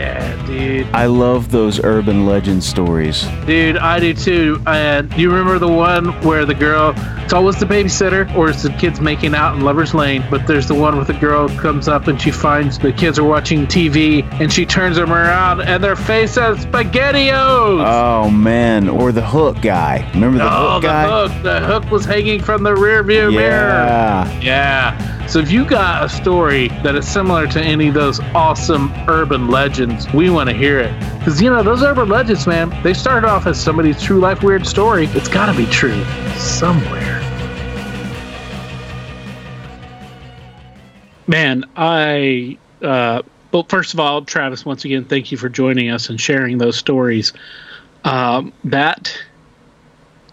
Yeah, 0.03 0.45
dude. 0.45 0.87
I 0.93 1.05
love 1.05 1.49
those 1.49 1.81
urban 1.81 2.25
legend 2.25 2.61
stories. 2.61 3.25
Dude, 3.45 3.77
I 3.77 4.01
do 4.01 4.13
too. 4.13 4.61
And 4.67 5.11
you 5.13 5.29
remember 5.31 5.59
the 5.59 5.67
one 5.69 6.07
where 6.23 6.45
the 6.45 6.53
girl, 6.53 6.93
it's 7.23 7.31
always 7.31 7.57
the 7.57 7.65
babysitter 7.65 8.33
or 8.35 8.49
it's 8.49 8.63
the 8.63 8.69
kids 8.71 8.99
making 8.99 9.33
out 9.33 9.55
in 9.55 9.61
Lover's 9.61 9.93
Lane, 9.93 10.25
but 10.29 10.45
there's 10.45 10.67
the 10.67 10.75
one 10.75 10.97
with 10.97 11.07
the 11.07 11.13
girl 11.13 11.47
comes 11.57 11.87
up 11.87 12.07
and 12.07 12.21
she 12.21 12.31
finds 12.31 12.77
the 12.77 12.91
kids 12.91 13.17
are 13.17 13.23
watching 13.23 13.65
TV 13.65 14.23
and 14.41 14.51
she 14.51 14.65
turns 14.65 14.97
them 14.97 15.13
around 15.13 15.61
and 15.61 15.81
their 15.81 15.95
face 15.95 16.35
has 16.35 16.65
SpaghettiOs. 16.65 17.85
Oh 17.87 18.29
man, 18.29 18.89
or 18.89 19.13
the 19.13 19.25
hook 19.25 19.61
guy. 19.61 20.05
Remember 20.13 20.39
the 20.39 20.49
hook? 20.49 20.53
oh, 20.53 20.71
hook 20.73 20.81
the 20.81 20.87
guy? 20.87 21.07
hook. 21.07 21.43
The 21.43 21.59
hook 21.61 21.91
was 21.91 22.03
hanging 22.03 22.41
from 22.41 22.63
the 22.63 22.75
rear 22.75 23.03
view 23.03 23.31
mirror. 23.31 23.39
Yeah. 23.39 24.39
Yeah. 24.41 25.22
So 25.33 25.39
if 25.39 25.51
you 25.51 25.65
got 25.65 26.05
a 26.05 26.09
story 26.09 26.67
that 26.83 26.95
is 26.95 27.07
similar 27.07 27.47
to 27.47 27.59
any 27.59 27.87
of 27.87 27.95
those 27.95 28.19
awesome 28.35 28.93
urban 29.07 29.47
legends, 29.47 30.07
we 30.13 30.29
want 30.29 30.47
to 30.47 30.55
hear 30.55 30.79
it. 30.79 30.93
Because, 31.17 31.41
you 31.41 31.49
know, 31.49 31.63
those 31.63 31.81
urban 31.81 32.07
legends, 32.07 32.45
man, 32.45 32.69
they 32.83 32.93
started 32.93 33.27
off 33.27 33.47
as 33.47 33.59
somebody's 33.59 33.99
true 33.99 34.19
life 34.19 34.43
weird 34.43 34.67
story. 34.67 35.07
It's 35.07 35.27
got 35.27 35.51
to 35.51 35.57
be 35.57 35.65
true 35.65 36.03
somewhere. 36.35 37.19
Man, 41.25 41.65
I, 41.75 42.59
uh, 42.83 43.23
well, 43.51 43.63
first 43.63 43.95
of 43.95 43.99
all, 43.99 44.23
Travis, 44.23 44.63
once 44.63 44.85
again, 44.85 45.03
thank 45.05 45.31
you 45.31 45.39
for 45.39 45.49
joining 45.49 45.89
us 45.89 46.11
and 46.11 46.21
sharing 46.21 46.59
those 46.59 46.77
stories. 46.77 47.33
Um, 48.03 48.53
that, 48.65 49.19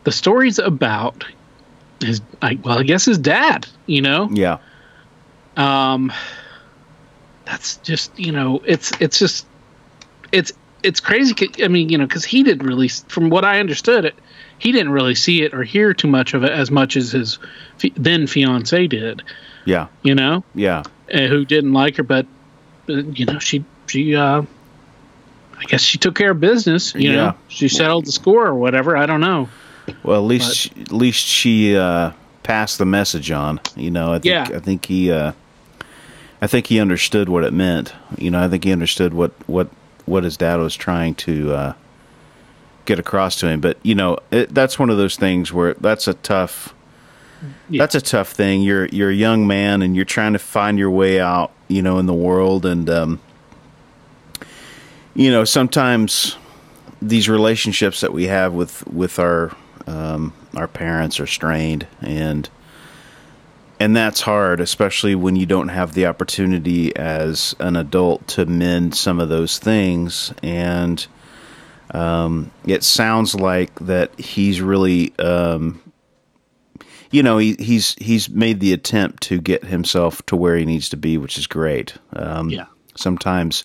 the 0.05 0.13
stories 0.13 0.59
about 0.59 1.25
his, 2.03 2.21
I, 2.43 2.59
well, 2.63 2.79
I 2.79 2.83
guess 2.83 3.07
his 3.07 3.17
dad, 3.17 3.67
you 3.87 4.03
know? 4.03 4.29
Yeah. 4.31 4.59
Um 5.57 6.13
that's 7.45 7.77
just 7.79 8.17
you 8.19 8.33
know 8.33 8.61
it's 8.65 8.93
it's 9.01 9.19
just 9.19 9.47
it's 10.33 10.53
it's 10.83 11.01
crazy. 11.01 11.35
i 11.63 11.69
mean 11.69 11.89
you 11.89 11.99
know 11.99 12.07
because 12.07 12.25
he 12.25 12.43
didn't 12.43 12.67
really 12.67 12.89
from 12.89 13.31
what 13.31 13.45
i 13.45 13.59
understood 13.61 14.05
it 14.05 14.15
he 14.61 14.73
didn't 14.73 14.93
really 14.93 15.15
see 15.15 15.43
it 15.43 15.55
or 15.55 15.63
hear 15.63 15.93
too 15.95 16.07
much 16.07 16.35
of 16.35 16.45
it 16.45 16.53
as 16.53 16.71
much 16.71 16.95
as 16.97 17.13
his 17.13 17.39
then 17.97 18.27
fiance 18.27 18.87
did. 18.87 19.23
Yeah. 19.65 19.89
You 20.03 20.15
know, 20.15 20.45
Yeah. 20.55 20.83
uh, 21.13 21.27
who 21.27 21.47
didn't 21.47 21.73
like 21.73 21.97
her, 21.97 22.03
but 22.03 22.27
uh, 22.89 22.93
you 22.97 23.25
know 23.25 23.39
she 23.39 23.65
she 23.87 24.15
uh, 24.15 24.43
I 25.59 25.65
guess 25.65 25.81
she 25.81 25.97
took 25.97 26.15
care 26.15 26.33
of 26.33 26.41
business. 26.41 26.95
You 26.95 27.11
Yeah. 27.11 27.17
know, 27.17 27.35
she 27.49 27.69
settled 27.69 28.05
the 28.05 28.13
score 28.13 28.47
or 28.47 28.55
whatever. 28.55 28.99
I 28.99 29.07
don't 29.07 29.21
know. 29.23 29.49
Well, 30.03 30.21
at 30.23 30.27
least 30.27 30.57
she, 30.57 30.71
at 30.79 30.93
least 30.93 31.25
she 31.27 31.75
uh, 31.75 32.13
passed 32.43 32.79
the 32.79 32.87
message 32.87 33.31
on. 33.31 33.61
You 33.77 33.91
know, 33.91 34.13
I 34.13 34.19
think 34.19 34.25
Yeah. 34.25 34.57
I 34.57 34.61
think 34.61 34.87
he 34.87 35.11
uh, 35.11 35.33
I 36.43 36.47
think 36.47 36.67
he 36.67 36.81
understood 36.81 37.29
what 37.29 37.45
it 37.45 37.53
meant. 37.53 37.93
You 38.19 38.31
know, 38.31 38.43
I 38.43 38.49
think 38.49 38.65
he 38.65 38.73
understood 38.73 39.15
what 39.15 39.33
what 39.47 39.69
what 40.07 40.25
his 40.25 40.37
dad 40.37 40.57
was 40.57 40.75
trying 40.75 41.15
to 41.15 41.53
uh, 41.53 41.73
get 42.87 42.99
across 42.99 43.37
to 43.41 43.49
him. 43.49 43.61
But 43.61 43.79
you 43.83 43.95
know, 43.95 44.19
it, 44.31 44.55
that's 44.55 44.79
one 44.79 44.91
of 44.91 44.97
those 44.97 45.17
things 45.17 45.53
where 45.53 45.75
that's 45.75 46.09
a 46.09 46.15
tough. 46.15 46.75
Yeah. 47.71 47.83
That's 47.83 47.95
a 47.95 48.01
tough 48.03 48.33
thing. 48.33 48.63
You're 48.63 48.87
you're 48.87 49.11
a 49.11 49.15
young 49.15 49.47
man 49.47 49.81
and 49.81 49.97
you're 49.97 50.05
trying 50.05 50.35
to 50.35 50.39
find 50.39 50.79
your 50.79 50.91
way 50.91 51.21
out, 51.21 51.53
you 51.69 51.81
know, 51.81 51.99
in 51.99 52.05
the 52.05 52.15
world, 52.15 52.67
and 52.67 52.89
um, 52.91 53.21
you 55.15 55.31
know 55.31 55.45
sometimes 55.45 56.37
these 57.01 57.31
relationships 57.31 58.03
that 58.03 58.13
we 58.13 58.27
have 58.27 58.53
with 58.53 58.87
with 58.87 59.19
our 59.19 59.57
um, 59.87 60.35
our 60.57 60.69
parents 60.69 61.21
are 61.21 61.27
strained 61.27 61.87
and 62.01 62.49
and 63.79 63.97
that's 63.97 64.21
hard 64.21 64.61
especially 64.61 65.15
when 65.15 65.37
you 65.37 65.47
don't 65.47 65.69
have 65.69 65.95
the 65.95 66.07
opportunity 66.07 66.95
as 66.97 67.55
an 67.61 67.77
adult 67.77 68.27
to 68.29 68.45
mend 68.47 68.95
some 68.95 69.21
of 69.21 69.29
those 69.29 69.59
things 69.59 70.33
and 70.43 71.07
um, 71.93 72.51
it 72.67 72.85
sounds 72.85 73.35
like 73.35 73.75
that 73.81 74.17
he's 74.21 74.61
really 74.61 75.13
um, 75.19 75.81
you 77.11 77.23
know 77.23 77.39
he, 77.39 77.57
he's 77.59 77.95
he's 77.95 78.29
made 78.29 78.61
the 78.61 78.73
attempt 78.73 79.23
to 79.25 79.41
get 79.41 79.65
himself 79.65 80.25
to 80.27 80.37
where 80.37 80.57
he 80.57 80.65
needs 80.65 80.89
to 80.89 80.97
be 80.97 81.17
which 81.19 81.37
is 81.39 81.47
great 81.47 81.95
um, 82.15 82.49
Yeah. 82.51 82.67
sometimes 82.97 83.65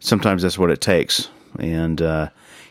sometimes 0.00 0.42
that's 0.42 0.58
what 0.58 0.70
it 0.70 0.80
takes. 0.80 1.28
And 1.58 2.00
uh, 2.00 2.30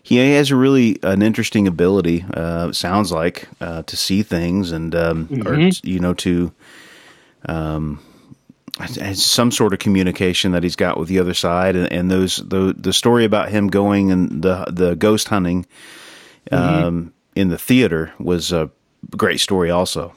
he 0.10 0.34
has 0.34 0.49
a 0.49 0.56
really 0.56 0.98
an 1.03 1.22
interesting 1.22 1.68
ability. 1.68 2.26
Uh, 2.34 2.72
sounds 2.72 3.11
like 3.11 3.48
uh, 3.61 3.84
to 3.84 3.95
see 3.95 4.23
things 4.23 4.72
and 4.72 4.95
um, 4.95 5.30
or 5.45 5.69
you 5.84 5.99
know 5.99 6.15
to 6.15 6.52
um, 7.45 7.99
some 8.88 9.52
sort 9.52 9.72
of 9.72 9.77
communication 9.77 10.52
that 10.53 10.64
he's 10.64 10.76
got 10.76 10.98
with 10.98 11.10
the 11.10 11.19
other 11.19 11.36
side. 11.36 11.76
And, 11.76 11.91
and 11.91 12.10
those 12.10 12.38
the 12.38 12.73
the 12.76 12.91
story 12.91 13.23
about 13.23 13.49
him 13.49 13.68
going 13.68 14.11
and 14.11 14.41
the 14.41 14.65
the 14.72 14.95
ghost 14.95 15.27
hunting 15.27 15.68
um, 16.52 17.14
in 17.36 17.49
the 17.49 17.60
theater 17.60 18.11
was 18.18 18.52
a 18.52 18.72
great 19.15 19.40
story 19.40 19.69
also. 19.69 20.15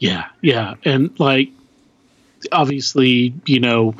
Yeah, 0.00 0.26
yeah, 0.40 0.74
and 0.84 1.18
like 1.20 1.50
obviously, 2.50 3.32
you 3.46 3.60
know, 3.60 3.94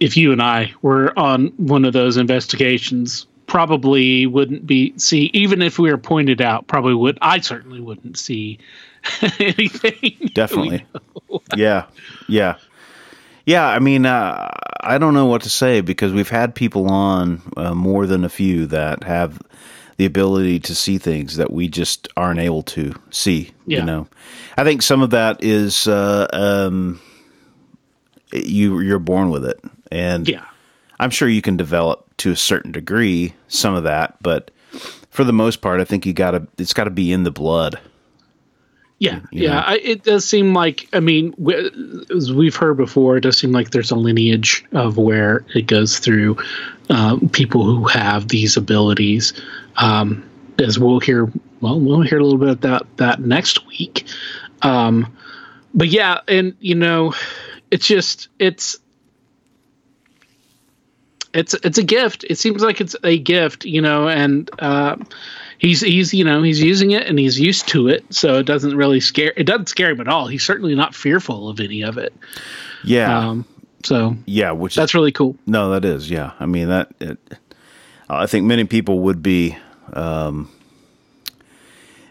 if 0.00 0.18
you 0.18 0.32
and 0.32 0.42
I 0.42 0.74
were 0.82 1.18
on 1.18 1.46
one 1.56 1.86
of 1.86 1.94
those 1.94 2.18
investigations, 2.18 3.27
probably 3.48 4.26
wouldn't 4.26 4.64
be 4.66 4.92
see 4.98 5.30
even 5.32 5.60
if 5.62 5.78
we 5.80 5.90
were 5.90 5.98
pointed 5.98 6.40
out, 6.40 6.68
probably 6.68 6.94
would 6.94 7.18
I 7.20 7.40
certainly 7.40 7.80
wouldn't 7.80 8.16
see 8.16 8.58
anything. 9.40 10.30
Definitely. 10.34 10.86
yeah. 11.56 11.86
Yeah. 12.28 12.56
Yeah. 13.46 13.66
I 13.66 13.80
mean, 13.80 14.06
uh, 14.06 14.50
I 14.80 14.98
don't 14.98 15.14
know 15.14 15.26
what 15.26 15.42
to 15.42 15.50
say 15.50 15.80
because 15.80 16.12
we've 16.12 16.28
had 16.28 16.54
people 16.54 16.90
on 16.90 17.42
uh, 17.56 17.74
more 17.74 18.06
than 18.06 18.24
a 18.24 18.28
few 18.28 18.66
that 18.66 19.02
have 19.02 19.40
the 19.96 20.04
ability 20.04 20.60
to 20.60 20.74
see 20.76 20.96
things 20.98 21.36
that 21.38 21.50
we 21.50 21.68
just 21.68 22.06
aren't 22.16 22.38
able 22.38 22.62
to 22.62 22.94
see. 23.10 23.50
Yeah. 23.66 23.80
You 23.80 23.84
know, 23.84 24.08
I 24.56 24.62
think 24.64 24.82
some 24.82 25.02
of 25.02 25.10
that 25.10 25.42
is 25.42 25.88
uh, 25.88 26.28
um, 26.32 27.00
you 28.32 28.78
you're 28.80 28.98
born 29.00 29.30
with 29.30 29.44
it, 29.44 29.58
and 29.90 30.28
Yeah. 30.28 30.44
I'm 31.00 31.10
sure 31.10 31.28
you 31.28 31.42
can 31.42 31.56
develop 31.56 32.07
to 32.18 32.32
a 32.32 32.36
certain 32.36 32.72
degree 32.72 33.34
some 33.48 33.74
of 33.74 33.84
that, 33.84 34.16
but 34.22 34.50
for 35.10 35.24
the 35.24 35.32
most 35.32 35.60
part, 35.60 35.80
I 35.80 35.84
think 35.84 36.06
you 36.06 36.12
got 36.12 36.32
to 36.32 36.46
it's 36.58 36.72
got 36.72 36.84
to 36.84 36.90
be 36.90 37.12
in 37.12 37.24
the 37.24 37.30
blood. 37.30 37.80
Yeah, 39.00 39.20
you 39.30 39.44
yeah. 39.44 39.60
I, 39.60 39.76
it 39.76 40.02
does 40.02 40.28
seem 40.28 40.54
like, 40.54 40.88
I 40.92 40.98
mean, 40.98 41.30
w- 41.32 42.04
as 42.14 42.32
we've 42.32 42.56
heard 42.56 42.76
before, 42.76 43.16
it 43.16 43.20
does 43.20 43.38
seem 43.38 43.52
like 43.52 43.70
there's 43.70 43.92
a 43.92 43.96
lineage 43.96 44.64
of 44.72 44.96
where 44.96 45.44
it 45.54 45.68
goes 45.68 46.00
through 46.00 46.36
um, 46.90 47.28
people 47.28 47.64
who 47.64 47.84
have 47.84 48.26
these 48.26 48.56
abilities. 48.56 49.34
Um, 49.76 50.28
as 50.58 50.80
we'll 50.80 50.98
hear, 50.98 51.30
well, 51.60 51.78
we'll 51.78 52.02
hear 52.02 52.18
a 52.18 52.24
little 52.24 52.40
bit 52.40 52.48
about 52.48 52.96
that 52.96 53.20
next 53.20 53.64
week. 53.68 54.04
Um, 54.62 55.16
but 55.74 55.88
yeah, 55.88 56.20
and 56.26 56.56
you 56.58 56.74
know, 56.74 57.14
it's 57.70 57.86
just 57.86 58.28
it's 58.40 58.78
it's 61.34 61.54
it's 61.54 61.78
a 61.78 61.82
gift. 61.82 62.24
It 62.28 62.38
seems 62.38 62.62
like 62.62 62.80
it's 62.80 62.96
a 63.04 63.18
gift, 63.18 63.64
you 63.64 63.80
know, 63.80 64.08
and 64.08 64.50
uh, 64.58 64.96
he's 65.58 65.80
he's 65.80 66.14
you 66.14 66.24
know 66.24 66.42
he's 66.42 66.62
using 66.62 66.92
it 66.92 67.06
and 67.06 67.18
he's 67.18 67.38
used 67.38 67.68
to 67.68 67.88
it, 67.88 68.04
so 68.12 68.38
it 68.38 68.44
doesn't 68.44 68.76
really 68.76 69.00
scare. 69.00 69.32
It 69.36 69.44
doesn't 69.44 69.68
scare 69.68 69.90
him 69.90 70.00
at 70.00 70.08
all. 70.08 70.26
He's 70.26 70.44
certainly 70.44 70.74
not 70.74 70.94
fearful 70.94 71.48
of 71.48 71.60
any 71.60 71.82
of 71.82 71.98
it. 71.98 72.14
Yeah. 72.84 73.28
Um, 73.28 73.44
so 73.84 74.16
yeah, 74.26 74.52
which 74.52 74.72
is 74.72 74.76
that's 74.76 74.94
really 74.94 75.12
cool. 75.12 75.36
No, 75.46 75.70
that 75.70 75.84
is, 75.84 76.10
yeah. 76.10 76.32
I 76.40 76.46
mean 76.46 76.68
that. 76.68 76.90
It, 77.00 77.18
I 78.10 78.26
think 78.26 78.46
many 78.46 78.64
people 78.64 79.00
would 79.00 79.22
be. 79.22 79.56
Um, 79.92 80.50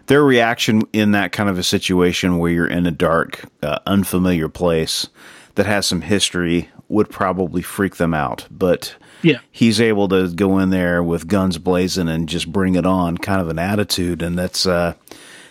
their 0.07 0.23
reaction 0.23 0.83
in 0.93 1.11
that 1.11 1.33
kind 1.33 1.49
of 1.49 1.59
a 1.59 1.63
situation 1.63 2.37
where 2.37 2.49
you're 2.49 2.67
in 2.67 2.85
a 2.85 2.91
dark, 2.91 3.43
uh, 3.61 3.79
unfamiliar 3.85 4.47
place 4.47 5.09
that 5.55 5.65
has 5.65 5.85
some 5.85 6.01
history 6.01 6.69
would 6.87 7.09
probably 7.09 7.61
freak 7.61 7.97
them 7.97 8.13
out. 8.13 8.47
But 8.49 8.95
Yeah, 9.21 9.39
he's 9.51 9.81
able 9.81 10.07
to 10.09 10.29
go 10.29 10.59
in 10.59 10.69
there 10.69 11.01
with 11.03 11.27
guns 11.27 11.57
blazing 11.57 12.07
and 12.07 12.29
just 12.29 12.51
bring 12.51 12.75
it 12.75 12.85
on, 12.85 13.17
kind 13.17 13.41
of 13.41 13.49
an 13.49 13.59
attitude, 13.59 14.21
and 14.21 14.37
that's 14.37 14.65
uh, 14.65 14.93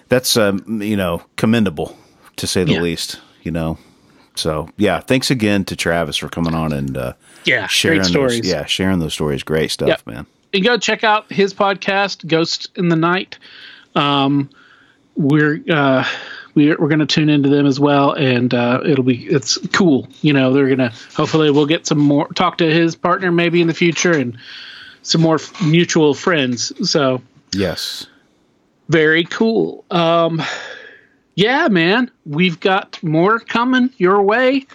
that's 0.08 0.36
uh, 0.36 0.56
you 0.66 0.96
know 0.96 1.22
commendable 1.36 1.96
to 2.36 2.46
say 2.46 2.64
the 2.64 2.72
Yeah. 2.74 2.80
least. 2.80 3.20
You 3.42 3.52
know, 3.52 3.78
so 4.34 4.68
yeah. 4.76 5.00
Thanks 5.00 5.30
again 5.30 5.64
to 5.66 5.76
Travis 5.76 6.16
for 6.16 6.28
coming 6.28 6.54
on 6.54 6.72
and 6.72 6.96
uh, 6.96 7.12
yeah, 7.44 7.66
sharing 7.68 8.02
stories. 8.04 8.40
Those, 8.42 8.50
yeah, 8.50 8.64
sharing 8.66 8.98
those 8.98 9.14
stories. 9.14 9.42
Great 9.42 9.70
stuff, 9.70 9.88
Yep. 9.88 10.06
man. 10.06 10.26
and 10.52 10.64
go 10.64 10.76
check 10.78 11.04
out 11.04 11.30
his 11.32 11.52
podcast, 11.54 12.26
Ghost 12.26 12.68
in 12.76 12.88
the 12.88 12.96
Night. 12.96 13.38
Um, 13.94 14.50
we're 15.16 15.60
uh, 15.70 16.04
we're 16.56 16.76
we're 16.78 16.88
going 16.88 16.98
to 16.98 17.06
tune 17.06 17.28
into 17.28 17.48
them 17.48 17.66
as 17.66 17.78
well, 17.78 18.12
and 18.12 18.52
uh, 18.52 18.80
it'll 18.84 19.04
be 19.04 19.26
it's 19.26 19.58
cool. 19.72 20.08
You 20.22 20.32
know, 20.32 20.52
they're 20.52 20.68
gonna 20.68 20.92
hopefully 21.14 21.50
we'll 21.52 21.66
get 21.66 21.86
some 21.86 21.98
more 21.98 22.26
talk 22.32 22.58
to 22.58 22.72
his 22.72 22.96
partner 22.96 23.30
maybe 23.30 23.60
in 23.60 23.68
the 23.68 23.74
future 23.74 24.12
and 24.12 24.36
some 25.02 25.20
more 25.20 25.36
f- 25.36 25.62
mutual 25.62 26.14
friends. 26.14 26.72
So 26.90 27.22
Yes. 27.52 28.06
very 28.88 29.22
cool. 29.24 29.84
Um, 29.90 30.42
yeah, 31.36 31.68
man, 31.68 32.10
we've 32.24 32.58
got 32.58 33.00
more 33.02 33.38
coming 33.38 33.90
your 33.98 34.22
way. 34.22 34.66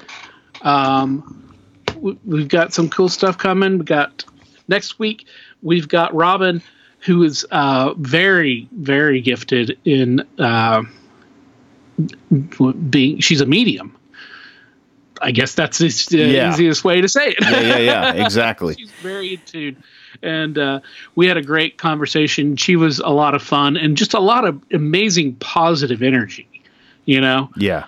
Um, 0.62 1.54
we- 1.98 2.18
we've 2.24 2.48
got 2.48 2.74
some 2.74 2.88
cool 2.90 3.10
stuff 3.10 3.38
coming. 3.38 3.80
We 3.80 3.86
got 3.86 4.24
next 4.68 5.00
week. 5.00 5.26
We've 5.62 5.88
got 5.88 6.14
Robin, 6.16 6.62
who 7.00 7.24
is 7.24 7.46
uh, 7.52 7.94
very, 7.98 8.70
very 8.72 9.22
gifted 9.22 9.78
in 9.86 10.22
uh, 10.40 10.84
being. 12.90 13.20
She's 13.20 13.42
a 13.42 13.46
medium. 13.46 13.96
I 15.22 15.32
guess 15.32 15.54
that's 15.54 15.78
the 15.78 15.88
uh, 15.88 16.26
Yeah. 16.26 16.52
easiest 16.52 16.84
way 16.84 17.00
to 17.02 17.08
say 17.08 17.30
it. 17.30 17.36
Yeah, 17.42 17.60
yeah, 17.62 17.78
yeah. 17.78 18.14
Exactly. 18.26 18.76
She's 18.76 18.92
very 19.04 19.34
in 19.36 19.42
tune. 19.46 19.84
And 20.24 20.58
uh, 20.58 20.80
we 21.16 21.28
had 21.28 21.38
a 21.38 21.42
great 21.44 21.78
conversation. 21.78 22.56
She 22.56 22.76
was 22.76 23.00
a 23.00 23.10
lot 23.10 23.36
of 23.36 23.44
fun 23.44 23.78
and 23.78 23.96
just 23.96 24.14
a 24.14 24.20
lot 24.20 24.46
of 24.46 24.62
amazing 24.74 25.36
positive 25.36 26.02
energy, 26.04 26.48
you 27.06 27.22
know? 27.22 27.50
yeah. 27.56 27.86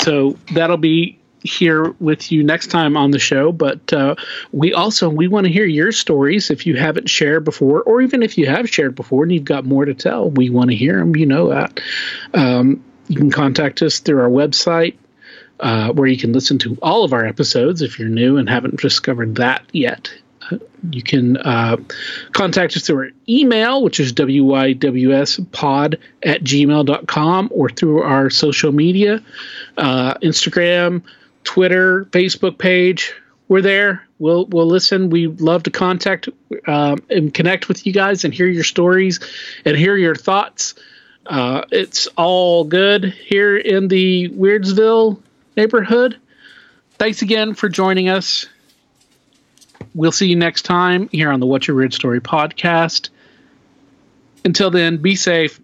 So 0.00 0.36
that'll 0.52 0.76
be 0.76 1.17
here 1.42 1.94
with 2.00 2.32
you 2.32 2.42
next 2.42 2.68
time 2.68 2.96
on 2.96 3.10
the 3.10 3.18
show. 3.18 3.52
But 3.52 3.92
uh, 3.92 4.14
we 4.52 4.72
also 4.72 5.08
we 5.08 5.28
want 5.28 5.46
to 5.46 5.52
hear 5.52 5.64
your 5.64 5.92
stories 5.92 6.50
if 6.50 6.66
you 6.66 6.76
haven't 6.76 7.08
shared 7.08 7.44
before, 7.44 7.82
or 7.82 8.00
even 8.02 8.22
if 8.22 8.36
you 8.38 8.46
have 8.46 8.68
shared 8.68 8.94
before 8.94 9.22
and 9.24 9.32
you've 9.32 9.44
got 9.44 9.64
more 9.64 9.84
to 9.84 9.94
tell. 9.94 10.30
We 10.30 10.50
want 10.50 10.70
to 10.70 10.76
hear 10.76 10.98
them. 10.98 11.14
You 11.16 11.26
know 11.26 11.48
that. 11.50 11.80
Um, 12.34 12.82
you 13.08 13.16
can 13.16 13.30
contact 13.30 13.80
us 13.82 14.00
through 14.00 14.20
our 14.20 14.28
website, 14.28 14.96
uh, 15.60 15.92
where 15.92 16.06
you 16.06 16.18
can 16.18 16.32
listen 16.32 16.58
to 16.58 16.76
all 16.82 17.04
of 17.04 17.12
our 17.12 17.24
episodes 17.24 17.82
if 17.82 17.98
you're 17.98 18.08
new 18.08 18.36
and 18.36 18.48
haven't 18.48 18.80
discovered 18.80 19.36
that 19.36 19.62
yet. 19.72 20.12
Uh, 20.50 20.58
You 20.90 21.02
can 21.02 21.36
uh, 21.38 21.76
contact 22.32 22.76
us 22.76 22.86
through 22.86 22.96
our 22.98 23.10
email, 23.28 23.82
which 23.82 23.98
is 23.98 24.12
wywspod 24.12 25.98
at 26.22 26.44
gmail.com, 26.44 27.48
or 27.50 27.68
through 27.70 28.02
our 28.02 28.30
social 28.30 28.72
media 28.72 29.22
uh, 29.78 30.14
Instagram, 30.22 31.02
Twitter, 31.48 32.04
Facebook 32.10 32.58
page. 32.58 33.14
We're 33.48 33.62
there. 33.62 34.06
we'll 34.18 34.44
we'll 34.44 34.66
listen. 34.66 35.08
We 35.08 35.28
love 35.28 35.62
to 35.62 35.70
contact 35.70 36.28
um, 36.66 36.98
and 37.08 37.32
connect 37.32 37.68
with 37.68 37.86
you 37.86 37.92
guys 37.94 38.22
and 38.26 38.34
hear 38.34 38.46
your 38.46 38.64
stories 38.64 39.18
and 39.64 39.74
hear 39.74 39.96
your 39.96 40.14
thoughts. 40.14 40.74
Uh, 41.24 41.62
it's 41.70 42.06
all 42.18 42.64
good 42.64 43.06
here 43.06 43.56
in 43.56 43.88
the 43.88 44.28
Weirdsville 44.28 45.22
neighborhood. 45.56 46.18
Thanks 46.98 47.22
again 47.22 47.54
for 47.54 47.70
joining 47.70 48.10
us. 48.10 48.44
We'll 49.94 50.12
see 50.12 50.28
you 50.28 50.36
next 50.36 50.66
time 50.66 51.08
here 51.12 51.30
on 51.32 51.40
the 51.40 51.46
What's 51.46 51.66
Your 51.66 51.78
Weird 51.78 51.94
Story 51.94 52.20
podcast. 52.20 53.08
Until 54.44 54.70
then, 54.70 54.98
be 54.98 55.16
safe. 55.16 55.58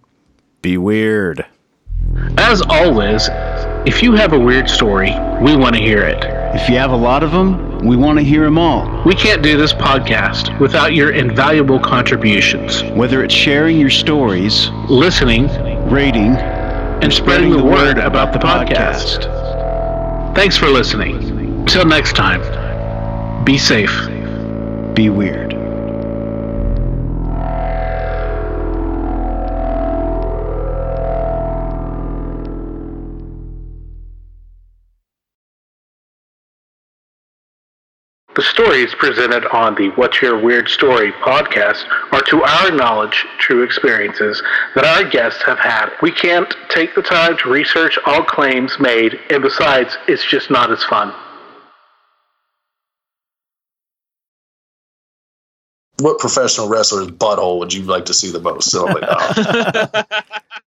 Be 0.63 0.79
weird. 0.79 1.45
As 2.39 2.63
always, 2.63 3.29
if 3.85 4.01
you 4.01 4.13
have 4.13 4.33
a 4.33 4.39
weird 4.39 4.69
story, 4.69 5.11
we 5.41 5.55
want 5.55 5.75
to 5.75 5.81
hear 5.81 6.01
it. 6.01 6.23
If 6.55 6.67
you 6.69 6.77
have 6.77 6.91
a 6.91 6.95
lot 6.95 7.21
of 7.21 7.31
them, 7.31 7.79
we 7.79 7.95
want 7.95 8.17
to 8.17 8.25
hear 8.25 8.43
them 8.43 8.57
all. 8.57 9.03
We 9.05 9.13
can't 9.13 9.43
do 9.43 9.57
this 9.57 9.73
podcast 9.73 10.59
without 10.59 10.93
your 10.93 11.11
invaluable 11.11 11.79
contributions. 11.79 12.83
Whether 12.93 13.23
it's 13.23 13.33
sharing 13.33 13.79
your 13.79 13.91
stories, 13.91 14.69
listening, 14.89 15.47
rating, 15.89 16.35
and 16.35 17.13
spreading 17.13 17.51
the 17.51 17.63
word 17.63 17.99
about 17.99 18.33
the 18.33 18.39
podcast. 18.39 19.25
Thanks 20.35 20.57
for 20.57 20.67
listening. 20.67 21.15
Until 21.59 21.85
next 21.85 22.15
time, 22.15 22.41
be 23.45 23.57
safe. 23.57 23.93
Be 24.95 25.09
weird. 25.09 25.54
The 38.35 38.41
stories 38.41 38.93
presented 38.93 39.45
on 39.53 39.75
the 39.75 39.91
What's 39.91 40.21
Your 40.21 40.37
Weird 40.37 40.67
Story 40.67 41.13
podcast 41.13 41.85
are, 42.11 42.21
to 42.23 42.43
our 42.43 42.69
knowledge, 42.69 43.25
true 43.39 43.63
experiences 43.63 44.43
that 44.75 44.83
our 44.83 45.09
guests 45.09 45.41
have 45.43 45.57
had. 45.57 45.91
We 46.01 46.11
can't 46.11 46.53
take 46.67 46.93
the 46.95 47.01
time 47.01 47.37
to 47.37 47.49
research 47.49 47.97
all 48.05 48.25
claims 48.25 48.77
made, 48.77 49.17
and 49.29 49.41
besides, 49.41 49.97
it's 50.09 50.25
just 50.25 50.51
not 50.51 50.69
as 50.69 50.83
fun. 50.83 51.13
What 55.99 56.19
professional 56.19 56.67
wrestler's 56.67 57.07
butthole 57.07 57.59
would 57.59 57.73
you 57.73 57.83
like 57.83 58.03
to 58.05 58.13
see 58.13 58.31
the 58.31 58.41
most? 58.41 58.69
So 58.69 58.85
I'm 58.85 58.95
like, 58.95 59.03
oh. 59.07 60.03